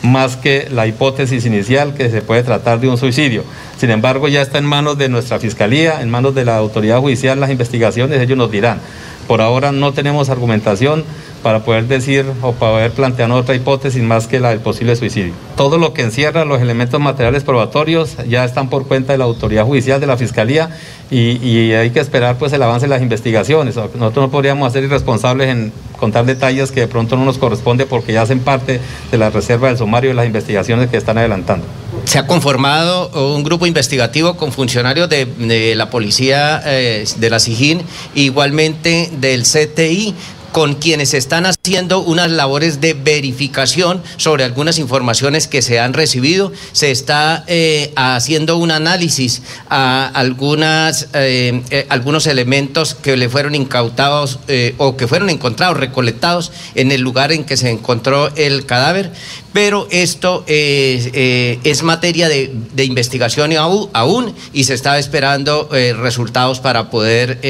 más 0.04 0.36
que 0.38 0.68
la 0.72 0.88
hipótesis 0.88 1.46
inicial 1.46 1.94
que 1.94 2.10
se 2.10 2.22
puede 2.22 2.44
tratar 2.44 2.80
de 2.80 2.90
un 2.90 2.98
suicidio. 2.98 3.44
Sin 3.78 3.92
embargo, 3.92 4.28
ya 4.28 4.42
está 4.42 4.58
en 4.58 4.66
manos 4.66 4.98
de 4.98 5.10
nuestra 5.10 5.40
Fiscalía, 5.40 6.02
en 6.02 6.10
manos 6.10 6.34
de 6.36 6.46
la 6.46 6.58
autoridad 6.58 7.00
judicial 7.00 7.40
las 7.40 7.52
investigaciones, 7.52 8.20
ellos 8.20 8.38
nos 8.38 8.52
dirán. 8.52 8.80
Por 9.28 9.42
ahora 9.42 9.72
no 9.72 9.94
tenemos 9.94 10.30
argumentación 10.30 11.04
para 11.42 11.64
poder 11.64 11.88
decir 11.88 12.26
o 12.42 12.54
para 12.54 12.74
poder 12.74 12.92
plantear 12.92 13.32
otra 13.32 13.56
hipótesis 13.56 14.02
más 14.02 14.28
que 14.28 14.40
la 14.40 14.50
del 14.50 14.60
posible 14.60 14.96
suicidio. 14.96 15.34
Todo 15.56 15.78
lo 15.78 15.94
que 15.94 16.02
encierra 16.02 16.46
los 16.46 16.62
elementos 16.62 17.00
materiales 17.00 17.44
probatorios 17.44 18.18
ya 18.28 18.44
están 18.46 18.70
por 18.70 18.88
cuenta 18.88 19.14
de 19.14 19.18
la 19.18 19.26
autoridad 19.26 19.66
judicial, 19.66 20.00
de 20.00 20.08
la 20.08 20.18
Fiscalía, 20.18 20.70
y, 21.10 21.74
hay 21.74 21.90
que 21.90 22.00
esperar 22.00 22.38
pues 22.38 22.54
el 22.54 22.64
avance 22.64 22.86
de 22.86 22.90
las 22.90 23.02
investigaciones. 23.02 23.76
Nosotros 23.76 24.16
no 24.16 24.32
podríamos 24.32 24.72
ser 24.72 24.84
irresponsables 24.84 25.50
en 25.50 25.74
contar 26.00 26.26
detalles 26.26 26.72
que 26.72 26.82
de 26.82 26.88
pronto 26.88 27.18
no 27.18 27.26
nos 27.26 27.38
corresponde 27.38 27.86
porque 27.86 28.14
ya 28.14 28.22
hacen 28.22 28.40
parte 28.40 28.80
de 29.12 29.18
la 29.18 29.30
reserva 29.30 29.68
del 29.68 29.78
sumario 29.78 30.12
de 30.12 30.16
las 30.16 30.26
investigaciones 30.26 30.90
que 30.90 30.98
están 30.98 31.18
adelantando. 31.18 31.66
Se 32.06 32.18
ha 32.18 32.28
conformado 32.28 33.10
un 33.36 33.44
grupo 33.44 33.68
investigativo 33.68 34.36
con 34.36 34.52
funcionarios 34.52 35.10
de, 35.10 35.74
la 35.76 35.90
policía 35.90 36.62
eh, 36.66 37.06
de 37.18 37.30
la 37.30 37.40
SIGIN, 37.40 37.82
igualmente 38.16 39.12
del 39.20 39.44
CTI, 39.44 40.16
con 40.52 40.76
quienes 40.76 41.14
están 41.14 41.46
haciendo 41.46 41.61
unas 42.08 42.32
labores 42.32 42.82
de 42.82 42.96
verificación 42.96 44.02
sobre 44.18 44.44
algunas 44.44 44.80
informaciones 44.80 45.48
que 45.48 45.62
se 45.62 45.80
han 45.80 45.94
recibido. 45.94 46.52
Se 46.72 46.90
está 46.90 47.44
eh, 47.46 47.94
haciendo 47.96 48.58
un 48.58 48.72
análisis 48.72 49.44
a 49.70 50.08
algunas, 50.08 51.10
eh, 51.14 51.62
eh, 51.70 51.86
algunos 51.90 52.26
elementos 52.26 52.96
que 52.96 53.16
le 53.16 53.30
fueron 53.30 53.54
incautados 53.54 54.40
o 54.78 54.98
que 54.98 55.08
fueron 55.08 55.30
encontrados, 55.30 55.78
recolectados 55.78 56.52
en 56.74 56.92
el 56.92 57.02
lugar 57.02 57.32
en 57.32 57.44
que 57.44 57.58
se 57.58 57.70
encontró 57.70 58.36
el 58.36 58.66
cadáver 58.66 59.12
pero 59.54 59.86
esto 59.92 60.46
es 60.48 61.84
materia 61.84 62.30
de, 62.30 62.86
investigación 62.86 63.52
aún, 63.58 64.34
y 64.54 64.64
se 64.64 64.74
está 64.74 64.98
esperando 64.98 65.70
resultados 66.00 66.62
para 66.62 66.90
poder 66.90 67.42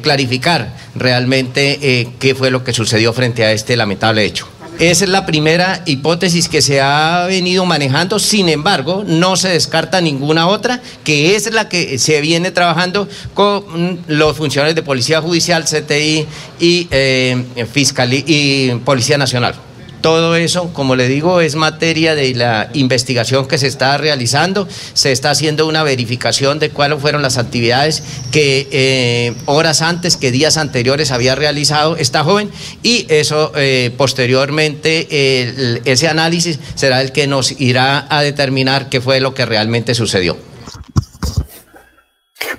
clarificar 0.00 0.74
realmente 0.94 2.08
qué 2.18 2.34
fue 2.34 2.50
lo 2.50 2.64
que 2.64 2.72
sucedió 2.72 3.12
frente 3.20 3.44
a 3.44 3.52
este 3.52 3.76
lamentable 3.76 4.24
hecho. 4.24 4.48
Esa 4.78 5.04
es 5.04 5.10
la 5.10 5.26
primera 5.26 5.82
hipótesis 5.84 6.48
que 6.48 6.62
se 6.62 6.80
ha 6.80 7.26
venido 7.26 7.66
manejando, 7.66 8.18
sin 8.18 8.48
embargo, 8.48 9.04
no 9.06 9.36
se 9.36 9.50
descarta 9.50 10.00
ninguna 10.00 10.46
otra, 10.46 10.80
que 11.04 11.36
es 11.36 11.52
la 11.52 11.68
que 11.68 11.98
se 11.98 12.22
viene 12.22 12.50
trabajando 12.50 13.06
con 13.34 13.98
los 14.06 14.38
funcionarios 14.38 14.74
de 14.74 14.82
Policía 14.82 15.20
Judicial, 15.20 15.64
CTI 15.64 16.26
y, 16.60 16.88
eh, 16.90 17.44
Fiscal 17.70 18.10
y 18.14 18.72
Policía 18.82 19.18
Nacional. 19.18 19.54
Todo 20.00 20.36
eso, 20.36 20.72
como 20.72 20.96
le 20.96 21.08
digo, 21.08 21.40
es 21.40 21.54
materia 21.54 22.14
de 22.14 22.34
la 22.34 22.70
investigación 22.72 23.46
que 23.46 23.58
se 23.58 23.66
está 23.66 23.98
realizando. 23.98 24.66
Se 24.94 25.12
está 25.12 25.30
haciendo 25.30 25.66
una 25.66 25.82
verificación 25.82 26.58
de 26.58 26.70
cuáles 26.70 27.00
fueron 27.00 27.22
las 27.22 27.38
actividades 27.38 28.02
que 28.30 28.68
eh, 28.72 29.34
horas 29.46 29.82
antes, 29.82 30.16
que 30.16 30.30
días 30.30 30.56
anteriores 30.56 31.10
había 31.10 31.34
realizado 31.34 31.96
esta 31.96 32.24
joven 32.24 32.50
y 32.82 33.06
eso 33.08 33.52
eh, 33.56 33.92
posteriormente, 33.96 35.80
ese 35.84 36.08
análisis 36.08 36.58
será 36.74 37.02
el 37.02 37.12
que 37.12 37.26
nos 37.26 37.60
irá 37.60 38.06
a 38.08 38.22
determinar 38.22 38.88
qué 38.88 39.00
fue 39.00 39.20
lo 39.20 39.34
que 39.34 39.46
realmente 39.46 39.94
sucedió. 39.94 40.49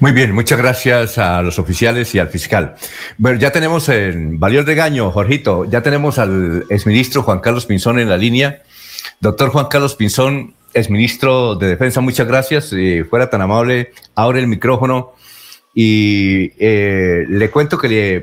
Muy 0.01 0.13
bien, 0.13 0.31
muchas 0.33 0.57
gracias 0.57 1.19
a 1.19 1.43
los 1.43 1.59
oficiales 1.59 2.15
y 2.15 2.17
al 2.17 2.27
fiscal. 2.27 2.73
Bueno, 3.19 3.37
ya 3.37 3.51
tenemos, 3.51 3.87
en 3.87 4.39
valió 4.39 4.61
el 4.61 4.65
regaño, 4.65 5.11
Jorgito, 5.11 5.65
ya 5.65 5.83
tenemos 5.83 6.17
al 6.17 6.65
exministro 6.69 7.21
Juan 7.21 7.37
Carlos 7.37 7.67
Pinzón 7.67 7.99
en 7.99 8.09
la 8.09 8.17
línea. 8.17 8.63
Doctor 9.19 9.51
Juan 9.51 9.67
Carlos 9.67 9.93
Pinzón, 9.93 10.55
exministro 10.73 11.53
de 11.53 11.67
Defensa, 11.67 12.01
muchas 12.01 12.25
gracias. 12.27 12.69
Si 12.69 13.03
fuera 13.03 13.29
tan 13.29 13.43
amable, 13.43 13.93
abre 14.15 14.39
el 14.39 14.47
micrófono 14.47 15.13
y 15.75 16.51
eh, 16.57 17.23
le 17.29 17.51
cuento 17.51 17.77
que 17.77 17.87
le, 17.87 18.19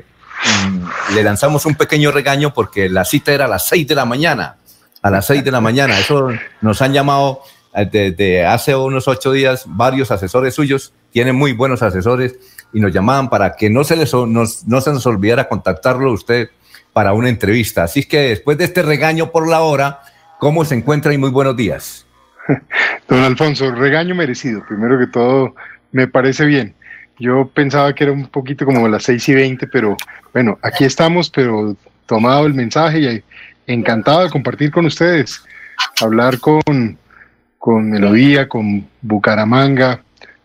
mm, 0.67 1.15
le 1.15 1.23
lanzamos 1.23 1.65
un 1.65 1.75
pequeño 1.75 2.11
regaño 2.11 2.53
porque 2.53 2.89
la 2.89 3.05
cita 3.05 3.31
era 3.31 3.45
a 3.45 3.47
las 3.47 3.69
seis 3.69 3.87
de 3.87 3.95
la 3.95 4.03
mañana. 4.03 4.57
A 5.01 5.09
las 5.09 5.27
seis 5.27 5.45
de 5.45 5.51
la 5.51 5.61
mañana. 5.61 5.97
Eso 5.97 6.27
nos 6.59 6.81
han 6.81 6.91
llamado 6.91 7.41
desde 7.89 8.45
hace 8.45 8.75
unos 8.75 9.07
ocho 9.07 9.31
días 9.31 9.63
varios 9.65 10.11
asesores 10.11 10.53
suyos 10.55 10.91
tiene 11.11 11.33
muy 11.33 11.53
buenos 11.53 11.81
asesores 11.81 12.35
y 12.73 12.79
nos 12.79 12.93
llamaban 12.93 13.29
para 13.29 13.55
que 13.55 13.69
no 13.69 13.83
se, 13.83 13.95
les, 13.95 14.13
no 14.13 14.45
se 14.45 14.91
nos 14.91 15.05
olvidara 15.05 15.47
contactarlo 15.47 16.11
usted 16.11 16.49
para 16.93 17.13
una 17.13 17.29
entrevista. 17.29 17.83
Así 17.83 18.03
que 18.03 18.19
después 18.29 18.57
de 18.57 18.65
este 18.65 18.81
regaño 18.81 19.31
por 19.31 19.47
la 19.47 19.61
hora, 19.61 20.01
¿cómo 20.39 20.65
se 20.65 20.75
encuentra 20.75 21.13
y 21.13 21.17
muy 21.17 21.29
buenos 21.29 21.55
días? 21.55 22.05
Don 23.07 23.19
Alfonso, 23.19 23.71
regaño 23.71 24.15
merecido. 24.15 24.63
Primero 24.67 24.97
que 24.99 25.07
todo, 25.07 25.55
me 25.91 26.07
parece 26.07 26.45
bien. 26.45 26.73
Yo 27.17 27.49
pensaba 27.53 27.93
que 27.93 28.05
era 28.05 28.13
un 28.13 28.27
poquito 28.27 28.65
como 28.65 28.87
las 28.87 29.03
seis 29.03 29.27
y 29.29 29.35
veinte, 29.35 29.67
pero 29.67 29.97
bueno, 30.33 30.57
aquí 30.61 30.85
estamos, 30.85 31.29
pero 31.29 31.75
tomado 32.05 32.45
el 32.45 32.53
mensaje 32.53 32.99
y 32.99 33.23
encantado 33.67 34.23
de 34.23 34.29
compartir 34.29 34.71
con 34.71 34.85
ustedes, 34.85 35.43
hablar 36.01 36.39
con, 36.39 36.97
con 37.57 37.89
Melodía, 37.89 38.47
con 38.47 38.87
Bucaramanga, 39.01 40.01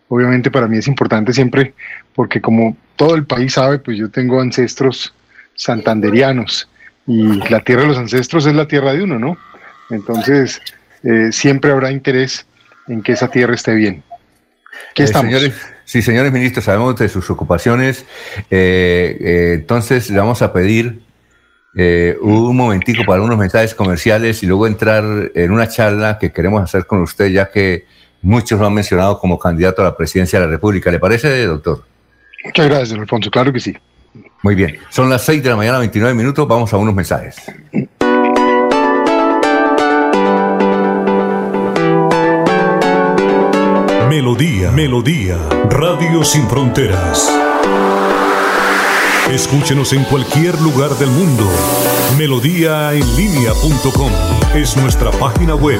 obviamente 0.09 0.51
para 0.51 0.67
mí 0.67 0.77
es 0.77 0.87
importante 0.87 1.33
siempre 1.33 1.73
porque 2.13 2.41
como 2.41 2.77
todo 2.95 3.15
el 3.15 3.25
país 3.25 3.53
sabe, 3.53 3.79
pues 3.79 3.97
yo 3.97 4.09
tengo 4.09 4.39
ancestros 4.39 5.13
santanderianos 5.55 6.69
y 7.07 7.23
la 7.49 7.61
tierra 7.61 7.83
de 7.83 7.89
los 7.89 7.97
ancestros 7.97 8.45
es 8.45 8.55
la 8.55 8.67
tierra 8.67 8.93
de 8.93 9.03
uno, 9.03 9.19
¿no? 9.19 9.37
Entonces, 9.89 10.61
eh, 11.03 11.31
siempre 11.31 11.71
habrá 11.71 11.91
interés 11.91 12.47
en 12.87 13.03
que 13.03 13.11
esa 13.11 13.29
tierra 13.29 13.53
esté 13.53 13.75
bien. 13.75 14.03
¿Qué 14.95 15.03
eh, 15.03 15.05
estamos? 15.05 15.31
Señores, 15.31 15.55
sí, 15.83 16.01
señores 16.01 16.31
ministros, 16.31 16.65
sabemos 16.65 16.97
de 16.97 17.09
sus 17.09 17.29
ocupaciones. 17.29 18.05
Eh, 18.49 19.55
entonces, 19.59 20.09
le 20.09 20.17
vamos 20.17 20.41
a 20.41 20.51
pedir 20.51 21.01
un 22.21 22.55
momentico 22.55 23.03
para 23.05 23.21
unos 23.21 23.37
mensajes 23.37 23.75
comerciales 23.75 24.41
y 24.43 24.47
luego 24.47 24.65
entrar 24.65 25.03
en 25.35 25.51
una 25.51 25.67
charla 25.67 26.17
que 26.17 26.31
queremos 26.31 26.63
hacer 26.63 26.85
con 26.85 27.01
usted, 27.01 27.27
ya 27.27 27.51
que 27.51 27.85
Muchos 28.25 28.59
lo 28.59 28.65
han 28.65 28.73
mencionado 28.73 29.19
como 29.19 29.37
candidato 29.37 29.83
a 29.83 29.85
la 29.85 29.95
presidencia 29.95 30.39
de 30.39 30.45
la 30.47 30.51
República. 30.51 30.89
¿Le 30.89 30.97
parece, 30.97 31.45
doctor? 31.45 31.83
Muchas 32.43 32.65
gracias, 32.65 32.89
don 32.89 33.01
Alfonso. 33.01 33.29
Claro 33.29 33.53
que 33.53 33.59
sí. 33.59 33.77
Muy 34.41 34.55
bien. 34.55 34.79
Son 34.89 35.07
las 35.11 35.23
6 35.25 35.43
de 35.43 35.49
la 35.51 35.55
mañana, 35.55 35.77
29 35.77 36.15
minutos. 36.15 36.47
Vamos 36.47 36.73
a 36.73 36.77
unos 36.77 36.95
mensajes. 36.95 37.35
Melodía, 44.09 44.71
Melodía, 44.71 45.37
Radio 45.69 46.23
Sin 46.23 46.49
Fronteras. 46.49 47.31
Escúchenos 49.29 49.93
en 49.93 50.03
cualquier 50.05 50.59
lugar 50.61 50.95
del 50.95 51.11
mundo. 51.11 51.47
Melodíaenlínea.com 52.17 54.11
es 54.55 54.75
nuestra 54.77 55.11
página 55.11 55.53
web 55.53 55.79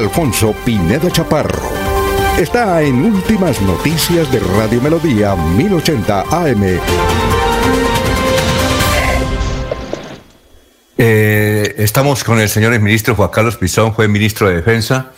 Alfonso 0.00 0.54
Pineda 0.64 1.10
Chaparro. 1.10 1.60
Está 2.38 2.80
en 2.80 3.04
Últimas 3.04 3.60
Noticias 3.60 4.32
de 4.32 4.40
Radio 4.40 4.80
Melodía 4.80 5.36
1080 5.36 6.22
AM. 6.22 6.80
Eh, 10.96 11.74
estamos 11.76 12.24
con 12.24 12.40
el 12.40 12.48
señor 12.48 12.78
ministro 12.80 13.14
Juan 13.14 13.28
Carlos 13.28 13.58
Pizón, 13.58 13.94
fue 13.94 14.08
ministro 14.08 14.48
de 14.48 14.56
Defensa. 14.56 15.12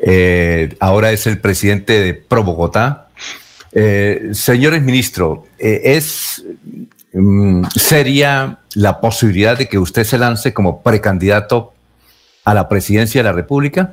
Eh, 0.00 0.74
ahora 0.80 1.12
es 1.12 1.26
el 1.26 1.38
presidente 1.38 2.00
de 2.00 2.14
Pro 2.14 2.42
Bogotá. 2.42 3.08
Eh, 3.72 4.30
señores 4.32 4.80
ministro, 4.80 5.44
¿es 5.58 6.42
mm, 7.12 7.64
seria 7.76 8.60
la 8.74 9.02
posibilidad 9.02 9.58
de 9.58 9.68
que 9.68 9.78
usted 9.78 10.04
se 10.04 10.16
lance 10.16 10.54
como 10.54 10.82
precandidato 10.82 11.74
a 12.48 12.54
la 12.54 12.66
presidencia 12.66 13.22
de 13.22 13.28
la 13.28 13.34
República? 13.34 13.92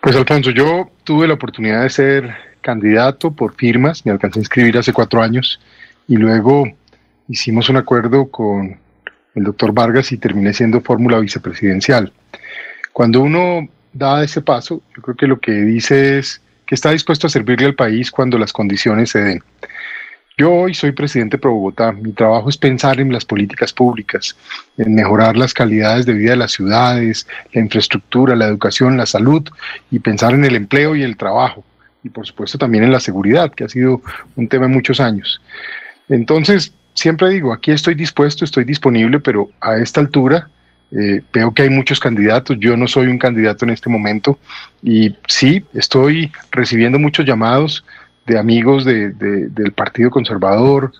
Pues 0.00 0.16
Alfonso, 0.16 0.50
yo 0.50 0.90
tuve 1.04 1.28
la 1.28 1.34
oportunidad 1.34 1.82
de 1.82 1.90
ser 1.90 2.34
candidato 2.60 3.30
por 3.30 3.54
firmas, 3.54 4.04
me 4.04 4.10
alcancé 4.10 4.40
a 4.40 4.42
inscribir 4.42 4.76
hace 4.76 4.92
cuatro 4.92 5.22
años 5.22 5.60
y 6.08 6.16
luego 6.16 6.64
hicimos 7.28 7.68
un 7.68 7.76
acuerdo 7.76 8.28
con 8.28 8.76
el 9.36 9.44
doctor 9.44 9.72
Vargas 9.72 10.10
y 10.10 10.16
terminé 10.16 10.52
siendo 10.52 10.80
fórmula 10.80 11.20
vicepresidencial. 11.20 12.12
Cuando 12.92 13.20
uno 13.20 13.68
da 13.92 14.24
ese 14.24 14.40
paso, 14.40 14.82
yo 14.96 15.02
creo 15.02 15.16
que 15.16 15.26
lo 15.28 15.38
que 15.38 15.52
dice 15.52 16.18
es 16.18 16.40
que 16.66 16.74
está 16.74 16.90
dispuesto 16.90 17.28
a 17.28 17.30
servirle 17.30 17.66
al 17.66 17.76
país 17.76 18.10
cuando 18.10 18.36
las 18.36 18.52
condiciones 18.52 19.10
se 19.10 19.20
den. 19.20 19.42
Yo 20.38 20.52
hoy 20.52 20.74
soy 20.74 20.92
presidente 20.92 21.38
Pro 21.38 21.54
Bogotá. 21.54 21.92
Mi 21.92 22.12
trabajo 22.12 22.50
es 22.50 22.58
pensar 22.58 23.00
en 23.00 23.10
las 23.10 23.24
políticas 23.24 23.72
públicas, 23.72 24.36
en 24.76 24.94
mejorar 24.94 25.34
las 25.34 25.54
calidades 25.54 26.04
de 26.04 26.12
vida 26.12 26.32
de 26.32 26.36
las 26.36 26.52
ciudades, 26.52 27.26
la 27.54 27.62
infraestructura, 27.62 28.36
la 28.36 28.44
educación, 28.44 28.98
la 28.98 29.06
salud 29.06 29.48
y 29.90 29.98
pensar 29.98 30.34
en 30.34 30.44
el 30.44 30.54
empleo 30.54 30.94
y 30.94 31.02
el 31.02 31.16
trabajo. 31.16 31.64
Y 32.04 32.10
por 32.10 32.26
supuesto 32.26 32.58
también 32.58 32.84
en 32.84 32.92
la 32.92 33.00
seguridad, 33.00 33.50
que 33.50 33.64
ha 33.64 33.68
sido 33.70 34.02
un 34.34 34.46
tema 34.46 34.66
en 34.66 34.72
muchos 34.72 35.00
años. 35.00 35.40
Entonces, 36.10 36.74
siempre 36.92 37.30
digo, 37.30 37.54
aquí 37.54 37.70
estoy 37.70 37.94
dispuesto, 37.94 38.44
estoy 38.44 38.64
disponible, 38.64 39.20
pero 39.20 39.48
a 39.62 39.78
esta 39.78 40.02
altura 40.02 40.50
eh, 40.92 41.22
veo 41.32 41.54
que 41.54 41.62
hay 41.62 41.70
muchos 41.70 41.98
candidatos, 41.98 42.58
yo 42.60 42.76
no 42.76 42.86
soy 42.88 43.06
un 43.06 43.18
candidato 43.18 43.64
en 43.64 43.70
este 43.70 43.88
momento 43.88 44.38
y 44.82 45.16
sí, 45.28 45.64
estoy 45.72 46.30
recibiendo 46.50 46.98
muchos 46.98 47.24
llamados 47.24 47.86
de 48.26 48.38
amigos 48.38 48.84
de, 48.84 49.10
del 49.10 49.72
Partido 49.72 50.10
Conservador, 50.10 50.92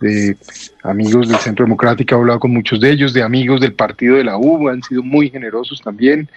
de 0.00 0.36
amigos 0.82 1.28
del 1.28 1.38
Centro 1.38 1.64
Democrático, 1.64 2.14
he 2.14 2.18
hablado 2.18 2.40
con 2.40 2.52
muchos 2.52 2.80
de 2.80 2.90
ellos, 2.90 3.14
de 3.14 3.22
amigos 3.22 3.60
del 3.60 3.72
partido 3.72 4.16
de 4.16 4.24
la 4.24 4.36
U, 4.36 4.68
han 4.68 4.82
sido 4.82 5.02
muy 5.02 5.30
generosos 5.30 5.80
también, 5.80 6.28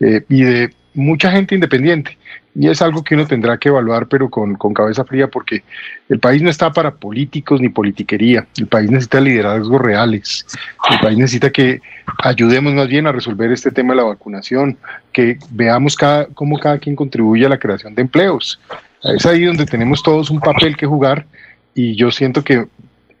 eh, 0.00 0.24
y 0.28 0.42
de 0.42 0.74
mucha 0.94 1.30
gente 1.30 1.54
independiente. 1.54 2.18
Y 2.56 2.68
es 2.68 2.80
algo 2.82 3.02
que 3.02 3.16
uno 3.16 3.26
tendrá 3.26 3.58
que 3.58 3.68
evaluar, 3.68 4.06
pero 4.06 4.30
con, 4.30 4.54
con, 4.54 4.72
cabeza 4.72 5.04
fría, 5.04 5.26
porque 5.26 5.64
el 6.08 6.20
país 6.20 6.40
no 6.40 6.48
está 6.48 6.72
para 6.72 6.94
políticos 6.94 7.60
ni 7.60 7.68
politiquería. 7.68 8.46
El 8.56 8.68
país 8.68 8.88
necesita 8.90 9.20
liderazgos 9.20 9.80
reales. 9.80 10.46
El 10.88 11.00
país 11.00 11.18
necesita 11.18 11.50
que 11.50 11.80
ayudemos 12.22 12.72
más 12.74 12.86
bien 12.86 13.08
a 13.08 13.12
resolver 13.12 13.50
este 13.50 13.72
tema 13.72 13.92
de 13.92 13.96
la 13.96 14.04
vacunación, 14.04 14.78
que 15.12 15.36
veamos 15.50 15.96
cada, 15.96 16.26
cómo 16.26 16.56
cada 16.58 16.78
quien 16.78 16.94
contribuye 16.94 17.44
a 17.44 17.48
la 17.48 17.58
creación 17.58 17.96
de 17.96 18.02
empleos. 18.02 18.60
Es 19.04 19.26
ahí 19.26 19.44
donde 19.44 19.66
tenemos 19.66 20.02
todos 20.02 20.30
un 20.30 20.40
papel 20.40 20.76
que 20.76 20.86
jugar 20.86 21.26
y 21.74 21.94
yo 21.96 22.10
siento 22.10 22.42
que 22.42 22.66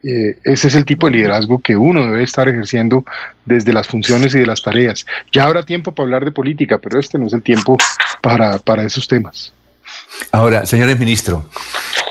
eh, 0.02 0.38
ese 0.44 0.68
es 0.68 0.74
el 0.74 0.84
tipo 0.84 1.06
de 1.06 1.16
liderazgo 1.16 1.60
que 1.60 1.76
uno 1.76 2.04
debe 2.04 2.22
estar 2.22 2.48
ejerciendo 2.48 3.04
desde 3.44 3.72
las 3.72 3.86
funciones 3.86 4.34
y 4.34 4.38
de 4.38 4.46
las 4.46 4.62
tareas. 4.62 5.06
Ya 5.32 5.44
habrá 5.44 5.64
tiempo 5.64 5.92
para 5.92 6.04
hablar 6.04 6.24
de 6.24 6.32
política, 6.32 6.78
pero 6.78 7.00
este 7.00 7.18
no 7.18 7.26
es 7.26 7.32
el 7.32 7.42
tiempo 7.42 7.78
para, 8.20 8.58
para 8.58 8.84
esos 8.84 9.08
temas. 9.08 9.52
Ahora, 10.30 10.66
señores 10.66 10.98
ministro, 10.98 11.48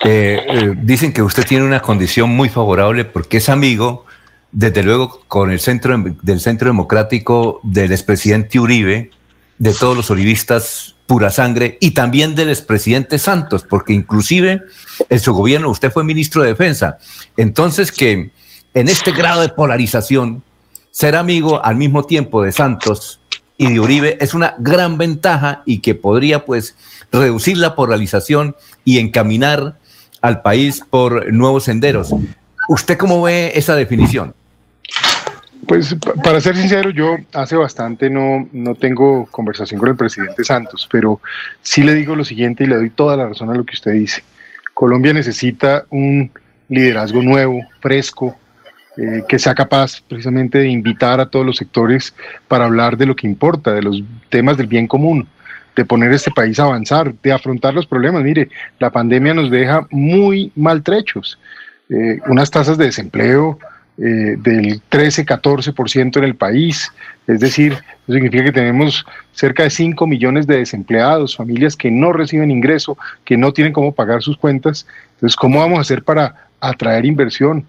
eh, 0.03 0.41
eh, 0.47 0.73
dicen 0.81 1.13
que 1.13 1.21
usted 1.21 1.45
tiene 1.45 1.65
una 1.65 1.81
condición 1.81 2.29
muy 2.29 2.49
favorable 2.49 3.05
porque 3.05 3.37
es 3.37 3.49
amigo, 3.49 4.05
desde 4.51 4.83
luego, 4.83 5.21
con 5.27 5.51
el 5.51 5.59
centro 5.59 5.95
del 6.21 6.39
Centro 6.39 6.67
Democrático 6.67 7.59
del 7.63 7.91
expresidente 7.91 8.59
Uribe, 8.59 9.11
de 9.57 9.73
todos 9.73 9.95
los 9.95 10.09
olivistas 10.09 10.93
pura 11.05 11.30
sangre 11.30 11.77
y 11.81 11.91
también 11.91 12.35
del 12.35 12.49
expresidente 12.49 13.19
Santos, 13.19 13.65
porque 13.69 13.93
inclusive 13.93 14.61
en 15.09 15.19
su 15.19 15.34
gobierno 15.34 15.69
usted 15.69 15.91
fue 15.91 16.03
ministro 16.03 16.41
de 16.41 16.49
Defensa. 16.49 16.97
Entonces 17.38 17.91
que 17.91 18.31
en 18.73 18.88
este 18.88 19.11
grado 19.11 19.41
de 19.41 19.49
polarización, 19.49 20.43
ser 20.91 21.15
amigo 21.15 21.63
al 21.63 21.75
mismo 21.75 22.05
tiempo 22.05 22.43
de 22.43 22.51
Santos 22.51 23.19
y 23.57 23.71
de 23.71 23.80
Uribe 23.80 24.17
es 24.21 24.34
una 24.34 24.55
gran 24.59 24.97
ventaja 24.97 25.63
y 25.65 25.80
que 25.80 25.95
podría 25.95 26.45
pues 26.45 26.75
reducir 27.11 27.57
la 27.57 27.75
polarización 27.75 28.55
y 28.84 28.99
encaminar 28.99 29.77
al 30.21 30.41
país 30.41 30.84
por 30.89 31.31
nuevos 31.31 31.65
senderos. 31.65 32.13
¿Usted 32.69 32.97
cómo 32.97 33.21
ve 33.21 33.51
esa 33.55 33.75
definición? 33.75 34.34
Pues 35.68 35.95
para 36.23 36.41
ser 36.41 36.56
sincero, 36.56 36.90
yo 36.90 37.18
hace 37.34 37.56
bastante 37.56 38.10
no, 38.10 38.48
no 38.52 38.76
tengo 38.76 39.26
conversación 39.27 39.80
con 39.80 39.90
el 39.90 39.95
presidente 39.95 40.44
Santos, 40.44 40.88
pero 40.91 41.22
sí 41.61 41.84
le 41.84 41.94
digo 41.94 42.15
lo 42.15 42.26
siguiente 42.26 42.64
y 42.64 42.68
le 42.68 42.76
doy 42.76 42.90
toda 42.90 43.15
la 43.15 43.27
razón 43.27 43.49
a 43.49 43.56
lo 43.56 43.64
que 43.64 43.76
usted 43.76 43.94
dice. 43.94 44.23
Colombia 44.73 45.14
necesita 45.14 45.85
un 45.90 46.31
liderazgo 46.68 47.22
nuevo, 47.22 47.61
fresco, 47.80 48.35
eh, 48.98 49.23
que 49.27 49.40
sea 49.40 49.56
capaz 49.56 50.02
precisamente 50.02 50.60
de 50.60 50.68
invitar 50.68 51.19
a 51.19 51.27
todos 51.27 51.45
los 51.45 51.57
sectores 51.57 52.14
para 52.48 52.65
hablar 52.65 52.98
de 52.98 53.06
lo 53.06 53.15
que 53.15 53.27
importa, 53.27 53.73
de 53.73 53.81
los 53.81 54.03
temas 54.30 54.57
del 54.57 54.68
bien 54.68 54.88
común, 54.88 55.27
de 55.76 55.85
poner 55.85 56.11
este 56.11 56.31
país 56.31 56.60
a 56.60 56.65
avanzar, 56.65 57.14
de 57.23 57.31
afrontar 57.31 57.73
los 57.73 57.88
problemas. 57.88 58.23
Mire, 58.23 58.49
la 58.80 58.91
pandemia 58.91 59.34
nos 59.34 59.49
deja 59.49 59.88
muy 59.90 60.52
maltrechos, 60.56 61.40
eh, 61.90 62.19
unas 62.27 62.52
tasas 62.52 62.77
de 62.77 62.85
desempleo 62.85 63.57
eh, 63.98 64.36
del 64.40 64.82
13-14% 64.90 66.18
en 66.18 66.24
el 66.24 66.36
país. 66.36 66.91
Es 67.28 67.40
decir, 67.40 67.74
eso 67.74 68.14
significa 68.14 68.45
que 68.45 68.52
tenemos 68.52 69.06
cerca 69.34 69.64
de 69.64 69.70
5 69.70 70.07
millones 70.07 70.48
de 70.48 70.57
desempleados, 70.57 71.38
familias 71.38 71.76
que 71.76 71.91
no 71.91 72.11
reciben 72.11 72.49
ingreso, 72.49 72.98
que 73.24 73.38
no 73.38 73.53
tienen 73.53 73.72
cómo 73.72 73.91
pagar 73.91 74.24
sus 74.24 74.36
cuentas. 74.38 74.88
Entonces, 75.15 75.36
¿cómo 75.36 75.60
vamos 75.60 75.78
a 75.78 75.82
hacer 75.82 76.03
para 76.03 76.48
atraer 76.60 77.06
inversión? 77.06 77.65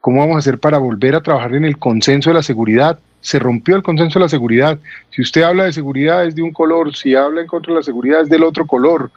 ¿Cómo 0.00 0.20
vamos 0.20 0.36
a 0.36 0.38
hacer 0.38 0.58
para 0.58 0.78
volver 0.78 1.14
a 1.14 1.20
trabajar 1.20 1.54
en 1.54 1.64
el 1.64 1.76
consenso 1.78 2.30
de 2.30 2.34
la 2.34 2.42
seguridad? 2.42 2.98
Se 3.20 3.38
rompió 3.38 3.76
el 3.76 3.82
consenso 3.82 4.18
de 4.18 4.24
la 4.24 4.30
seguridad. 4.30 4.78
Si 5.10 5.20
usted 5.20 5.42
habla 5.42 5.64
de 5.64 5.72
seguridad 5.72 6.24
es 6.24 6.34
de 6.34 6.42
un 6.42 6.52
color, 6.52 6.96
si 6.96 7.14
habla 7.14 7.42
en 7.42 7.46
contra 7.46 7.74
de 7.74 7.80
la 7.80 7.84
seguridad 7.84 8.22
es 8.22 8.28
del 8.28 8.44
otro 8.44 8.66
color. 8.66 9.10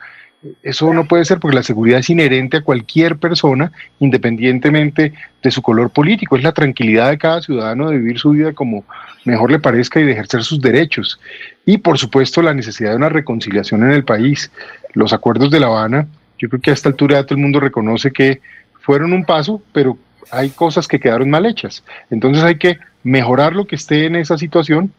Eso 0.64 0.92
no 0.94 1.06
puede 1.06 1.26
ser 1.26 1.40
porque 1.40 1.56
la 1.56 1.64
seguridad 1.64 2.00
es 2.00 2.10
inherente 2.10 2.58
a 2.58 2.62
cualquier 2.62 3.18
persona, 3.18 3.72
independientemente 4.00 5.14
de 5.42 5.52
su 5.52 5.62
color 5.62 5.92
político. 5.92 6.36
Es 6.36 6.44
la 6.44 6.52
tranquilidad 6.52 7.12
de 7.12 7.20
cada 7.20 7.42
ciudadano 7.42 7.90
de 7.90 7.98
vivir 7.98 8.18
su 8.18 8.32
vida 8.32 8.54
como 8.54 8.84
mejor 9.24 9.52
le 9.52 9.60
parezca 9.60 10.00
y 10.00 10.04
de 10.04 10.14
ejercer 10.14 10.44
sus 10.44 10.60
derechos. 10.60 11.20
Y 11.66 11.78
por 11.78 12.00
supuesto 12.00 12.42
la 12.42 12.56
necesidad 12.56 12.92
de 12.92 12.96
una 12.96 13.10
reconciliación 13.10 13.84
en 13.84 13.92
el 13.92 14.04
país. 14.04 14.52
Los 14.94 15.14
acuerdos 15.14 15.52
de 15.52 15.60
La 15.60 15.68
Habana, 15.68 16.08
yo 16.40 16.50
creo 16.50 16.62
que 16.62 16.72
a 16.72 16.74
esta 16.74 16.90
altura 16.90 17.24
todo 17.24 17.36
el 17.36 17.44
mundo 17.44 17.60
reconoce 17.60 18.12
que 18.12 18.42
fueron 18.80 19.14
un 19.14 19.26
paso, 19.26 19.62
pero 19.74 19.98
hay 20.32 20.50
cosas 20.50 20.88
que 20.88 21.00
quedaron 21.00 21.30
mal 21.30 21.46
hechas. 21.46 21.84
Entonces 22.10 22.44
hay 22.44 22.56
que 22.56 22.80
mejorar 23.04 23.54
lo 23.54 23.68
que 23.68 23.76
esté 23.76 24.06
en 24.06 24.16
esa 24.16 24.40
situación 24.40 24.92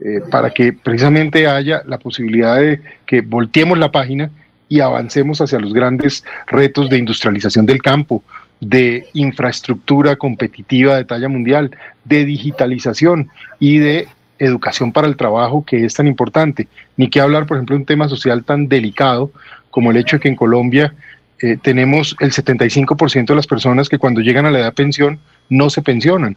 eh, 0.00 0.20
para 0.30 0.50
que 0.50 0.72
precisamente 0.72 1.46
haya 1.46 1.82
la 1.86 1.98
posibilidad 1.98 2.56
de 2.56 2.80
que 3.04 3.20
volteemos 3.20 3.78
la 3.78 3.90
página 3.90 4.30
y 4.68 4.80
avancemos 4.80 5.40
hacia 5.40 5.60
los 5.60 5.72
grandes 5.72 6.24
retos 6.46 6.90
de 6.90 6.98
industrialización 6.98 7.66
del 7.66 7.82
campo, 7.82 8.22
de 8.60 9.06
infraestructura 9.12 10.16
competitiva 10.16 10.96
de 10.96 11.04
talla 11.04 11.28
mundial, 11.28 11.70
de 12.04 12.24
digitalización 12.24 13.28
y 13.60 13.78
de 13.78 14.08
educación 14.38 14.92
para 14.92 15.06
el 15.06 15.16
trabajo 15.16 15.64
que 15.64 15.84
es 15.84 15.94
tan 15.94 16.06
importante. 16.06 16.68
Ni 16.96 17.08
que 17.08 17.20
hablar, 17.20 17.46
por 17.46 17.56
ejemplo, 17.56 17.74
de 17.74 17.80
un 17.80 17.86
tema 17.86 18.08
social 18.08 18.44
tan 18.44 18.68
delicado 18.68 19.30
como 19.70 19.90
el 19.90 19.98
hecho 19.98 20.16
de 20.16 20.20
que 20.20 20.28
en 20.28 20.36
Colombia 20.36 20.94
eh, 21.40 21.58
tenemos 21.60 22.16
el 22.20 22.32
75% 22.32 23.26
de 23.26 23.34
las 23.34 23.46
personas 23.46 23.88
que 23.88 23.98
cuando 23.98 24.20
llegan 24.20 24.46
a 24.46 24.50
la 24.50 24.58
edad 24.58 24.66
de 24.66 24.72
pensión 24.72 25.18
no 25.48 25.68
se 25.70 25.82
pensionan. 25.82 26.36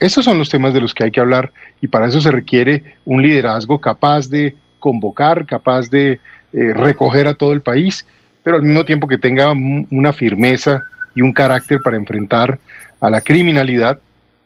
Esos 0.00 0.24
son 0.24 0.38
los 0.38 0.48
temas 0.48 0.74
de 0.74 0.80
los 0.80 0.92
que 0.92 1.04
hay 1.04 1.10
que 1.10 1.20
hablar 1.20 1.52
y 1.80 1.88
para 1.88 2.08
eso 2.08 2.20
se 2.20 2.30
requiere 2.30 2.96
un 3.04 3.22
liderazgo 3.22 3.80
capaz 3.80 4.28
de 4.28 4.56
convocar, 4.78 5.46
capaz 5.46 5.90
de 5.90 6.18
eh, 6.52 6.72
recoger 6.74 7.28
a 7.28 7.34
todo 7.34 7.52
el 7.52 7.60
país, 7.60 8.06
pero 8.42 8.56
al 8.56 8.62
mismo 8.62 8.84
tiempo 8.84 9.06
que 9.06 9.18
tenga 9.18 9.52
una 9.52 10.12
firmeza 10.12 10.82
y 11.14 11.22
un 11.22 11.32
carácter 11.32 11.80
para 11.82 11.96
enfrentar 11.96 12.58
a 13.00 13.10
la 13.10 13.20
criminalidad, 13.20 13.98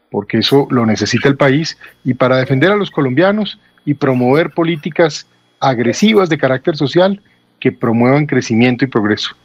porque 0.09 0.39
eso 0.39 0.67
lo 0.69 0.85
necesita 0.85 1.27
el 1.27 1.35
país, 1.35 1.77
y 2.03 2.13
para 2.13 2.37
defender 2.37 2.71
a 2.71 2.75
los 2.75 2.91
colombianos 2.91 3.59
y 3.85 3.93
promover 3.93 4.51
políticas 4.51 5.27
agresivas 5.59 6.29
de 6.29 6.37
carácter 6.37 6.75
social 6.77 7.21
que 7.59 7.71
promuevan 7.71 8.25
crecimiento 8.25 8.85
y 8.85 8.87
progreso. 8.87 9.35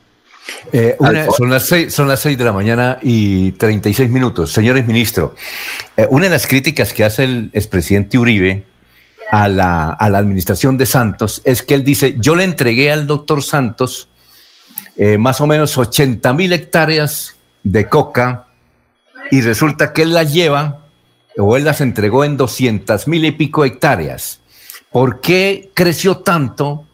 Eh, 0.72 0.96
son, 1.36 1.50
las 1.50 1.66
seis, 1.66 1.94
son 1.94 2.08
las 2.08 2.20
seis 2.20 2.36
de 2.36 2.44
la 2.44 2.52
mañana 2.52 2.98
y 3.02 3.52
36 3.52 4.10
minutos. 4.10 4.52
Señores 4.52 4.86
ministros, 4.86 5.32
eh, 5.96 6.06
una 6.10 6.24
de 6.24 6.30
las 6.30 6.46
críticas 6.46 6.92
que 6.92 7.04
hace 7.04 7.24
el 7.24 7.50
expresidente 7.52 8.18
Uribe 8.18 8.64
a 9.30 9.48
la, 9.48 9.90
administración 9.98 10.76
de 10.76 10.86
Santos 10.86 11.40
es 11.44 11.62
que 11.62 11.74
él 11.74 11.84
dice, 11.84 12.16
yo 12.18 12.34
le 12.34 12.44
entregué 12.44 12.90
al 12.90 13.06
doctor 13.06 13.42
Santos 13.42 14.08
eh, 14.96 15.18
más 15.18 15.40
o 15.40 15.46
menos 15.46 15.76
80 15.78 16.32
mil 16.32 16.52
hectáreas 16.52 17.36
de 17.62 17.88
coca 17.88 18.46
y 19.30 19.40
resulta 19.40 19.92
que 19.92 20.02
él 20.02 20.12
las 20.12 20.32
lleva 20.32 20.80
o 21.38 21.56
él 21.56 21.64
las 21.64 21.80
entregó 21.80 22.24
en 22.24 22.36
200 22.36 23.06
mil 23.06 23.24
y 23.24 23.30
pico 23.30 23.64
hectáreas. 23.64 24.40
¿Por 24.90 25.20
qué 25.20 25.70
creció 25.74 26.18
tanto 26.18 26.84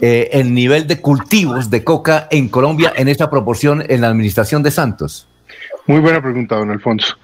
eh, 0.00 0.30
el 0.32 0.52
nivel 0.52 0.86
de 0.86 1.00
cultivos 1.00 1.70
de 1.70 1.84
coca 1.84 2.26
en 2.30 2.48
Colombia 2.48 2.92
en 2.96 3.08
esa 3.08 3.30
proporción 3.30 3.84
en 3.88 4.00
la 4.00 4.08
administración 4.08 4.62
de 4.62 4.72
Santos? 4.72 5.28
Muy 5.86 6.00
buena 6.00 6.20
pregunta, 6.20 6.56
don 6.56 6.70
Alfonso. 6.70 7.16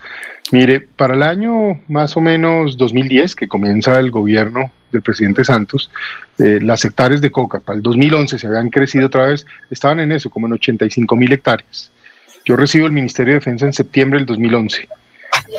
Mire, 0.53 0.81
para 0.81 1.15
el 1.15 1.23
año 1.25 1.81
más 1.89 2.17
o 2.17 2.21
menos 2.21 2.77
2010, 2.77 3.35
que 3.35 3.49
comienza 3.49 3.99
el 3.99 4.13
gobierno 4.13 4.71
del 4.93 5.03
presidente 5.03 5.45
Santos, 5.45 5.91
eh, 6.39 6.61
las 6.63 6.85
hectáreas 6.85 7.21
de 7.21 7.33
coca 7.33 7.59
para 7.59 7.77
el 7.77 7.83
2011 7.83 8.39
se 8.39 8.47
habían 8.47 8.71
crecido 8.71 9.07
otra 9.07 9.27
vez, 9.27 9.45
estaban 9.71 9.99
en 9.99 10.13
eso, 10.13 10.31
como 10.31 10.47
en 10.47 10.53
85 10.53 11.17
mil 11.17 11.33
hectáreas. 11.33 11.91
Yo 12.45 12.55
recibo 12.55 12.87
el 12.87 12.93
Ministerio 12.93 13.35
de 13.35 13.41
Defensa 13.41 13.67
en 13.67 13.73
septiembre 13.73 14.21
del 14.21 14.27
2011 14.27 14.89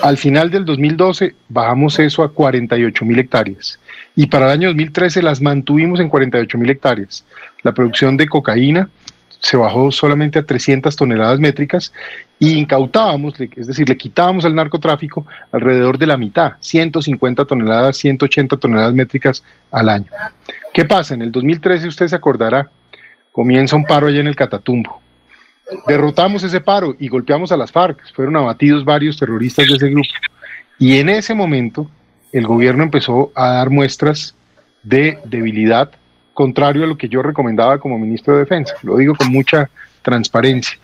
Al 0.03 0.17
final 0.17 0.49
del 0.49 0.63
2012 0.63 1.35
bajamos 1.49 1.99
eso 1.99 2.23
a 2.23 2.31
48 2.31 3.03
mil 3.03 3.19
hectáreas 3.19 3.77
y 4.15 4.27
para 4.27 4.45
el 4.45 4.51
año 4.53 4.69
2013 4.69 5.21
las 5.21 5.41
mantuvimos 5.41 5.99
en 5.99 6.07
48 6.07 6.57
mil 6.57 6.69
hectáreas. 6.69 7.25
La 7.61 7.73
producción 7.73 8.15
de 8.15 8.27
cocaína 8.27 8.89
se 9.39 9.57
bajó 9.57 9.91
solamente 9.91 10.39
a 10.39 10.45
300 10.45 10.95
toneladas 10.95 11.39
métricas 11.39 11.93
y 12.39 12.53
incautábamos, 12.57 13.39
es 13.39 13.67
decir, 13.67 13.87
le 13.87 13.97
quitábamos 13.97 14.45
al 14.45 14.55
narcotráfico 14.55 15.25
alrededor 15.51 15.97
de 15.97 16.07
la 16.07 16.17
mitad, 16.17 16.53
150 16.59 17.45
toneladas, 17.45 17.97
180 17.97 18.57
toneladas 18.57 18.93
métricas 18.93 19.43
al 19.71 19.89
año. 19.89 20.07
¿Qué 20.73 20.85
pasa? 20.85 21.13
En 21.13 21.21
el 21.21 21.31
2013, 21.31 21.87
usted 21.87 22.07
se 22.07 22.15
acordará, 22.15 22.69
comienza 23.31 23.75
un 23.75 23.85
paro 23.85 24.07
allá 24.07 24.19
en 24.19 24.27
el 24.27 24.35
Catatumbo. 24.35 25.01
Derrotamos 25.87 26.43
ese 26.43 26.61
paro 26.61 26.95
y 26.97 27.09
golpeamos 27.09 27.51
a 27.51 27.57
las 27.57 27.71
FARC, 27.71 27.99
fueron 28.13 28.37
abatidos 28.37 28.85
varios 28.85 29.17
terroristas 29.17 29.67
de 29.67 29.75
ese 29.75 29.89
grupo. 29.89 30.09
Y 30.79 30.97
en 30.97 31.09
ese 31.09 31.33
momento, 31.33 31.89
el 32.31 32.45
gobierno 32.45 32.83
empezó 32.83 33.31
a 33.35 33.53
dar 33.53 33.69
muestras 33.69 34.35
de 34.83 35.19
debilidad 35.25 35.91
contrario 36.37 36.83
a 36.83 36.87
lo 36.87 36.99
que 36.99 37.09
yo 37.09 37.23
recomendaba 37.23 37.79
como 37.79 37.97
ministro 37.97 38.35
de 38.35 38.41
Defensa. 38.41 38.75
Lo 38.83 38.95
digo 38.97 39.15
con 39.15 39.31
mucha 39.31 39.71
transparencia, 40.03 40.77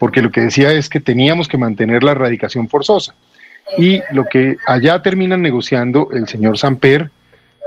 porque 0.00 0.20
lo 0.20 0.32
que 0.32 0.40
decía 0.40 0.72
es 0.72 0.88
que 0.88 0.98
teníamos 0.98 1.46
que 1.46 1.56
mantener 1.56 2.02
la 2.02 2.10
erradicación 2.10 2.68
forzosa. 2.68 3.14
Y 3.78 4.02
lo 4.10 4.24
que 4.24 4.56
allá 4.66 5.00
terminan 5.02 5.42
negociando 5.42 6.08
el 6.10 6.26
señor 6.26 6.58
Samper, 6.58 7.12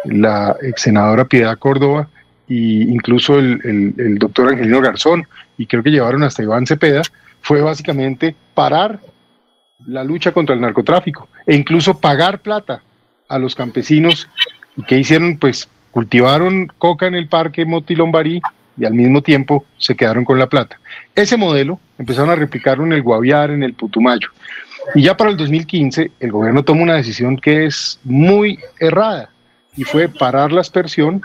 la 0.03 0.57
ex 0.61 0.81
senadora 0.81 1.23
Piedad 1.23 1.57
Córdoba 1.57 2.09
e 2.49 2.55
incluso 2.55 3.39
el, 3.39 3.61
el 3.97 4.17
doctor 4.17 4.49
Angelino 4.49 4.81
Garzón, 4.81 5.25
y 5.57 5.65
creo 5.65 5.81
que 5.81 5.91
llevaron 5.91 6.23
hasta 6.23 6.43
Iván 6.43 6.67
Cepeda, 6.67 7.03
fue 7.39 7.61
básicamente 7.61 8.35
parar 8.53 8.99
la 9.87 10.03
lucha 10.03 10.33
contra 10.33 10.55
el 10.55 10.59
narcotráfico 10.59 11.29
e 11.47 11.55
incluso 11.55 11.97
pagar 11.97 12.39
plata 12.39 12.81
a 13.29 13.39
los 13.39 13.55
campesinos. 13.55 14.27
¿Y 14.75 14.83
qué 14.83 14.97
hicieron? 14.97 15.37
Pues 15.37 15.69
cultivaron 15.91 16.71
coca 16.77 17.07
en 17.07 17.15
el 17.15 17.27
parque 17.27 17.65
Motilombarí 17.65 18.41
y 18.77 18.85
al 18.85 18.93
mismo 18.93 19.21
tiempo 19.21 19.65
se 19.77 19.95
quedaron 19.95 20.23
con 20.23 20.39
la 20.39 20.47
plata. 20.47 20.79
Ese 21.15 21.37
modelo 21.37 21.79
empezaron 21.97 22.29
a 22.29 22.35
replicarlo 22.35 22.85
en 22.85 22.93
el 22.93 23.01
Guaviar, 23.01 23.51
en 23.51 23.63
el 23.63 23.73
Putumayo. 23.73 24.29
Y 24.95 25.03
ya 25.03 25.17
para 25.17 25.29
el 25.29 25.37
2015 25.37 26.11
el 26.19 26.31
gobierno 26.31 26.63
toma 26.63 26.83
una 26.83 26.95
decisión 26.95 27.37
que 27.37 27.65
es 27.65 27.99
muy 28.03 28.59
errada 28.79 29.29
y 29.75 29.83
fue 29.83 30.07
parar 30.07 30.51
la 30.51 30.61
aspersión 30.61 31.21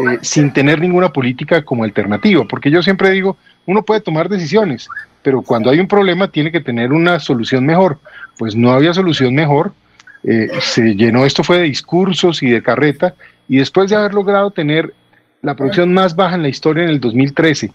eh, 0.00 0.18
sin 0.22 0.52
tener 0.52 0.80
ninguna 0.80 1.12
política 1.12 1.62
como 1.62 1.84
alternativa, 1.84 2.44
porque 2.48 2.70
yo 2.70 2.82
siempre 2.82 3.10
digo, 3.10 3.36
uno 3.66 3.82
puede 3.82 4.00
tomar 4.00 4.28
decisiones, 4.28 4.88
pero 5.22 5.42
cuando 5.42 5.70
hay 5.70 5.78
un 5.78 5.88
problema 5.88 6.28
tiene 6.28 6.50
que 6.50 6.60
tener 6.60 6.92
una 6.92 7.20
solución 7.20 7.64
mejor. 7.64 7.98
Pues 8.36 8.56
no 8.56 8.72
había 8.72 8.92
solución 8.92 9.34
mejor, 9.34 9.72
eh, 10.24 10.48
se 10.60 10.96
llenó, 10.96 11.24
esto 11.24 11.44
fue 11.44 11.58
de 11.58 11.64
discursos 11.64 12.42
y 12.42 12.50
de 12.50 12.62
carreta, 12.62 13.14
y 13.48 13.58
después 13.58 13.90
de 13.90 13.96
haber 13.96 14.14
logrado 14.14 14.50
tener 14.50 14.94
la 15.42 15.54
producción 15.54 15.92
más 15.92 16.16
baja 16.16 16.36
en 16.36 16.42
la 16.42 16.48
historia 16.48 16.84
en 16.84 16.90
el 16.90 17.00
2013, 17.00 17.72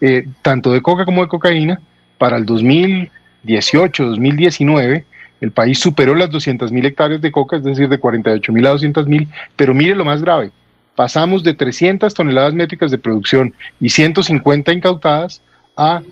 eh, 0.00 0.26
tanto 0.42 0.72
de 0.72 0.80
coca 0.80 1.04
como 1.04 1.22
de 1.22 1.28
cocaína, 1.28 1.80
para 2.18 2.36
el 2.36 2.44
2018, 2.44 4.04
2019, 4.04 5.04
el 5.40 5.52
país 5.52 5.78
superó 5.78 6.14
las 6.14 6.30
200 6.30 6.70
mil 6.72 6.84
hectáreas 6.84 7.20
de 7.20 7.32
coca, 7.32 7.56
es 7.56 7.64
decir, 7.64 7.88
de 7.88 7.98
48 7.98 8.52
mil 8.52 8.66
a 8.66 8.70
200 8.70 9.06
mil, 9.06 9.28
pero 9.56 9.74
mire 9.74 9.94
lo 9.94 10.04
más 10.04 10.22
grave, 10.22 10.50
pasamos 10.94 11.42
de 11.42 11.54
300 11.54 12.12
toneladas 12.12 12.52
métricas 12.52 12.90
de 12.90 12.98
producción 12.98 13.54
y 13.80 13.88
150 13.88 14.72
incautadas 14.72 15.40
a 15.76 16.02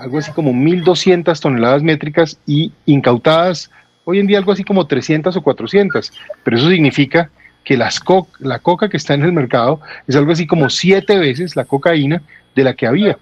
algo 0.00 0.18
así 0.18 0.32
como 0.32 0.52
1.200 0.52 1.40
toneladas 1.40 1.82
métricas 1.82 2.38
y 2.46 2.72
incautadas 2.84 3.70
hoy 4.04 4.18
en 4.18 4.26
día 4.26 4.38
algo 4.38 4.52
así 4.52 4.64
como 4.64 4.86
300 4.86 5.36
o 5.36 5.42
400, 5.42 6.12
pero 6.44 6.56
eso 6.56 6.68
significa 6.68 7.30
que 7.66 7.76
las 7.76 8.00
la 8.38 8.60
coca 8.60 8.88
que 8.88 8.96
está 8.96 9.14
en 9.14 9.24
el 9.24 9.32
mercado 9.32 9.80
es 10.06 10.14
algo 10.14 10.30
así 10.30 10.46
como 10.46 10.70
siete 10.70 11.18
veces 11.18 11.56
la 11.56 11.64
cocaína 11.64 12.22
de 12.54 12.62
la 12.62 12.74
que 12.74 12.86
había. 12.86 13.18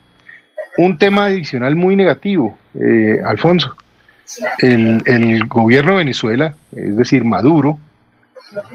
Un 0.76 0.98
tema 0.98 1.26
adicional 1.26 1.74
muy 1.74 1.96
negativo, 1.96 2.58
eh, 2.78 3.20
Alfonso. 3.24 3.74
El, 4.58 5.02
el, 5.06 5.46
gobierno 5.46 5.92
de 5.92 5.98
Venezuela, 5.98 6.54
es 6.76 6.94
decir, 6.94 7.24
Maduro, 7.24 7.78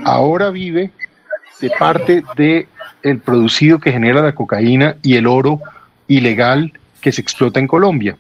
ahora 0.05 0.49
vive 0.49 0.89
de 1.61 1.69
parte 1.77 2.23
de 2.35 2.67
el 3.03 3.19
producido 3.19 3.79
que 3.79 3.91
genera 3.91 4.23
la 4.23 4.33
cocaína 4.33 4.95
y 5.03 5.15
el 5.15 5.27
oro 5.27 5.59
ilegal 6.07 6.73
que 6.99 7.11
se 7.11 7.21
explota 7.21 7.59
en 7.59 7.67
Colombia. 7.67 8.17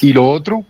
Y 0.00 0.12
lo 0.12 0.28
otro, 0.28 0.64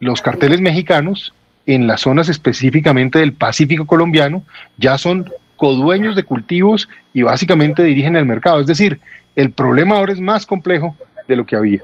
los 0.00 0.20
carteles 0.20 0.60
mexicanos 0.60 1.32
en 1.66 1.86
las 1.86 2.02
zonas 2.02 2.28
específicamente 2.28 3.18
del 3.18 3.32
Pacífico 3.32 3.86
colombiano, 3.86 4.42
ya 4.76 4.98
son 4.98 5.30
codueños 5.56 6.16
de 6.16 6.24
cultivos 6.24 6.88
y 7.12 7.22
básicamente 7.22 7.82
dirigen 7.82 8.16
el 8.16 8.26
mercado. 8.26 8.60
Es 8.60 8.66
decir, 8.66 9.00
el 9.36 9.50
problema 9.50 9.96
ahora 9.96 10.12
es 10.12 10.20
más 10.20 10.46
complejo 10.46 10.96
de 11.26 11.36
lo 11.36 11.46
que 11.46 11.56
había. 11.56 11.82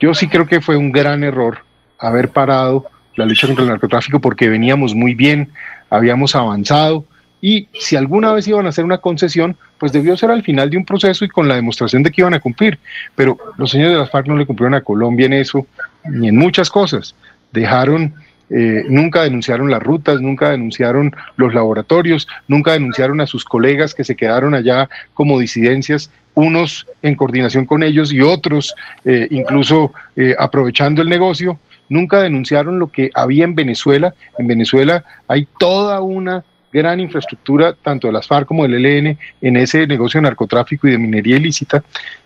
Yo 0.00 0.14
sí 0.14 0.28
creo 0.28 0.46
que 0.46 0.60
fue 0.60 0.76
un 0.76 0.92
gran 0.92 1.24
error 1.24 1.58
haber 1.98 2.28
parado 2.30 2.86
la 3.14 3.26
lucha 3.26 3.46
contra 3.46 3.64
el 3.64 3.70
narcotráfico 3.70 4.20
porque 4.20 4.48
veníamos 4.48 4.94
muy 4.94 5.14
bien, 5.14 5.50
habíamos 5.90 6.34
avanzado 6.34 7.04
y 7.40 7.68
si 7.72 7.96
alguna 7.96 8.32
vez 8.32 8.46
iban 8.46 8.66
a 8.66 8.68
hacer 8.68 8.84
una 8.84 8.98
concesión, 8.98 9.56
pues 9.78 9.92
debió 9.92 10.16
ser 10.16 10.30
al 10.30 10.44
final 10.44 10.70
de 10.70 10.76
un 10.76 10.84
proceso 10.84 11.24
y 11.24 11.28
con 11.28 11.48
la 11.48 11.56
demostración 11.56 12.04
de 12.04 12.10
que 12.10 12.20
iban 12.20 12.34
a 12.34 12.40
cumplir. 12.40 12.78
Pero 13.16 13.36
los 13.58 13.70
señores 13.70 13.94
de 13.94 13.98
las 13.98 14.10
FARC 14.10 14.28
no 14.28 14.36
le 14.36 14.46
cumplieron 14.46 14.74
a 14.74 14.80
Colombia 14.80 15.26
en 15.26 15.32
eso, 15.32 15.66
ni 16.04 16.28
en 16.28 16.36
muchas 16.36 16.70
cosas. 16.70 17.16
Dejaron 17.50 18.14
eh, 18.54 18.84
nunca 18.88 19.22
denunciaron 19.22 19.70
las 19.70 19.82
rutas, 19.82 20.20
nunca 20.20 20.50
denunciaron 20.50 21.14
los 21.36 21.54
laboratorios, 21.54 22.28
nunca 22.48 22.72
denunciaron 22.72 23.20
a 23.22 23.26
sus 23.26 23.44
colegas 23.44 23.94
que 23.94 24.04
se 24.04 24.14
quedaron 24.14 24.54
allá 24.54 24.90
como 25.14 25.38
disidencias, 25.38 26.10
unos 26.34 26.86
en 27.02 27.14
coordinación 27.14 27.64
con 27.64 27.82
ellos 27.82 28.12
y 28.12 28.20
otros 28.20 28.74
eh, 29.04 29.26
incluso 29.30 29.92
eh, 30.16 30.34
aprovechando 30.38 31.00
el 31.00 31.08
negocio. 31.08 31.58
Nunca 31.88 32.20
denunciaron 32.20 32.78
lo 32.78 32.88
que 32.88 33.10
había 33.14 33.44
en 33.44 33.54
Venezuela. 33.54 34.14
En 34.38 34.46
Venezuela 34.46 35.04
hay 35.28 35.46
toda 35.58 36.00
una 36.00 36.44
gran 36.72 37.00
infraestructura, 37.00 37.74
tanto 37.74 38.06
de 38.06 38.14
las 38.14 38.26
FARC 38.26 38.46
como 38.46 38.66
del 38.66 38.84
ELN, 38.84 39.18
en 39.42 39.56
ese 39.56 39.86
negocio 39.86 40.18
de 40.18 40.22
narcotráfico 40.22 40.88
y 40.88 40.92
de 40.92 40.98
minería 40.98 41.36
ilícita, 41.36 41.84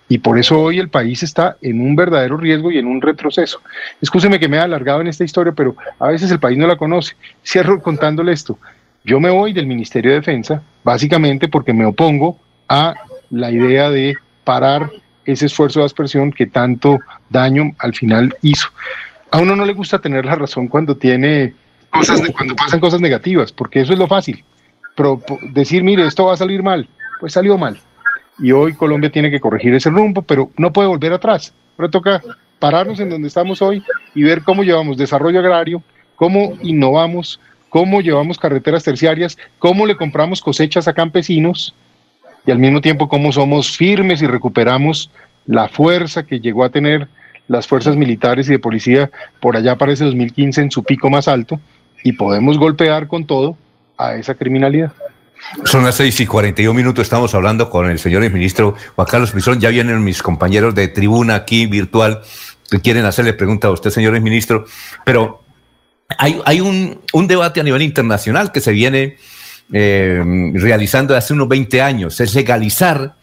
y 0.09 0.19
por 0.19 0.39
eso 0.39 0.61
hoy 0.61 0.79
el 0.79 0.89
país 0.89 1.23
está 1.23 1.57
en 1.61 1.81
un 1.81 1.97
verdadero 1.97 2.37
riesgo 2.37 2.71
y 2.71 2.79
en 2.79 2.87
un 2.87 3.01
retroceso. 3.01 3.61
Escúcheme 4.01 4.39
que 4.39 4.49
me 4.49 4.57
he 4.57 4.61
alargado 4.61 5.01
en 5.01 5.09
esta 5.09 5.25
historia, 5.25 5.53
pero 5.53 5.77
a 5.99 6.09
veces 6.09 6.31
el 6.31 6.39
país 6.39 6.57
no 6.57 6.67
la 6.67 6.77
conoce. 6.77 7.17
Cierro 7.45 7.83
contándole 7.83 8.33
esto. 8.33 8.59
Yo 9.05 9.19
me 9.19 9.31
voy 9.31 9.53
del 9.53 9.67
Ministerio 9.67 10.13
de 10.13 10.19
Defensa 10.19 10.63
básicamente 10.85 11.49
porque 11.49 11.73
me 11.73 11.85
opongo 11.85 12.39
a 12.69 12.95
la 13.31 13.51
idea 13.51 13.91
de 13.91 14.15
parar 14.45 14.91
ese 15.25 15.47
esfuerzo 15.47 15.81
de 15.81 15.87
aspersión 15.87 16.31
que 16.31 16.47
tanto 16.47 17.01
daño 17.29 17.73
al 17.79 17.95
final 17.95 18.37
hizo. 18.43 18.69
A 19.33 19.39
uno 19.39 19.57
no 19.57 19.65
le 19.65 19.73
gusta 19.73 19.99
tener 19.99 20.25
la 20.25 20.37
razón 20.37 20.69
cuando 20.69 20.97
tiene 20.97 21.53
cosas, 21.91 22.23
cuando 22.31 22.55
pasan 22.55 22.79
cosas 22.79 23.01
negativas, 23.01 23.51
porque 23.51 23.81
eso 23.81 23.93
es 23.93 23.99
lo 23.99 24.07
fácil. 24.07 24.45
Pero 24.95 25.21
decir, 25.51 25.83
mire, 25.83 26.07
esto 26.07 26.27
va 26.27 26.35
a 26.35 26.37
salir 26.37 26.63
mal, 26.63 26.89
pues 27.19 27.33
salió 27.33 27.59
mal 27.59 27.81
y 28.39 28.53
hoy 28.53 28.75
Colombia 28.75 29.11
tiene 29.11 29.31
que 29.31 29.41
corregir 29.41 29.75
ese 29.75 29.91
rumbo, 29.91 30.23
pero 30.23 30.51
no 30.57 30.73
puede 30.73 30.89
volver 30.89 31.13
atrás. 31.13 31.55
Ahora 31.79 31.91
toca 31.91 32.23
pararnos 32.59 33.01
en 33.01 33.11
donde 33.11 33.29
estamos 33.29 33.63
hoy 33.63 33.83
y 34.15 34.23
ver 34.23 34.43
cómo 34.43 34.63
llevamos 34.63 34.97
desarrollo 34.97 35.41
agrario, 35.41 35.83
cómo 36.17 36.57
innovamos, 36.63 37.41
cómo 37.69 38.01
llevamos 38.01 38.39
carreteras 38.39 38.85
terciarias, 38.85 39.37
cómo 39.59 39.87
le 39.87 39.97
compramos 39.97 40.41
cosechas 40.41 40.89
a 40.89 40.95
campesinos 40.95 41.75
y 42.47 42.51
al 42.51 42.59
mismo 42.59 42.81
tiempo 42.81 43.09
cómo 43.09 43.33
somos 43.33 43.77
firmes 43.77 44.23
y 44.23 44.27
recuperamos 44.27 45.11
la 45.47 45.69
fuerza 45.69 46.25
que 46.25 46.41
llegó 46.41 46.65
a 46.65 46.71
tener 46.71 47.09
las 47.49 47.67
fuerzas 47.67 47.97
militares 47.97 48.49
y 48.49 48.53
de 48.53 48.59
policía 48.59 49.11
por 49.41 49.57
allá 49.57 49.77
para 49.77 49.93
ese 49.93 50.05
2015 50.05 50.63
en 50.63 50.71
su 50.71 50.83
pico 50.83 51.11
más 51.11 51.29
alto 51.29 51.61
y 52.03 52.13
podemos 52.13 52.59
golpear 52.59 53.07
con 53.07 53.27
todo 53.27 53.57
a 53.99 54.15
esa 54.15 54.35
criminalidad. 54.35 54.93
Son 55.65 55.85
las 55.85 55.95
seis 55.95 56.19
y 56.21 56.27
41 56.27 56.75
minutos, 56.75 57.03
estamos 57.03 57.35
hablando 57.35 57.71
con 57.71 57.89
el 57.91 57.99
señor 57.99 58.29
ministro 58.31 58.75
Juan 58.95 59.07
Carlos 59.07 59.31
Pizón. 59.31 59.61
Ya 59.61 59.71
vienen 59.71 60.03
mis 60.03 60.23
compañeros 60.23 60.75
de 60.75 60.89
tribuna 60.89 61.37
aquí 61.37 61.67
virtual 61.67 62.23
que 62.71 62.81
quieren 62.81 63.05
hacerle 63.05 63.33
pregunta 63.33 63.69
a 63.69 63.71
usted, 63.71 63.91
señor 63.91 64.19
ministro. 64.21 64.67
Pero 65.05 65.43
hay, 66.19 66.41
hay 66.45 66.61
un, 66.61 67.01
un, 67.13 67.27
debate 67.27 67.61
a 67.61 67.63
nivel 67.63 67.83
internacional 67.83 68.53
que 68.53 68.61
se 68.61 68.73
viene 68.73 69.17
eh, 69.73 70.23
realizando 70.55 71.17
hace 71.17 71.33
unos 71.33 71.49
20 71.49 71.83
años, 71.83 72.21
es 72.21 72.35
legalizar 72.35 73.15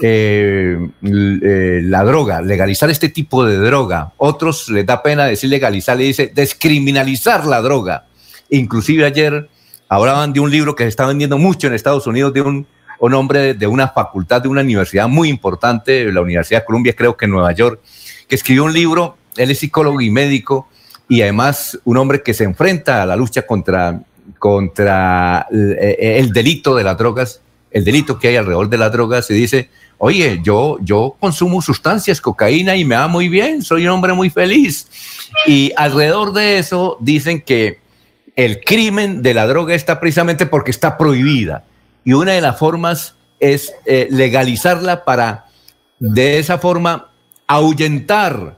eh, 0.00 0.76
eh, 1.02 1.80
la 1.84 2.02
droga, 2.04 2.42
legalizar 2.42 2.90
este 2.90 3.08
tipo 3.08 3.44
de 3.44 3.56
droga. 3.56 4.12
Otros 4.16 4.68
les 4.68 4.84
da 4.84 5.02
pena 5.02 5.26
decir 5.26 5.48
legalizar, 5.48 5.96
le 5.96 6.04
dice 6.04 6.32
descriminalizar 6.34 7.46
la 7.46 7.60
droga. 7.60 8.06
Inclusive 8.50 9.04
ayer 9.04 9.48
hablaban 9.94 10.32
de 10.32 10.40
un 10.40 10.50
libro 10.50 10.74
que 10.74 10.84
se 10.84 10.88
está 10.88 11.06
vendiendo 11.06 11.36
mucho 11.36 11.66
en 11.66 11.74
Estados 11.74 12.06
Unidos 12.06 12.32
de 12.32 12.40
un, 12.40 12.66
hombre 12.98 13.52
de, 13.52 13.66
una 13.66 13.88
facultad 13.88 14.40
de 14.40 14.48
una 14.48 14.62
universidad 14.62 15.06
muy 15.06 15.28
importante, 15.28 16.10
la 16.10 16.22
Universidad 16.22 16.60
de 16.60 16.64
Columbia, 16.64 16.94
creo 16.96 17.14
que 17.14 17.26
en 17.26 17.32
Nueva 17.32 17.52
York, 17.52 17.78
que 18.26 18.34
escribió 18.34 18.64
un 18.64 18.72
libro, 18.72 19.18
él 19.36 19.50
es 19.50 19.58
psicólogo 19.58 20.00
y 20.00 20.10
médico, 20.10 20.66
y 21.10 21.20
además 21.20 21.78
un 21.84 21.98
hombre 21.98 22.22
que 22.22 22.32
se 22.32 22.44
enfrenta 22.44 23.02
a 23.02 23.06
la 23.06 23.16
lucha 23.16 23.42
contra, 23.42 24.00
contra 24.38 25.46
eh, 25.52 26.16
el 26.18 26.32
delito 26.32 26.74
de 26.74 26.84
las 26.84 26.96
drogas, 26.96 27.42
el 27.70 27.84
delito 27.84 28.18
que 28.18 28.28
hay 28.28 28.36
alrededor 28.36 28.70
de 28.70 28.78
las 28.78 28.92
drogas, 28.92 29.30
y 29.30 29.34
dice, 29.34 29.68
oye, 29.98 30.40
yo, 30.42 30.78
yo 30.80 31.16
consumo 31.20 31.60
sustancias, 31.60 32.18
cocaína 32.18 32.76
y 32.76 32.86
me 32.86 32.96
va 32.96 33.08
muy 33.08 33.28
bien, 33.28 33.60
soy 33.60 33.84
un 33.84 33.90
hombre 33.90 34.14
muy 34.14 34.30
feliz. 34.30 34.86
Y 35.46 35.70
alrededor 35.76 36.32
de 36.32 36.58
eso 36.58 36.96
dicen 36.98 37.42
que 37.42 37.81
el 38.44 38.60
crimen 38.60 39.22
de 39.22 39.34
la 39.34 39.46
droga 39.46 39.74
está 39.74 40.00
precisamente 40.00 40.46
porque 40.46 40.70
está 40.70 40.98
prohibida. 40.98 41.64
Y 42.04 42.12
una 42.12 42.32
de 42.32 42.40
las 42.40 42.58
formas 42.58 43.14
es 43.38 43.72
eh, 43.86 44.08
legalizarla 44.10 45.04
para 45.04 45.46
de 45.98 46.38
esa 46.38 46.58
forma 46.58 47.08
ahuyentar 47.46 48.56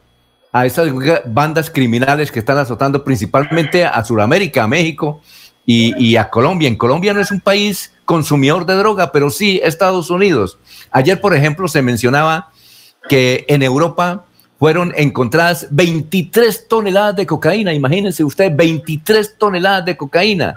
a 0.53 0.67
esas 0.67 0.89
bandas 1.27 1.69
criminales 1.69 2.31
que 2.31 2.39
están 2.39 2.59
azotando 2.59 3.03
principalmente 3.03 3.85
a 3.85 4.05
Sudamérica, 4.05 4.63
a 4.63 4.69
México 4.69 5.21
y, 5.67 6.17
a 6.17 6.31
Colombia. 6.31 6.69
En 6.69 6.77
Colombia 6.77 7.13
no 7.13 7.21
es 7.21 7.31
un 7.31 7.41
país 7.41 7.93
consumidor 8.05 8.65
de 8.65 8.75
droga, 8.75 9.11
pero 9.11 9.31
sí 9.31 9.61
Estados 9.65 10.11
Unidos. 10.11 10.59
Ayer, 10.91 11.21
por 11.21 11.35
ejemplo, 11.35 11.67
se 11.67 11.83
mencionaba 11.83 12.51
que 13.09 13.45
en 13.49 13.63
Europa 13.63 14.27
fueron 14.59 14.93
encontradas 14.97 15.67
23 15.71 16.69
toneladas 16.69 17.17
de 17.17 17.27
cocaína. 17.27 17.73
Imagínense 17.75 18.25
usted, 18.25 18.53
23 18.55 19.37
toneladas 19.39 19.85
de 19.85 19.97
cocaína. 19.97 20.55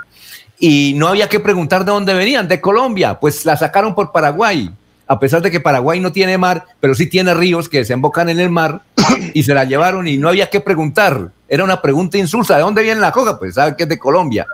Y 0.60 0.94
no 0.96 1.08
había 1.08 1.30
que 1.30 1.40
preguntar 1.40 1.86
de 1.86 1.92
dónde 1.92 2.14
venían, 2.14 2.48
de 2.48 2.60
Colombia, 2.62 3.20
pues 3.20 3.46
la 3.46 3.58
sacaron 3.58 3.94
por 3.94 4.12
Paraguay 4.12 4.72
a 5.08 5.20
pesar 5.20 5.42
de 5.42 5.50
que 5.50 5.60
Paraguay 5.60 6.00
no 6.00 6.12
tiene 6.12 6.38
mar, 6.38 6.66
pero 6.80 6.94
sí 6.94 7.08
tiene 7.08 7.34
ríos 7.34 7.70
que 7.70 7.80
desembocan 7.80 8.30
en 8.30 8.40
el 8.40 8.50
mar, 8.50 8.82
y 9.34 9.44
se 9.44 9.54
la 9.54 9.64
llevaron 9.64 10.08
y 10.08 10.18
no 10.18 10.30
había 10.30 10.50
que 10.50 10.60
preguntar. 10.60 11.32
Era 11.48 11.64
una 11.64 11.82
pregunta 11.82 12.18
insulsa. 12.18 12.58
¿De 12.58 12.62
dónde 12.62 12.84
viene 12.84 13.00
la 13.00 13.12
coca? 13.12 13.40
Pues 13.40 13.56
sabe 13.56 13.76
que 13.76 13.84
es 13.84 13.90
de 13.90 13.98
Colombia. 13.98 14.46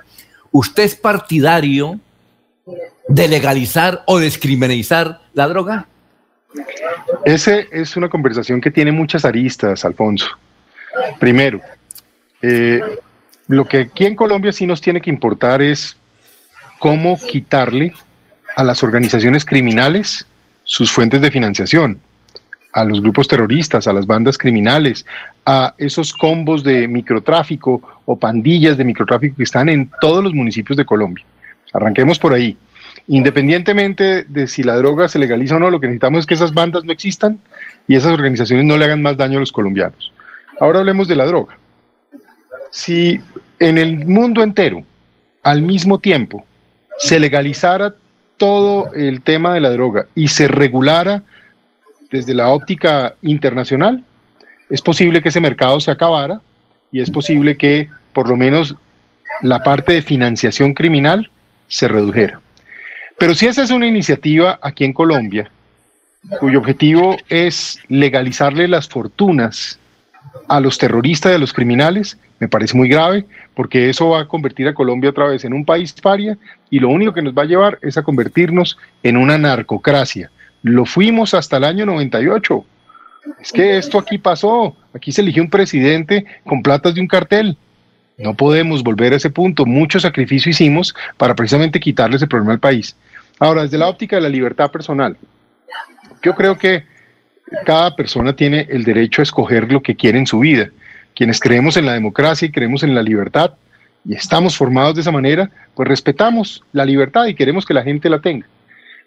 ¿Usted 0.52 0.84
es 0.84 0.96
partidario 0.96 2.00
de 3.08 3.28
legalizar 3.28 4.04
o 4.06 4.20
descriminalizar 4.20 5.22
la 5.34 5.48
droga? 5.48 5.88
Esa 7.26 7.60
es 7.72 7.96
una 7.96 8.10
conversación 8.10 8.62
que 8.62 8.72
tiene 8.72 8.92
muchas 8.92 9.26
aristas, 9.26 9.86
Alfonso. 9.86 10.28
Primero, 11.20 11.62
eh, 12.42 12.82
lo 13.48 13.66
que 13.66 13.80
aquí 13.80 14.06
en 14.06 14.16
Colombia 14.16 14.52
sí 14.52 14.68
nos 14.68 14.82
tiene 14.82 15.02
que 15.02 15.10
importar 15.10 15.62
es 15.62 15.98
cómo 16.80 17.18
quitarle 17.18 17.94
a 18.56 18.64
las 18.64 18.84
organizaciones 18.84 19.46
criminales 19.46 20.26
sus 20.64 20.92
fuentes 20.92 21.22
de 21.22 21.32
financiación, 21.32 22.00
a 22.72 22.84
los 22.84 23.02
grupos 23.02 23.28
terroristas, 23.28 23.88
a 23.88 23.94
las 23.94 24.06
bandas 24.06 24.38
criminales, 24.38 25.06
a 25.46 25.74
esos 25.78 26.14
combos 26.14 26.64
de 26.64 26.88
microtráfico 26.88 27.82
o 28.06 28.18
pandillas 28.18 28.78
de 28.78 28.84
microtráfico 28.84 29.38
que 29.38 29.44
están 29.44 29.70
en 29.70 29.90
todos 30.02 30.24
los 30.24 30.34
municipios 30.34 30.78
de 30.78 30.86
Colombia. 30.86 31.26
Arranquemos 31.74 32.20
por 32.20 32.34
ahí. 32.34 32.58
Independientemente 33.08 34.24
de 34.24 34.48
si 34.48 34.64
la 34.64 34.76
droga 34.76 35.08
se 35.10 35.20
legaliza 35.20 35.58
o 35.58 35.60
no, 35.60 35.70
lo 35.70 35.80
que 35.80 35.88
necesitamos 35.88 36.22
es 36.22 36.26
que 36.26 36.36
esas 36.36 36.54
bandas 36.54 36.86
no 36.86 36.94
existan 36.94 37.40
y 37.88 37.96
esas 37.96 38.14
organizaciones 38.14 38.66
no 38.66 38.78
le 38.78 38.86
hagan 38.86 39.02
más 39.02 39.18
daño 39.18 39.38
a 39.38 39.42
los 39.42 39.52
colombianos. 39.52 40.14
Ahora 40.60 40.80
hablemos 40.80 41.08
de 41.08 41.16
la 41.16 41.26
droga. 41.26 41.58
Si 42.72 43.20
en 43.60 43.78
el 43.78 44.06
mundo 44.06 44.42
entero, 44.42 44.84
al 45.44 45.62
mismo 45.62 46.00
tiempo, 46.00 46.46
se 46.98 47.20
legalizara 47.20 47.96
todo 48.38 48.94
el 48.94 49.22
tema 49.22 49.54
de 49.54 49.60
la 49.60 49.70
droga 49.70 50.08
y 50.16 50.30
se 50.30 50.48
regulara 50.48 51.24
desde 52.10 52.34
la 52.34 52.50
óptica 52.50 53.16
internacional, 53.22 54.04
es 54.70 54.82
posible 54.82 55.22
que 55.22 55.30
ese 55.30 55.42
mercado 55.42 55.80
se 55.80 55.92
acabara 55.92 56.42
y 56.92 57.02
es 57.02 57.10
posible 57.10 57.58
que 57.58 57.90
por 58.14 58.30
lo 58.30 58.38
menos 58.38 58.76
la 59.42 59.64
parte 59.64 59.94
de 59.94 60.02
financiación 60.02 60.74
criminal 60.74 61.30
se 61.68 61.88
redujera. 61.88 62.40
Pero 63.24 63.36
si 63.36 63.48
esa 63.48 63.64
es 63.64 63.72
una 63.72 63.88
iniciativa 63.88 64.60
aquí 64.62 64.84
en 64.84 64.92
Colombia, 64.92 65.50
cuyo 66.42 66.60
objetivo 66.60 67.16
es 67.30 67.80
legalizarle 67.88 68.68
las 68.68 68.90
fortunas 68.90 69.80
a 70.50 70.60
los 70.60 70.78
terroristas 70.78 71.32
y 71.32 71.36
a 71.36 71.38
los 71.38 71.54
criminales, 71.54 72.18
me 72.40 72.50
parece 72.50 72.76
muy 72.76 72.90
grave, 72.90 73.26
porque 73.56 73.90
eso 73.90 74.10
va 74.10 74.20
a 74.20 74.28
convertir 74.28 74.68
a 74.68 74.74
Colombia 74.74 75.12
otra 75.12 75.28
vez 75.28 75.46
en 75.46 75.54
un 75.54 75.64
país 75.64 75.94
paria 75.94 76.38
y 76.70 76.82
lo 76.82 76.90
único 76.90 77.14
que 77.14 77.22
nos 77.22 77.34
va 77.34 77.44
a 77.44 77.46
llevar 77.46 77.80
es 77.82 77.98
a 77.98 78.04
convertirnos 78.04 78.78
en 79.04 79.16
una 79.16 79.38
narcocracia. 79.38 80.30
Lo 80.62 80.86
fuimos 80.86 81.34
hasta 81.34 81.56
el 81.56 81.64
año 81.64 81.86
98. 81.86 82.66
Es 83.40 83.54
que 83.54 83.78
esto 83.78 84.00
aquí 84.00 84.18
pasó. 84.18 84.76
Aquí 84.94 85.14
se 85.14 85.22
eligió 85.22 85.44
un 85.44 85.50
presidente 85.50 86.26
con 86.44 86.62
platas 86.62 86.94
de 86.94 87.00
un 87.00 87.08
cartel. 87.08 87.58
No 88.18 88.34
podemos 88.34 88.84
volver 88.84 89.14
a 89.14 89.16
ese 89.16 89.30
punto. 89.30 89.66
Mucho 89.66 89.98
sacrificio 90.02 90.50
hicimos 90.50 90.94
para 91.16 91.36
precisamente 91.36 91.80
quitarle 91.80 92.18
ese 92.18 92.28
problema 92.28 92.52
al 92.52 92.60
país. 92.60 92.98
Ahora, 93.40 93.64
desde 93.64 93.78
la 93.78 93.88
óptica 93.88 94.16
de 94.18 94.22
la 94.22 94.30
libertad 94.30 94.72
personal, 94.72 95.18
yo 96.22 96.36
creo 96.36 96.58
que 96.58 96.86
cada 97.66 97.96
persona 97.96 98.36
tiene 98.36 98.68
el 98.70 98.84
derecho 98.84 99.22
a 99.22 99.24
escoger 99.24 99.72
lo 99.72 99.82
que 99.82 99.96
quiere 99.96 100.18
en 100.18 100.28
su 100.28 100.40
vida. 100.40 100.70
Quienes 101.16 101.40
creemos 101.40 101.78
en 101.78 101.86
la 101.86 101.94
democracia 101.94 102.48
y 102.48 102.52
creemos 102.52 102.84
en 102.84 102.96
la 102.96 103.04
libertad 103.04 103.54
y 104.06 104.16
estamos 104.16 104.58
formados 104.58 104.96
de 104.96 105.02
esa 105.02 105.12
manera, 105.12 105.50
pues 105.76 105.88
respetamos 105.88 106.64
la 106.74 106.86
libertad 106.86 107.26
y 107.26 107.36
queremos 107.36 107.66
que 107.66 107.74
la 107.74 107.84
gente 107.84 108.10
la 108.10 108.20
tenga. 108.20 108.48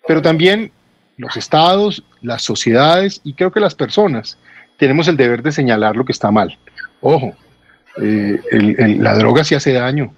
Pero 0.06 0.22
también 0.22 0.70
los 1.16 1.36
estados, 1.36 2.04
las 2.22 2.42
sociedades 2.42 3.20
y 3.24 3.34
creo 3.34 3.50
que 3.50 3.60
las 3.60 3.74
personas 3.74 4.38
tenemos 4.78 5.08
el 5.08 5.16
deber 5.16 5.42
de 5.42 5.52
señalar 5.52 5.96
lo 5.96 6.04
que 6.04 6.12
está 6.12 6.30
mal. 6.30 6.56
Ojo, 7.00 7.34
eh, 8.00 8.40
la 9.00 9.14
droga 9.14 9.44
sí 9.44 9.54
hace 9.54 9.72
daño, 9.72 10.12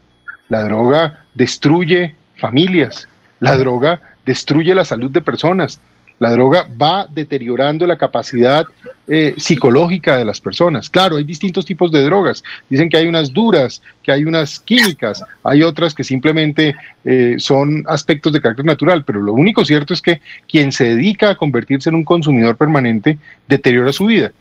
la 0.49 0.63
droga 0.63 1.25
destruye 1.35 2.15
familias, 2.37 3.09
la 3.41 3.57
droga 3.57 4.01
destruye 4.25 4.75
la 4.75 4.85
salud 4.85 5.11
de 5.11 5.23
personas, 5.23 5.81
la 6.19 6.31
droga 6.33 6.69
va 6.81 7.07
deteriorando 7.09 7.87
la 7.87 7.97
capacidad 7.97 8.67
eh, 9.07 9.35
psicológica 9.37 10.17
de 10.17 10.25
las 10.25 10.41
personas. 10.41 10.91
Claro, 10.91 11.17
hay 11.17 11.25
distintos 11.25 11.65
tipos 11.65 11.93
de 11.93 12.03
drogas. 12.03 12.43
Dicen 12.69 12.89
que 12.89 12.97
hay 12.97 13.07
unas 13.07 13.33
duras, 13.33 13.81
que 14.03 14.11
hay 14.11 14.25
unas 14.25 14.59
químicas, 14.59 15.25
hay 15.45 15.63
otras 15.63 15.95
que 15.95 16.03
simplemente 16.03 16.75
eh, 17.05 17.37
son 17.39 17.85
aspectos 17.87 18.33
de 18.33 18.41
carácter 18.41 18.67
natural, 18.67 19.05
pero 19.05 19.23
lo 19.23 19.33
único 19.33 19.65
cierto 19.65 19.95
es 19.95 20.03
que 20.03 20.21
quien 20.49 20.73
se 20.73 20.97
dedica 20.97 21.31
a 21.31 21.37
convertirse 21.37 21.89
en 21.89 21.95
un 21.95 22.05
consumidor 22.05 22.57
permanente 22.57 23.19
deteriora 23.47 23.93
su 23.93 24.07
vida. 24.07 24.33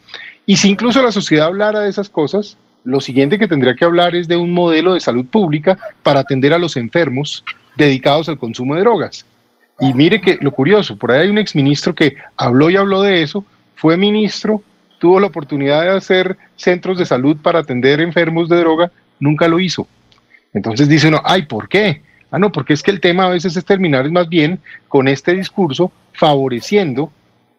Y 0.46 0.58
si 0.58 0.70
incluso 0.70 1.04
la 1.04 1.12
sociedad 1.12 1.48
hablara 1.48 1.82
de 1.82 1.90
esas 1.90 2.10
cosas, 2.10 2.58
lo 2.86 3.02
siguiente 3.02 3.38
que 3.38 3.48
tendría 3.48 3.76
que 3.76 3.86
hablar 3.86 4.16
es 4.16 4.28
de 4.28 4.38
un 4.38 4.52
modelo 4.52 4.94
de 4.94 5.02
salud 5.02 5.26
pública 5.26 5.78
para 6.02 6.22
atender 6.22 6.54
a 6.54 6.58
los 6.58 6.78
enfermos 6.78 7.44
dedicados 7.78 8.28
al 8.30 8.38
consumo 8.38 8.76
de 8.76 8.82
drogas. 8.82 9.26
Y 9.80 9.94
mire 9.94 10.20
que 10.20 10.38
lo 10.42 10.52
curioso, 10.52 10.98
por 10.98 11.12
ahí 11.12 11.22
hay 11.22 11.30
un 11.30 11.38
exministro 11.38 11.94
que 11.94 12.16
habló 12.36 12.70
y 12.70 12.78
habló 12.78 13.04
de 13.04 13.22
eso, 13.22 13.46
fue 13.76 13.96
ministro, 13.96 14.64
tuvo 15.00 15.20
la 15.20 15.28
oportunidad 15.28 15.84
de 15.84 15.92
hacer 15.92 16.38
centros 16.56 16.98
de 16.98 17.06
salud 17.06 17.38
para 17.42 17.60
atender 17.60 18.02
enfermos 18.02 18.50
de 18.50 18.58
droga, 18.58 18.92
nunca 19.20 19.48
lo 19.48 19.60
hizo. 19.60 19.88
Entonces 20.54 20.90
dice 20.90 21.10
uno, 21.10 21.22
ay, 21.24 21.44
¿por 21.44 21.70
qué? 21.70 22.02
Ah, 22.32 22.40
no, 22.40 22.52
porque 22.52 22.74
es 22.74 22.82
que 22.82 22.92
el 22.92 23.00
tema 23.00 23.26
a 23.26 23.30
veces 23.30 23.56
es 23.56 23.64
terminar 23.64 24.10
más 24.10 24.28
bien 24.28 24.60
con 24.88 25.08
este 25.08 25.34
discurso 25.34 25.92
favoreciendo 26.14 27.12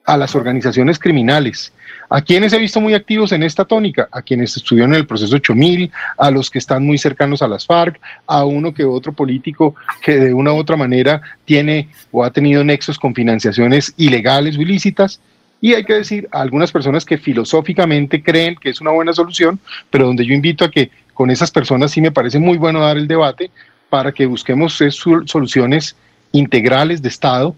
a 0.09 0.17
las 0.17 0.35
organizaciones 0.35 0.99
criminales. 0.99 1.71
¿A 2.09 2.23
quienes 2.23 2.55
he 2.55 2.59
visto 2.59 2.81
muy 2.81 2.95
activos 2.95 3.33
en 3.33 3.43
esta 3.43 3.67
tónica? 3.67 4.09
A 4.11 4.23
quienes 4.23 4.57
estuvieron 4.57 4.95
en 4.95 5.01
el 5.01 5.07
proceso 5.07 5.37
8000, 5.37 5.93
a 6.17 6.31
los 6.31 6.51
que 6.51 6.59
están 6.59 6.87
muy 6.87 6.97
cercanos 6.97 7.43
a 7.43 7.49
las 7.49 7.67
FARC, 7.67 8.01
a 8.27 8.47
uno 8.47 8.73
que 8.73 8.85
otro 8.87 9.13
político 9.13 9.75
que 10.03 10.17
de 10.17 10.33
una 10.33 10.55
u 10.55 10.57
otra 10.57 10.79
manera 10.79 11.21
tiene 11.45 11.91
o 12.11 12.25
ha 12.25 12.31
tenido 12.31 12.65
nexos 12.65 12.99
con 12.99 13.15
financiaciones 13.15 13.93
ilegales 13.99 14.57
o 14.57 14.63
ilícitas. 14.63 15.21
Y 15.61 15.75
hay 15.75 15.85
que 15.85 15.93
decir 15.93 16.27
a 16.33 16.41
algunas 16.41 16.73
personas 16.73 17.05
que 17.05 17.19
filosóficamente 17.19 18.23
creen 18.23 18.57
que 18.57 18.71
es 18.71 18.81
una 18.81 18.93
buena 18.93 19.13
solución, 19.13 19.61
pero 19.91 20.07
donde 20.07 20.25
yo 20.25 20.33
invito 20.33 20.65
a 20.65 20.71
que 20.71 20.91
con 21.13 21.29
esas 21.29 21.51
personas 21.51 21.91
sí 21.91 22.01
me 22.01 22.13
parece 22.13 22.39
muy 22.39 22.57
bueno 22.57 22.81
dar 22.81 22.97
el 22.97 23.09
debate 23.09 23.51
para 23.91 24.13
que 24.13 24.25
busquemos 24.25 24.83
soluciones 25.27 25.97
integrales 26.33 27.03
de 27.03 27.11
Estado 27.11 27.55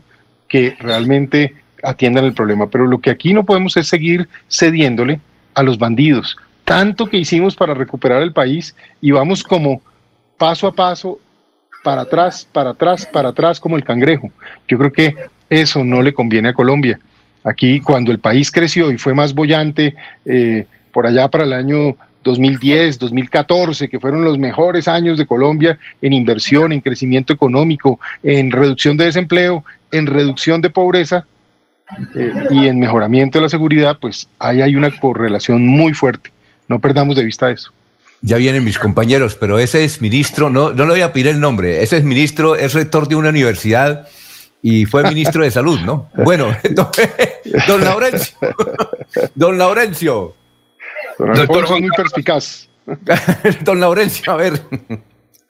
que 0.51 0.77
realmente 0.81 1.55
atiendan 1.83 2.25
el 2.25 2.33
problema. 2.33 2.69
Pero 2.69 2.87
lo 2.87 2.99
que 2.99 3.11
aquí 3.11 3.33
no 3.33 3.45
podemos 3.45 3.77
es 3.77 3.89
seguir 3.89 4.29
cediéndole 4.51 5.21
a 5.55 5.63
los 5.63 5.79
bandidos. 5.79 6.37
Tanto 6.65 7.07
que 7.07 7.19
hicimos 7.19 7.57
para 7.57 7.75
recuperar 7.75 8.23
el 8.23 8.33
país 8.33 8.75
y 9.01 9.11
vamos 9.11 9.43
como 9.43 9.83
paso 10.39 10.67
a 10.67 10.73
paso 10.73 11.19
para 11.83 12.03
atrás, 12.03 12.47
para 12.53 12.71
atrás, 12.71 13.07
para 13.07 13.31
atrás 13.31 13.59
como 13.59 13.77
el 13.77 13.85
cangrejo. 13.85 14.31
Yo 14.69 14.79
creo 14.79 14.93
que 14.93 15.15
eso 15.49 15.85
no 15.85 16.03
le 16.03 16.15
conviene 16.15 16.51
a 16.51 16.55
Colombia. 16.55 17.01
Aquí 17.43 17.81
cuando 17.81 18.13
el 18.13 18.19
país 18.19 18.51
creció 18.51 18.91
y 18.91 18.99
fue 18.99 19.15
más 19.15 19.35
bollante, 19.35 19.95
eh, 20.25 20.67
por 20.93 21.07
allá 21.07 21.29
para 21.29 21.45
el 21.45 21.53
año 21.53 21.97
2010, 22.23 22.99
2014, 22.99 23.89
que 23.89 23.99
fueron 23.99 24.25
los 24.25 24.39
mejores 24.39 24.89
años 24.89 25.17
de 25.19 25.27
Colombia 25.27 25.79
en 26.03 26.13
inversión, 26.13 26.73
en 26.73 26.81
crecimiento 26.81 27.33
económico, 27.33 27.99
en 28.23 28.51
reducción 28.51 28.97
de 28.97 29.07
desempleo, 29.07 29.65
en 29.91 30.07
reducción 30.07 30.61
de 30.61 30.71
pobreza, 30.71 31.27
eh, 32.15 32.33
y 32.51 32.67
en 32.67 32.79
mejoramiento 32.79 33.39
de 33.39 33.43
la 33.43 33.49
seguridad, 33.49 33.99
pues 34.01 34.29
ahí 34.39 34.63
hay 34.63 34.77
una 34.77 34.91
correlación 34.99 35.67
muy 35.67 35.95
fuerte. 35.95 36.31
No 36.69 36.79
perdamos 36.79 37.17
de 37.17 37.25
vista 37.25 37.51
eso. 37.51 37.73
Ya 38.23 38.37
vienen 38.37 38.65
mis 38.65 38.79
compañeros, 38.79 39.35
pero 39.35 39.59
ese 39.59 39.85
es 39.85 40.03
ministro, 40.03 40.51
no, 40.51 40.73
no 40.73 40.85
le 40.85 40.91
voy 40.93 41.01
a 41.01 41.13
pedir 41.13 41.29
el 41.29 41.41
nombre, 41.41 41.83
ese 41.83 41.97
es 41.97 42.05
ministro, 42.05 42.55
es 42.55 42.75
rector 42.75 43.09
de 43.09 43.17
una 43.17 43.31
universidad 43.31 44.09
y 44.63 44.85
fue 44.85 45.03
ministro 45.05 45.43
de 45.43 45.51
salud, 45.51 45.81
¿no? 45.81 46.11
Bueno, 46.25 46.55
don, 47.67 47.81
Laurencio, 47.83 48.37
don 49.35 49.57
Laurencio. 49.57 50.35
Doctor 51.19 51.67
Juan, 51.67 51.81
muy 51.81 51.91
perspicaz. 51.91 52.69
Don 53.63 53.81
Laurencio, 53.81 54.33
a 54.33 54.37
ver. 54.37 54.61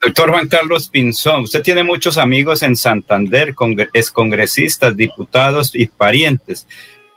Doctor 0.03 0.31
Juan 0.31 0.49
Carlos 0.49 0.89
Pinzón, 0.89 1.43
usted 1.43 1.63
tiene 1.63 1.85
muchos 1.85 2.17
amigos 2.17 2.63
en 2.63 2.75
Santander, 2.75 3.55
excongresistas, 3.93 4.97
diputados 4.97 5.75
y 5.75 5.87
parientes 5.87 6.67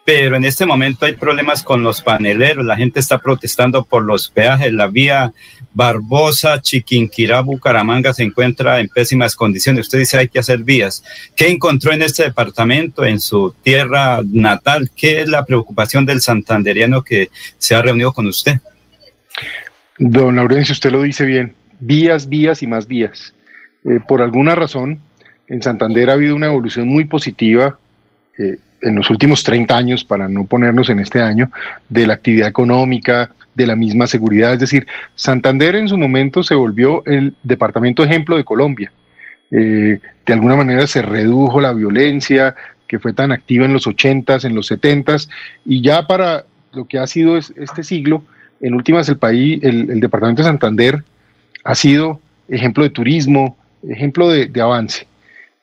pero 0.06 0.36
en 0.36 0.44
este 0.44 0.66
momento 0.66 1.06
hay 1.06 1.14
problemas 1.14 1.64
con 1.64 1.82
los 1.82 2.02
paneleros, 2.02 2.66
la 2.66 2.76
gente 2.76 3.00
está 3.00 3.20
protestando 3.20 3.86
por 3.86 4.04
los 4.04 4.30
peajes, 4.30 4.74
la 4.74 4.88
vía 4.88 5.34
Barbosa, 5.74 6.62
Chiquinquirá, 6.62 7.42
Bucaramanga 7.42 8.14
se 8.14 8.24
encuentra 8.24 8.80
en 8.80 8.90
pésimas 8.90 9.36
condiciones. 9.36 9.86
Usted 9.86 10.00
dice 10.00 10.18
hay 10.18 10.28
que 10.28 10.40
hacer 10.40 10.60
vías. 10.60 11.04
¿Qué 11.36 11.48
encontró 11.50 11.94
en 11.94 12.02
este 12.02 12.24
departamento, 12.24 13.06
en 13.06 13.20
su 13.20 13.56
tierra 13.64 14.20
natal? 14.26 14.92
¿Qué 14.96 15.22
es 15.22 15.30
la 15.30 15.46
preocupación 15.46 16.06
del 16.06 16.22
santanderiano 16.22 17.02
que 17.02 17.30
se 17.58 17.74
ha 17.74 17.82
reunido 17.82 18.12
con 18.12 18.28
usted? 18.28 18.60
Don 19.98 20.36
Laurencio, 20.36 20.74
usted 20.74 20.92
lo 20.92 21.02
dice 21.02 21.26
bien. 21.26 21.56
Vías, 21.86 22.30
vías 22.30 22.64
y 22.64 22.68
más 22.68 22.88
vías. 22.88 23.34
Eh, 23.84 24.00
por 24.08 24.22
alguna 24.22 24.56
razón, 24.56 25.00
en 25.48 25.62
Santander 25.62 26.10
ha 26.10 26.14
habido 26.14 26.36
una 26.36 26.48
evolución 26.48 26.88
muy 26.88 27.06
positiva. 27.06 27.78
Eh, 28.38 28.58
en 28.82 28.96
los 28.96 29.10
últimos 29.10 29.44
30 29.44 29.76
años, 29.76 30.04
para 30.04 30.28
no 30.28 30.46
ponernos 30.46 30.90
en 30.90 31.00
este 31.00 31.22
año, 31.22 31.50
de 31.90 32.06
la 32.06 32.14
actividad 32.14 32.48
económica, 32.48 33.32
de 33.56 33.68
la 33.68 33.76
misma 33.76 34.08
seguridad. 34.08 34.54
Es 34.54 34.60
decir, 34.60 34.88
Santander 35.16 35.76
en 35.76 35.88
su 35.88 35.98
momento 35.98 36.44
se 36.44 36.56
volvió 36.56 37.04
el 37.06 37.36
departamento 37.44 38.04
ejemplo 38.04 38.36
de 38.36 38.44
Colombia. 38.44 38.92
Eh, 39.52 40.00
de 40.26 40.34
alguna 40.34 40.56
manera 40.56 40.88
se 40.88 41.02
redujo 41.02 41.62
la 41.62 41.74
violencia 41.74 42.56
que 42.88 43.00
fue 43.00 43.14
tan 43.14 43.32
activa 43.32 43.66
en 43.66 43.74
los 43.74 43.88
80s, 43.88 44.46
en 44.46 44.56
los 44.56 44.72
70s, 44.72 45.30
y 45.66 45.82
ya 45.82 46.08
para 46.08 46.46
lo 46.74 46.86
que 46.86 47.00
ha 47.00 47.08
sido 47.08 47.38
este 47.38 47.84
siglo, 47.84 48.24
en 48.62 48.74
últimas 48.74 49.10
el 49.10 49.18
país, 49.18 49.60
el, 49.62 50.00
departamento 50.00 50.42
de 50.42 50.48
Santander 50.48 51.04
ha 51.64 51.76
sido 51.76 52.20
ejemplo 52.48 52.84
de 52.84 52.90
turismo, 52.90 53.58
ejemplo 53.84 54.30
de 54.30 54.62
avance 54.62 55.08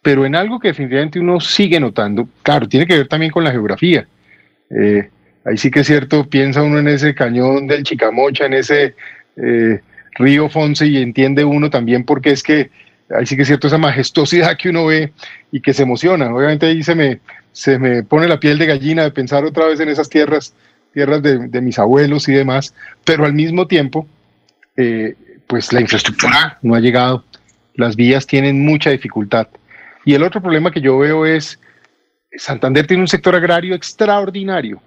pero 0.03 0.25
en 0.25 0.35
algo 0.35 0.59
que 0.59 0.69
definitivamente 0.69 1.21
uno 1.21 1.41
sigue 1.41 1.79
notando, 1.79 2.29
claro, 2.43 2.69
tiene 2.69 2.87
que 2.87 2.97
ver 2.97 3.09
también 3.09 3.31
con 3.31 3.45
la 3.45 3.51
geografía. 3.51 4.07
Eh, 4.71 5.09
ahí 5.45 5.57
sí 5.59 5.71
que 5.71 5.81
es 5.81 5.87
cierto, 5.87 6.29
piensa 6.29 6.63
uno 6.63 6.79
en 6.79 6.89
ese 6.89 7.15
cañón 7.15 7.67
del 7.67 7.83
Chicamocha, 7.83 8.47
en 8.47 8.55
ese 8.55 8.95
eh, 9.37 9.81
río 10.13 10.49
Fonse 10.49 10.87
y 10.87 10.97
entiende 10.99 11.45
uno 11.45 11.69
también 11.69 12.05
porque 12.05 12.31
es 12.31 12.43
que 12.43 12.71
ahí 13.11 13.27
sí 13.27 13.37
que 13.37 13.43
es 13.43 13.49
cierto 13.49 13.67
esa 13.67 13.79
majestuosidad 13.79 14.57
que 14.57 14.71
uno 14.71 14.87
ve 14.87 15.13
y 15.53 15.61
que 15.61 15.75
se 15.75 15.83
emociona. 15.83 16.35
Obviamente 16.35 16.67
ahí 16.67 16.83
se 16.83 16.95
me, 16.95 17.21
se 17.53 17.79
me 17.79 18.03
pone 18.03 18.27
la 18.27 18.41
piel 18.41 18.59
de 18.59 18.67
gallina 18.67 19.03
de 19.03 19.11
pensar 19.11 19.45
otra 19.45 19.67
vez 19.67 19.81
en 19.81 19.91
esas 19.91 20.09
tierras, 20.09 20.55
tierras 20.95 21.23
de, 21.23 21.61
mis 21.61 21.79
abuelos 21.79 22.29
y 22.29 22.33
demás, 22.33 22.75
pero 23.05 23.27
al 23.27 23.35
mismo 23.35 23.67
tiempo, 23.67 24.07
eh, 24.77 25.15
pues 25.51 25.73
la 25.73 25.81
infraestructura 25.81 26.59
no 26.63 26.77
ha 26.77 26.81
llegado, 26.81 27.25
las 27.75 27.97
vías 27.97 28.25
tienen 28.25 28.65
mucha 28.65 28.91
dificultad. 28.91 29.49
Y 30.05 30.15
el 30.15 30.23
otro 30.23 30.41
problema 30.41 30.71
que 30.71 30.81
yo 30.81 30.97
veo 30.97 31.27
es, 31.27 31.59
Santander 32.37 32.87
tiene 32.87 33.03
un 33.03 33.09
sector 33.09 33.35
agrario 33.35 33.75
extraordinario. 33.75 34.81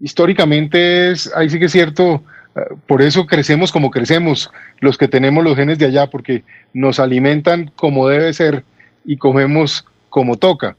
Históricamente 0.00 1.10
es, 1.10 1.30
ahí 1.36 1.50
sí 1.50 1.58
que 1.58 1.66
es 1.66 1.72
cierto, 1.72 2.24
eh, 2.56 2.60
por 2.86 3.02
eso 3.02 3.26
crecemos 3.26 3.70
como 3.70 3.90
crecemos, 3.90 4.50
los 4.80 4.96
que 4.96 5.06
tenemos 5.06 5.44
los 5.44 5.54
genes 5.54 5.78
de 5.78 5.84
allá, 5.84 6.08
porque 6.08 6.44
nos 6.72 6.98
alimentan 6.98 7.70
como 7.76 8.08
debe 8.08 8.32
ser 8.32 8.64
y 9.04 9.18
comemos 9.18 9.84
como 10.08 10.38
toca, 10.38 10.76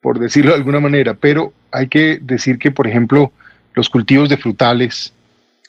por 0.00 0.20
decirlo 0.20 0.52
de 0.52 0.58
alguna 0.58 0.78
manera. 0.78 1.14
Pero 1.14 1.52
hay 1.72 1.88
que 1.88 2.20
decir 2.22 2.60
que, 2.60 2.70
por 2.70 2.86
ejemplo, 2.86 3.32
los 3.74 3.90
cultivos 3.90 4.28
de 4.28 4.36
frutales, 4.36 5.12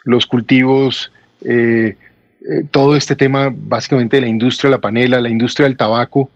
los 0.03 0.27
cultivos, 0.27 1.11
eh, 1.43 1.97
eh, 2.41 2.63
todo 2.71 2.95
este 2.95 3.15
tema 3.15 3.53
básicamente 3.53 4.17
de 4.17 4.21
la 4.21 4.27
industria 4.27 4.69
de 4.69 4.77
la 4.77 4.81
panela, 4.81 5.21
la 5.21 5.29
industria 5.29 5.67
del 5.67 5.77
tabaco, 5.77 6.29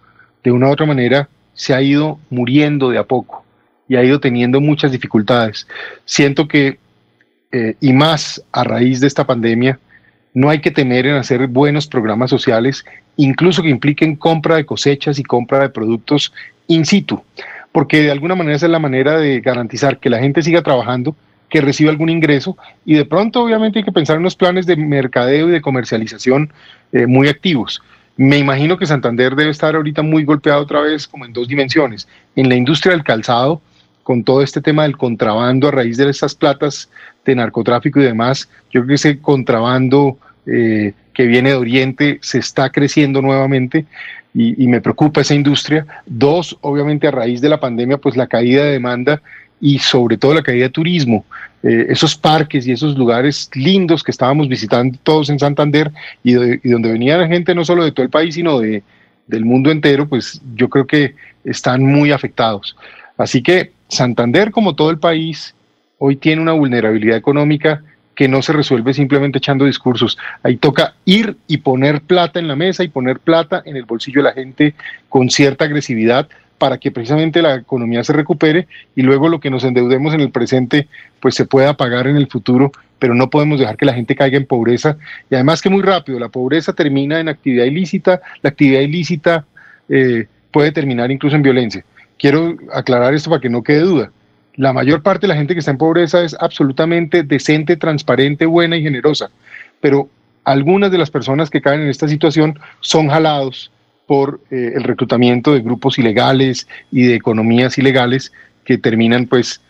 de 0.44 0.52
una 0.52 0.68
u 0.68 0.72
otra 0.72 0.86
manera 0.86 1.28
se 1.56 1.74
ha 1.74 1.82
ido 1.82 2.20
muriendo 2.30 2.90
de 2.90 3.00
a 3.00 3.04
poco 3.04 3.44
y 3.88 3.96
ha 3.96 4.04
ido 4.04 4.20
teniendo 4.20 4.62
muchas 4.62 4.92
dificultades. 4.92 5.68
Siento 6.06 6.48
que, 6.48 6.78
eh, 7.52 7.76
y 7.80 7.94
más 7.94 8.44
a 8.52 8.64
raíz 8.64 9.00
de 9.00 9.08
esta 9.08 9.26
pandemia, 9.26 9.80
no 10.34 10.50
hay 10.50 10.60
que 10.60 10.70
temer 10.70 11.08
en 11.08 11.16
hacer 11.16 11.48
buenos 11.48 11.88
programas 11.88 12.30
sociales, 12.30 12.86
incluso 13.16 13.64
que 13.64 13.70
impliquen 13.70 14.16
compra 14.16 14.58
de 14.58 14.66
cosechas 14.66 15.18
y 15.18 15.24
compra 15.24 15.60
de 15.60 15.70
productos 15.70 16.34
in 16.68 16.86
situ, 16.86 17.24
porque 17.72 18.02
de 18.04 18.12
alguna 18.12 18.36
manera 18.36 18.58
esa 18.58 18.66
es 18.66 18.72
la 18.72 18.80
manera 18.80 19.18
de 19.18 19.40
garantizar 19.40 20.00
que 20.00 20.10
la 20.10 20.20
gente 20.20 20.44
siga 20.44 20.62
trabajando, 20.62 21.16
que 21.56 21.62
reciba 21.62 21.90
algún 21.90 22.10
ingreso 22.10 22.58
y 22.84 22.96
de 22.96 23.06
pronto 23.06 23.42
obviamente 23.42 23.80
hay 23.80 23.86
que 23.86 23.92
pensar 23.94 24.18
en 24.18 24.24
unos 24.24 24.36
planes 24.36 24.66
de 24.66 24.76
mercadeo 24.76 25.48
y 25.48 25.52
de 25.54 25.62
comercialización 25.62 26.52
eh, 26.92 27.08
muy 27.08 27.30
activos. 27.30 27.82
Me 28.18 28.38
imagino 28.38 28.78
que 28.78 28.86
Santander 28.86 29.38
debe 29.38 29.52
estar 29.52 29.74
ahorita 29.74 30.02
muy 30.02 30.26
golpeado 30.26 30.62
otra 30.62 30.82
vez 30.82 31.08
como 31.08 31.24
en 31.24 31.32
dos 31.32 31.48
dimensiones. 31.48 32.10
En 32.36 32.50
la 32.50 32.56
industria 32.56 32.92
del 32.92 33.06
calzado, 33.06 33.62
con 34.04 34.26
todo 34.26 34.42
este 34.42 34.60
tema 34.60 34.84
del 34.84 34.98
contrabando 34.98 35.70
a 35.70 35.72
raíz 35.72 35.96
de 35.96 36.10
estas 36.10 36.36
platas 36.36 36.90
de 37.24 37.36
narcotráfico 37.36 38.02
y 38.02 38.04
demás, 38.04 38.50
yo 38.66 38.82
creo 38.82 38.88
que 38.88 38.94
ese 38.96 39.22
contrabando 39.22 40.18
eh, 40.46 40.92
que 41.14 41.26
viene 41.26 41.52
de 41.52 41.56
Oriente 41.56 42.20
se 42.22 42.40
está 42.40 42.70
creciendo 42.70 43.22
nuevamente 43.22 43.86
y, 44.34 44.68
me 44.68 44.82
preocupa 44.82 45.22
esa 45.22 45.36
industria. 45.36 45.88
Dos, 46.06 46.58
obviamente 46.60 47.08
a 47.08 47.12
raíz 47.12 47.40
de 47.40 47.48
la 47.48 47.62
pandemia, 47.62 47.98
pues 47.98 48.18
la 48.18 48.28
caída 48.28 48.66
de 48.66 48.74
demanda 48.74 49.22
y 49.62 49.80
sobre 49.80 50.18
todo 50.18 50.34
la 50.34 50.44
caída 50.44 50.66
de 50.66 50.70
turismo. 50.70 51.26
Eh, 51.64 51.88
esos 51.90 52.16
parques 52.16 52.68
y 52.68 52.72
esos 52.72 52.96
lugares 52.96 53.50
lindos 53.56 54.04
que 54.04 54.12
estábamos 54.12 54.48
visitando 54.48 54.98
todos 55.02 55.30
en 55.30 55.40
Santander 55.40 55.92
y, 56.24 56.34
donde 56.34 56.92
venía 56.92 57.18
la 57.18 57.28
gente 57.28 57.56
no 57.56 57.66
solo 57.66 57.84
de 57.84 57.92
todo 57.92 58.04
el 58.04 58.12
país, 58.12 58.36
sino 58.36 58.60
de, 58.60 58.84
del 59.26 59.46
mundo 59.46 59.72
entero, 59.72 60.08
pues 60.08 60.42
yo 60.56 60.70
creo 60.70 60.86
que 60.86 61.16
están 61.44 61.84
muy 61.84 62.12
afectados. 62.12 62.76
Así 63.18 63.42
que 63.42 63.72
Santander, 63.88 64.52
como 64.52 64.76
todo 64.76 64.92
el 64.92 65.00
país, 65.00 65.56
hoy 65.98 66.18
tiene 66.18 66.42
una 66.42 66.52
vulnerabilidad 66.52 67.18
económica 67.18 67.82
que 68.16 68.28
no 68.28 68.42
se 68.42 68.54
resuelve 68.54 68.94
simplemente 68.94 69.40
echando 69.40 69.66
discursos. 69.66 70.18
Ahí 70.44 70.58
toca 70.58 70.94
ir 71.04 71.36
y 71.48 71.58
poner 71.58 72.02
plata 72.02 72.40
en 72.40 72.48
la 72.48 72.56
mesa 72.56 72.84
y 72.84 72.88
poner 72.88 73.20
plata 73.20 73.62
en 73.66 73.76
el 73.76 73.84
bolsillo 73.84 74.22
de 74.22 74.30
la 74.30 74.34
gente 74.34 74.74
con 75.10 75.30
cierta 75.30 75.66
agresividad 75.66 76.30
para 76.58 76.78
que 76.78 76.92
precisamente 76.92 77.42
la 77.42 77.56
economía 77.56 78.04
se 78.04 78.14
recupere 78.14 78.68
y 78.96 79.02
luego 79.02 79.30
lo 79.30 79.40
que 79.40 79.50
nos 79.50 79.64
endeudemos 79.64 80.14
en 80.14 80.22
el 80.22 80.32
presente 80.32 80.88
pues 81.20 81.36
se 81.36 81.46
pueda 81.46 81.76
pagar 81.76 82.08
en 82.08 82.16
el 82.16 82.28
futuro, 82.28 82.72
pero 83.00 83.14
no 83.14 83.30
podemos 83.30 83.60
dejar 83.60 83.78
que 83.78 83.86
la 83.86 83.94
gente 83.94 84.16
caiga 84.16 84.38
en 84.38 84.46
pobreza 84.46 84.98
y 85.30 85.36
además 85.36 85.62
que 85.62 85.70
muy 85.70 85.82
rápido, 85.82 86.20
la 86.20 86.30
pobreza 86.30 86.74
termina 86.74 87.20
en 87.20 87.30
actividad 87.30 87.66
ilícita, 87.66 88.22
la 88.42 88.50
actividad 88.50 88.82
ilícita 88.82 89.46
eh, 89.90 90.28
puede 90.52 90.72
terminar 90.72 91.12
incluso 91.12 91.36
en 91.36 91.42
violencia. 91.42 91.84
Quiero 92.18 92.56
aclarar 92.74 93.14
esto 93.14 93.30
para 93.30 93.42
que 93.42 93.50
no 93.50 93.62
quede 93.62 93.82
duda. 93.82 94.12
La 94.56 94.72
mayor 94.72 95.04
parte 95.04 95.28
de 95.28 95.28
la 95.28 95.36
gente 95.36 95.54
que 95.54 95.60
está 95.60 95.72
en 95.72 95.78
pobreza 95.78 96.24
es 96.24 96.36
absolutamente 96.40 97.24
decente, 97.24 97.76
transparente, 97.76 98.46
buena 98.46 98.78
y 98.78 98.84
generosa, 98.84 99.30
pero 99.82 100.10
algunas 100.46 100.92
de 100.92 100.98
las 100.98 101.12
personas 101.12 101.50
que 101.50 101.60
caen 101.60 101.82
en 101.82 101.90
esta 101.90 102.08
situación 102.08 102.58
son 102.80 103.10
jalados, 103.10 103.72
por 104.08 104.42
eh, 104.52 104.74
el 104.76 104.84
reclutamiento 104.84 105.54
de 105.54 105.62
grupos 105.62 105.98
ilegales 105.98 106.68
y 106.92 107.04
de 107.04 107.16
economías 107.16 107.78
ilegales 107.78 108.32
que 108.64 108.78
terminan 108.78 109.28
pues 109.28 109.62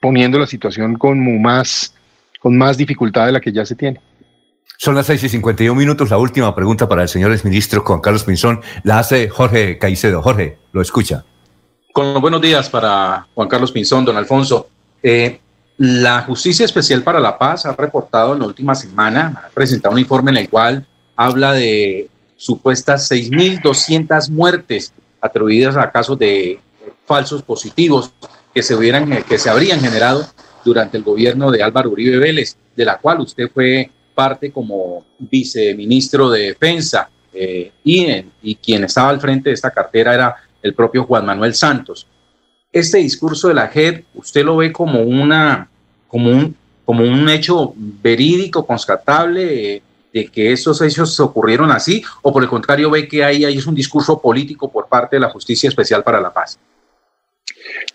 poniendo 0.00 0.38
la 0.38 0.46
situación 0.46 0.96
con 0.96 1.42
más, 1.42 1.94
con 2.40 2.56
más 2.56 2.76
dificultad 2.76 3.26
de 3.26 3.32
la 3.32 3.40
que 3.40 3.52
ya 3.52 3.66
se 3.66 3.74
tiene. 3.74 4.00
Son 4.78 4.94
las 4.94 5.06
6 5.06 5.24
y 5.24 5.28
51 5.28 5.78
minutos. 5.78 6.08
La 6.08 6.16
última 6.16 6.54
pregunta 6.54 6.88
para 6.88 7.02
el 7.02 7.08
señor 7.08 7.32
exministro 7.32 7.82
Juan 7.84 8.00
Carlos 8.00 8.24
Pinzón 8.24 8.62
la 8.82 8.98
hace 8.98 9.28
Jorge 9.28 9.76
Caicedo. 9.76 10.22
Jorge, 10.22 10.56
lo 10.72 10.80
escucha. 10.80 11.24
Con 11.92 12.14
los 12.14 12.22
buenos 12.22 12.40
días 12.40 12.70
para 12.70 13.26
Juan 13.34 13.48
Carlos 13.48 13.72
Pinzón, 13.72 14.06
don 14.06 14.16
Alfonso. 14.16 14.68
Eh, 15.02 15.38
la 15.76 16.22
Justicia 16.22 16.64
Especial 16.64 17.02
para 17.02 17.20
la 17.20 17.36
Paz 17.36 17.66
ha 17.66 17.74
reportado 17.74 18.32
en 18.32 18.40
la 18.40 18.46
última 18.46 18.74
semana, 18.74 19.42
ha 19.46 19.48
presentado 19.50 19.94
un 19.94 20.00
informe 20.00 20.30
en 20.30 20.38
el 20.38 20.48
cual 20.48 20.86
habla 21.16 21.52
de 21.52 22.08
supuestas 22.40 23.10
6.200 23.10 24.30
muertes 24.30 24.94
atribuidas 25.20 25.76
a 25.76 25.90
casos 25.90 26.18
de 26.18 26.58
falsos 27.04 27.42
positivos 27.42 28.12
que 28.54 28.62
se, 28.62 28.74
hubieran, 28.74 29.22
que 29.24 29.38
se 29.38 29.50
habrían 29.50 29.78
generado 29.78 30.26
durante 30.64 30.96
el 30.96 31.02
gobierno 31.02 31.50
de 31.50 31.62
Álvaro 31.62 31.90
Uribe 31.90 32.16
Vélez, 32.16 32.56
de 32.74 32.84
la 32.86 32.96
cual 32.96 33.20
usted 33.20 33.50
fue 33.52 33.90
parte 34.14 34.50
como 34.50 35.04
viceministro 35.18 36.30
de 36.30 36.44
Defensa 36.44 37.10
eh, 37.34 37.72
y, 37.84 38.54
quien 38.56 38.84
estaba 38.84 39.10
al 39.10 39.20
frente 39.20 39.50
de 39.50 39.54
esta 39.54 39.70
cartera 39.70 40.14
era 40.14 40.36
el 40.62 40.72
propio 40.72 41.04
Juan 41.04 41.26
Manuel 41.26 41.54
Santos. 41.54 42.06
Este 42.72 42.98
discurso 42.98 43.48
de 43.48 43.54
la 43.54 43.68
JED, 43.68 44.04
¿usted 44.14 44.44
lo 44.44 44.56
ve 44.56 44.72
como, 44.72 45.02
una, 45.02 45.68
como, 46.08 46.30
un, 46.30 46.56
como 46.86 47.04
un 47.04 47.28
hecho 47.28 47.74
verídico, 47.76 48.64
constatable? 48.64 49.82
De 50.12 50.26
que 50.28 50.52
estos 50.52 50.82
hechos 50.82 51.18
ocurrieron 51.20 51.70
así 51.70 52.02
o 52.22 52.32
por 52.32 52.42
el 52.42 52.48
contrario 52.48 52.90
ve 52.90 53.06
que 53.06 53.24
ahí, 53.24 53.44
ahí 53.44 53.58
es 53.58 53.66
un 53.66 53.74
discurso 53.74 54.20
político 54.20 54.70
por 54.70 54.88
parte 54.88 55.16
de 55.16 55.20
la 55.20 55.30
Justicia 55.30 55.68
Especial 55.68 56.02
para 56.02 56.20
la 56.20 56.32
Paz? 56.32 56.58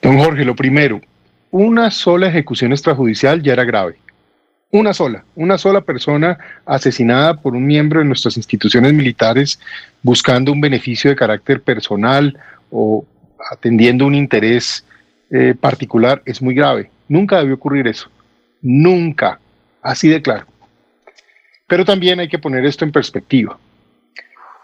Don 0.02 0.18
Jorge, 0.18 0.46
lo 0.46 0.56
primero, 0.56 1.02
una 1.52 1.92
sola 1.92 2.28
ejecución 2.28 2.72
extrajudicial 2.72 3.42
ya 3.42 3.54
era 3.54 3.64
grave. 3.64 3.98
Una 4.72 4.94
sola, 4.94 5.24
una 5.36 5.58
sola 5.58 5.82
persona 5.82 6.38
asesinada 6.66 7.36
por 7.36 7.56
un 7.56 7.66
miembro 7.66 8.00
de 8.00 8.06
nuestras 8.06 8.36
instituciones 8.36 8.94
militares 8.94 9.60
buscando 10.02 10.52
un 10.52 10.60
beneficio 10.60 11.10
de 11.10 11.16
carácter 11.16 11.62
personal 11.62 12.38
o 12.72 13.06
atendiendo 13.52 14.06
un 14.06 14.16
interés 14.16 14.84
eh, 15.32 15.56
particular 15.60 16.22
es 16.26 16.42
muy 16.42 16.56
grave. 16.56 16.92
Nunca 17.08 17.38
debió 17.38 17.56
ocurrir 17.56 17.88
eso. 17.88 18.10
Nunca. 18.62 19.40
Así 19.82 20.10
de 20.10 20.22
claro. 20.22 20.46
Pero 21.68 21.86
también 21.86 22.20
hay 22.20 22.28
que 22.28 22.40
poner 22.40 22.66
esto 22.66 22.86
en 22.86 22.92
perspectiva. 22.92 23.58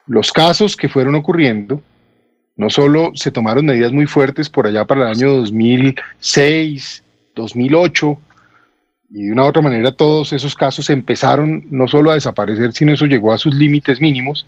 Los 0.07 0.32
casos 0.32 0.76
que 0.76 0.90
fueron 0.90 1.15
ocurriendo, 1.15 1.82
no 2.56 2.69
solo 2.69 3.11
se 3.15 3.32
tomaron 3.32 3.65
medidas 3.65 3.91
muy 3.91 4.06
fuertes 4.06 4.49
por 4.49 4.68
allá 4.68 4.86
para 4.86 5.02
el 5.02 5.18
año 5.18 5.32
2006, 5.38 7.03
2008, 7.36 8.19
y 9.14 9.26
de 9.26 9.32
una 9.32 9.44
u 9.44 9.48
otra 9.48 9.61
manera 9.61 9.91
todos 9.91 10.32
esos 10.32 10.56
casos 10.56 10.90
empezaron 10.90 11.65
no 11.69 11.88
solo 11.88 12.11
a 12.11 12.15
desaparecer, 12.15 12.72
sino 12.73 12.94
eso 12.94 13.06
llegó 13.06 13.34
a 13.34 13.38
sus 13.38 13.53
límites 13.53 13.99
mínimos, 13.99 14.45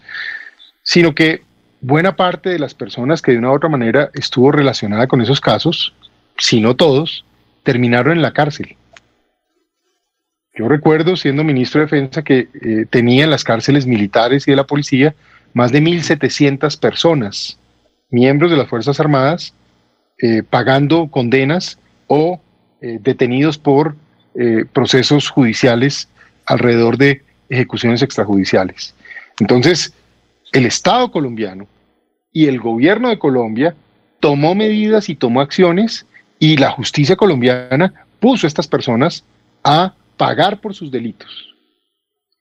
sino 0.82 1.14
que 1.14 1.42
buena 1.80 2.16
parte 2.16 2.50
de 2.50 2.58
las 2.58 2.74
personas 2.74 3.20
que 3.20 3.32
de 3.32 3.38
una 3.38 3.50
u 3.50 3.54
otra 3.54 3.68
manera 3.68 4.10
estuvo 4.14 4.52
relacionada 4.52 5.06
con 5.06 5.20
esos 5.20 5.40
casos, 5.40 5.94
si 6.38 6.60
no 6.60 6.74
todos, 6.76 7.24
terminaron 7.62 8.12
en 8.14 8.22
la 8.22 8.32
cárcel. 8.32 8.76
Yo 10.56 10.68
recuerdo, 10.68 11.16
siendo 11.16 11.42
ministro 11.42 11.80
de 11.80 11.86
Defensa, 11.86 12.22
que 12.22 12.48
eh, 12.62 12.86
tenía 12.88 13.24
en 13.24 13.30
las 13.30 13.42
cárceles 13.42 13.86
militares 13.86 14.46
y 14.46 14.52
de 14.52 14.56
la 14.56 14.66
policía 14.66 15.14
más 15.52 15.72
de 15.72 15.82
1.700 15.82 16.78
personas, 16.78 17.58
miembros 18.10 18.50
de 18.52 18.56
las 18.56 18.68
Fuerzas 18.68 19.00
Armadas, 19.00 19.52
eh, 20.18 20.44
pagando 20.48 21.08
condenas 21.08 21.78
o 22.06 22.40
eh, 22.80 22.98
detenidos 23.00 23.58
por 23.58 23.96
procesos 24.72 25.28
judiciales 25.30 26.08
alrededor 26.44 26.98
de 26.98 27.22
ejecuciones 27.48 28.02
extrajudiciales. 28.02 28.96
Entonces, 29.38 29.94
el 30.50 30.66
Estado 30.66 31.12
colombiano 31.12 31.68
y 32.32 32.46
el 32.46 32.58
gobierno 32.58 33.10
de 33.10 33.18
Colombia 33.20 33.76
tomó 34.18 34.56
medidas 34.56 35.08
y 35.08 35.14
tomó 35.14 35.40
acciones 35.40 36.04
y 36.40 36.56
la 36.56 36.72
justicia 36.72 37.14
colombiana 37.14 37.94
puso 38.18 38.46
a 38.46 38.48
estas 38.48 38.66
personas 38.66 39.22
a 39.62 39.94
pagar 40.16 40.60
por 40.60 40.74
sus 40.74 40.90
delitos. 40.90 41.54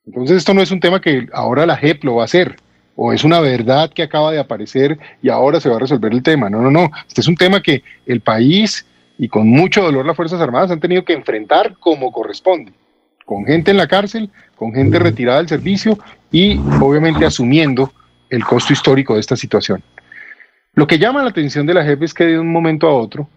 Entonces 0.06 0.38
esto 0.38 0.54
no 0.54 0.62
es 0.62 0.72
un 0.72 0.80
tema 0.80 1.00
que 1.00 1.28
ahora 1.34 1.66
la 1.66 1.78
JEP 1.78 2.04
lo 2.04 2.16
va 2.16 2.24
a 2.24 2.26
hacer 2.26 2.58
o 2.96 3.14
es 3.14 3.24
una 3.24 3.40
verdad 3.40 3.92
que 3.92 4.04
acaba 4.04 4.32
de 4.32 4.40
aparecer 4.40 5.00
y 5.22 5.30
ahora 5.30 5.60
se 5.60 5.70
va 5.70 5.78
a 5.78 5.80
resolver 5.80 6.12
el 6.14 6.22
tema. 6.22 6.50
No, 6.50 6.62
no, 6.62 6.70
no. 6.70 6.92
Este 7.08 7.22
es 7.22 7.28
un 7.28 7.36
tema 7.36 7.62
que 7.62 7.84
el 8.06 8.22
país 8.22 8.86
y 9.18 9.28
con 9.28 9.48
mucho 9.48 9.82
dolor 9.82 10.06
las 10.06 10.16
Fuerzas 10.16 10.42
Armadas 10.42 10.72
han 10.72 10.80
tenido 10.80 11.06
que 11.06 11.14
enfrentar 11.14 11.76
como 11.80 12.12
corresponde, 12.12 12.74
con 13.26 13.46
gente 13.46 13.72
en 13.72 13.78
la 13.78 13.88
cárcel, 13.88 14.30
con 14.56 14.74
gente 14.74 15.00
retirada 15.00 15.38
del 15.38 15.48
servicio 15.48 15.98
y 16.32 16.58
obviamente 16.82 17.26
asumiendo 17.26 17.92
el 18.30 18.44
costo 18.44 18.74
histórico 18.74 19.14
de 19.14 19.22
esta 19.22 19.36
situación. 19.36 19.84
Lo 20.74 20.88
que 20.88 20.98
llama 20.98 21.24
la 21.24 21.30
atención 21.30 21.66
de 21.66 21.76
la 21.76 21.84
JEP 21.84 22.04
es 22.04 22.14
que 22.14 22.26
de 22.26 22.40
un 22.40 22.52
momento 22.52 22.88
a 22.88 22.94
otro 22.94 23.28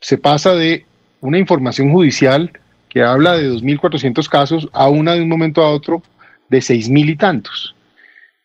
se 0.00 0.18
pasa 0.18 0.54
de 0.54 0.84
una 1.20 1.38
información 1.38 1.92
judicial 1.92 2.50
que 2.92 3.02
habla 3.02 3.38
de 3.38 3.50
2.400 3.50 4.28
casos 4.28 4.68
a 4.74 4.90
una 4.90 5.14
de 5.14 5.22
un 5.22 5.28
momento 5.30 5.62
a 5.62 5.70
otro 5.70 6.02
de 6.50 6.58
6.000 6.58 7.08
y 7.08 7.16
tantos. 7.16 7.74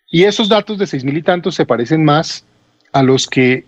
Y 0.10 0.24
esos 0.24 0.48
datos 0.48 0.78
de 0.78 0.86
6.000 0.86 1.18
y 1.18 1.22
tantos 1.22 1.54
se 1.54 1.66
parecen 1.66 2.06
más 2.06 2.46
a 2.94 3.04
los 3.04 3.28
que 3.28 3.66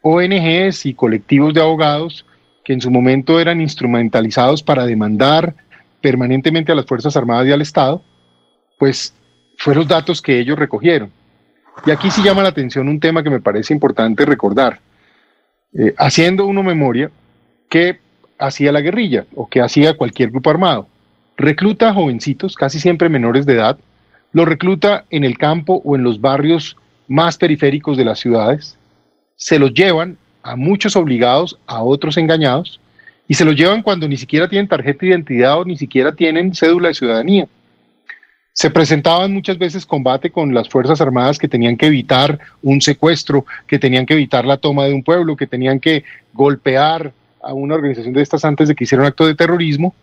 ONGs 0.00 0.86
y 0.86 0.94
colectivos 0.94 1.52
de 1.52 1.60
abogados 1.60 2.24
que 2.64 2.72
en 2.72 2.80
su 2.80 2.90
momento 2.90 3.38
eran 3.40 3.60
instrumentalizados 3.60 4.62
para 4.62 4.86
demandar 4.86 5.54
permanentemente 6.00 6.72
a 6.72 6.76
las 6.76 6.86
Fuerzas 6.86 7.14
Armadas 7.14 7.46
y 7.48 7.52
al 7.52 7.60
Estado, 7.60 8.02
pues 8.78 9.12
fueron 9.58 9.82
los 9.82 9.88
datos 9.88 10.22
que 10.22 10.38
ellos 10.38 10.58
recogieron. 10.58 11.12
Y 11.84 11.90
aquí 11.90 12.10
sí 12.10 12.22
llama 12.22 12.42
la 12.42 12.48
atención 12.48 12.88
un 12.88 13.00
tema 13.00 13.22
que 13.22 13.28
me 13.28 13.40
parece 13.40 13.74
importante 13.74 14.24
recordar. 14.24 14.80
Eh, 15.74 15.94
haciendo 15.98 16.46
uno 16.46 16.62
memoria, 16.62 17.10
¿qué 17.68 17.98
hacía 18.40 18.72
la 18.72 18.80
guerrilla 18.80 19.26
o 19.34 19.48
qué 19.48 19.60
hacía 19.60 19.96
cualquier 19.96 20.30
grupo 20.30 20.50
armado? 20.50 20.88
Recluta 21.36 21.90
a 21.90 21.94
jovencitos, 21.94 22.56
casi 22.56 22.80
siempre 22.80 23.08
menores 23.08 23.46
de 23.46 23.54
edad, 23.54 23.78
los 24.32 24.46
recluta 24.46 25.04
en 25.10 25.24
el 25.24 25.38
campo 25.38 25.80
o 25.84 25.96
en 25.96 26.02
los 26.02 26.20
barrios 26.20 26.76
más 27.08 27.36
periféricos 27.36 27.96
de 27.96 28.04
las 28.04 28.20
ciudades, 28.20 28.76
se 29.36 29.58
los 29.58 29.74
llevan 29.74 30.16
a 30.42 30.56
muchos 30.56 30.96
obligados, 30.96 31.58
a 31.66 31.82
otros 31.82 32.16
engañados, 32.16 32.80
y 33.26 33.34
se 33.34 33.44
los 33.44 33.56
llevan 33.56 33.82
cuando 33.82 34.08
ni 34.08 34.16
siquiera 34.16 34.48
tienen 34.48 34.68
tarjeta 34.68 35.00
de 35.00 35.08
identidad 35.08 35.58
o 35.58 35.64
ni 35.64 35.76
siquiera 35.76 36.14
tienen 36.14 36.54
cédula 36.54 36.88
de 36.88 36.94
ciudadanía. 36.94 37.48
Se 38.52 38.70
presentaban 38.70 39.32
muchas 39.32 39.56
veces 39.56 39.86
combate 39.86 40.30
con 40.30 40.52
las 40.52 40.68
Fuerzas 40.68 41.00
Armadas 41.00 41.38
que 41.38 41.48
tenían 41.48 41.76
que 41.76 41.86
evitar 41.86 42.38
un 42.62 42.80
secuestro, 42.80 43.46
que 43.66 43.78
tenían 43.78 44.04
que 44.04 44.14
evitar 44.14 44.44
la 44.44 44.56
toma 44.56 44.84
de 44.84 44.94
un 44.94 45.02
pueblo, 45.02 45.36
que 45.36 45.46
tenían 45.46 45.80
que 45.80 46.04
golpear 46.32 47.12
a 47.42 47.52
una 47.52 47.74
organización 47.74 48.14
de 48.14 48.22
estas 48.22 48.44
antes 48.44 48.68
de 48.68 48.74
que 48.74 48.84
hiciera 48.84 49.02
un 49.02 49.08
acto 49.08 49.26
de 49.26 49.34
terrorismo. 49.34 49.94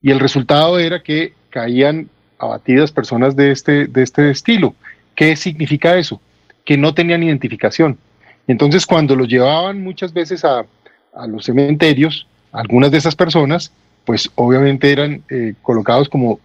Y 0.00 0.10
el 0.10 0.20
resultado 0.20 0.78
era 0.78 1.02
que 1.02 1.32
caían 1.50 2.08
abatidas 2.38 2.92
personas 2.92 3.34
de 3.36 3.50
este, 3.50 3.86
de 3.86 4.02
este 4.02 4.30
estilo. 4.30 4.74
¿Qué 5.14 5.36
significa 5.36 5.96
eso? 5.96 6.20
Que 6.64 6.76
no 6.76 6.94
tenían 6.94 7.22
identificación. 7.22 7.98
Entonces, 8.46 8.86
cuando 8.86 9.16
los 9.16 9.28
llevaban 9.28 9.82
muchas 9.82 10.12
veces 10.12 10.44
a, 10.44 10.66
a 11.14 11.26
los 11.26 11.44
cementerios, 11.46 12.26
algunas 12.52 12.90
de 12.90 12.98
esas 12.98 13.16
personas, 13.16 13.72
pues 14.04 14.30
obviamente 14.36 14.92
eran 14.92 15.22
eh, 15.28 15.54
colocados 15.62 16.08
como 16.08 16.40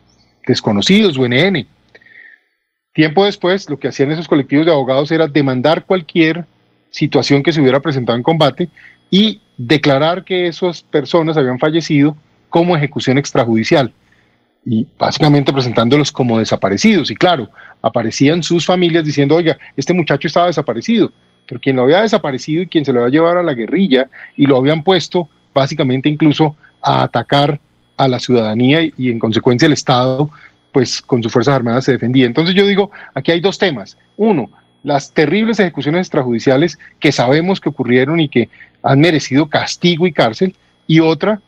desconocidos, 0.45 1.17
UNN. 1.17 1.67
Tiempo 2.93 3.25
después, 3.25 3.69
lo 3.69 3.79
que 3.79 3.88
hacían 3.88 4.11
esos 4.11 4.27
colectivos 4.27 4.65
de 4.65 4.71
abogados 4.71 5.11
era 5.11 5.27
demandar 5.27 5.85
cualquier 5.85 6.45
situación 6.89 7.43
que 7.43 7.53
se 7.53 7.61
hubiera 7.61 7.79
presentado 7.79 8.17
en 8.17 8.23
combate 8.23 8.69
y 9.09 9.41
declarar 9.67 10.23
que 10.23 10.47
esas 10.47 10.81
personas 10.81 11.38
habían 11.38 11.59
fallecido 11.59 12.15
como 12.49 12.75
ejecución 12.75 13.17
extrajudicial 13.17 13.93
y 14.65 14.88
básicamente 14.97 15.53
presentándolos 15.53 16.11
como 16.11 16.39
desaparecidos. 16.39 17.11
Y 17.11 17.15
claro, 17.15 17.49
aparecían 17.81 18.43
sus 18.43 18.65
familias 18.65 19.05
diciendo, 19.05 19.35
oiga, 19.35 19.57
este 19.75 19.93
muchacho 19.93 20.27
estaba 20.27 20.47
desaparecido, 20.47 21.11
pero 21.47 21.61
quien 21.61 21.75
lo 21.75 21.83
había 21.83 22.01
desaparecido 22.01 22.63
y 22.63 22.67
quien 22.67 22.85
se 22.85 22.93
lo 22.93 23.01
había 23.01 23.19
llevado 23.19 23.39
a 23.39 23.43
la 23.43 23.53
guerrilla 23.53 24.09
y 24.35 24.45
lo 24.45 24.57
habían 24.57 24.83
puesto 24.83 25.29
básicamente 25.53 26.09
incluso 26.09 26.55
a 26.81 27.03
atacar 27.03 27.59
a 27.97 28.07
la 28.07 28.19
ciudadanía 28.19 28.81
y, 28.81 29.09
en 29.09 29.19
consecuencia 29.19 29.67
el 29.67 29.73
Estado, 29.73 30.29
pues 30.71 31.01
con 31.01 31.21
sus 31.21 31.31
Fuerzas 31.31 31.55
Armadas 31.55 31.85
se 31.85 31.91
defendía. 31.91 32.25
Entonces 32.25 32.55
yo 32.55 32.65
digo, 32.65 32.91
aquí 33.13 33.31
hay 33.31 33.41
dos 33.41 33.59
temas. 33.59 33.97
Uno, 34.17 34.49
las 34.83 35.11
terribles 35.11 35.59
ejecuciones 35.59 36.07
extrajudiciales 36.07 36.79
que 36.99 37.11
sabemos 37.11 37.59
que 37.59 37.69
ocurrieron 37.69 38.19
y 38.19 38.29
que 38.29 38.49
han 38.83 38.99
merecido 38.99 39.49
castigo 39.49 40.07
y 40.07 40.11
cárcel. 40.11 40.55
Y 40.87 40.99
otra, 40.99 41.41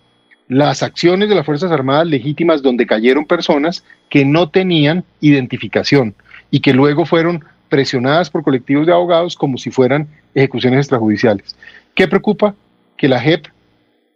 las 0.48 0.84
acciones 0.84 1.30
de 1.30 1.36
las 1.36 1.46
Fuerzas 1.46 1.72
Armadas 1.72 2.08
legítimas 2.08 2.62
donde 2.62 2.86
cayeron 2.86 3.26
personas 3.26 3.84
que 4.10 4.26
no 4.26 4.50
tenían 4.50 5.04
identificación 5.22 6.16
y 6.52 6.60
que 6.60 6.74
luego 6.74 7.06
fueron 7.06 7.44
presionadas 7.70 8.30
por 8.30 8.44
colectivos 8.44 8.86
de 8.86 8.94
abogados 8.94 9.36
como 9.36 9.58
si 9.58 9.72
fueran 9.72 10.08
ejecuciones 10.36 10.80
extrajudiciales. 10.80 11.56
¿Qué 11.96 12.08
preocupa? 12.08 12.56
Que 12.98 13.08
la 13.08 13.20
JEP 13.20 13.48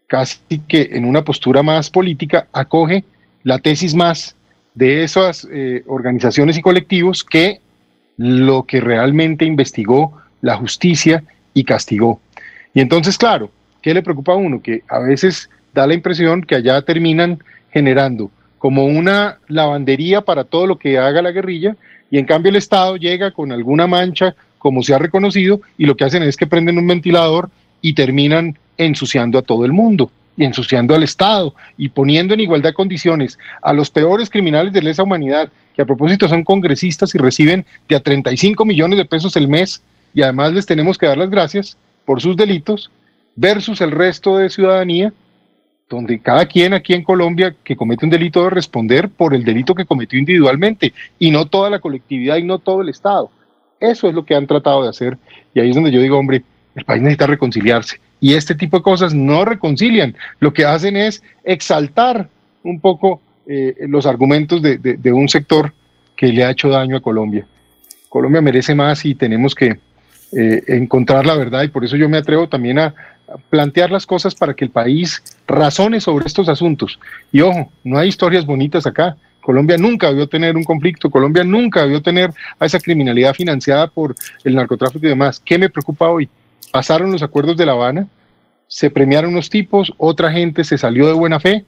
casi 0.07 0.39
que 0.68 0.89
en 0.94 1.06
una 1.06 1.23
postura 1.23 1.61
más 1.61 1.89
política, 1.89 2.48
acoge 2.53 3.03
la 3.44 3.60
tesis 3.60 3.94
más 3.94 4.35
de 4.73 5.03
esas 5.03 5.48
eh, 5.52 5.84
organizaciones 5.85 6.57
y 6.57 6.61
colectivos 6.61 7.23
que 7.23 7.60
lo 8.15 8.64
que 8.64 8.80
realmente 8.80 9.45
investigó 9.45 10.18
la 10.41 10.56
justicia 10.56 11.23
y 11.53 11.64
castigó. 11.65 12.19
Y 12.73 12.81
entonces, 12.81 13.18
claro, 13.18 13.52
¿qué 13.81 13.94
le 13.94 14.03
preocupa 14.03 14.34
a 14.34 14.38
uno? 14.38 14.61
Que 14.61 14.84
a 14.88 14.99
veces 14.99 15.49
da 15.73 15.88
la 15.88 15.94
impresión 15.94 16.41
que 16.44 16.56
allá 16.56 16.81
terminan 16.81 17.39
generando 17.72 18.31
como 18.57 18.85
una 18.85 19.38
lavandería 19.48 20.22
para 20.22 20.44
todo 20.44 20.68
lo 20.68 20.77
que 20.77 20.98
haga 20.98 21.22
la 21.22 21.31
guerrilla 21.31 21.76
y 22.10 22.18
en 22.18 22.26
cambio 22.26 22.49
el 22.49 22.56
Estado 22.56 22.98
llega 22.98 23.31
con 23.31 23.52
alguna 23.52 23.88
mancha, 23.88 24.35
como 24.57 24.81
se 24.81 24.94
ha 24.94 24.98
reconocido, 24.98 25.61
y 25.77 25.85
lo 25.85 25.95
que 25.95 26.06
hacen 26.06 26.23
es 26.23 26.38
que 26.38 26.48
prenden 26.48 26.77
un 26.77 26.88
ventilador 26.88 27.49
y 27.81 27.94
terminan 27.94 28.57
ensuciando 28.77 29.38
a 29.38 29.41
todo 29.41 29.65
el 29.65 29.73
mundo 29.73 30.11
y 30.35 30.45
ensuciando 30.45 30.95
al 30.95 31.03
Estado 31.03 31.53
y 31.77 31.89
poniendo 31.89 32.34
en 32.34 32.39
igualdad 32.39 32.69
de 32.69 32.76
condiciones 32.76 33.38
a 33.61 33.73
los 33.73 33.89
peores 33.89 34.30
criminales 34.30 34.72
de 34.72 34.81
lesa 34.81 35.03
humanidad, 35.03 35.49
que 35.76 35.81
a 35.81 35.85
propósito 35.85 36.27
son 36.27 36.44
congresistas 36.44 37.14
y 37.14 37.18
reciben 37.18 37.65
de 37.88 37.95
a 37.95 37.99
35 37.99 38.65
millones 38.65 38.98
de 38.98 39.06
pesos 39.06 39.35
el 39.35 39.48
mes 39.48 39.81
y 40.14 40.22
además 40.22 40.53
les 40.53 40.65
tenemos 40.65 40.98
que 40.98 41.07
dar 41.07 41.18
las 41.18 41.30
gracias 41.30 41.77
por 42.08 42.22
sus 42.22 42.38
delitos, 42.38 42.90
versus 43.36 43.82
el 43.82 43.92
resto 43.92 44.38
de 44.38 44.50
ciudadanía 44.50 45.12
donde 45.90 46.20
cada 46.20 46.46
quien 46.46 46.74
aquí 46.74 46.94
en 46.94 47.04
Colombia 47.04 47.54
que 47.66 47.76
comete 47.76 48.06
un 48.06 48.12
delito 48.12 48.40
debe 48.40 48.56
responder 48.56 49.10
por 49.10 49.34
el 49.34 49.44
delito 49.44 49.76
que 49.76 49.86
cometió 49.86 50.18
individualmente 50.18 50.94
y 51.20 51.32
no 51.32 51.46
toda 51.46 51.70
la 51.70 51.80
colectividad 51.80 52.38
y 52.38 52.44
no 52.44 52.60
todo 52.60 52.82
el 52.82 52.90
Estado. 52.90 53.30
Eso 53.80 54.08
es 54.08 54.16
lo 54.16 54.26
que 54.26 54.36
han 54.36 54.48
tratado 54.48 54.84
de 54.84 54.90
hacer 54.90 55.18
y 55.54 55.60
ahí 55.60 55.70
es 55.70 55.76
donde 55.76 55.92
yo 55.92 56.02
digo, 56.02 56.18
hombre, 56.18 56.44
el 56.76 56.86
país 56.86 57.02
necesita 57.02 57.28
reconciliarse 57.28 58.00
y 58.22 58.36
este 58.36 58.56
tipo 58.56 58.78
de 58.78 58.84
cosas 58.84 59.14
no 59.14 59.44
reconcilian, 59.44 60.16
lo 60.40 60.54
que 60.54 60.64
hacen 60.64 60.96
es 60.96 61.22
exaltar 61.44 62.30
un 62.64 62.80
poco 62.80 63.22
eh, 63.46 63.76
los 63.88 64.06
argumentos 64.06 64.62
de, 64.62 64.78
de, 64.78 65.14
un 65.14 65.28
sector 65.28 65.74
que 66.16 66.28
le 66.28 66.44
ha 66.44 66.52
hecho 66.52 66.70
daño 66.70 66.96
a 66.98 67.02
Colombia. 67.02 67.46
Colombia 68.10 68.42
merece 68.42 68.74
más 68.76 69.06
y 69.06 69.14
tenemos 69.14 69.54
que 69.54 69.80
eh, 70.32 70.64
encontrar 70.68 71.26
la 71.26 71.36
verdad 71.36 71.64
y 71.64 71.70
por 71.70 71.86
eso 71.86 71.95
yo 71.95 72.10
me 72.10 72.18
atrevo 72.18 72.49
también 72.49 72.80
a, 72.80 72.94
plantear 73.49 73.91
las 73.91 74.06
cosas 74.06 74.36
para 74.36 74.54
que 74.54 74.66
el 74.66 74.72
país 74.72 75.22
razone 75.48 75.99
sobre 75.99 76.26
estos 76.26 76.48
asuntos. 76.49 76.99
Y 77.32 77.41
ojo, 77.41 77.72
no 77.84 77.98
hay 77.98 78.08
historias 78.08 78.45
bonitas 78.45 78.88
acá. 78.88 79.18
Colombia 79.41 79.78
nunca 79.78 80.08
debió 80.08 80.28
tener 80.28 80.56
un 80.56 80.64
conflicto, 80.64 81.10
Colombia 81.10 81.44
nunca 81.44 81.82
debió 81.82 82.02
tener 82.02 82.32
a 82.60 82.66
esa 82.66 82.80
criminalidad 82.80 83.34
financiada 83.34 83.88
por 83.88 84.16
el 84.44 84.56
narcotráfico 84.56 85.06
y 85.06 85.10
demás. 85.10 85.41
¿Qué 85.44 85.58
me 85.58 85.70
preocupa 85.70 86.10
hoy? 86.10 86.30
Pasaron 86.72 87.12
los 87.12 87.24
acuerdos 87.24 87.56
de 87.58 87.66
La 87.66 87.72
Habana, 87.74 88.08
se 88.68 88.90
premiaron 88.90 89.32
unos 89.32 89.49
tipos, 89.49 89.94
otra 89.98 90.32
gente 90.32 90.64
se 90.64 90.78
salió 90.78 91.08
de 91.08 91.14
buena 91.14 91.40
fe, 91.40 91.64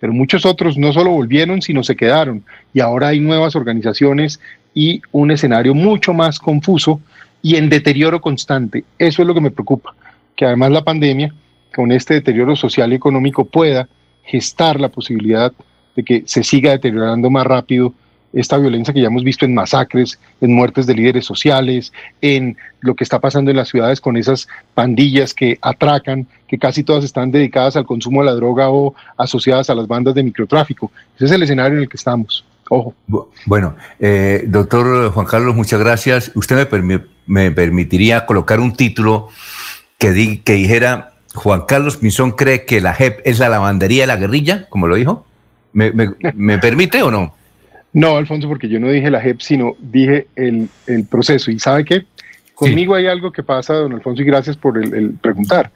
pero 0.00 0.12
muchos 0.12 0.46
otros 0.46 0.78
no 0.78 0.92
solo 0.92 1.10
volvieron, 1.10 1.60
sino 1.60 1.82
se 1.82 1.96
quedaron. 1.96 2.44
Y 2.72 2.80
ahora 2.80 3.08
hay 3.08 3.20
nuevas 3.20 3.56
organizaciones 3.56 4.40
y 4.72 5.02
un 5.12 5.30
escenario 5.30 5.74
mucho 5.74 6.14
más 6.14 6.38
confuso 6.38 7.00
y 7.42 7.56
en 7.56 7.68
deterioro 7.68 8.20
constante. 8.20 8.84
Eso 8.98 9.22
es 9.22 9.28
lo 9.28 9.34
que 9.34 9.40
me 9.40 9.50
preocupa 9.50 9.94
que 10.38 10.46
además 10.46 10.70
la 10.70 10.84
pandemia, 10.84 11.34
con 11.74 11.90
este 11.90 12.14
deterioro 12.14 12.54
social 12.54 12.92
y 12.92 12.94
económico, 12.94 13.44
pueda 13.44 13.88
gestar 14.22 14.78
la 14.78 14.88
posibilidad 14.88 15.52
de 15.96 16.04
que 16.04 16.22
se 16.26 16.44
siga 16.44 16.70
deteriorando 16.70 17.28
más 17.28 17.44
rápido 17.44 17.92
esta 18.32 18.56
violencia 18.56 18.94
que 18.94 19.00
ya 19.00 19.08
hemos 19.08 19.24
visto 19.24 19.44
en 19.44 19.52
masacres, 19.52 20.20
en 20.40 20.54
muertes 20.54 20.86
de 20.86 20.94
líderes 20.94 21.24
sociales, 21.24 21.92
en 22.20 22.56
lo 22.80 22.94
que 22.94 23.02
está 23.02 23.18
pasando 23.18 23.50
en 23.50 23.56
las 23.56 23.68
ciudades 23.68 24.00
con 24.00 24.16
esas 24.16 24.46
pandillas 24.74 25.34
que 25.34 25.58
atracan, 25.60 26.28
que 26.46 26.56
casi 26.56 26.84
todas 26.84 27.02
están 27.02 27.32
dedicadas 27.32 27.74
al 27.74 27.84
consumo 27.84 28.20
de 28.20 28.26
la 28.26 28.34
droga 28.34 28.70
o 28.70 28.94
asociadas 29.16 29.70
a 29.70 29.74
las 29.74 29.88
bandas 29.88 30.14
de 30.14 30.22
microtráfico. 30.22 30.92
Ese 31.16 31.24
es 31.24 31.30
el 31.32 31.42
escenario 31.42 31.78
en 31.78 31.82
el 31.82 31.88
que 31.88 31.96
estamos. 31.96 32.44
Ojo. 32.68 32.94
Bueno, 33.46 33.74
eh, 33.98 34.44
doctor 34.46 35.10
Juan 35.10 35.26
Carlos, 35.26 35.56
muchas 35.56 35.80
gracias. 35.80 36.30
Usted 36.36 36.70
me, 36.82 37.00
me 37.28 37.52
permitiría 37.52 38.26
colocar 38.26 38.58
un 38.58 38.74
título 38.74 39.28
que, 39.98 40.40
que 40.42 40.52
dijera, 40.54 41.12
Juan 41.34 41.62
Carlos 41.68 41.98
Pinzón 41.98 42.32
cree 42.32 42.64
que 42.64 42.80
la 42.80 42.94
JEP 42.94 43.20
es 43.24 43.38
la 43.38 43.48
lavandería 43.48 44.02
de 44.02 44.06
la 44.08 44.16
guerrilla, 44.16 44.66
como 44.68 44.88
lo 44.88 44.96
dijo. 44.96 45.24
¿Me, 45.72 45.92
me, 45.92 46.58
permite 46.58 47.02
o 47.02 47.10
no? 47.10 47.34
No, 47.92 48.16
Alfonso, 48.16 48.48
porque 48.48 48.68
yo 48.68 48.80
no 48.80 48.88
dije 48.88 49.10
la 49.10 49.20
JEP, 49.20 49.40
sino 49.40 49.76
dije 49.78 50.26
el, 50.34 50.68
el 50.86 51.04
proceso. 51.04 51.50
¿Y 51.50 51.58
sabe 51.60 51.84
qué? 51.84 52.06
Conmigo 52.54 52.94
hay 52.94 53.06
algo 53.06 53.30
que 53.30 53.42
pasa, 53.42 53.74
don 53.74 53.92
Alfonso, 53.92 54.22
y 54.22 54.24
gracias 54.24 54.56
por 54.56 54.82
el, 54.82 54.92
el 54.94 55.10
preguntar. 55.12 55.70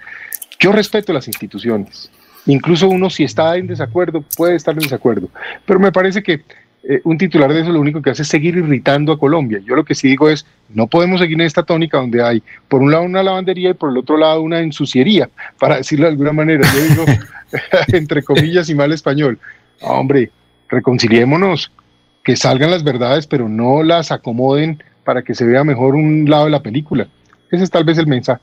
Yo 0.58 0.72
respeto 0.72 1.12
las 1.12 1.28
instituciones. 1.28 2.10
Incluso 2.46 2.88
uno, 2.88 3.10
si 3.10 3.22
está 3.22 3.56
en 3.56 3.66
desacuerdo, 3.66 4.24
puede 4.36 4.56
estar 4.56 4.74
en 4.74 4.80
desacuerdo. 4.80 5.28
Pero 5.66 5.78
me 5.78 5.92
parece 5.92 6.22
que 6.22 6.42
eh, 6.84 7.00
un 7.04 7.16
titular 7.16 7.52
de 7.52 7.60
eso 7.60 7.70
lo 7.70 7.80
único 7.80 8.02
que 8.02 8.10
hace 8.10 8.22
es 8.22 8.28
seguir 8.28 8.56
irritando 8.56 9.12
a 9.12 9.18
Colombia. 9.18 9.60
Yo 9.64 9.76
lo 9.76 9.84
que 9.84 9.94
sí 9.94 10.08
digo 10.08 10.28
es, 10.28 10.46
no 10.68 10.88
podemos 10.88 11.20
seguir 11.20 11.34
en 11.40 11.46
esta 11.46 11.62
tónica 11.62 11.98
donde 11.98 12.22
hay 12.22 12.42
por 12.68 12.82
un 12.82 12.90
lado 12.90 13.04
una 13.04 13.22
lavandería 13.22 13.70
y 13.70 13.74
por 13.74 13.90
el 13.90 13.98
otro 13.98 14.16
lado 14.16 14.42
una 14.42 14.60
ensuciería, 14.60 15.30
para 15.58 15.76
decirlo 15.76 16.06
de 16.06 16.12
alguna 16.12 16.32
manera. 16.32 16.68
Yo 16.74 16.82
digo, 16.82 17.04
entre 17.88 18.22
comillas 18.22 18.68
y 18.68 18.74
mal 18.74 18.92
español, 18.92 19.38
hombre, 19.80 20.30
reconciliémonos, 20.68 21.72
que 22.24 22.36
salgan 22.36 22.70
las 22.70 22.84
verdades, 22.84 23.26
pero 23.26 23.48
no 23.48 23.82
las 23.82 24.12
acomoden 24.12 24.82
para 25.04 25.22
que 25.22 25.34
se 25.34 25.44
vea 25.44 25.64
mejor 25.64 25.94
un 25.94 26.28
lado 26.28 26.44
de 26.44 26.50
la 26.50 26.62
película. 26.62 27.08
Ese 27.50 27.64
es 27.64 27.70
tal 27.70 27.84
vez 27.84 27.98
el 27.98 28.06
mensaje. 28.06 28.40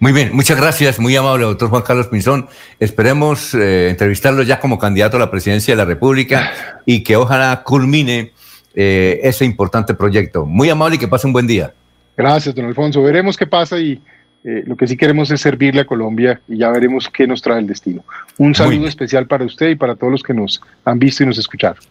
Muy 0.00 0.12
bien, 0.12 0.30
muchas 0.32 0.56
gracias, 0.56 0.98
muy 0.98 1.14
amable 1.14 1.44
doctor 1.44 1.68
Juan 1.68 1.82
Carlos 1.82 2.06
Pinzón. 2.06 2.48
Esperemos 2.78 3.52
eh, 3.52 3.90
entrevistarlo 3.90 4.42
ya 4.42 4.58
como 4.58 4.78
candidato 4.78 5.18
a 5.18 5.20
la 5.20 5.30
presidencia 5.30 5.72
de 5.74 5.76
la 5.76 5.84
República 5.84 6.80
y 6.86 7.02
que 7.02 7.16
ojalá 7.16 7.62
culmine 7.62 8.32
eh, 8.74 9.20
ese 9.22 9.44
importante 9.44 9.92
proyecto. 9.92 10.46
Muy 10.46 10.70
amable 10.70 10.96
y 10.96 10.98
que 10.98 11.06
pase 11.06 11.26
un 11.26 11.34
buen 11.34 11.46
día. 11.46 11.74
Gracias, 12.16 12.54
don 12.54 12.64
Alfonso. 12.64 13.02
Veremos 13.02 13.36
qué 13.36 13.46
pasa 13.46 13.78
y 13.78 14.00
eh, 14.42 14.62
lo 14.64 14.74
que 14.74 14.86
sí 14.86 14.96
queremos 14.96 15.30
es 15.32 15.42
servirle 15.42 15.82
a 15.82 15.84
Colombia 15.84 16.40
y 16.48 16.56
ya 16.56 16.70
veremos 16.70 17.10
qué 17.10 17.26
nos 17.26 17.42
trae 17.42 17.58
el 17.58 17.66
destino. 17.66 18.02
Un 18.38 18.54
saludo 18.54 18.88
especial 18.88 19.26
para 19.26 19.44
usted 19.44 19.68
y 19.68 19.74
para 19.74 19.96
todos 19.96 20.10
los 20.10 20.22
que 20.22 20.32
nos 20.32 20.62
han 20.82 20.98
visto 20.98 21.24
y 21.24 21.26
nos 21.26 21.36
escucharon. 21.36 21.82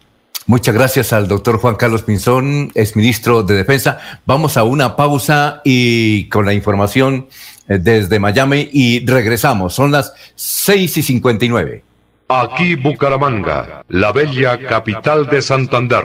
Muchas 0.46 0.74
gracias 0.74 1.12
al 1.12 1.28
doctor 1.28 1.58
Juan 1.58 1.76
Carlos 1.76 2.02
Pinzón, 2.02 2.72
ex 2.74 2.96
ministro 2.96 3.44
de 3.44 3.54
Defensa. 3.54 4.00
Vamos 4.26 4.56
a 4.56 4.64
una 4.64 4.96
pausa 4.96 5.60
y 5.64 6.28
con 6.28 6.44
la 6.44 6.54
información 6.54 7.28
desde 7.78 8.18
Miami 8.18 8.68
y 8.72 9.06
regresamos. 9.06 9.74
Son 9.74 9.92
las 9.92 10.12
6 10.34 10.96
y 10.98 11.02
59. 11.02 11.84
Aquí 12.28 12.76
Bucaramanga, 12.76 13.82
la 13.88 14.12
bella 14.12 14.58
capital 14.58 15.26
de 15.28 15.42
Santander. 15.42 16.04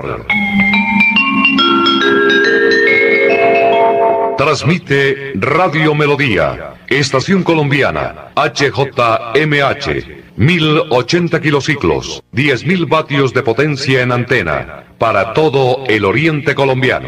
Transmite 4.38 5.34
Radio 5.36 5.96
Melodía, 5.96 6.74
Estación 6.88 7.44
Colombiana, 7.44 8.32
HJMH. 8.36 10.16
1080 10.38 11.40
kilociclos, 11.40 12.22
10.000 12.34 12.90
vatios 12.90 13.34
de 13.34 13.42
potencia 13.42 14.02
en 14.02 14.12
antena, 14.12 14.84
para 14.98 15.32
todo 15.32 15.86
el 15.88 16.04
oriente 16.04 16.54
colombiano. 16.54 17.08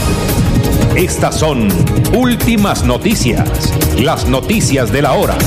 Estas 0.95 1.39
son 1.39 1.69
últimas 2.13 2.83
noticias, 2.83 3.73
las 3.97 4.27
noticias 4.27 4.91
de 4.91 5.01
la 5.01 5.13
hora. 5.13 5.37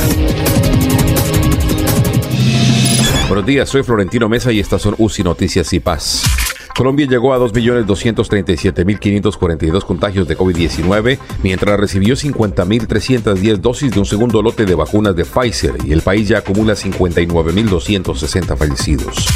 Buenos 3.29 3.45
días, 3.45 3.69
soy 3.69 3.83
Florentino 3.83 4.29
Mesa 4.29 4.51
y 4.53 4.61
estas 4.61 4.81
son 4.81 4.95
UCI 4.97 5.23
Noticias 5.23 5.73
y 5.75 5.81
Paz. 5.81 6.44
Colombia 6.77 7.07
llegó 7.07 7.33
a 7.33 7.39
2.237.542 7.39 9.85
contagios 9.85 10.27
de 10.27 10.37
COVID-19, 10.37 11.21
mientras 11.43 11.79
recibió 11.79 12.17
50.310 12.17 13.59
dosis 13.59 13.93
de 13.93 14.01
un 14.01 14.07
segundo 14.07 14.43
lote 14.43 14.67
de 14.67 14.75
vacunas 14.75 15.15
de 15.15 15.25
Pfizer 15.25 15.77
y 15.85 15.93
el 15.93 16.03
país 16.03 16.27
ya 16.29 16.39
acumula 16.39 16.75
59.260 16.75 18.57
fallecidos. 18.57 19.29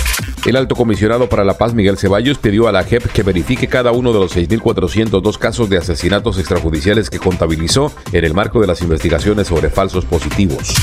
El 0.46 0.56
alto 0.56 0.74
comisionado 0.74 1.28
para 1.28 1.44
la 1.44 1.56
paz, 1.58 1.74
Miguel 1.74 1.96
Ceballos, 1.96 2.38
pidió 2.38 2.66
a 2.66 2.72
la 2.72 2.82
JEP 2.82 3.06
que 3.12 3.22
verifique 3.22 3.68
cada 3.68 3.92
uno 3.92 4.12
de 4.12 4.18
los 4.18 4.36
6.402 4.36 5.38
casos 5.38 5.70
de 5.70 5.78
asesinatos 5.78 6.38
extrajudiciales 6.38 7.08
que 7.08 7.20
contabilizó 7.20 7.92
en 8.12 8.24
el 8.24 8.34
marco 8.34 8.60
de 8.60 8.66
las 8.66 8.82
investigaciones 8.82 9.46
sobre 9.46 9.70
falsos 9.70 10.04
positivos. 10.04 10.74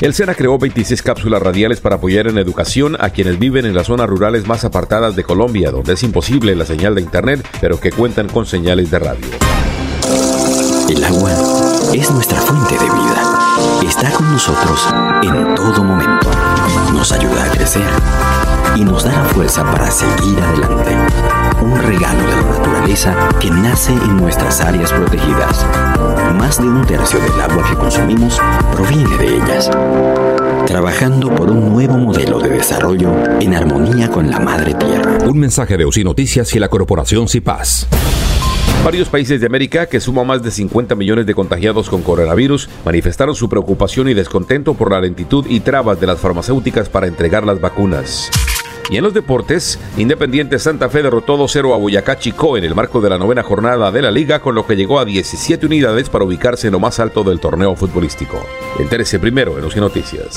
El 0.00 0.14
SENA 0.14 0.34
creó 0.36 0.56
26 0.58 1.02
cápsulas 1.02 1.42
radiales 1.42 1.80
para 1.80 1.96
apoyar 1.96 2.28
en 2.28 2.38
educación 2.38 2.96
a 3.00 3.10
quienes 3.10 3.36
viven 3.40 3.66
en 3.66 3.74
las 3.74 3.88
zonas 3.88 4.06
rurales 4.08 4.46
más 4.46 4.64
apartadas 4.64 5.16
de 5.16 5.24
Colombia, 5.24 5.72
donde 5.72 5.94
es 5.94 6.02
imposible 6.04 6.54
la 6.54 6.64
señal 6.64 6.94
de 6.94 7.00
Internet, 7.02 7.44
pero 7.60 7.80
que 7.80 7.90
cuentan 7.90 8.28
con 8.28 8.46
señales 8.46 8.92
de 8.92 8.98
radio. 9.00 9.26
El 10.88 11.02
agua 11.02 11.32
es 11.92 12.10
nuestra 12.12 12.40
fuente 12.40 12.74
de 12.74 12.84
vida. 12.84 13.48
Está 13.88 14.12
con 14.12 14.30
nosotros 14.30 14.86
en 15.24 15.54
todo 15.56 15.82
momento. 15.82 16.28
Nos 16.92 17.10
ayuda 17.10 17.46
a 17.46 17.50
crecer 17.50 17.90
y 18.76 18.84
nos 18.84 19.02
da 19.02 19.10
la 19.10 19.24
fuerza 19.24 19.64
para 19.64 19.90
seguir 19.90 20.38
adelante. 20.40 21.37
Un 21.60 21.76
regalo 21.76 22.22
de 22.22 22.36
la 22.36 22.42
naturaleza 22.42 23.28
que 23.40 23.50
nace 23.50 23.92
en 23.92 24.16
nuestras 24.16 24.60
áreas 24.60 24.92
protegidas. 24.92 25.66
Más 26.38 26.60
de 26.60 26.68
un 26.68 26.86
tercio 26.86 27.18
del 27.18 27.40
agua 27.40 27.68
que 27.68 27.76
consumimos 27.76 28.40
proviene 28.72 29.16
de 29.16 29.36
ellas. 29.36 29.70
Trabajando 30.66 31.34
por 31.34 31.50
un 31.50 31.72
nuevo 31.72 31.98
modelo 31.98 32.38
de 32.38 32.50
desarrollo 32.50 33.12
en 33.40 33.54
armonía 33.54 34.08
con 34.08 34.30
la 34.30 34.38
madre 34.38 34.74
tierra. 34.74 35.18
Un 35.24 35.38
mensaje 35.38 35.76
de 35.76 35.84
UCI 35.84 36.04
Noticias 36.04 36.54
y 36.54 36.58
la 36.58 36.68
corporación 36.68 37.28
CIPAS. 37.28 37.88
Varios 38.84 39.08
países 39.08 39.40
de 39.40 39.46
América, 39.46 39.86
que 39.86 40.00
suman 40.00 40.26
más 40.28 40.42
de 40.42 40.52
50 40.52 40.94
millones 40.94 41.26
de 41.26 41.34
contagiados 41.34 41.90
con 41.90 42.02
coronavirus, 42.02 42.68
manifestaron 42.84 43.34
su 43.34 43.48
preocupación 43.48 44.08
y 44.08 44.14
descontento 44.14 44.74
por 44.74 44.92
la 44.92 45.00
lentitud 45.00 45.44
y 45.48 45.60
trabas 45.60 46.00
de 46.00 46.06
las 46.06 46.20
farmacéuticas 46.20 46.88
para 46.88 47.08
entregar 47.08 47.44
las 47.44 47.60
vacunas. 47.60 48.30
Y 48.90 48.96
en 48.96 49.04
los 49.04 49.14
deportes, 49.14 49.78
Independiente 49.96 50.58
Santa 50.58 50.88
Fe 50.88 51.02
derrotó 51.02 51.36
2-0 51.36 51.74
a 51.74 51.76
Boyacá 51.76 52.18
Chico 52.18 52.56
en 52.56 52.64
el 52.64 52.74
marco 52.74 53.00
de 53.00 53.10
la 53.10 53.18
novena 53.18 53.42
jornada 53.42 53.92
de 53.92 54.02
la 54.02 54.10
liga, 54.10 54.40
con 54.40 54.54
lo 54.54 54.66
que 54.66 54.76
llegó 54.76 54.98
a 54.98 55.04
17 55.04 55.66
unidades 55.66 56.08
para 56.08 56.24
ubicarse 56.24 56.68
en 56.68 56.72
lo 56.72 56.80
más 56.80 56.98
alto 56.98 57.22
del 57.22 57.40
torneo 57.40 57.76
futbolístico. 57.76 58.42
Entérese 58.78 59.18
primero 59.18 59.58
en 59.58 59.64
UCI 59.64 59.80
Noticias. 59.80 60.36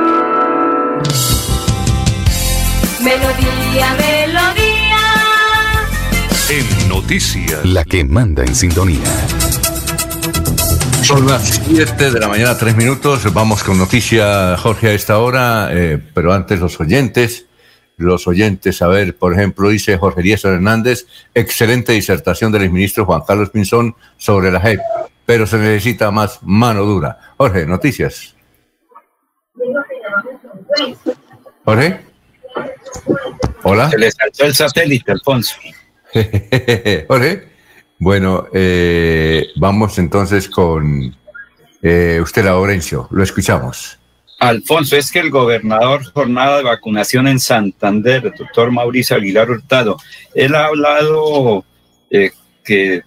Melodía, 3.03 3.95
melodía. 3.95 4.97
En 6.49 6.89
noticias. 6.89 7.65
La 7.65 7.83
que 7.83 8.03
manda 8.03 8.43
en 8.43 8.53
sintonía. 8.53 8.99
Son 11.03 11.25
las 11.27 11.61
7 11.67 12.11
de 12.11 12.19
la 12.19 12.27
mañana, 12.27 12.57
3 12.57 12.75
minutos. 12.75 13.33
Vamos 13.33 13.63
con 13.63 13.77
noticia, 13.77 14.55
Jorge, 14.57 14.89
a 14.89 14.93
esta 14.93 15.17
hora. 15.17 15.69
eh, 15.71 15.99
pero 16.13 16.33
antes 16.33 16.59
los 16.59 16.79
oyentes. 16.79 17.45
Los 17.97 18.27
oyentes, 18.27 18.81
a 18.81 18.87
ver, 18.87 19.15
por 19.15 19.33
ejemplo, 19.33 19.69
dice 19.69 19.97
Jorge 19.97 20.23
Díaz 20.23 20.43
Hernández, 20.45 21.05
excelente 21.35 21.93
disertación 21.93 22.51
del 22.51 22.71
ministro 22.71 23.05
Juan 23.05 23.21
Carlos 23.27 23.51
Pinzón 23.51 23.95
sobre 24.17 24.51
la 24.51 24.59
JEP, 24.59 24.79
pero 25.25 25.45
se 25.45 25.57
necesita 25.57 26.09
más 26.09 26.39
mano 26.41 26.83
dura. 26.83 27.19
Jorge, 27.37 27.67
noticias. 27.67 28.33
Jorge. 31.65 32.01
Hola. 33.63 33.89
Se 33.89 33.97
le 33.97 34.11
saltó 34.11 34.45
el 34.45 34.55
satélite, 34.55 35.11
Alfonso. 35.11 35.55
Jorge. 37.07 37.51
Bueno, 37.99 38.47
eh, 38.51 39.47
vamos 39.57 39.99
entonces 39.99 40.49
con 40.49 41.15
eh, 41.81 42.19
usted, 42.21 42.43
Laurencio. 42.43 43.07
Lo 43.11 43.23
escuchamos. 43.23 43.99
Alfonso, 44.39 44.97
es 44.97 45.11
que 45.11 45.19
el 45.19 45.29
gobernador 45.29 46.03
jornada 46.11 46.57
de 46.57 46.63
vacunación 46.63 47.27
en 47.27 47.39
Santander, 47.39 48.25
el 48.25 48.33
doctor 48.33 48.71
Mauricio 48.71 49.15
Aguilar 49.15 49.51
Hurtado, 49.51 49.97
él 50.33 50.55
ha 50.55 50.65
hablado 50.65 51.63
eh, 52.09 52.31
que 52.63 53.03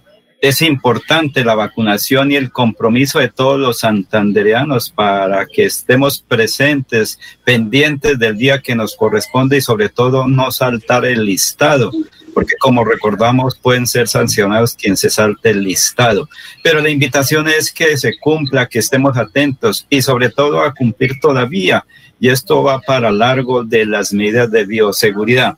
es 0.47 0.61
importante 0.61 1.43
la 1.43 1.55
vacunación 1.55 2.31
y 2.31 2.35
el 2.35 2.51
compromiso 2.51 3.19
de 3.19 3.29
todos 3.29 3.59
los 3.59 3.79
santandereanos 3.79 4.91
para 4.91 5.47
que 5.47 5.65
estemos 5.65 6.19
presentes, 6.21 7.19
pendientes 7.43 8.19
del 8.19 8.37
día 8.37 8.61
que 8.61 8.75
nos 8.75 8.95
corresponde 8.95 9.57
y 9.57 9.61
sobre 9.61 9.89
todo 9.89 10.27
no 10.27 10.51
saltar 10.51 11.05
el 11.05 11.25
listado, 11.25 11.91
porque 12.33 12.53
como 12.59 12.85
recordamos 12.85 13.57
pueden 13.57 13.87
ser 13.87 14.07
sancionados 14.07 14.75
quien 14.75 14.97
se 14.97 15.09
salte 15.09 15.49
el 15.49 15.63
listado. 15.63 16.29
Pero 16.63 16.79
la 16.79 16.89
invitación 16.89 17.47
es 17.47 17.71
que 17.71 17.97
se 17.97 18.19
cumpla, 18.19 18.67
que 18.67 18.79
estemos 18.79 19.17
atentos 19.17 19.87
y 19.89 20.03
sobre 20.03 20.29
todo 20.29 20.61
a 20.61 20.75
cumplir 20.75 21.19
todavía. 21.19 21.85
Y 22.19 22.29
esto 22.29 22.61
va 22.61 22.79
para 22.81 23.11
largo 23.11 23.63
de 23.63 23.85
las 23.85 24.13
medidas 24.13 24.51
de 24.51 24.65
bioseguridad 24.65 25.57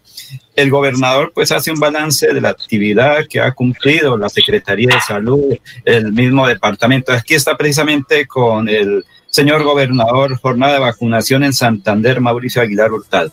el 0.57 0.71
gobernador 0.71 1.31
pues 1.33 1.51
hace 1.51 1.71
un 1.71 1.79
balance 1.79 2.33
de 2.33 2.41
la 2.41 2.49
actividad 2.49 3.27
que 3.29 3.39
ha 3.39 3.51
cumplido 3.51 4.17
la 4.17 4.27
Secretaría 4.27 4.95
de 4.95 5.01
Salud, 5.01 5.55
el 5.85 6.11
mismo 6.11 6.47
departamento. 6.47 7.13
Aquí 7.13 7.35
está 7.35 7.55
precisamente 7.55 8.25
con 8.25 8.67
el 8.67 9.05
señor 9.27 9.63
gobernador, 9.63 10.35
jornada 10.39 10.73
de 10.73 10.79
vacunación 10.79 11.43
en 11.43 11.53
Santander, 11.53 12.19
Mauricio 12.19 12.63
Aguilar 12.63 12.91
Hurtado. 12.91 13.31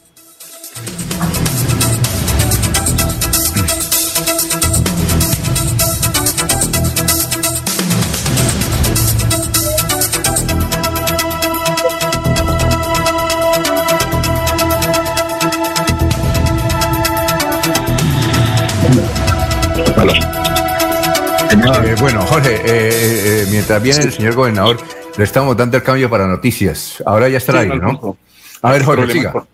Mientras 23.64 23.82
viene 23.82 24.00
el 24.02 24.12
señor 24.12 24.34
gobernador, 24.34 24.76
le 25.16 25.24
estamos 25.24 25.56
dando 25.56 25.78
el 25.78 25.82
cambio 25.82 26.10
para 26.10 26.26
noticias. 26.26 27.02
Ahora 27.06 27.30
ya 27.30 27.38
está 27.38 27.52
Sí, 27.52 27.58
ahí, 27.70 27.78
¿no? 27.78 28.18
A 28.60 28.72
ver, 28.72 28.82
Jorge, 28.82 29.02
Problemas 29.02 29.12
siga. 29.16 29.32
con- 29.32 29.46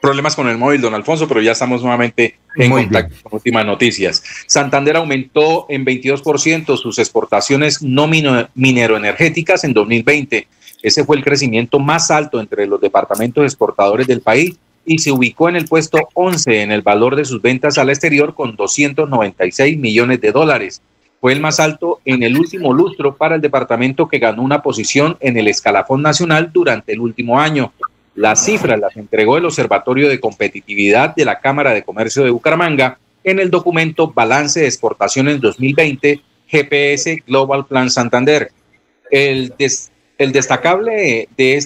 Problemas 0.00 0.34
con 0.34 0.48
el 0.48 0.56
móvil, 0.56 0.80
don 0.80 0.94
Alfonso, 0.94 1.28
pero 1.28 1.42
ya 1.42 1.52
estamos 1.52 1.82
nuevamente 1.82 2.38
en 2.56 2.70
Muy 2.70 2.84
contacto 2.84 3.16
con 3.22 3.34
últimas 3.34 3.66
noticias. 3.66 4.22
Santander 4.46 4.96
aumentó 4.96 5.66
en 5.68 5.84
22% 5.84 6.78
sus 6.78 6.98
exportaciones 6.98 7.82
no 7.82 8.08
mineroenergéticas 8.54 9.64
en 9.64 9.74
2020. 9.74 10.48
Ese 10.82 11.04
fue 11.04 11.18
el 11.18 11.22
crecimiento 11.24 11.78
más 11.78 12.10
alto 12.10 12.40
entre 12.40 12.66
los 12.66 12.80
departamentos 12.80 13.44
exportadores 13.44 14.06
del 14.06 14.22
país 14.22 14.56
y 14.86 15.00
se 15.00 15.12
ubicó 15.12 15.50
en 15.50 15.56
el 15.56 15.66
puesto 15.66 15.98
11 16.14 16.62
en 16.62 16.72
el 16.72 16.80
valor 16.80 17.14
de 17.14 17.26
sus 17.26 17.42
ventas 17.42 17.76
al 17.76 17.90
exterior 17.90 18.34
con 18.34 18.56
296 18.56 19.76
millones 19.76 20.18
de 20.22 20.32
dólares. 20.32 20.80
Fue 21.20 21.32
el 21.32 21.40
más 21.40 21.60
alto 21.60 22.00
en 22.04 22.22
el 22.22 22.38
último 22.38 22.72
lustro 22.72 23.16
para 23.16 23.34
el 23.34 23.40
departamento 23.40 24.08
que 24.08 24.18
ganó 24.18 24.42
una 24.42 24.62
posición 24.62 25.16
en 25.20 25.36
el 25.36 25.48
escalafón 25.48 26.00
nacional 26.02 26.50
durante 26.52 26.92
el 26.94 27.00
último 27.00 27.38
año. 27.38 27.72
Las 28.14 28.44
cifras 28.44 28.80
las 28.80 28.96
entregó 28.96 29.36
el 29.36 29.44
Observatorio 29.44 30.08
de 30.08 30.18
Competitividad 30.18 31.14
de 31.14 31.24
la 31.24 31.38
Cámara 31.40 31.72
de 31.74 31.82
Comercio 31.82 32.24
de 32.24 32.30
Bucaramanga 32.30 32.98
en 33.22 33.38
el 33.38 33.50
documento 33.50 34.10
Balance 34.12 34.60
de 34.60 34.66
Exportaciones 34.66 35.40
2020 35.40 36.20
GPS 36.48 37.22
Global 37.26 37.66
Plan 37.66 37.90
Santander. 37.90 38.50
El, 39.10 39.52
des- 39.58 39.92
el 40.18 40.32
destacable 40.32 41.28
de 41.36 41.62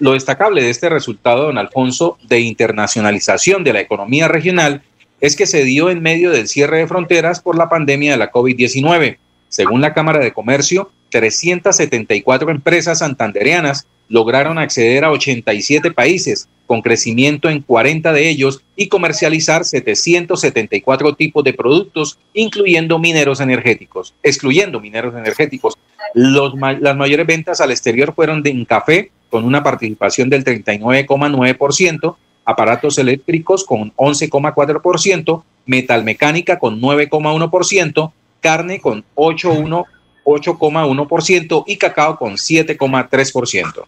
lo 0.00 0.12
destacable 0.12 0.62
de 0.62 0.70
este 0.70 0.88
resultado, 0.88 1.44
don 1.44 1.58
Alfonso, 1.58 2.18
de 2.28 2.40
internacionalización 2.40 3.64
de 3.64 3.72
la 3.72 3.80
economía 3.80 4.28
regional 4.28 4.82
es 5.20 5.36
que 5.36 5.46
se 5.46 5.64
dio 5.64 5.90
en 5.90 6.02
medio 6.02 6.30
del 6.30 6.48
cierre 6.48 6.78
de 6.78 6.86
fronteras 6.86 7.40
por 7.40 7.56
la 7.56 7.68
pandemia 7.68 8.12
de 8.12 8.18
la 8.18 8.30
COVID-19. 8.30 9.18
Según 9.48 9.80
la 9.80 9.94
Cámara 9.94 10.20
de 10.20 10.32
Comercio, 10.32 10.90
374 11.10 12.50
empresas 12.50 12.98
santandereanas 12.98 13.86
lograron 14.08 14.58
acceder 14.58 15.04
a 15.04 15.10
87 15.10 15.90
países, 15.92 16.48
con 16.66 16.82
crecimiento 16.82 17.48
en 17.48 17.62
40 17.62 18.12
de 18.12 18.28
ellos 18.28 18.62
y 18.76 18.88
comercializar 18.88 19.64
774 19.64 21.14
tipos 21.14 21.42
de 21.44 21.54
productos, 21.54 22.18
incluyendo 22.34 22.98
mineros 22.98 23.40
energéticos, 23.40 24.14
excluyendo 24.22 24.80
mineros 24.80 25.14
energéticos. 25.14 25.74
Las 26.14 26.96
mayores 26.96 27.26
ventas 27.26 27.60
al 27.60 27.70
exterior 27.70 28.14
fueron 28.14 28.42
de 28.42 28.66
café, 28.66 29.10
con 29.30 29.44
una 29.44 29.62
participación 29.62 30.30
del 30.30 30.44
39,9%, 30.44 32.16
aparatos 32.48 32.96
eléctricos 32.96 33.62
con 33.62 33.94
11,4%, 33.96 35.42
metalmecánica 35.66 36.58
con 36.58 36.80
9,1%, 36.80 38.10
carne 38.40 38.80
con 38.80 39.04
8,1% 39.14 41.64
y 41.66 41.76
cacao 41.76 42.18
con 42.18 42.36
7,3%. 42.36 43.84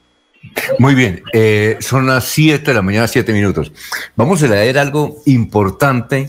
Muy 0.79 0.95
bien, 0.95 1.23
eh, 1.33 1.79
son 1.81 2.07
las 2.07 2.27
7 2.27 2.67
de 2.67 2.75
la 2.75 2.83
mañana, 2.83 3.09
7 3.09 3.33
minutos. 3.33 3.73
Vamos 4.15 4.43
a 4.43 4.47
leer 4.47 4.77
algo 4.77 5.23
importante 5.25 6.29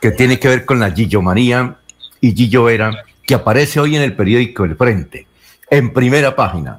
que 0.00 0.12
tiene 0.12 0.38
que 0.38 0.46
ver 0.46 0.64
con 0.64 0.78
la 0.78 0.92
Gillomanía 0.92 1.78
y 2.20 2.36
Gillovera, 2.36 3.02
que 3.26 3.34
aparece 3.34 3.80
hoy 3.80 3.96
en 3.96 4.02
el 4.02 4.14
periódico 4.14 4.62
El 4.62 4.76
Frente, 4.76 5.26
en 5.68 5.92
primera 5.92 6.36
página. 6.36 6.78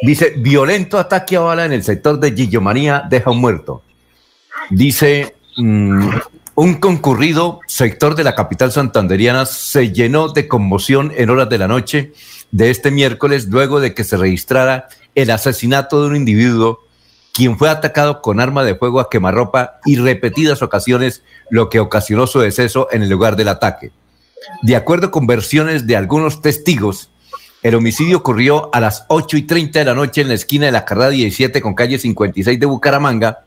Dice, 0.00 0.34
violento 0.36 0.96
ataque 0.96 1.34
a 1.34 1.40
bala 1.40 1.64
en 1.64 1.72
el 1.72 1.82
sector 1.82 2.20
de 2.20 2.30
Gillomanía 2.30 3.02
deja 3.10 3.32
un 3.32 3.40
muerto. 3.40 3.82
Dice, 4.70 5.34
mm, 5.56 6.08
un 6.54 6.74
concurrido 6.74 7.60
sector 7.66 8.14
de 8.14 8.24
la 8.24 8.34
capital 8.34 8.72
santanderiana 8.72 9.46
se 9.46 9.92
llenó 9.92 10.28
de 10.28 10.48
conmoción 10.48 11.12
en 11.16 11.30
horas 11.30 11.48
de 11.48 11.58
la 11.58 11.68
noche 11.68 12.12
de 12.50 12.70
este 12.70 12.90
miércoles 12.90 13.46
luego 13.48 13.80
de 13.80 13.94
que 13.94 14.04
se 14.04 14.16
registrara 14.16 14.88
el 15.14 15.30
asesinato 15.30 16.02
de 16.02 16.08
un 16.08 16.16
individuo 16.16 16.80
quien 17.32 17.56
fue 17.56 17.70
atacado 17.70 18.20
con 18.20 18.40
arma 18.40 18.64
de 18.64 18.74
fuego 18.74 18.98
a 18.98 19.08
quemarropa 19.08 19.78
y 19.84 19.94
repetidas 19.94 20.60
ocasiones, 20.60 21.22
lo 21.50 21.68
que 21.68 21.78
ocasionó 21.78 22.26
su 22.26 22.40
deceso 22.40 22.88
en 22.90 23.04
el 23.04 23.08
lugar 23.08 23.36
del 23.36 23.46
ataque. 23.46 23.92
De 24.62 24.74
acuerdo 24.74 25.12
con 25.12 25.28
versiones 25.28 25.86
de 25.86 25.94
algunos 25.94 26.42
testigos, 26.42 27.10
el 27.62 27.76
homicidio 27.76 28.16
ocurrió 28.18 28.74
a 28.74 28.80
las 28.80 29.04
8 29.06 29.36
y 29.36 29.42
30 29.42 29.78
de 29.78 29.84
la 29.84 29.94
noche 29.94 30.20
en 30.20 30.28
la 30.28 30.34
esquina 30.34 30.66
de 30.66 30.72
la 30.72 30.84
carrera 30.84 31.10
17 31.10 31.60
con 31.60 31.74
calle 31.74 31.98
56 32.00 32.58
de 32.58 32.66
Bucaramanga, 32.66 33.44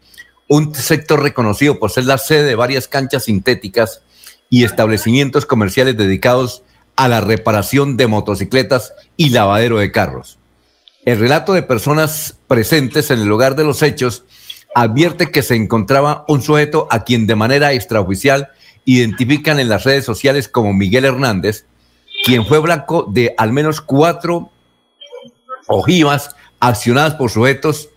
un 0.53 0.75
sector 0.75 1.23
reconocido 1.23 1.79
por 1.79 1.91
ser 1.91 2.03
la 2.03 2.17
sede 2.17 2.43
de 2.43 2.55
varias 2.55 2.89
canchas 2.89 3.23
sintéticas 3.23 4.01
y 4.49 4.65
establecimientos 4.65 5.45
comerciales 5.45 5.95
dedicados 5.95 6.63
a 6.97 7.07
la 7.07 7.21
reparación 7.21 7.95
de 7.95 8.07
motocicletas 8.07 8.93
y 9.15 9.29
lavadero 9.29 9.77
de 9.77 9.93
carros. 9.93 10.39
El 11.05 11.19
relato 11.19 11.53
de 11.53 11.63
personas 11.63 12.35
presentes 12.47 13.11
en 13.11 13.19
el 13.19 13.29
lugar 13.29 13.55
de 13.55 13.63
los 13.63 13.81
hechos 13.81 14.25
advierte 14.75 15.31
que 15.31 15.41
se 15.41 15.55
encontraba 15.55 16.25
un 16.27 16.41
sujeto 16.41 16.85
a 16.91 17.05
quien 17.05 17.27
de 17.27 17.37
manera 17.37 17.71
extraoficial 17.71 18.49
identifican 18.83 19.57
en 19.57 19.69
las 19.69 19.85
redes 19.85 20.03
sociales 20.03 20.49
como 20.49 20.73
Miguel 20.73 21.05
Hernández, 21.05 21.65
quien 22.25 22.45
fue 22.45 22.59
blanco 22.59 23.07
de 23.09 23.33
al 23.37 23.53
menos 23.53 23.79
cuatro 23.79 24.51
ojivas 25.67 26.35
accionadas 26.59 27.15
por 27.15 27.31
sujetos 27.31 27.87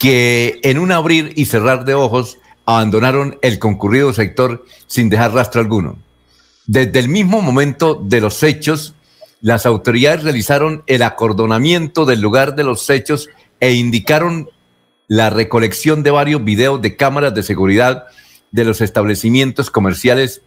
que 0.00 0.60
en 0.62 0.78
un 0.78 0.92
abrir 0.92 1.34
y 1.36 1.44
cerrar 1.44 1.84
de 1.84 1.92
ojos 1.92 2.38
abandonaron 2.64 3.38
el 3.42 3.58
concurrido 3.58 4.14
sector 4.14 4.64
sin 4.86 5.10
dejar 5.10 5.34
rastro 5.34 5.60
alguno. 5.60 5.98
Desde 6.66 6.98
el 6.98 7.08
mismo 7.10 7.42
momento 7.42 8.00
de 8.02 8.22
los 8.22 8.42
hechos, 8.42 8.94
las 9.42 9.66
autoridades 9.66 10.24
realizaron 10.24 10.82
el 10.86 11.02
acordonamiento 11.02 12.06
del 12.06 12.22
lugar 12.22 12.56
de 12.56 12.64
los 12.64 12.88
hechos 12.88 13.28
e 13.60 13.74
indicaron 13.74 14.48
la 15.06 15.28
recolección 15.28 16.02
de 16.02 16.12
varios 16.12 16.42
videos 16.44 16.80
de 16.80 16.96
cámaras 16.96 17.34
de 17.34 17.42
seguridad 17.42 18.06
de 18.52 18.64
los 18.64 18.80
establecimientos 18.80 19.70
comerciales 19.70 20.40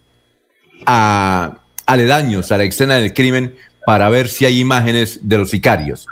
aledaños 0.85 2.51
a 2.51 2.57
la 2.57 2.63
escena 2.63 2.95
del 2.95 3.13
crimen 3.13 3.55
para 3.85 4.09
ver 4.09 4.29
si 4.29 4.45
hay 4.45 4.59
imágenes 4.59 5.19
de 5.21 5.37
los 5.37 5.51
sicarios. 5.51 6.07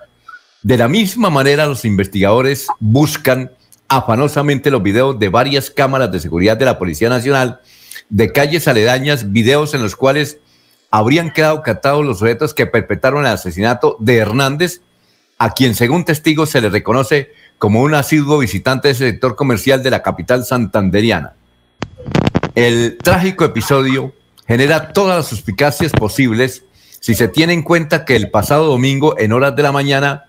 De 0.64 0.78
la 0.78 0.88
misma 0.88 1.32
manera, 1.32 1.66
los 1.66 1.86
investigadores 1.86 2.68
buscan 2.80 3.52
afanosamente 3.88 4.70
los 4.70 4.84
videos 4.84 5.18
de 5.18 5.30
varias 5.30 5.72
cámaras 5.72 6.12
de 6.12 6.20
seguridad 6.20 6.56
de 6.56 6.66
la 6.66 6.78
Policía 6.78 7.10
Nacional, 7.10 7.62
de 8.10 8.32
calles 8.32 8.68
aledañas, 8.68 9.32
videos 9.32 9.74
en 9.74 9.82
los 9.82 9.96
cuales 9.96 10.38
habrían 10.92 11.32
quedado 11.32 11.64
captados 11.64 12.06
los 12.06 12.20
sujetos 12.20 12.54
que 12.54 12.68
perpetraron 12.68 13.26
el 13.26 13.32
asesinato 13.32 13.98
de 14.00 14.18
Hernández, 14.18 14.82
a 15.40 15.52
quien 15.54 15.74
según 15.74 16.06
testigos 16.06 16.52
se 16.52 16.62
le 16.62 16.70
reconoce 16.70 17.32
como 17.58 17.82
un 17.82 17.96
asiduo 17.96 18.38
visitante 18.38 18.90
de 18.90 18.94
ese 18.94 19.10
sector 19.10 19.36
comercial 19.36 19.82
de 19.82 19.90
la 19.90 20.04
capital 20.04 20.46
santanderiana. 20.46 21.34
El 22.54 23.00
trágico 23.02 23.46
episodio 23.46 24.14
genera 24.48 24.94
todas 24.94 25.18
las 25.18 25.28
suspicacias 25.28 25.92
posibles 25.92 26.64
si 27.00 27.16
se 27.16 27.28
tiene 27.28 27.54
en 27.54 27.64
cuenta 27.64 28.06
que 28.06 28.16
el 28.16 28.30
pasado 28.30 28.68
domingo, 28.68 29.18
en 29.18 29.32
horas 29.34 29.56
de 29.56 29.64
la 29.64 29.72
mañana, 29.72 30.26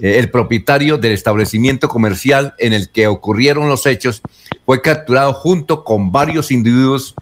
el 0.00 0.30
propietario 0.30 0.98
del 0.98 1.12
establecimiento 1.12 1.88
comercial 1.88 2.54
en 2.58 2.72
el 2.72 2.90
que 2.90 3.06
ocurrieron 3.06 3.68
los 3.68 3.86
hechos 3.86 4.22
fue 4.64 4.82
capturado 4.82 5.32
junto 5.32 5.84
con 5.84 6.12
varios 6.12 6.50
individuos 6.50 7.14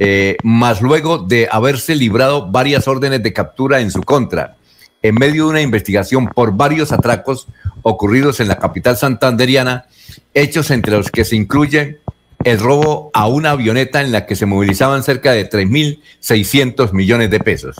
eh, 0.00 0.36
más 0.42 0.82
luego 0.82 1.18
de 1.18 1.48
haberse 1.50 1.94
librado 1.94 2.50
varias 2.50 2.88
órdenes 2.88 3.22
de 3.22 3.32
captura 3.32 3.80
en 3.80 3.90
su 3.90 4.02
contra, 4.02 4.56
en 5.02 5.14
medio 5.14 5.44
de 5.44 5.50
una 5.50 5.60
investigación 5.60 6.26
por 6.26 6.56
varios 6.56 6.90
atracos 6.90 7.46
ocurridos 7.82 8.40
en 8.40 8.48
la 8.48 8.58
capital 8.58 8.96
santanderiana, 8.96 9.86
hechos 10.32 10.70
entre 10.70 10.96
los 10.96 11.10
que 11.10 11.24
se 11.24 11.36
incluyen 11.36 12.00
el 12.42 12.58
robo 12.58 13.10
a 13.14 13.26
una 13.26 13.52
avioneta 13.52 14.00
en 14.00 14.12
la 14.12 14.26
que 14.26 14.36
se 14.36 14.46
movilizaban 14.46 15.02
cerca 15.02 15.32
de 15.32 15.48
3.600 15.48 16.92
millones 16.92 17.30
de 17.30 17.40
pesos. 17.40 17.76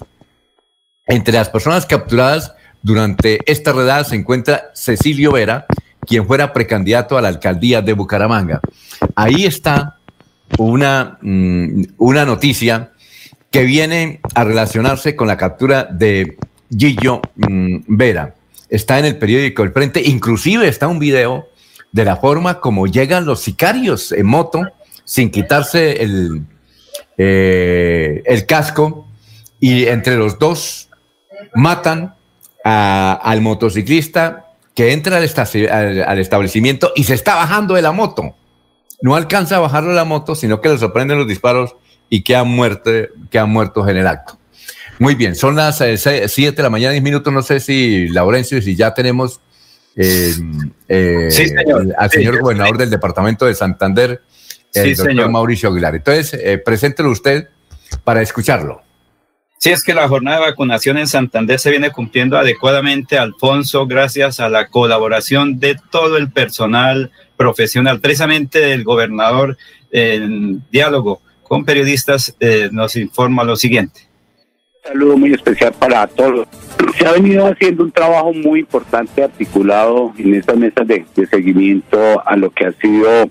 Entre 1.07 1.35
las 1.35 1.51
personas 1.51 1.85
capturadas 1.85 2.55
durante 2.85 3.39
esta 3.51 3.73
redada 3.73 4.05
se 4.05 4.15
encuentra 4.15 4.71
Cecilio 4.75 5.33
Vera, 5.33 5.65
quien 6.07 6.27
fuera 6.27 6.53
precandidato 6.53 7.17
a 7.17 7.23
la 7.23 7.29
alcaldía 7.29 7.81
de 7.81 7.95
Bucaramanga. 7.95 8.61
Ahí 9.17 9.47
está 9.47 9.97
una, 10.59 11.19
mm, 11.23 11.83
una 11.97 12.27
noticia 12.27 12.93
que 13.51 13.63
viene 13.65 14.21
a 14.35 14.45
relacionarse 14.45 15.17
con 15.17 15.29
la 15.29 15.39
captura 15.39 15.85
de 15.85 16.37
Gillo 16.71 17.23
mm, 17.37 17.77
Vera. 17.87 18.35
Está 18.69 18.99
en 18.99 19.07
el 19.07 19.17
periódico 19.17 19.63
El 19.63 19.73
Frente, 19.73 20.03
inclusive 20.05 20.69
está 20.69 20.87
un 20.87 20.99
video 20.99 21.49
de 21.91 22.05
la 22.05 22.17
forma 22.17 22.61
como 22.61 22.87
llegan 22.87 23.25
los 23.25 23.41
sicarios 23.41 24.13
en 24.13 24.27
moto 24.27 24.61
sin 25.07 25.31
quitarse 25.31 26.03
el, 26.03 26.43
eh, 27.17 28.23
el 28.27 28.45
casco 28.45 29.09
y 29.59 29.87
entre 29.87 30.17
los 30.17 30.39
dos 30.39 30.91
matan 31.55 32.15
al 32.65 33.41
motociclista 33.43 34.47
que 34.75 34.93
entra 34.93 35.19
al, 35.19 36.19
establecimiento 36.19 36.93
y 36.97 37.05
se 37.05 37.15
está 37.15 37.37
bajando 37.37 37.75
de 37.75 37.83
la 37.83 37.93
moto 37.93 38.35
no 39.05 39.17
alcanza 39.17 39.57
a 39.57 39.59
bajarlo 39.59 39.91
de 39.91 39.97
la 39.97 40.07
moto, 40.07 40.35
sino 40.35 40.63
que 40.63 40.71
le 40.71 40.79
sorprenden 40.79 41.19
los 41.19 41.29
disparos 41.29 41.77
y 42.09 42.23
queda 42.23 42.43
muerto, 42.43 42.91
queda 43.31 43.45
muerto 43.45 43.87
en 43.87 43.99
el 43.99 44.07
acto. 44.07 44.39
Muy 44.99 45.15
bien, 45.15 45.35
son 45.35 45.57
las 45.57 45.77
7 45.77 46.09
eh, 46.11 46.53
de 46.53 46.63
la 46.63 46.71
mañana, 46.71 46.93
10 46.93 47.03
minutos. 47.03 47.31
No 47.31 47.43
sé 47.43 47.61
si, 47.61 48.09
Laurencio, 48.09 48.63
si 48.63 48.75
ya 48.77 48.95
tenemos 48.95 49.41
eh, 49.95 50.33
eh, 50.89 51.29
al 51.99 52.11
señor 52.11 52.41
gobernador 52.41 52.79
del 52.79 52.89
departamento 52.89 53.45
de 53.45 53.55
Santander, 53.55 54.23
el 54.73 54.97
doctor 54.97 55.29
Mauricio 55.29 55.69
Aguilar. 55.69 55.97
Entonces, 55.97 56.61
preséntelo 56.65 57.11
usted 57.11 57.49
para 58.05 58.23
escucharlo. 58.23 58.84
Sí, 59.65 59.71
es 59.71 59.83
que 59.83 59.95
la 59.95 60.09
jornada 60.09 60.41
de 60.41 60.51
vacunación 60.51 60.99
en 60.99 61.07
Santander 61.07 61.59
se 61.59 61.71
viene 61.71 61.89
cumpliendo 61.89 62.37
adecuadamente, 62.37 63.17
Alfonso, 63.17 63.87
gracias 63.87 64.39
a 64.39 64.51
la 64.51 64.69
colaboración 64.69 65.59
de 65.59 65.79
todo 65.91 66.19
el 66.19 66.31
personal 66.31 67.11
profesional, 67.39 67.99
precisamente 67.99 68.59
del 68.59 68.85
gobernador 68.85 69.57
en 69.91 70.63
diálogo 70.71 71.23
con 71.45 71.65
periodistas, 71.65 72.37
eh, 72.41 72.69
nos 72.73 72.95
informa 72.97 73.43
lo 73.43 73.57
siguiente. 73.57 74.03
Un 74.85 74.93
saludo 74.93 75.17
muy 75.17 75.33
especial 75.33 75.73
para 75.73 76.07
todos. 76.09 76.47
Se 76.99 77.07
ha 77.07 77.13
venido 77.13 77.47
haciendo 77.47 77.85
un 77.85 77.91
trabajo 77.91 78.35
muy 78.35 78.61
importante 78.61 79.25
articulado 79.25 80.13
en 80.19 80.35
estas 80.35 80.59
mesas 80.59 80.87
de, 80.87 81.07
seguimiento 81.31 82.23
a 82.29 82.37
lo 82.37 82.51
que 82.51 82.67
ha 82.67 82.73
sido 82.73 83.31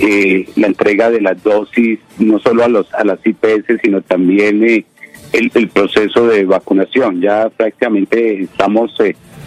eh, 0.00 0.48
la 0.56 0.66
entrega 0.66 1.08
de 1.08 1.20
las 1.20 1.40
dosis, 1.40 2.00
no 2.18 2.40
solo 2.40 2.64
a, 2.64 2.68
los, 2.68 2.92
a 2.94 3.04
las 3.04 3.24
IPS, 3.24 3.80
sino 3.80 4.02
también 4.02 4.64
eh, 4.64 4.84
el, 5.32 5.68
proceso 5.68 6.26
de 6.26 6.44
vacunación. 6.44 7.20
Ya 7.20 7.48
prácticamente 7.50 8.42
estamos 8.42 8.92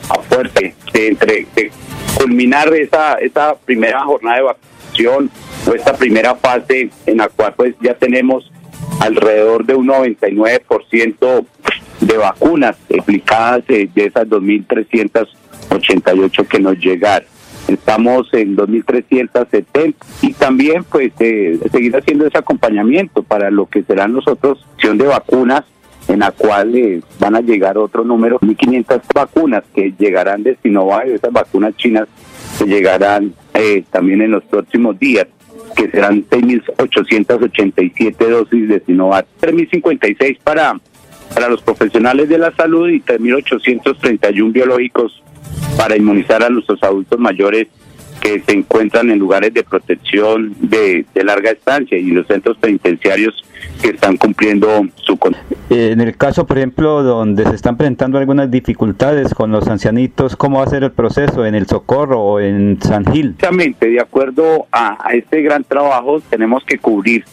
a 0.09 0.21
fuerte 0.21 0.75
entre, 0.93 1.47
culminar 2.17 2.73
esa, 2.73 3.15
esa 3.15 3.55
primera 3.55 4.01
jornada 4.03 4.37
de 4.37 4.43
vacunación 4.43 5.31
o 5.67 5.73
esta 5.73 5.93
primera 5.93 6.35
fase 6.35 6.89
en 7.05 7.17
la 7.17 7.29
cual 7.29 7.53
pues 7.55 7.75
ya 7.81 7.93
tenemos 7.93 8.51
alrededor 8.99 9.65
de 9.65 9.75
un 9.75 9.87
99% 9.87 11.45
de 12.01 12.17
vacunas 12.17 12.77
aplicadas 12.97 13.65
de, 13.67 13.89
esas 13.95 14.27
2.300 14.27 15.27
88 15.69 16.47
que 16.47 16.59
nos 16.59 16.77
llegaron. 16.77 17.27
Estamos 17.67 18.27
en 18.33 18.57
2.370 18.57 19.93
y 20.21 20.33
también 20.33 20.83
pues 20.83 21.13
eh, 21.19 21.59
seguir 21.71 21.95
haciendo 21.95 22.25
ese 22.25 22.37
acompañamiento 22.37 23.23
para 23.23 23.51
lo 23.51 23.67
que 23.67 23.83
serán 23.83 24.13
nosotros 24.13 24.65
opción 24.73 24.97
de 24.97 25.07
vacunas 25.07 25.63
en 26.07 26.19
la 26.19 26.31
cual 26.31 26.75
eh, 26.75 27.01
van 27.19 27.35
a 27.35 27.41
llegar 27.41 27.77
otro 27.77 28.03
número, 28.03 28.39
1.500 28.39 29.01
vacunas 29.13 29.63
que 29.73 29.93
llegarán 29.97 30.43
de 30.43 30.57
Sinovac, 30.61 31.07
esas 31.07 31.31
vacunas 31.31 31.75
chinas 31.77 32.07
que 32.57 32.65
llegarán 32.65 33.33
eh, 33.53 33.83
también 33.91 34.21
en 34.21 34.31
los 34.31 34.43
próximos 34.43 34.97
días 34.99 35.27
que 35.75 35.89
serán 35.89 36.25
6.887 36.27 38.27
dosis 38.27 38.67
de 38.67 38.79
Sinovac, 38.81 39.25
3.056 39.39 40.39
para, 40.43 40.79
para 41.33 41.49
los 41.49 41.61
profesionales 41.61 42.27
de 42.27 42.37
la 42.37 42.53
salud 42.55 42.89
y 42.89 42.99
3.831 42.99 44.51
biológicos 44.51 45.23
para 45.77 45.95
inmunizar 45.95 46.43
a 46.43 46.49
nuestros 46.49 46.81
adultos 46.83 47.19
mayores 47.19 47.67
que 48.21 48.39
se 48.39 48.53
encuentran 48.53 49.09
en 49.09 49.19
lugares 49.19 49.53
de 49.53 49.63
protección 49.63 50.55
de, 50.59 51.05
larga 51.15 51.51
estancia 51.51 51.97
y 51.97 52.11
los 52.11 52.27
centros 52.27 52.57
penitenciarios 52.57 53.43
que 53.81 53.89
están 53.89 54.15
cumpliendo 54.17 54.85
su 54.95 55.17
En 55.69 56.01
el 56.01 56.15
caso, 56.15 56.45
por 56.45 56.57
ejemplo, 56.59 57.01
donde 57.01 57.45
se 57.45 57.55
están 57.55 57.77
presentando 57.77 58.19
algunas 58.19 58.51
dificultades 58.51 59.33
con 59.33 59.51
los 59.51 59.67
ancianitos, 59.67 60.35
¿cómo 60.35 60.59
va 60.59 60.65
a 60.65 60.69
ser 60.69 60.83
el 60.83 60.91
proceso 60.91 61.45
en 61.45 61.55
el 61.55 61.65
Socorro 61.65 62.21
o 62.21 62.39
en 62.39 62.79
San 62.81 63.05
Gil? 63.11 63.31
Exactamente, 63.31 63.89
de 63.89 63.99
acuerdo 63.99 64.67
a, 64.71 64.97
a 65.03 65.13
este 65.13 65.41
gran 65.41 65.63
trabajo, 65.63 66.21
tenemos 66.29 66.63
que 66.63 66.77
cubrir 66.77 67.25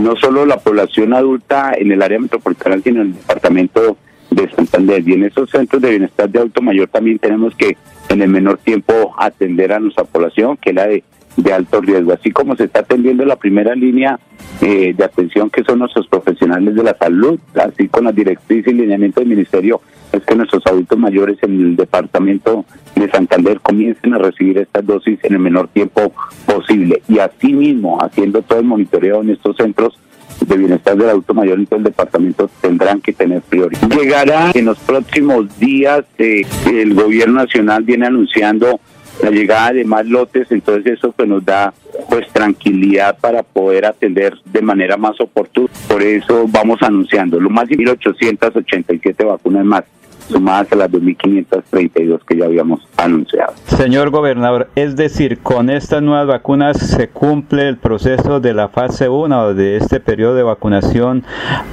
no 0.00 0.14
solo 0.16 0.44
la 0.44 0.58
población 0.58 1.14
adulta 1.14 1.72
en 1.76 1.90
el 1.90 2.02
área 2.02 2.18
metropolitana, 2.18 2.78
sino 2.82 3.00
en 3.00 3.08
el 3.08 3.14
departamento 3.14 3.96
de 4.34 4.50
Santander. 4.50 5.06
Y 5.06 5.14
en 5.14 5.24
esos 5.24 5.50
centros 5.50 5.80
de 5.82 5.90
bienestar 5.90 6.28
de 6.28 6.38
adulto 6.38 6.62
mayor 6.62 6.88
también 6.88 7.18
tenemos 7.18 7.54
que 7.54 7.76
en 8.08 8.22
el 8.22 8.28
menor 8.28 8.58
tiempo 8.58 9.14
atender 9.18 9.72
a 9.72 9.80
nuestra 9.80 10.04
población, 10.04 10.56
que 10.56 10.70
es 10.70 10.76
la 10.76 10.86
de, 10.86 11.04
de 11.36 11.52
alto 11.52 11.80
riesgo. 11.80 12.12
Así 12.12 12.30
como 12.30 12.56
se 12.56 12.64
está 12.64 12.80
atendiendo 12.80 13.24
la 13.24 13.36
primera 13.36 13.74
línea 13.74 14.18
eh, 14.60 14.94
de 14.96 15.04
atención, 15.04 15.50
que 15.50 15.64
son 15.64 15.80
nuestros 15.80 16.06
profesionales 16.08 16.74
de 16.74 16.82
la 16.82 16.96
salud, 16.96 17.38
así 17.54 17.88
con 17.88 18.04
la 18.04 18.12
directriz 18.12 18.66
y 18.66 18.72
lineamiento 18.72 19.20
del 19.20 19.30
Ministerio, 19.30 19.80
es 20.12 20.24
que 20.24 20.36
nuestros 20.36 20.64
adultos 20.66 20.98
mayores 20.98 21.38
en 21.42 21.60
el 21.60 21.76
departamento 21.76 22.64
de 22.94 23.10
Santander 23.10 23.60
comiencen 23.60 24.14
a 24.14 24.18
recibir 24.18 24.58
estas 24.58 24.86
dosis 24.86 25.18
en 25.24 25.34
el 25.34 25.40
menor 25.40 25.68
tiempo 25.68 26.12
posible. 26.46 27.02
Y 27.08 27.18
así 27.18 27.52
mismo, 27.52 27.98
haciendo 28.00 28.42
todo 28.42 28.60
el 28.60 28.66
monitoreo 28.66 29.22
en 29.22 29.30
estos 29.30 29.56
centros, 29.56 29.98
de 30.40 30.56
bienestar 30.56 30.96
del 30.96 31.10
adulto 31.10 31.34
mayor 31.34 31.58
en 31.58 31.66
todo 31.66 31.78
el 31.78 31.84
departamento 31.84 32.50
tendrán 32.60 33.00
que 33.00 33.12
tener 33.12 33.42
prioridad. 33.42 33.88
Llegará 33.88 34.50
en 34.54 34.64
los 34.66 34.78
próximos 34.78 35.58
días, 35.58 36.04
eh, 36.18 36.42
el 36.66 36.94
gobierno 36.94 37.34
nacional 37.34 37.82
viene 37.82 38.06
anunciando 38.06 38.80
la 39.22 39.30
llegada 39.30 39.72
de 39.72 39.84
más 39.84 40.06
lotes, 40.06 40.50
entonces 40.50 40.98
eso 40.98 41.12
pues 41.12 41.28
nos 41.28 41.44
da 41.44 41.72
pues 42.08 42.26
tranquilidad 42.32 43.16
para 43.20 43.42
poder 43.42 43.86
atender 43.86 44.34
de 44.44 44.62
manera 44.62 44.96
más 44.96 45.20
oportuna. 45.20 45.68
Por 45.88 46.02
eso 46.02 46.46
vamos 46.48 46.82
anunciando 46.82 47.38
lo 47.40 47.50
más 47.50 47.68
de 47.68 47.76
1.887 47.76 49.24
vacunas 49.24 49.64
más 49.64 49.84
sumadas 50.28 50.72
a 50.72 50.76
las 50.76 50.90
2.532 50.90 52.20
que 52.26 52.36
ya 52.36 52.46
habíamos 52.46 52.86
anunciado. 52.96 53.54
Señor 53.66 54.10
gobernador, 54.10 54.68
es 54.74 54.96
decir, 54.96 55.38
con 55.38 55.70
estas 55.70 56.02
nuevas 56.02 56.26
vacunas 56.26 56.78
se 56.78 57.08
cumple 57.08 57.68
el 57.68 57.76
proceso 57.76 58.40
de 58.40 58.54
la 58.54 58.68
fase 58.68 59.08
1 59.08 59.54
de 59.54 59.76
este 59.76 60.00
periodo 60.00 60.34
de 60.34 60.42
vacunación 60.42 61.24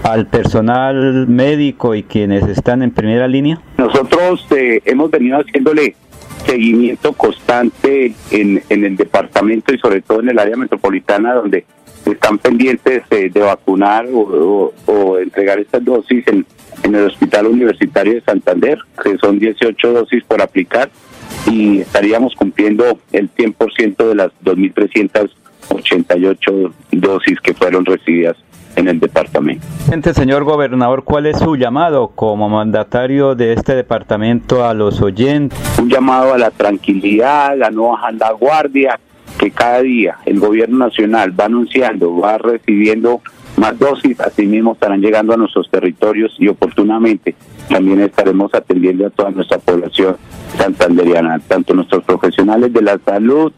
al 0.03 0.27
personal 0.27 1.27
médico 1.27 1.95
y 1.95 2.03
quienes 2.03 2.47
están 2.47 2.83
en 2.83 2.91
primera 2.91 3.27
línea. 3.27 3.61
Nosotros 3.77 4.45
eh, 4.51 4.81
hemos 4.85 5.11
venido 5.11 5.37
haciéndole 5.37 5.95
seguimiento 6.45 7.13
constante 7.13 8.13
en, 8.31 8.63
en 8.69 8.85
el 8.85 8.97
departamento 8.97 9.73
y 9.73 9.77
sobre 9.77 10.01
todo 10.01 10.21
en 10.21 10.29
el 10.29 10.39
área 10.39 10.57
metropolitana 10.57 11.35
donde 11.35 11.65
están 12.05 12.37
pendientes 12.39 13.03
eh, 13.11 13.29
de 13.31 13.39
vacunar 13.41 14.07
o, 14.11 14.73
o, 14.85 15.17
entregar 15.17 15.59
estas 15.59 15.83
dosis 15.83 16.27
en, 16.27 16.45
en 16.83 16.95
el 16.95 17.05
Hospital 17.05 17.47
Universitario 17.47 18.13
de 18.13 18.21
Santander, 18.21 18.79
que 19.03 19.17
son 19.17 19.39
18 19.39 19.93
dosis 19.93 20.23
por 20.23 20.41
aplicar, 20.41 20.89
y 21.49 21.79
estaríamos 21.79 22.35
cumpliendo 22.35 22.99
el 23.11 23.29
100% 23.33 24.07
de 24.07 24.15
las 24.15 24.31
2.388 24.43 26.71
dosis 26.91 27.39
que 27.41 27.53
fueron 27.53 27.85
recibidas 27.85 28.37
en 28.75 28.87
el 28.87 28.99
departamento. 28.99 29.65
Señor 30.13 30.43
gobernador, 30.43 31.03
¿cuál 31.03 31.25
es 31.25 31.37
su 31.37 31.55
llamado 31.55 32.09
como 32.09 32.49
mandatario 32.49 33.35
de 33.35 33.53
este 33.53 33.75
departamento 33.75 34.65
a 34.65 34.73
los 34.73 35.01
oyentes? 35.01 35.59
Un 35.79 35.89
llamado 35.89 36.33
a 36.33 36.37
la 36.37 36.51
tranquilidad, 36.51 37.61
a 37.61 37.69
no 37.69 37.89
bajar 37.89 38.13
la 38.15 38.31
guardia, 38.31 38.99
que 39.37 39.51
cada 39.51 39.81
día 39.81 40.17
el 40.25 40.39
gobierno 40.39 40.77
nacional 40.77 41.37
va 41.37 41.45
anunciando, 41.45 42.15
va 42.17 42.37
recibiendo 42.37 43.21
más 43.61 43.77
dosis, 43.77 44.19
así 44.19 44.47
mismo 44.47 44.73
estarán 44.73 45.01
llegando 45.01 45.35
a 45.35 45.37
nuestros 45.37 45.69
territorios 45.69 46.35
y 46.39 46.47
oportunamente 46.47 47.35
también 47.69 48.01
estaremos 48.01 48.51
atendiendo 48.55 49.05
a 49.05 49.11
toda 49.11 49.29
nuestra 49.29 49.59
población 49.59 50.17
santanderiana, 50.57 51.37
tanto 51.47 51.75
nuestros 51.75 52.03
profesionales 52.03 52.73
de 52.73 52.81
la 52.81 52.97
salud 53.05 53.53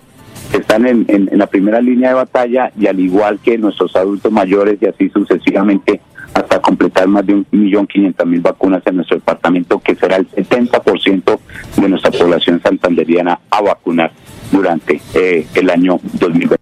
que 0.51 0.57
están 0.57 0.85
en, 0.85 1.05
en, 1.07 1.29
la 1.37 1.47
primera 1.47 1.79
línea 1.79 2.09
de 2.09 2.15
batalla 2.15 2.69
y 2.77 2.87
al 2.87 2.99
igual 2.99 3.39
que 3.39 3.57
nuestros 3.57 3.95
adultos 3.95 4.29
mayores 4.29 4.77
y 4.81 4.87
así 4.87 5.07
sucesivamente 5.07 6.01
hasta 6.33 6.59
completar 6.59 7.07
más 7.07 7.25
de 7.25 7.35
un 7.35 7.45
millón 7.51 7.87
quinientas 7.87 8.27
mil 8.27 8.41
vacunas 8.41 8.83
en 8.85 8.97
nuestro 8.97 9.15
departamento, 9.15 9.79
que 9.79 9.95
será 9.95 10.17
el 10.17 10.29
70% 10.29 11.39
de 11.77 11.89
nuestra 11.89 12.11
población 12.11 12.61
santanderiana 12.61 13.39
a 13.49 13.61
vacunar 13.61 14.11
durante 14.51 14.99
eh, 15.13 15.47
el 15.53 15.69
año 15.69 15.97
2020. 16.19 16.57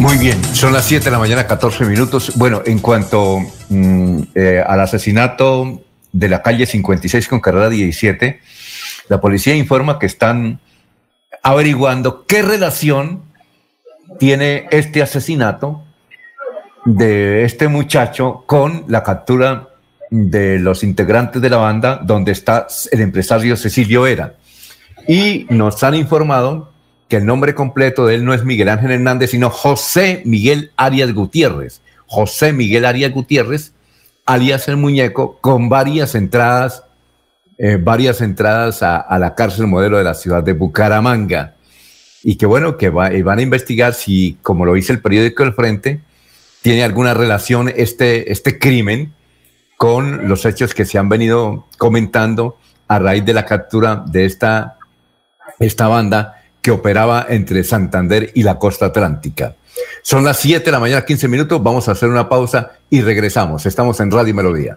Muy 0.00 0.18
bien, 0.18 0.42
son 0.54 0.72
las 0.72 0.84
7 0.84 1.04
de 1.06 1.10
la 1.10 1.18
mañana, 1.18 1.46
14 1.46 1.84
minutos. 1.84 2.32
Bueno, 2.36 2.62
en 2.64 2.78
cuanto 2.78 3.40
mm, 3.68 4.22
eh, 4.34 4.62
al 4.66 4.80
asesinato 4.80 5.82
de 6.12 6.28
la 6.28 6.42
calle 6.42 6.66
56 6.66 7.28
con 7.28 7.40
carrera 7.40 7.68
17, 7.68 8.40
la 9.08 9.20
policía 9.20 9.54
informa 9.54 9.98
que 9.98 10.06
están 10.06 10.60
averiguando 11.42 12.24
qué 12.26 12.42
relación 12.42 13.22
tiene 14.18 14.66
este 14.70 15.02
asesinato 15.02 15.84
de 16.84 17.44
este 17.44 17.68
muchacho 17.68 18.44
con 18.46 18.84
la 18.88 19.02
captura 19.02 19.68
de 20.10 20.58
los 20.58 20.84
integrantes 20.84 21.42
de 21.42 21.50
la 21.50 21.56
banda 21.56 22.00
donde 22.02 22.32
está 22.32 22.66
el 22.92 23.00
empresario 23.00 23.56
Cecilio 23.56 24.06
Era. 24.06 24.34
Y 25.08 25.46
nos 25.50 25.82
han 25.82 25.94
informado 25.94 26.72
que 27.08 27.16
el 27.16 27.26
nombre 27.26 27.54
completo 27.54 28.06
de 28.06 28.16
él 28.16 28.24
no 28.24 28.34
es 28.34 28.44
Miguel 28.44 28.68
Ángel 28.68 28.90
Hernández, 28.90 29.30
sino 29.30 29.50
José 29.50 30.22
Miguel 30.24 30.72
Arias 30.76 31.12
Gutiérrez. 31.12 31.80
José 32.06 32.52
Miguel 32.52 32.84
Arias 32.84 33.12
Gutiérrez, 33.12 33.72
alias 34.24 34.68
el 34.68 34.76
muñeco, 34.76 35.38
con 35.40 35.68
varias 35.68 36.14
entradas, 36.14 36.84
eh, 37.58 37.78
varias 37.80 38.20
entradas 38.20 38.82
a, 38.82 39.18
la 39.18 39.34
cárcel 39.34 39.66
modelo 39.66 39.98
de 39.98 40.04
la 40.04 40.14
ciudad 40.14 40.42
de 40.42 40.52
Bucaramanga. 40.52 41.54
Y 42.22 42.36
que 42.36 42.46
bueno, 42.46 42.76
que 42.76 42.90
van 42.90 43.38
a 43.38 43.42
investigar 43.42 43.94
si, 43.94 44.38
como 44.42 44.64
lo 44.64 44.74
dice 44.74 44.92
el 44.92 45.00
periódico 45.00 45.44
El 45.44 45.54
Frente, 45.54 46.00
tiene 46.62 46.82
alguna 46.82 47.14
relación 47.14 47.72
este, 47.74 48.32
este 48.32 48.58
crimen 48.58 49.14
con 49.76 50.28
los 50.28 50.44
hechos 50.44 50.74
que 50.74 50.84
se 50.84 50.98
han 50.98 51.08
venido 51.08 51.66
comentando 51.78 52.56
a 52.88 52.98
raíz 52.98 53.24
de 53.24 53.34
la 53.34 53.44
captura 53.44 54.02
de 54.06 54.24
esta, 54.24 54.76
esta 55.60 55.86
banda 55.86 56.42
que 56.66 56.72
operaba 56.72 57.26
entre 57.28 57.62
Santander 57.62 58.32
y 58.34 58.42
la 58.42 58.58
costa 58.58 58.86
atlántica. 58.86 59.54
Son 60.02 60.24
las 60.24 60.40
7 60.40 60.64
de 60.64 60.72
la 60.72 60.80
mañana, 60.80 61.04
15 61.04 61.28
minutos. 61.28 61.62
Vamos 61.62 61.88
a 61.88 61.92
hacer 61.92 62.08
una 62.08 62.28
pausa 62.28 62.72
y 62.90 63.02
regresamos. 63.02 63.66
Estamos 63.66 64.00
en 64.00 64.10
Radio 64.10 64.34
Melodía. 64.34 64.76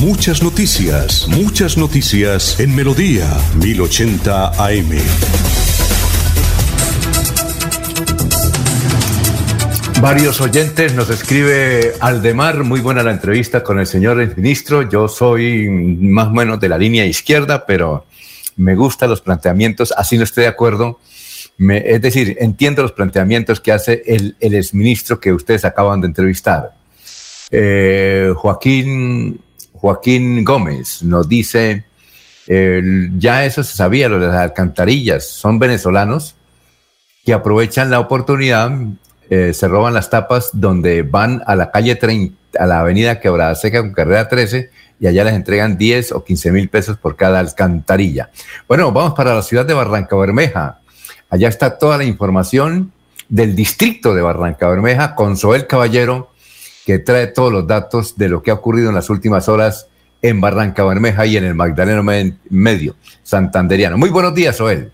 Muchas 0.00 0.42
noticias, 0.42 1.28
muchas 1.28 1.76
noticias 1.76 2.58
en 2.58 2.74
Melodía 2.74 3.28
1080 3.56 4.48
AM. 4.48 4.90
Varios 10.00 10.40
oyentes 10.40 10.94
nos 10.94 11.08
escribe 11.10 11.92
Aldemar, 12.00 12.64
muy 12.64 12.80
buena 12.80 13.02
la 13.02 13.12
entrevista 13.12 13.62
con 13.62 13.78
el 13.78 13.86
señor 13.86 14.36
ministro. 14.36 14.88
Yo 14.88 15.06
soy 15.08 15.68
más 15.68 16.28
o 16.28 16.32
menos 16.32 16.58
de 16.60 16.68
la 16.68 16.78
línea 16.78 17.06
izquierda, 17.06 17.64
pero 17.64 18.06
me 18.56 18.74
gustan 18.74 19.10
los 19.10 19.20
planteamientos, 19.20 19.92
así 19.96 20.18
no 20.18 20.24
estoy 20.24 20.42
de 20.42 20.48
acuerdo 20.48 20.98
es 21.58 22.00
decir, 22.00 22.36
entiendo 22.40 22.82
los 22.82 22.92
planteamientos 22.92 23.60
que 23.60 23.72
hace 23.72 24.02
el, 24.06 24.36
el 24.40 24.54
exministro 24.54 25.20
que 25.20 25.32
ustedes 25.32 25.64
acaban 25.64 26.00
de 26.00 26.08
entrevistar. 26.08 26.72
Eh, 27.50 28.32
Joaquín, 28.34 29.40
Joaquín 29.82 30.44
Gómez 30.44 31.02
nos 31.02 31.28
dice, 31.28 31.84
ya 32.46 33.44
eso 33.44 33.64
se 33.64 33.76
sabía, 33.76 34.08
lo 34.08 34.20
de 34.20 34.28
las 34.28 34.36
alcantarillas, 34.36 35.26
son 35.26 35.58
venezolanos 35.58 36.36
que 37.24 37.32
aprovechan 37.32 37.90
la 37.90 37.98
oportunidad, 37.98 38.70
eh, 39.28 39.52
se 39.52 39.66
roban 39.68 39.94
las 39.94 40.08
tapas 40.08 40.50
donde 40.52 41.02
van 41.02 41.42
a 41.46 41.56
la 41.56 41.72
calle 41.72 41.96
30, 41.96 42.36
a 42.58 42.66
la 42.66 42.80
avenida 42.80 43.18
Quebrada 43.18 43.54
Seca 43.56 43.80
con 43.80 43.92
carrera 43.92 44.28
13 44.28 44.70
y 45.00 45.08
allá 45.08 45.24
les 45.24 45.34
entregan 45.34 45.76
10 45.76 46.12
o 46.12 46.22
15 46.22 46.52
mil 46.52 46.68
pesos 46.68 46.96
por 46.96 47.16
cada 47.16 47.40
alcantarilla. 47.40 48.30
Bueno, 48.68 48.92
vamos 48.92 49.14
para 49.14 49.34
la 49.34 49.42
ciudad 49.42 49.66
de 49.66 49.74
Barranca 49.74 50.14
Bermeja. 50.14 50.78
Allá 51.28 51.48
está 51.48 51.76
toda 51.76 51.98
la 51.98 52.04
información 52.04 52.92
del 53.28 53.56
distrito 53.56 54.14
de 54.14 54.22
Barranca 54.22 54.68
Bermeja 54.68 55.16
con 55.16 55.36
Soel 55.36 55.66
Caballero, 55.66 56.31
que 56.84 56.98
trae 56.98 57.28
todos 57.28 57.52
los 57.52 57.66
datos 57.66 58.16
de 58.16 58.28
lo 58.28 58.42
que 58.42 58.50
ha 58.50 58.54
ocurrido 58.54 58.88
en 58.88 58.94
las 58.94 59.10
últimas 59.10 59.48
horas 59.48 59.88
en 60.20 60.40
Barranca 60.40 60.84
Bermeja 60.84 61.26
y 61.26 61.36
en 61.36 61.44
el 61.44 61.54
Magdaleno 61.54 62.02
Medio, 62.48 62.96
santanderiano. 63.22 63.98
Muy 63.98 64.10
buenos 64.10 64.34
días, 64.34 64.56
Soel. 64.56 64.92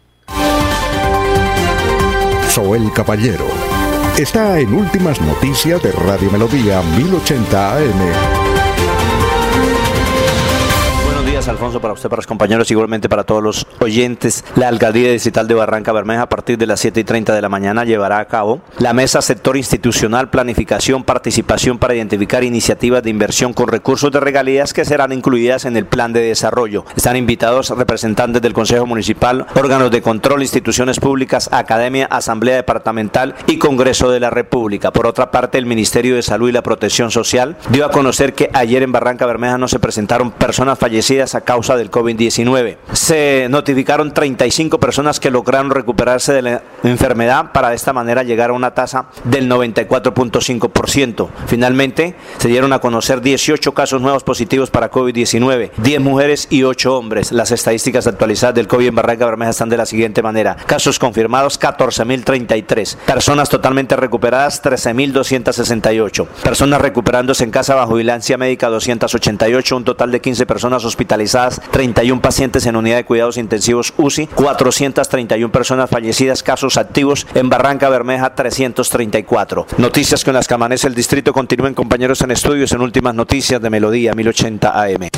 Soel 2.48 2.90
Caballero 2.92 3.46
está 4.18 4.58
en 4.58 4.74
Últimas 4.74 5.20
Noticias 5.20 5.82
de 5.82 5.92
Radio 5.92 6.30
Melodía 6.32 6.82
1080 6.96 7.76
AM. 7.76 8.57
Alfonso, 11.48 11.80
para 11.80 11.94
usted, 11.94 12.08
para 12.08 12.18
los 12.18 12.26
compañeros, 12.26 12.70
igualmente 12.70 13.08
para 13.08 13.24
todos 13.24 13.42
los 13.42 13.66
oyentes. 13.80 14.44
La 14.56 14.68
Alcaldía 14.68 15.10
Digital 15.12 15.48
de 15.48 15.54
Barranca 15.54 15.92
Bermeja, 15.92 16.22
a 16.22 16.28
partir 16.28 16.58
de 16.58 16.66
las 16.66 16.80
7 16.80 17.00
y 17.00 17.04
30 17.04 17.34
de 17.34 17.42
la 17.42 17.48
mañana, 17.48 17.84
llevará 17.84 18.18
a 18.18 18.26
cabo 18.26 18.60
la 18.78 18.92
mesa 18.92 19.22
sector 19.22 19.56
institucional, 19.56 20.30
planificación, 20.30 21.04
participación 21.04 21.78
para 21.78 21.94
identificar 21.94 22.44
iniciativas 22.44 23.02
de 23.02 23.10
inversión 23.10 23.52
con 23.52 23.68
recursos 23.68 24.12
de 24.12 24.20
regalías 24.20 24.72
que 24.72 24.84
serán 24.84 25.12
incluidas 25.12 25.64
en 25.64 25.76
el 25.76 25.86
plan 25.86 26.12
de 26.12 26.20
desarrollo. 26.20 26.84
Están 26.96 27.16
invitados 27.16 27.70
representantes 27.70 28.42
del 28.42 28.52
Consejo 28.52 28.86
Municipal, 28.86 29.46
órganos 29.54 29.90
de 29.90 30.02
control, 30.02 30.42
instituciones 30.42 31.00
públicas, 31.00 31.48
Academia, 31.52 32.06
Asamblea 32.06 32.56
Departamental 32.56 33.34
y 33.46 33.58
Congreso 33.58 34.10
de 34.10 34.20
la 34.20 34.30
República. 34.30 34.90
Por 34.90 35.06
otra 35.06 35.30
parte, 35.30 35.58
el 35.58 35.66
Ministerio 35.66 36.16
de 36.16 36.22
Salud 36.22 36.48
y 36.48 36.52
la 36.52 36.62
Protección 36.62 37.10
Social 37.10 37.56
dio 37.70 37.86
a 37.86 37.90
conocer 37.90 38.34
que 38.34 38.50
ayer 38.52 38.82
en 38.82 38.92
Barranca 38.92 39.26
Bermeja 39.26 39.58
no 39.58 39.68
se 39.68 39.78
presentaron 39.78 40.30
personas 40.30 40.78
fallecidas 40.78 41.34
a 41.38 41.40
causa 41.42 41.76
del 41.76 41.90
COVID-19. 41.90 42.76
Se 42.92 43.46
notificaron 43.48 44.12
35 44.12 44.78
personas 44.78 45.20
que 45.20 45.30
lograron 45.30 45.70
recuperarse 45.70 46.32
de 46.32 46.42
la 46.42 46.62
enfermedad 46.82 47.52
para 47.52 47.70
de 47.70 47.76
esta 47.76 47.92
manera 47.92 48.22
llegar 48.22 48.50
a 48.50 48.52
una 48.52 48.74
tasa 48.74 49.06
del 49.24 49.48
94.5%. 49.48 51.28
Finalmente, 51.46 52.14
se 52.38 52.48
dieron 52.48 52.72
a 52.72 52.80
conocer 52.80 53.20
18 53.20 53.72
casos 53.72 54.02
nuevos 54.02 54.24
positivos 54.24 54.70
para 54.70 54.90
COVID-19, 54.90 55.70
10 55.76 56.00
mujeres 56.00 56.48
y 56.50 56.64
8 56.64 56.96
hombres. 56.96 57.32
Las 57.32 57.50
estadísticas 57.50 58.06
actualizadas 58.06 58.54
del 58.54 58.68
COVID 58.68 58.88
en 58.88 58.94
Barranca 58.94 59.26
Bermeja 59.26 59.50
están 59.50 59.68
de 59.68 59.76
la 59.76 59.86
siguiente 59.86 60.22
manera. 60.22 60.56
Casos 60.66 60.98
confirmados 60.98 61.60
14.033. 61.60 62.96
Personas 62.96 63.48
totalmente 63.48 63.96
recuperadas 63.96 64.62
13.268. 64.62 66.26
Personas 66.42 66.80
recuperándose 66.80 67.44
en 67.44 67.50
casa 67.50 67.74
bajo 67.74 67.94
vigilancia 67.94 68.36
médica 68.36 68.68
288. 68.68 69.76
Un 69.76 69.84
total 69.84 70.10
de 70.10 70.20
15 70.20 70.46
personas 70.46 70.84
hospitalizadas 70.84 71.27
31 71.70 72.22
pacientes 72.22 72.66
en 72.66 72.76
unidad 72.76 72.96
de 72.96 73.04
cuidados 73.04 73.36
intensivos 73.36 73.92
UCI, 73.96 74.26
431 74.28 75.52
personas 75.52 75.90
fallecidas, 75.90 76.42
casos 76.42 76.76
activos 76.76 77.26
en 77.34 77.48
Barranca 77.48 77.88
Bermeja 77.88 78.34
334. 78.34 79.66
Noticias 79.78 80.24
con 80.24 80.34
las 80.34 80.48
que 80.48 80.54
amanece 80.54 80.86
el 80.86 80.94
distrito 80.94 81.32
continúen 81.32 81.74
compañeros 81.74 82.20
en 82.22 82.30
estudios 82.30 82.72
en 82.72 82.80
últimas 82.80 83.14
noticias 83.14 83.60
de 83.60 83.70
Melodía 83.70 84.14
1080 84.14 84.82
AM. 84.82 85.08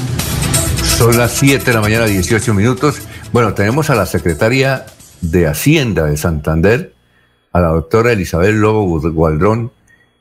Son 0.83 1.17
las 1.17 1.33
7 1.33 1.65
de 1.65 1.73
la 1.73 1.81
mañana, 1.81 2.07
18 2.07 2.53
minutos. 2.55 3.01
Bueno, 3.33 3.55
tenemos 3.55 3.91
a 3.91 3.95
la 3.95 4.07
secretaria 4.07 4.85
de 5.21 5.47
Hacienda 5.47 6.07
de 6.07 6.17
Santander, 6.17 6.93
a 7.53 7.61
la 7.61 7.69
doctora 7.69 8.13
Elizabeth 8.13 8.55
Lobo 8.55 9.01
Gualdrón. 9.01 9.73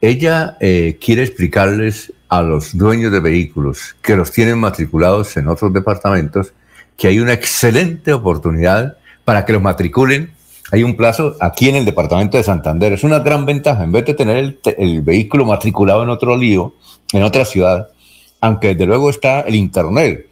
Ella 0.02 0.58
eh, 0.62 0.98
quiere 1.04 1.24
explicarles 1.24 2.14
a 2.30 2.42
los 2.42 2.78
dueños 2.78 3.12
de 3.12 3.20
vehículos 3.20 3.96
que 4.02 4.16
los 4.16 4.32
tienen 4.32 4.60
matriculados 4.60 5.36
en 5.36 5.48
otros 5.48 5.74
departamentos 5.74 6.54
que 6.96 7.08
hay 7.08 7.20
una 7.20 7.34
excelente 7.34 8.14
oportunidad 8.14 8.98
para 9.26 9.46
que 9.46 9.54
los 9.54 9.62
matriculen. 9.62 10.32
Hay 10.72 10.84
un 10.84 10.96
plazo 10.96 11.36
aquí 11.40 11.70
en 11.70 11.78
el 11.78 11.86
departamento 11.86 12.38
de 12.38 12.44
Santander. 12.44 12.94
Es 12.94 13.04
una 13.04 13.20
gran 13.20 13.46
ventaja. 13.46 13.84
En 13.84 13.92
vez 13.92 14.06
de 14.06 14.14
tener 14.14 14.60
el, 14.78 15.02
vehículo 15.02 15.46
matriculado 15.46 16.04
en 16.04 16.10
otro 16.10 16.38
lío, 16.38 16.76
en 17.14 17.24
otra 17.24 17.46
ciudad, 17.46 17.88
aunque 18.42 18.70
desde 18.70 18.86
luego 18.86 19.10
está 19.10 19.42
el 19.42 19.56
Internet, 19.56 20.28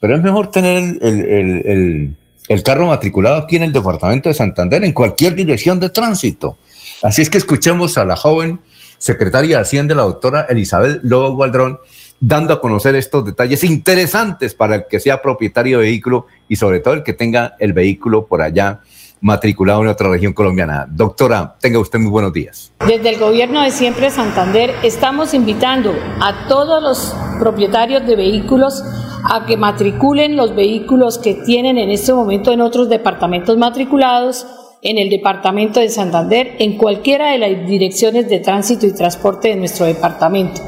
pero 0.00 0.16
es 0.16 0.22
mejor 0.22 0.50
tener 0.50 0.98
el, 1.02 2.16
el 2.48 2.62
carro 2.62 2.86
matriculado 2.86 3.36
aquí 3.36 3.56
en 3.56 3.64
el 3.64 3.72
departamento 3.72 4.28
de 4.28 4.34
Santander, 4.34 4.82
en 4.82 4.92
cualquier 4.92 5.34
dirección 5.34 5.78
de 5.78 5.90
tránsito. 5.90 6.56
Así 7.02 7.22
es 7.22 7.30
que 7.30 7.38
escuchemos 7.38 7.98
a 7.98 8.04
la 8.04 8.16
joven 8.16 8.60
secretaria 8.98 9.56
de 9.56 9.62
Hacienda, 9.62 9.94
la 9.94 10.02
doctora 10.02 10.46
Elizabeth 10.48 11.00
Lobo 11.02 11.34
Gualdrón, 11.34 11.78
dando 12.20 12.52
a 12.52 12.60
conocer 12.60 12.94
estos 12.96 13.24
detalles 13.24 13.62
interesantes 13.64 14.54
para 14.54 14.74
el 14.74 14.84
que 14.88 15.00
sea 15.00 15.22
propietario 15.22 15.78
de 15.78 15.84
vehículo 15.84 16.26
y 16.48 16.56
sobre 16.56 16.80
todo 16.80 16.94
el 16.94 17.02
que 17.02 17.12
tenga 17.12 17.54
el 17.58 17.72
vehículo 17.72 18.26
por 18.26 18.42
allá 18.42 18.80
matriculado 19.20 19.82
en 19.82 19.88
otra 19.88 20.10
región 20.10 20.32
colombiana. 20.32 20.86
Doctora, 20.88 21.56
tenga 21.60 21.78
usted 21.78 21.98
muy 21.98 22.10
buenos 22.10 22.32
días. 22.32 22.72
Desde 22.86 23.10
el 23.10 23.18
gobierno 23.18 23.62
de 23.62 23.70
Siempre 23.70 24.10
Santander 24.10 24.74
estamos 24.82 25.34
invitando 25.34 25.92
a 26.20 26.46
todos 26.48 26.82
los 26.82 27.16
propietarios 27.38 28.06
de 28.06 28.16
vehículos 28.16 28.82
a 29.24 29.44
que 29.46 29.56
matriculen 29.56 30.36
los 30.36 30.54
vehículos 30.54 31.18
que 31.18 31.34
tienen 31.34 31.78
en 31.78 31.90
este 31.90 32.12
momento 32.12 32.52
en 32.52 32.60
otros 32.60 32.88
departamentos 32.88 33.56
matriculados 33.56 34.46
en 34.80 34.98
el 34.98 35.10
departamento 35.10 35.80
de 35.80 35.88
Santander, 35.88 36.54
en 36.58 36.76
cualquiera 36.76 37.32
de 37.32 37.38
las 37.38 37.66
direcciones 37.66 38.28
de 38.28 38.38
tránsito 38.38 38.86
y 38.86 38.94
transporte 38.94 39.48
de 39.48 39.56
nuestro 39.56 39.86
departamento. 39.86 40.60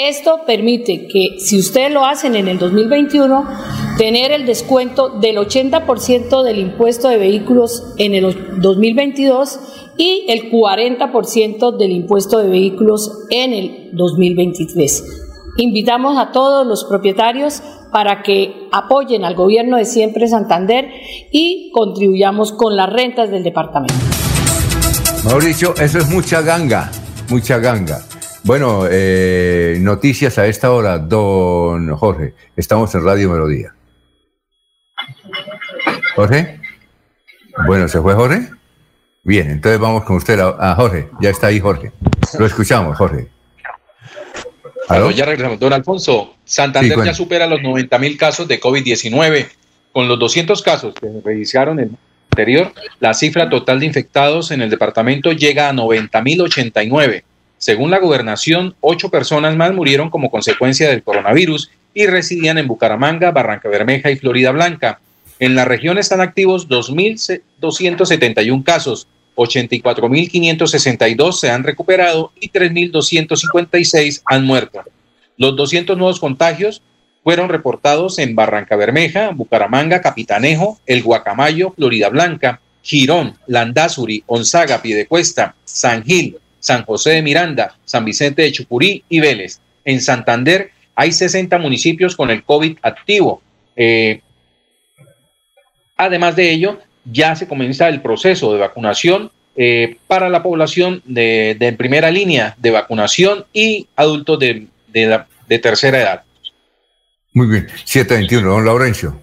Esto 0.00 0.40
permite 0.46 1.06
que, 1.06 1.38
si 1.38 1.58
ustedes 1.58 1.92
lo 1.92 2.04
hacen 2.04 2.36
en 2.36 2.48
el 2.48 2.58
2021, 2.58 3.44
tener 3.98 4.32
el 4.32 4.46
descuento 4.46 5.10
del 5.10 5.36
80% 5.36 6.42
del 6.42 6.58
impuesto 6.58 7.08
de 7.08 7.18
vehículos 7.18 7.94
en 7.98 8.14
el 8.14 8.60
2022 8.60 9.60
y 9.98 10.24
el 10.28 10.50
40% 10.50 11.76
del 11.76 11.92
impuesto 11.92 12.38
de 12.38 12.48
vehículos 12.48 13.26
en 13.28 13.52
el 13.52 13.90
2023. 13.92 15.04
Invitamos 15.58 16.16
a 16.16 16.32
todos 16.32 16.66
los 16.66 16.84
propietarios 16.84 17.62
para 17.92 18.22
que 18.22 18.68
apoyen 18.72 19.24
al 19.24 19.34
gobierno 19.34 19.76
de 19.76 19.84
siempre 19.84 20.28
Santander 20.28 20.90
y 21.30 21.70
contribuyamos 21.74 22.52
con 22.52 22.76
las 22.76 22.90
rentas 22.90 23.30
del 23.30 23.42
departamento. 23.42 23.94
Mauricio, 25.24 25.74
eso 25.76 25.98
es 25.98 26.08
mucha 26.08 26.40
ganga, 26.42 26.90
mucha 27.28 27.58
ganga. 27.58 28.00
Bueno, 28.44 28.84
eh, 28.90 29.78
noticias 29.80 30.38
a 30.38 30.46
esta 30.46 30.72
hora, 30.72 30.98
don 30.98 31.94
Jorge. 31.96 32.34
Estamos 32.56 32.94
en 32.94 33.04
Radio 33.04 33.30
Melodía. 33.30 33.74
Jorge. 36.16 36.60
Bueno, 37.66 37.86
¿se 37.88 38.00
fue 38.00 38.14
Jorge? 38.14 38.48
Bien, 39.22 39.50
entonces 39.50 39.78
vamos 39.78 40.04
con 40.04 40.16
usted 40.16 40.40
a 40.40 40.74
Jorge. 40.74 41.10
Ya 41.20 41.30
está 41.30 41.48
ahí 41.48 41.60
Jorge. 41.60 41.92
Lo 42.38 42.46
escuchamos, 42.46 42.96
Jorge 42.96 43.28
ya 45.10 45.24
regresamos. 45.24 45.58
Don 45.58 45.72
Alfonso, 45.72 46.34
Santander 46.44 46.98
ya 47.04 47.14
supera 47.14 47.46
los 47.46 47.62
90 47.62 47.98
mil 47.98 48.16
casos 48.16 48.48
de 48.48 48.60
COVID-19. 48.60 49.48
Con 49.92 50.06
los 50.08 50.18
200 50.18 50.62
casos 50.62 50.94
que 50.94 51.08
se 51.08 51.20
registraron 51.24 51.80
el 51.80 51.90
anterior, 52.30 52.72
la 53.00 53.12
cifra 53.12 53.48
total 53.48 53.80
de 53.80 53.86
infectados 53.86 54.50
en 54.52 54.62
el 54.62 54.70
departamento 54.70 55.32
llega 55.32 55.68
a 55.68 55.72
90 55.72 56.22
mil 56.22 56.40
89. 56.42 57.24
Según 57.58 57.90
la 57.90 57.98
gobernación, 57.98 58.74
ocho 58.80 59.10
personas 59.10 59.56
más 59.56 59.72
murieron 59.74 60.08
como 60.10 60.30
consecuencia 60.30 60.88
del 60.88 61.02
coronavirus 61.02 61.70
y 61.92 62.06
residían 62.06 62.58
en 62.58 62.68
Bucaramanga, 62.68 63.32
Barranca 63.32 63.68
Bermeja 63.68 64.10
y 64.10 64.16
Florida 64.16 64.52
Blanca. 64.52 65.00
En 65.40 65.54
la 65.54 65.64
región 65.64 65.98
están 65.98 66.20
activos 66.20 66.68
2.271 66.68 68.64
casos, 68.64 69.08
84.562 69.36 71.32
se 71.32 71.50
han 71.50 71.64
recuperado 71.64 72.32
y 72.40 72.50
3.256 72.50 74.22
han 74.24 74.44
muerto. 74.44 74.82
Los 75.36 75.56
200 75.56 75.96
nuevos 75.96 76.20
contagios 76.20 76.82
fueron 77.22 77.48
reportados 77.48 78.18
en 78.18 78.34
Barranca 78.34 78.76
Bermeja, 78.76 79.30
Bucaramanga, 79.30 80.00
Capitanejo, 80.00 80.78
El 80.86 81.02
Guacamayo, 81.02 81.72
Florida 81.72 82.08
Blanca, 82.08 82.60
Girón, 82.82 83.36
Landazuri, 83.46 84.24
Onzaga, 84.26 84.80
Piedecuesta, 84.80 85.54
San 85.64 86.02
Gil, 86.04 86.38
San 86.58 86.84
José 86.84 87.10
de 87.10 87.22
Miranda, 87.22 87.76
San 87.84 88.04
Vicente 88.04 88.42
de 88.42 88.52
Chucurí 88.52 89.04
y 89.08 89.20
Vélez. 89.20 89.60
En 89.84 90.00
Santander 90.00 90.72
hay 90.94 91.12
60 91.12 91.58
municipios 91.58 92.16
con 92.16 92.30
el 92.30 92.42
COVID 92.44 92.78
activo. 92.82 93.42
Eh, 93.76 94.20
además 95.96 96.36
de 96.36 96.50
ello, 96.50 96.80
ya 97.04 97.34
se 97.36 97.48
comienza 97.48 97.88
el 97.88 98.02
proceso 98.02 98.52
de 98.52 98.60
vacunación 98.60 99.30
eh, 99.56 99.96
para 100.06 100.28
la 100.28 100.42
población 100.42 101.02
de, 101.04 101.56
de, 101.58 101.72
primera 101.72 102.10
línea 102.10 102.54
de 102.58 102.70
vacunación 102.70 103.44
y 103.52 103.88
adultos 103.96 104.38
de, 104.38 104.66
de, 104.88 105.20
de 105.48 105.58
tercera 105.58 106.00
edad. 106.00 106.22
Muy 107.32 107.46
bien, 107.46 107.68
721, 107.84 108.48
don 108.48 108.64
Laurencio. 108.64 109.20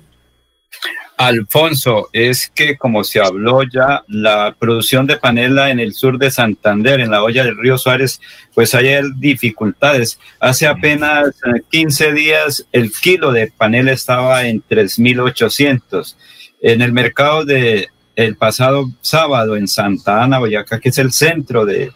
Alfonso, 1.17 2.09
es 2.13 2.51
que 2.53 2.77
como 2.77 3.03
se 3.03 3.19
habló 3.19 3.63
ya, 3.63 4.03
la 4.07 4.55
producción 4.57 5.07
de 5.07 5.17
panela 5.17 5.71
en 5.71 5.79
el 5.79 5.93
sur 5.93 6.19
de 6.19 6.29
Santander, 6.29 6.99
en 6.99 7.09
la 7.09 7.23
olla 7.23 7.43
del 7.43 7.57
río 7.57 7.77
Suárez, 7.79 8.21
pues 8.53 8.75
hay 8.75 8.87
dificultades. 9.15 10.19
Hace 10.39 10.67
apenas 10.67 11.41
15 11.71 12.13
días 12.13 12.67
el 12.71 12.91
kilo 12.91 13.31
de 13.31 13.51
panela 13.51 13.91
estaba 13.91 14.45
en 14.45 14.61
3.800. 14.61 16.15
En 16.61 16.81
el 16.81 16.91
mercado 16.91 17.45
de 17.45 17.89
el 18.15 18.35
pasado 18.35 18.89
sábado 19.01 19.55
en 19.55 19.67
Santa 19.67 20.23
Ana, 20.23 20.39
Boyacá, 20.39 20.79
que 20.79 20.89
es 20.89 20.97
el 20.97 21.11
centro 21.11 21.65
de 21.65 21.91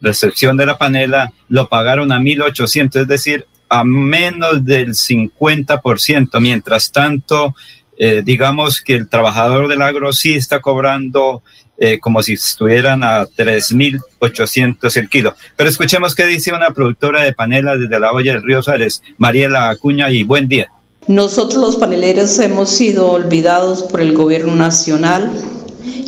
recepción 0.00 0.56
de 0.56 0.66
la 0.66 0.78
panela, 0.78 1.32
lo 1.48 1.68
pagaron 1.68 2.12
a 2.12 2.18
1.800, 2.18 3.02
es 3.02 3.08
decir, 3.08 3.46
a 3.68 3.84
menos 3.84 4.64
del 4.64 4.94
50%. 4.94 6.40
Mientras 6.40 6.90
tanto, 6.92 7.54
eh, 7.98 8.22
digamos 8.24 8.80
que 8.80 8.94
el 8.94 9.08
trabajador 9.08 9.68
del 9.68 9.82
agro 9.82 10.12
sí 10.14 10.34
está 10.34 10.60
cobrando 10.60 11.42
eh, 11.78 11.98
como 11.98 12.22
si 12.22 12.32
estuvieran 12.32 13.04
a 13.04 13.26
3.800 13.26 14.96
el 14.96 15.10
kilo. 15.10 15.34
Pero 15.56 15.68
escuchemos 15.68 16.14
qué 16.14 16.24
dice 16.24 16.54
una 16.54 16.70
productora 16.70 17.22
de 17.22 17.34
panela 17.34 17.76
desde 17.76 18.00
la 18.00 18.12
olla 18.12 18.32
del 18.32 18.42
río 18.42 18.62
Suárez, 18.62 19.02
Mariela 19.18 19.68
Acuña, 19.68 20.10
y 20.10 20.22
buen 20.22 20.48
día. 20.48 20.70
Nosotros 21.08 21.62
los 21.62 21.76
paneleros 21.76 22.36
hemos 22.40 22.68
sido 22.68 23.12
olvidados 23.12 23.84
por 23.84 24.00
el 24.00 24.12
gobierno 24.12 24.56
nacional. 24.56 25.30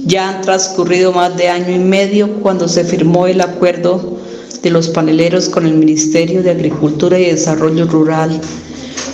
Ya 0.04 0.28
han 0.28 0.42
transcurrido 0.42 1.12
más 1.12 1.36
de 1.36 1.48
año 1.48 1.72
y 1.72 1.78
medio 1.78 2.40
cuando 2.40 2.66
se 2.66 2.82
firmó 2.82 3.28
el 3.28 3.40
acuerdo 3.40 4.18
de 4.60 4.70
los 4.70 4.88
paneleros 4.88 5.48
con 5.50 5.66
el 5.66 5.74
Ministerio 5.74 6.42
de 6.42 6.50
Agricultura 6.50 7.16
y 7.16 7.26
Desarrollo 7.26 7.86
Rural 7.86 8.40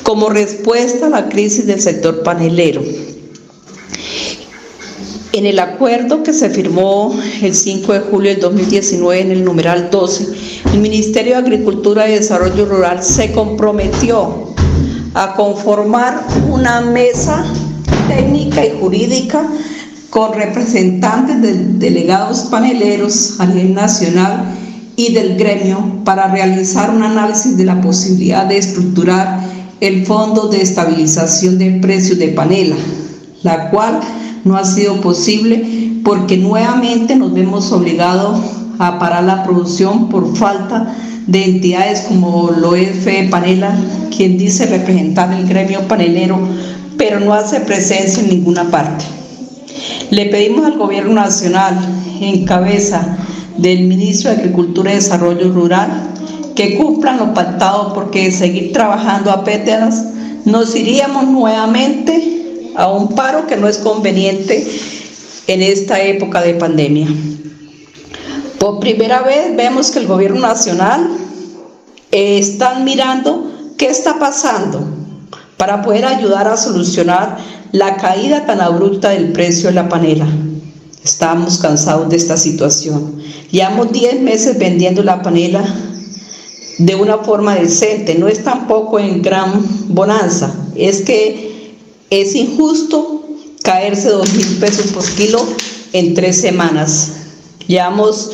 como 0.03 0.31
respuesta 0.31 1.07
a 1.07 1.11
la 1.11 1.29
crisis 1.29 1.67
del 1.67 1.83
sector 1.83 2.23
panelero. 2.23 2.83
En 5.33 5.45
el 5.45 5.59
acuerdo 5.59 6.23
que 6.23 6.33
se 6.33 6.49
firmó 6.49 7.15
el 7.43 7.55
5 7.55 7.93
de 7.93 8.01
julio 8.01 8.31
del 8.31 8.41
2019 8.41 9.21
en 9.21 9.31
el 9.33 9.45
numeral 9.45 9.91
12, 9.91 10.29
el 10.73 10.81
Ministerio 10.81 11.33
de 11.33 11.41
Agricultura 11.41 12.09
y 12.09 12.15
Desarrollo 12.15 12.65
Rural 12.65 13.03
se 13.03 13.33
comprometió 13.33 14.54
a 15.15 15.35
conformar 15.35 16.27
una 16.51 16.81
mesa 16.81 17.45
técnica 18.09 18.67
y 18.67 18.79
jurídica 18.81 19.49
con 20.11 20.33
representantes 20.33 21.41
de 21.41 21.55
delegados 21.79 22.41
paneleros 22.51 23.41
a 23.41 23.47
nivel 23.47 23.75
nacional 23.75 24.45
y 24.97 25.13
del 25.13 25.37
gremio 25.37 26.03
para 26.05 26.29
realizar 26.29 26.91
un 26.91 27.03
análisis 27.03 27.57
de 27.57 27.65
la 27.65 27.81
posibilidad 27.81 28.47
de 28.47 28.59
estructurar 28.59 29.41
el 29.81 30.07
Fondo 30.07 30.49
de 30.49 30.63
Estabilización 30.63 31.59
de 31.59 31.79
Precios 31.81 32.19
de 32.19 32.29
Panela, 32.29 32.77
la 33.43 33.71
cual 33.71 34.01
no 34.45 34.57
ha 34.57 34.65
sido 34.65 35.01
posible 35.01 36.01
porque 36.05 36.37
nuevamente 36.37 37.17
nos 37.17 37.33
vemos 37.33 37.73
obligados 37.73 38.41
a 38.79 38.99
parar 38.99 39.25
la 39.25 39.45
producción 39.45 40.09
por 40.09 40.37
falta 40.37 40.95
de 41.13 41.14
entidades 41.33 42.03
como 42.03 42.51
lo 42.51 42.75
es 42.75 43.07
Panela, 43.31 43.77
quien 44.15 44.37
dice 44.39 44.67
representar 44.67 45.33
el 45.33 45.47
gremio 45.47 45.81
panelero, 45.89 46.39
pero 46.97 47.21
no 47.21 47.35
hace 47.35 47.61
presencia 47.61 48.23
en 48.23 48.31
ninguna 48.31 48.71
parte. 48.71 49.05
Le 50.11 50.27
pedimos 50.27 50.67
al 50.67 50.79
Gobierno 50.79 51.15
Nacional, 51.15 51.79
en 52.21 52.45
cabeza 52.45 53.17
del 53.57 53.85
Ministro 53.85 54.31
de 54.31 54.37
Agricultura 54.37 54.93
y 54.93 54.97
Desarrollo 54.97 55.53
Rural, 55.53 56.11
que 56.55 56.77
cumplan 56.77 57.19
lo 57.19 57.35
pactado, 57.35 57.95
porque 57.95 58.31
seguir 58.31 58.73
trabajando 58.73 59.31
a 59.31 59.45
pétalas 59.45 60.05
nos 60.45 60.77
iríamos 60.77 61.25
nuevamente 61.25 62.71
a 62.77 62.93
un 62.93 63.15
paro 63.15 63.47
que 63.47 63.57
no 63.57 63.67
es 63.67 63.79
conveniente 63.79 64.67
en 65.47 65.63
esta 65.63 66.03
época 66.03 66.43
de 66.43 66.55
pandemia. 66.55 67.09
Por 68.59 68.81
primera 68.81 69.23
vez 69.23 69.55
vemos 69.57 69.91
que 69.91 69.99
el 69.99 70.07
gobierno 70.07 70.41
nacional 70.41 71.09
eh, 72.11 72.39
está 72.39 72.79
mirando 72.79 73.51
qué 73.77 73.87
está 73.87 74.19
pasando 74.19 74.85
para 75.57 75.83
poder 75.83 76.05
ayudar 76.05 76.49
a 76.49 76.57
solucionar 76.57 77.39
la 77.73 77.97
caída 77.97 78.47
tan 78.47 78.61
abrupta 78.61 79.11
del 79.11 79.33
precio 79.33 79.69
de 79.69 79.75
la 79.75 79.89
panela. 79.89 80.27
Estamos 81.03 81.59
cansados 81.59 82.09
de 82.09 82.17
esta 82.17 82.37
situación. 82.37 83.19
Llevamos 83.51 83.93
10 83.93 84.21
meses 84.23 84.59
vendiendo 84.59 85.03
la 85.03 85.23
panela 85.23 85.65
de 86.79 86.95
una 86.95 87.19
forma 87.19 87.55
decente, 87.55 88.17
no 88.17 88.29
es 88.29 88.43
tampoco 88.43 88.99
en 88.99 89.23
gran 89.23 89.65
bonanza, 89.89 90.53
es 90.75 91.03
que 91.03 91.77
es 92.11 92.35
injusto 92.35 93.25
caerse 93.63 94.11
dos 94.11 94.33
mil 94.35 94.59
pesos 94.59 94.87
por 94.89 95.05
kilo 95.15 95.45
en 95.93 96.15
tres 96.15 96.41
semanas. 96.41 97.13
Llevamos, 97.67 98.33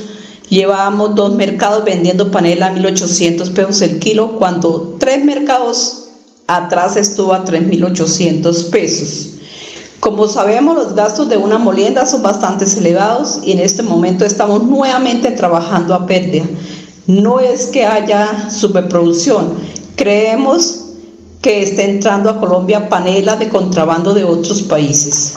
llevamos 0.50 1.14
dos 1.14 1.34
mercados 1.34 1.84
vendiendo 1.84 2.30
panela 2.30 2.66
a 2.66 2.74
1.800 2.74 3.52
pesos 3.54 3.80
el 3.80 3.98
kilo, 3.98 4.36
cuando 4.38 4.96
tres 4.98 5.24
mercados 5.24 6.08
atrás 6.46 6.96
estuvo 6.96 7.32
a 7.32 7.44
3.800 7.44 8.70
pesos. 8.70 9.26
Como 10.00 10.26
sabemos, 10.28 10.76
los 10.76 10.94
gastos 10.94 11.28
de 11.28 11.36
una 11.36 11.58
molienda 11.58 12.04
son 12.04 12.22
bastante 12.22 12.64
elevados 12.64 13.40
y 13.44 13.52
en 13.52 13.60
este 13.60 13.82
momento 13.82 14.24
estamos 14.24 14.64
nuevamente 14.64 15.30
trabajando 15.30 15.94
a 15.94 16.06
pérdida. 16.06 16.44
No 17.06 17.38
es 17.38 17.66
que 17.66 17.84
haya 17.84 18.50
superproducción, 18.50 19.54
creemos 19.96 20.80
que 21.42 21.62
está 21.62 21.82
entrando 21.82 22.28
a 22.30 22.40
Colombia 22.40 22.88
panela 22.88 23.36
de 23.36 23.48
contrabando 23.48 24.14
de 24.14 24.24
otros 24.24 24.62
países. 24.62 25.34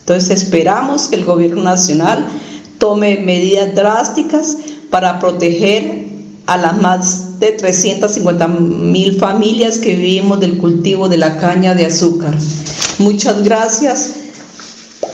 Entonces 0.00 0.42
esperamos 0.42 1.08
que 1.08 1.16
el 1.16 1.24
gobierno 1.24 1.62
nacional 1.62 2.26
tome 2.80 3.18
medidas 3.18 3.72
drásticas 3.76 4.56
para 4.90 5.20
proteger 5.20 6.06
a 6.46 6.56
las 6.56 6.76
más 6.82 7.38
de 7.38 7.52
350 7.52 8.48
mil 8.48 9.16
familias 9.20 9.78
que 9.78 9.94
vivimos 9.94 10.40
del 10.40 10.58
cultivo 10.58 11.08
de 11.08 11.18
la 11.18 11.38
caña 11.38 11.76
de 11.76 11.86
azúcar. 11.86 12.34
Muchas 12.98 13.44
gracias 13.44 14.16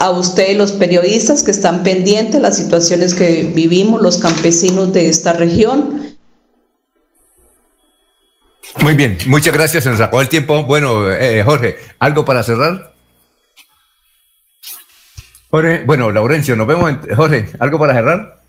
a 0.01 0.11
ustedes 0.11 0.57
los 0.57 0.73
periodistas 0.73 1.43
que 1.43 1.51
están 1.51 1.83
pendientes 1.83 2.35
de 2.35 2.41
las 2.41 2.57
situaciones 2.57 3.15
que 3.15 3.43
vivimos 3.55 4.01
los 4.01 4.17
campesinos 4.17 4.93
de 4.93 5.09
esta 5.09 5.35
región. 5.35 6.17
Muy 8.81 8.95
bien, 8.95 9.19
muchas 9.27 9.53
gracias, 9.53 9.85
se 9.85 9.91
nos 9.91 10.01
el 10.01 10.29
tiempo. 10.29 10.65
Bueno, 10.65 11.13
eh, 11.13 11.43
Jorge, 11.45 11.77
¿algo 11.99 12.25
para 12.25 12.43
cerrar? 12.43 12.96
Jorge, 15.57 15.85
bueno, 15.87 16.11
Laurencio, 16.13 16.55
nos 16.55 16.67
vemos. 16.67 16.91
En, 16.91 17.17
Jorge, 17.17 17.49
¿algo 17.59 17.79
para 17.79 17.95
cerrar? 17.95 18.41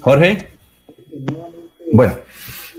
Jorge. 0.00 0.48
Bueno, 1.92 2.14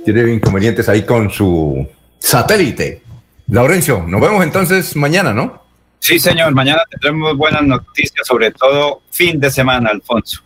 tiene 0.04 0.34
inconvenientes 0.34 0.90
ahí 0.90 1.06
con 1.06 1.30
su 1.30 1.88
satélite. 2.18 3.04
Laurencio, 3.50 4.04
nos 4.08 4.20
vemos 4.20 4.44
entonces 4.44 4.96
mañana, 4.96 5.32
¿no? 5.32 5.62
Sí, 6.00 6.18
señor. 6.18 6.56
Mañana 6.56 6.82
tendremos 6.90 7.38
buenas 7.38 7.62
noticias, 7.62 8.26
sobre 8.26 8.50
todo 8.50 9.04
fin 9.12 9.40
de 9.40 9.52
semana, 9.52 9.92
Alfonso. 9.92 10.42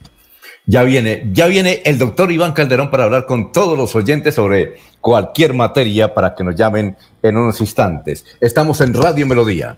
Ya 0.66 0.84
viene, 0.84 1.30
ya 1.32 1.48
viene 1.48 1.84
el 1.86 1.98
doctor 1.98 2.34
Iván 2.34 2.52
Calderón 2.52 2.92
para 2.92 3.06
hablar 3.06 3.26
con 3.26 3.54
todos 3.54 3.78
los 3.78 3.96
oyentes 3.96 4.36
sobre 4.36 4.76
cualquier 5.00 5.54
materia 5.54 6.14
para 6.14 6.36
que 6.36 6.44
nos 6.44 6.58
llamen 6.58 6.98
en 7.24 7.38
unos 7.38 7.62
instantes. 7.62 8.26
Estamos 8.42 8.82
en 8.82 8.94
Radio 8.94 9.26
Melodía. 9.26 9.78